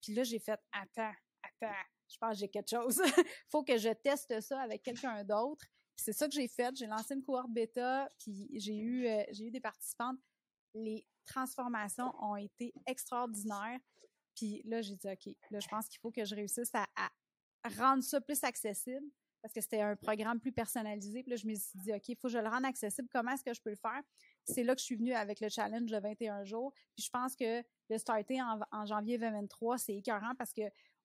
Puis 0.01 0.13
là, 0.13 0.23
j'ai 0.23 0.39
fait 0.39 0.59
«Attends, 0.71 1.11
attends, 1.43 1.75
je 2.07 2.17
pense 2.17 2.33
que 2.33 2.39
j'ai 2.39 2.47
quelque 2.47 2.69
chose. 2.69 3.01
faut 3.49 3.63
que 3.63 3.77
je 3.77 3.89
teste 3.89 4.39
ça 4.41 4.61
avec 4.61 4.83
quelqu'un 4.83 5.23
d'autre. 5.23 5.65
C'est 5.97 6.13
ça 6.13 6.27
que 6.27 6.33
j'ai 6.33 6.47
fait. 6.47 6.75
J'ai 6.75 6.87
lancé 6.87 7.15
une 7.15 7.23
cohorte 7.23 7.51
bêta, 7.51 8.09
puis 8.19 8.49
j'ai 8.53 8.77
eu, 8.77 9.07
euh, 9.07 9.23
j'ai 9.31 9.45
eu 9.45 9.51
des 9.51 9.59
participantes. 9.59 10.17
Les 10.73 11.05
transformations 11.25 12.13
ont 12.23 12.35
été 12.35 12.73
extraordinaires. 12.85 13.79
Puis 14.35 14.61
là, 14.65 14.81
j'ai 14.81 14.95
dit, 14.95 15.07
OK, 15.07 15.35
là, 15.49 15.59
je 15.59 15.67
pense 15.67 15.87
qu'il 15.87 15.99
faut 15.99 16.11
que 16.11 16.23
je 16.23 16.35
réussisse 16.35 16.71
à, 16.73 16.85
rendre 17.75 18.03
ça 18.03 18.21
plus 18.21 18.41
accessible 18.45 19.05
parce 19.41 19.53
que 19.53 19.59
c'était 19.59 19.81
un 19.81 19.95
programme 19.95 20.39
plus 20.39 20.53
personnalisé. 20.53 21.21
Puis 21.23 21.31
là, 21.31 21.35
je 21.35 21.47
me 21.47 21.53
suis 21.53 21.79
dit, 21.79 21.91
OK, 21.91 22.09
il 22.09 22.15
faut 22.15 22.27
que 22.27 22.33
je 22.33 22.37
le 22.37 22.47
rende 22.47 22.63
accessible. 22.65 23.09
Comment 23.11 23.31
est-ce 23.31 23.43
que 23.43 23.53
je 23.53 23.61
peux 23.61 23.71
le 23.71 23.75
faire? 23.75 24.01
C'est 24.45 24.63
là 24.63 24.73
que 24.73 24.79
je 24.79 24.85
suis 24.85 24.95
venue 24.95 25.13
avec 25.13 25.41
le 25.41 25.49
challenge 25.49 25.91
de 25.91 25.99
21 25.99 26.45
jours. 26.45 26.71
Puis 26.95 27.05
je 27.05 27.09
pense 27.09 27.35
que 27.35 27.63
le 27.89 27.97
starter 27.97 28.41
en, 28.41 28.59
en 28.71 28.85
janvier 28.85 29.17
2023, 29.17 29.79
c'est 29.79 29.95
écœurant 29.95 30.33
parce 30.37 30.53
que 30.53 30.61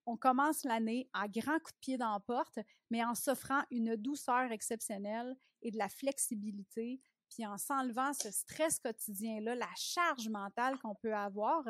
on 0.07 0.17
commence 0.17 0.65
l'année 0.65 1.09
à 1.13 1.29
grands 1.29 1.59
coups 1.59 1.75
de 1.75 1.81
pied 1.81 1.97
dans 1.97 2.13
la 2.13 2.21
porte, 2.21 2.59
mais 2.91 3.05
en 3.05 3.15
s'offrant 3.15 3.63
une 3.71 3.97
douceur 3.97 4.51
exceptionnelle 4.51 5.37
et 5.63 5.71
de 5.71 5.79
la 5.79 5.89
flexibilité, 5.89 7.01
puis 7.29 7.47
en 7.47 7.57
s'enlevant 7.57 8.13
ce 8.13 8.31
stress 8.31 8.79
quotidien-là, 8.79 9.55
la 9.55 9.71
charge 9.77 10.29
mentale 10.29 10.79
qu'on 10.79 10.95
peut 10.95 11.15
avoir 11.15 11.65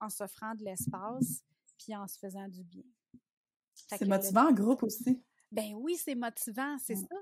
en 0.00 0.08
s'offrant 0.08 0.54
de 0.54 0.64
l'espace, 0.64 1.42
puis 1.78 1.94
en 1.94 2.06
se 2.06 2.18
faisant 2.18 2.48
du 2.48 2.64
bien. 2.64 2.84
C'est 3.74 4.06
motivant 4.06 4.48
en 4.48 4.52
groupe 4.52 4.82
aussi. 4.82 5.22
Ben 5.52 5.74
oui, 5.74 5.96
c'est 5.96 6.14
motivant, 6.14 6.76
c'est 6.78 6.96
ça. 6.96 7.16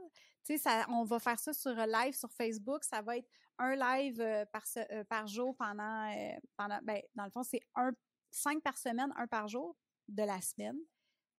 Tu 0.44 0.58
sais, 0.58 0.70
on 0.88 1.04
va 1.04 1.18
faire 1.18 1.38
ça 1.38 1.52
sur 1.52 1.74
live 1.74 2.14
sur 2.14 2.30
Facebook. 2.32 2.84
Ça 2.84 3.02
va 3.02 3.18
être 3.18 3.28
un 3.58 3.74
live 3.74 4.20
euh, 4.20 4.44
par, 4.46 4.62
euh, 4.76 5.04
par 5.04 5.26
jour 5.26 5.56
pendant, 5.56 6.10
euh, 6.10 6.36
pendant 6.56 6.78
ben, 6.82 7.00
dans 7.14 7.24
le 7.24 7.30
fond, 7.30 7.42
c'est 7.42 7.60
un, 7.74 7.92
cinq 8.30 8.62
par 8.62 8.76
semaine, 8.76 9.12
un 9.16 9.26
par 9.26 9.48
jour 9.48 9.76
de 10.08 10.22
la 10.22 10.40
semaine. 10.40 10.78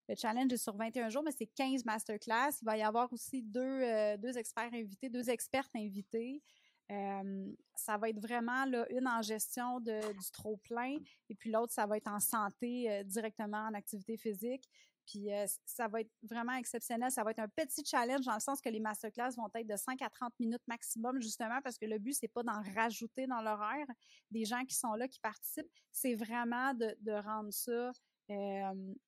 Le 0.07 0.15
challenge 0.15 0.53
est 0.53 0.57
sur 0.57 0.75
21 0.75 1.09
jours, 1.09 1.23
mais 1.23 1.31
c'est 1.31 1.47
15 1.47 1.83
masterclass. 1.85 2.51
Il 2.61 2.65
va 2.65 2.77
y 2.77 2.83
avoir 2.83 3.11
aussi 3.11 3.41
deux, 3.41 3.61
euh, 3.61 4.17
deux 4.17 4.37
experts 4.37 4.73
invités, 4.73 5.09
deux 5.09 5.29
expertes 5.29 5.75
invitées. 5.75 6.43
Euh, 6.91 7.51
ça 7.75 7.97
va 7.97 8.09
être 8.09 8.19
vraiment 8.19 8.65
une 8.91 9.07
en 9.07 9.23
gestion 9.23 9.79
de, 9.79 10.13
du 10.13 10.31
trop-plein 10.31 10.97
et 11.29 11.33
puis 11.33 11.49
l'autre, 11.49 11.73
ça 11.73 11.87
va 11.87 11.97
être 11.97 12.07
en 12.07 12.19
santé 12.19 12.91
euh, 12.91 13.03
directement 13.03 13.65
en 13.65 13.73
activité 13.73 14.17
physique. 14.17 14.69
Puis 15.07 15.27
ça 15.67 15.87
va 15.87 16.01
être 16.01 16.09
vraiment 16.23 16.53
exceptionnel. 16.53 17.11
Ça 17.11 17.23
va 17.23 17.29
être 17.29 17.37
un 17.37 17.47
petit 17.47 17.85
challenge 17.85 18.25
dans 18.25 18.33
le 18.33 18.39
sens 18.39 18.59
que 18.59 18.69
les 18.69 18.79
masterclass 18.79 19.35
vont 19.37 19.47
être 19.53 19.67
de 19.67 19.75
5 19.75 20.01
à 20.01 20.09
30 20.09 20.33
minutes 20.39 20.63
maximum, 20.67 21.21
justement, 21.21 21.61
parce 21.63 21.77
que 21.77 21.85
le 21.85 21.99
but, 21.99 22.13
c'est 22.13 22.27
pas 22.27 22.41
d'en 22.41 22.59
rajouter 22.73 23.27
dans 23.27 23.39
l'horaire 23.39 23.85
des 24.31 24.45
gens 24.45 24.65
qui 24.65 24.73
sont 24.73 24.95
là, 24.95 25.07
qui 25.07 25.19
participent. 25.19 25.69
C'est 25.91 26.15
vraiment 26.15 26.73
de 26.73 27.21
rendre 27.21 27.53
ça 27.53 27.91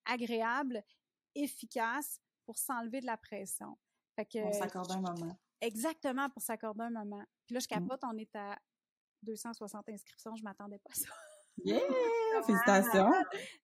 agréable, 0.05 0.83
efficace 1.35 2.19
pour 2.45 2.57
s'enlever 2.57 3.01
de 3.01 3.05
la 3.05 3.17
pression. 3.17 3.77
pour 4.15 4.53
s'accorder 4.53 4.93
un 4.93 5.01
moment. 5.01 5.37
Exactement, 5.61 6.29
pour 6.29 6.41
s'accorder 6.41 6.83
un 6.83 6.89
moment. 6.89 7.23
Puis 7.45 7.55
là, 7.55 7.59
je 7.59 7.65
mmh. 7.65 7.87
capote, 7.87 8.01
on 8.03 8.17
est 8.17 8.35
à 8.35 8.57
260 9.23 9.89
inscriptions, 9.89 10.35
je 10.35 10.43
m'attendais 10.43 10.79
pas 10.79 10.91
à 10.91 10.95
ça. 10.95 11.09
Yeah! 11.63 11.79
Félicitations! 12.45 13.11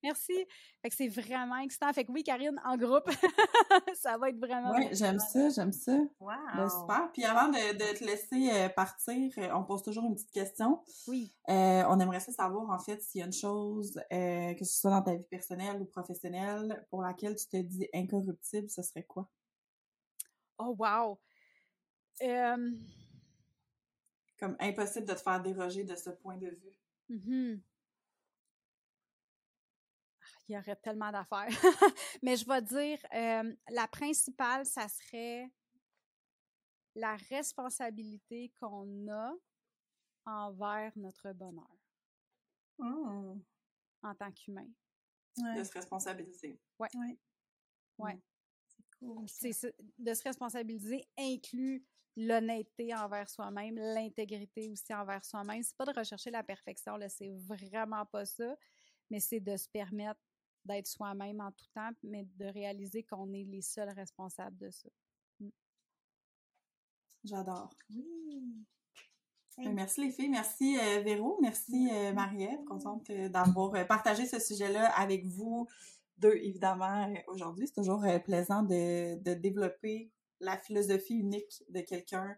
Merci! 0.01 0.45
Fait 0.81 0.89
que 0.89 0.95
c'est 0.95 1.07
vraiment 1.07 1.57
excitant. 1.57 1.91
Fait 1.93 2.03
que 2.05 2.11
oui, 2.11 2.23
Karine, 2.23 2.59
en 2.65 2.75
groupe, 2.75 3.09
ça 3.95 4.17
va 4.17 4.29
être 4.29 4.39
vraiment. 4.39 4.73
Oui, 4.75 4.87
j'aime 4.91 5.19
ça, 5.19 5.49
j'aime 5.49 5.71
ça. 5.71 5.97
Ben, 6.19 6.69
super. 6.69 7.11
Puis 7.13 7.23
avant 7.23 7.49
de, 7.49 7.97
te 7.97 8.03
laisser 8.03 8.49
euh, 8.51 8.69
partir, 8.69 9.31
euh, 9.37 9.49
on 9.53 9.63
pose 9.63 9.83
toujours 9.83 10.05
une 10.05 10.15
petite 10.15 10.31
question. 10.31 10.83
Oui. 11.07 11.31
Euh, 11.49 11.83
on 11.87 11.99
aimerait 11.99 12.19
savoir, 12.19 12.69
en 12.69 12.79
fait, 12.79 13.01
s'il 13.01 13.19
y 13.19 13.21
a 13.21 13.27
une 13.27 13.33
chose, 13.33 13.93
que 14.09 14.65
ce 14.65 14.79
soit 14.79 14.91
dans 14.91 15.01
ta 15.01 15.15
vie 15.15 15.27
personnelle 15.27 15.81
ou 15.81 15.85
professionnelle, 15.85 16.85
pour 16.89 17.01
laquelle 17.01 17.35
tu 17.35 17.47
te 17.47 17.57
dis 17.57 17.87
incorruptible, 17.93 18.69
ce 18.69 18.81
serait 18.81 19.03
quoi? 19.03 19.29
Oh, 20.57 20.75
wow! 20.77 21.19
Comme 24.39 24.57
impossible 24.59 25.05
de 25.05 25.13
te 25.13 25.21
faire 25.21 25.41
déroger 25.41 25.83
de 25.83 25.95
ce 25.95 26.09
point 26.09 26.37
de 26.37 26.47
vue. 26.47 26.79
Mm 27.09 27.59
il 30.47 30.55
y 30.55 30.57
aurait 30.57 30.75
tellement 30.75 31.11
d'affaires. 31.11 31.47
Mais 32.21 32.35
je 32.35 32.45
vais 32.45 32.61
dire, 32.61 32.99
euh, 33.13 33.55
la 33.69 33.87
principale, 33.87 34.65
ça 34.65 34.87
serait 34.87 35.49
la 36.95 37.15
responsabilité 37.29 38.53
qu'on 38.59 39.07
a 39.09 39.33
envers 40.25 40.91
notre 40.95 41.31
bonheur. 41.33 41.77
Oh. 42.79 43.37
En 44.03 44.15
tant 44.15 44.31
qu'humain. 44.31 44.67
De 45.37 45.63
se 45.63 45.71
responsabiliser. 45.71 46.59
Oui. 46.79 46.87
Ouais. 46.95 47.19
Ouais. 47.97 48.19
C'est 48.67 48.83
cool. 48.99 49.25
de 49.97 50.13
se 50.13 50.23
responsabiliser 50.23 51.07
inclut 51.17 51.85
l'honnêteté 52.15 52.93
envers 52.93 53.29
soi-même, 53.29 53.75
l'intégrité 53.75 54.69
aussi 54.69 54.93
envers 54.93 55.25
soi-même. 55.25 55.63
C'est 55.63 55.75
pas 55.75 55.85
de 55.85 55.97
rechercher 55.97 56.29
la 56.29 56.43
perfection, 56.43 56.95
là, 56.97 57.09
c'est 57.09 57.31
vraiment 57.47 58.05
pas 58.05 58.25
ça, 58.25 58.55
mais 59.09 59.19
c'est 59.19 59.39
de 59.39 59.57
se 59.57 59.67
permettre 59.69 60.19
d'être 60.65 60.87
soi-même 60.87 61.41
en 61.41 61.51
tout 61.51 61.65
temps, 61.73 61.91
mais 62.03 62.25
de 62.37 62.45
réaliser 62.45 63.03
qu'on 63.03 63.31
est 63.33 63.43
les 63.43 63.61
seuls 63.61 63.89
responsables 63.89 64.57
de 64.57 64.69
ça. 64.69 64.89
Mm. 65.39 65.49
J'adore. 67.23 67.69
Oui. 67.89 68.65
Ben, 69.57 69.73
merci 69.73 70.01
les 70.01 70.11
filles, 70.11 70.29
merci 70.29 70.77
euh, 70.79 71.01
Véro, 71.01 71.37
merci 71.39 71.87
euh, 71.91 72.11
Marie-Ève, 72.11 72.63
contente 72.63 73.07
euh, 73.11 73.29
d'avoir 73.29 73.85
partagé 73.85 74.25
ce 74.25 74.39
sujet-là 74.39 74.87
avec 74.97 75.25
vous 75.25 75.67
deux, 76.17 76.35
évidemment, 76.35 77.11
aujourd'hui. 77.27 77.67
C'est 77.67 77.81
toujours 77.81 78.05
plaisant 78.23 78.63
de, 78.63 79.15
de, 79.21 79.33
développer 79.33 80.11
la 80.39 80.57
philosophie 80.57 81.15
unique 81.15 81.63
de 81.69 81.81
quelqu'un 81.81 82.37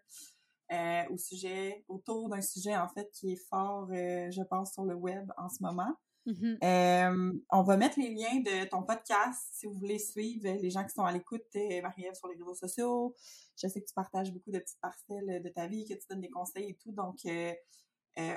au 1.12 1.18
sujet, 1.18 1.84
autour 1.88 2.30
d'un 2.30 2.42
sujet 2.42 2.76
en 2.76 2.88
fait 2.88 3.12
qui 3.12 3.34
est 3.34 3.50
fort, 3.50 3.88
je 3.90 4.42
pense, 4.44 4.74
sur 4.74 4.86
le 4.86 4.96
web 4.96 5.32
en 5.38 5.50
ce 5.50 5.62
moment. 5.62 5.94
Mm-hmm. 6.26 6.58
Euh, 6.64 7.34
on 7.52 7.64
va 7.64 7.78
mettre 7.78 8.00
les 8.00 8.10
liens 8.10 8.40
de 8.40 8.68
ton 8.68 8.84
podcast 8.84 9.48
si 9.54 9.68
vous 9.68 9.74
voulez 9.74 10.00
suivre 10.00 10.50
les 10.62 10.70
gens 10.70 10.84
qui 10.84 10.94
sont 10.94 11.04
à 11.04 11.12
l'écoute, 11.12 11.46
euh, 11.56 11.82
Marie-Ève, 11.82 12.16
sur 12.16 12.28
les 12.28 12.36
réseaux 12.36 12.56
sociaux. 12.56 13.16
Je 13.62 13.68
sais 13.68 13.82
que 13.82 13.88
tu 13.88 13.94
partages 13.94 14.32
beaucoup 14.32 14.52
de 14.52 14.60
petites 14.60 14.82
parcelles 14.82 15.42
de 15.42 15.50
ta 15.50 15.68
vie, 15.68 15.86
que 15.86 15.94
tu 15.94 16.06
donnes 16.10 16.22
des 16.22 16.30
conseils 16.30 16.72
et 16.72 16.76
tout. 16.76 16.92
Donc, 16.92 17.18
euh, 17.26 17.54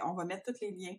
on 0.05 0.13
va 0.13 0.25
mettre 0.25 0.53
tous 0.53 0.61
les 0.61 0.73
liens 0.73 0.97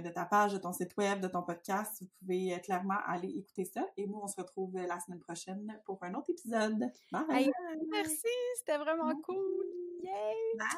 de 0.00 0.08
ta 0.10 0.24
page, 0.24 0.52
de 0.52 0.58
ton 0.58 0.72
site 0.72 0.96
web, 0.96 1.20
de 1.20 1.26
ton 1.26 1.42
podcast. 1.42 1.96
Vous 2.00 2.08
pouvez 2.20 2.56
clairement 2.62 2.98
aller 3.04 3.28
écouter 3.28 3.64
ça. 3.64 3.84
Et 3.96 4.06
nous, 4.06 4.20
on 4.22 4.28
se 4.28 4.40
retrouve 4.40 4.76
la 4.76 5.00
semaine 5.00 5.18
prochaine 5.18 5.80
pour 5.84 5.98
un 6.02 6.14
autre 6.14 6.30
épisode. 6.30 6.78
Bye! 7.10 7.50
merci, 7.90 8.28
c'était 8.58 8.78
vraiment 8.78 9.12
cool! 9.22 9.64
Yay! 10.04 10.12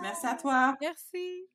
Merci 0.01 0.27
à 0.27 0.36
toi! 0.36 0.77
Merci! 0.81 1.49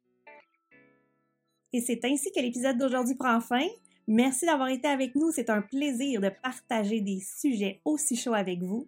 Et 1.74 1.82
c'est 1.82 2.04
ainsi 2.06 2.32
que 2.32 2.40
l'épisode 2.40 2.78
d'aujourd'hui 2.78 3.16
prend 3.16 3.40
fin. 3.42 3.68
Merci 4.12 4.48
d'avoir 4.48 4.70
été 4.70 4.88
avec 4.88 5.14
nous. 5.14 5.32
C'est 5.32 5.52
un 5.52 5.62
plaisir 5.62 6.20
de 6.20 6.30
partager 6.42 7.00
des 7.00 7.20
sujets 7.20 7.80
aussi 7.86 8.16
chauds 8.16 8.34
avec 8.34 8.60
vous. 8.60 8.88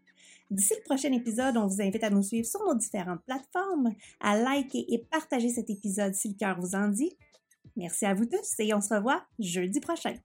D'ici 0.49 0.73
le 0.75 0.83
prochain 0.83 1.11
épisode, 1.11 1.57
on 1.57 1.67
vous 1.67 1.79
invite 1.79 2.03
à 2.03 2.09
nous 2.09 2.23
suivre 2.23 2.47
sur 2.47 2.59
nos 2.65 2.73
différentes 2.73 3.23
plateformes, 3.27 3.91
à 4.19 4.35
liker 4.35 4.83
et 4.91 4.97
partager 4.97 5.49
cet 5.49 5.69
épisode 5.69 6.15
si 6.15 6.29
le 6.29 6.33
cœur 6.33 6.59
vous 6.59 6.73
en 6.73 6.87
dit. 6.87 7.15
Merci 7.77 8.07
à 8.07 8.15
vous 8.15 8.25
tous 8.25 8.55
et 8.57 8.73
on 8.73 8.81
se 8.81 8.95
revoit 8.95 9.23
jeudi 9.37 9.79
prochain. 9.79 10.15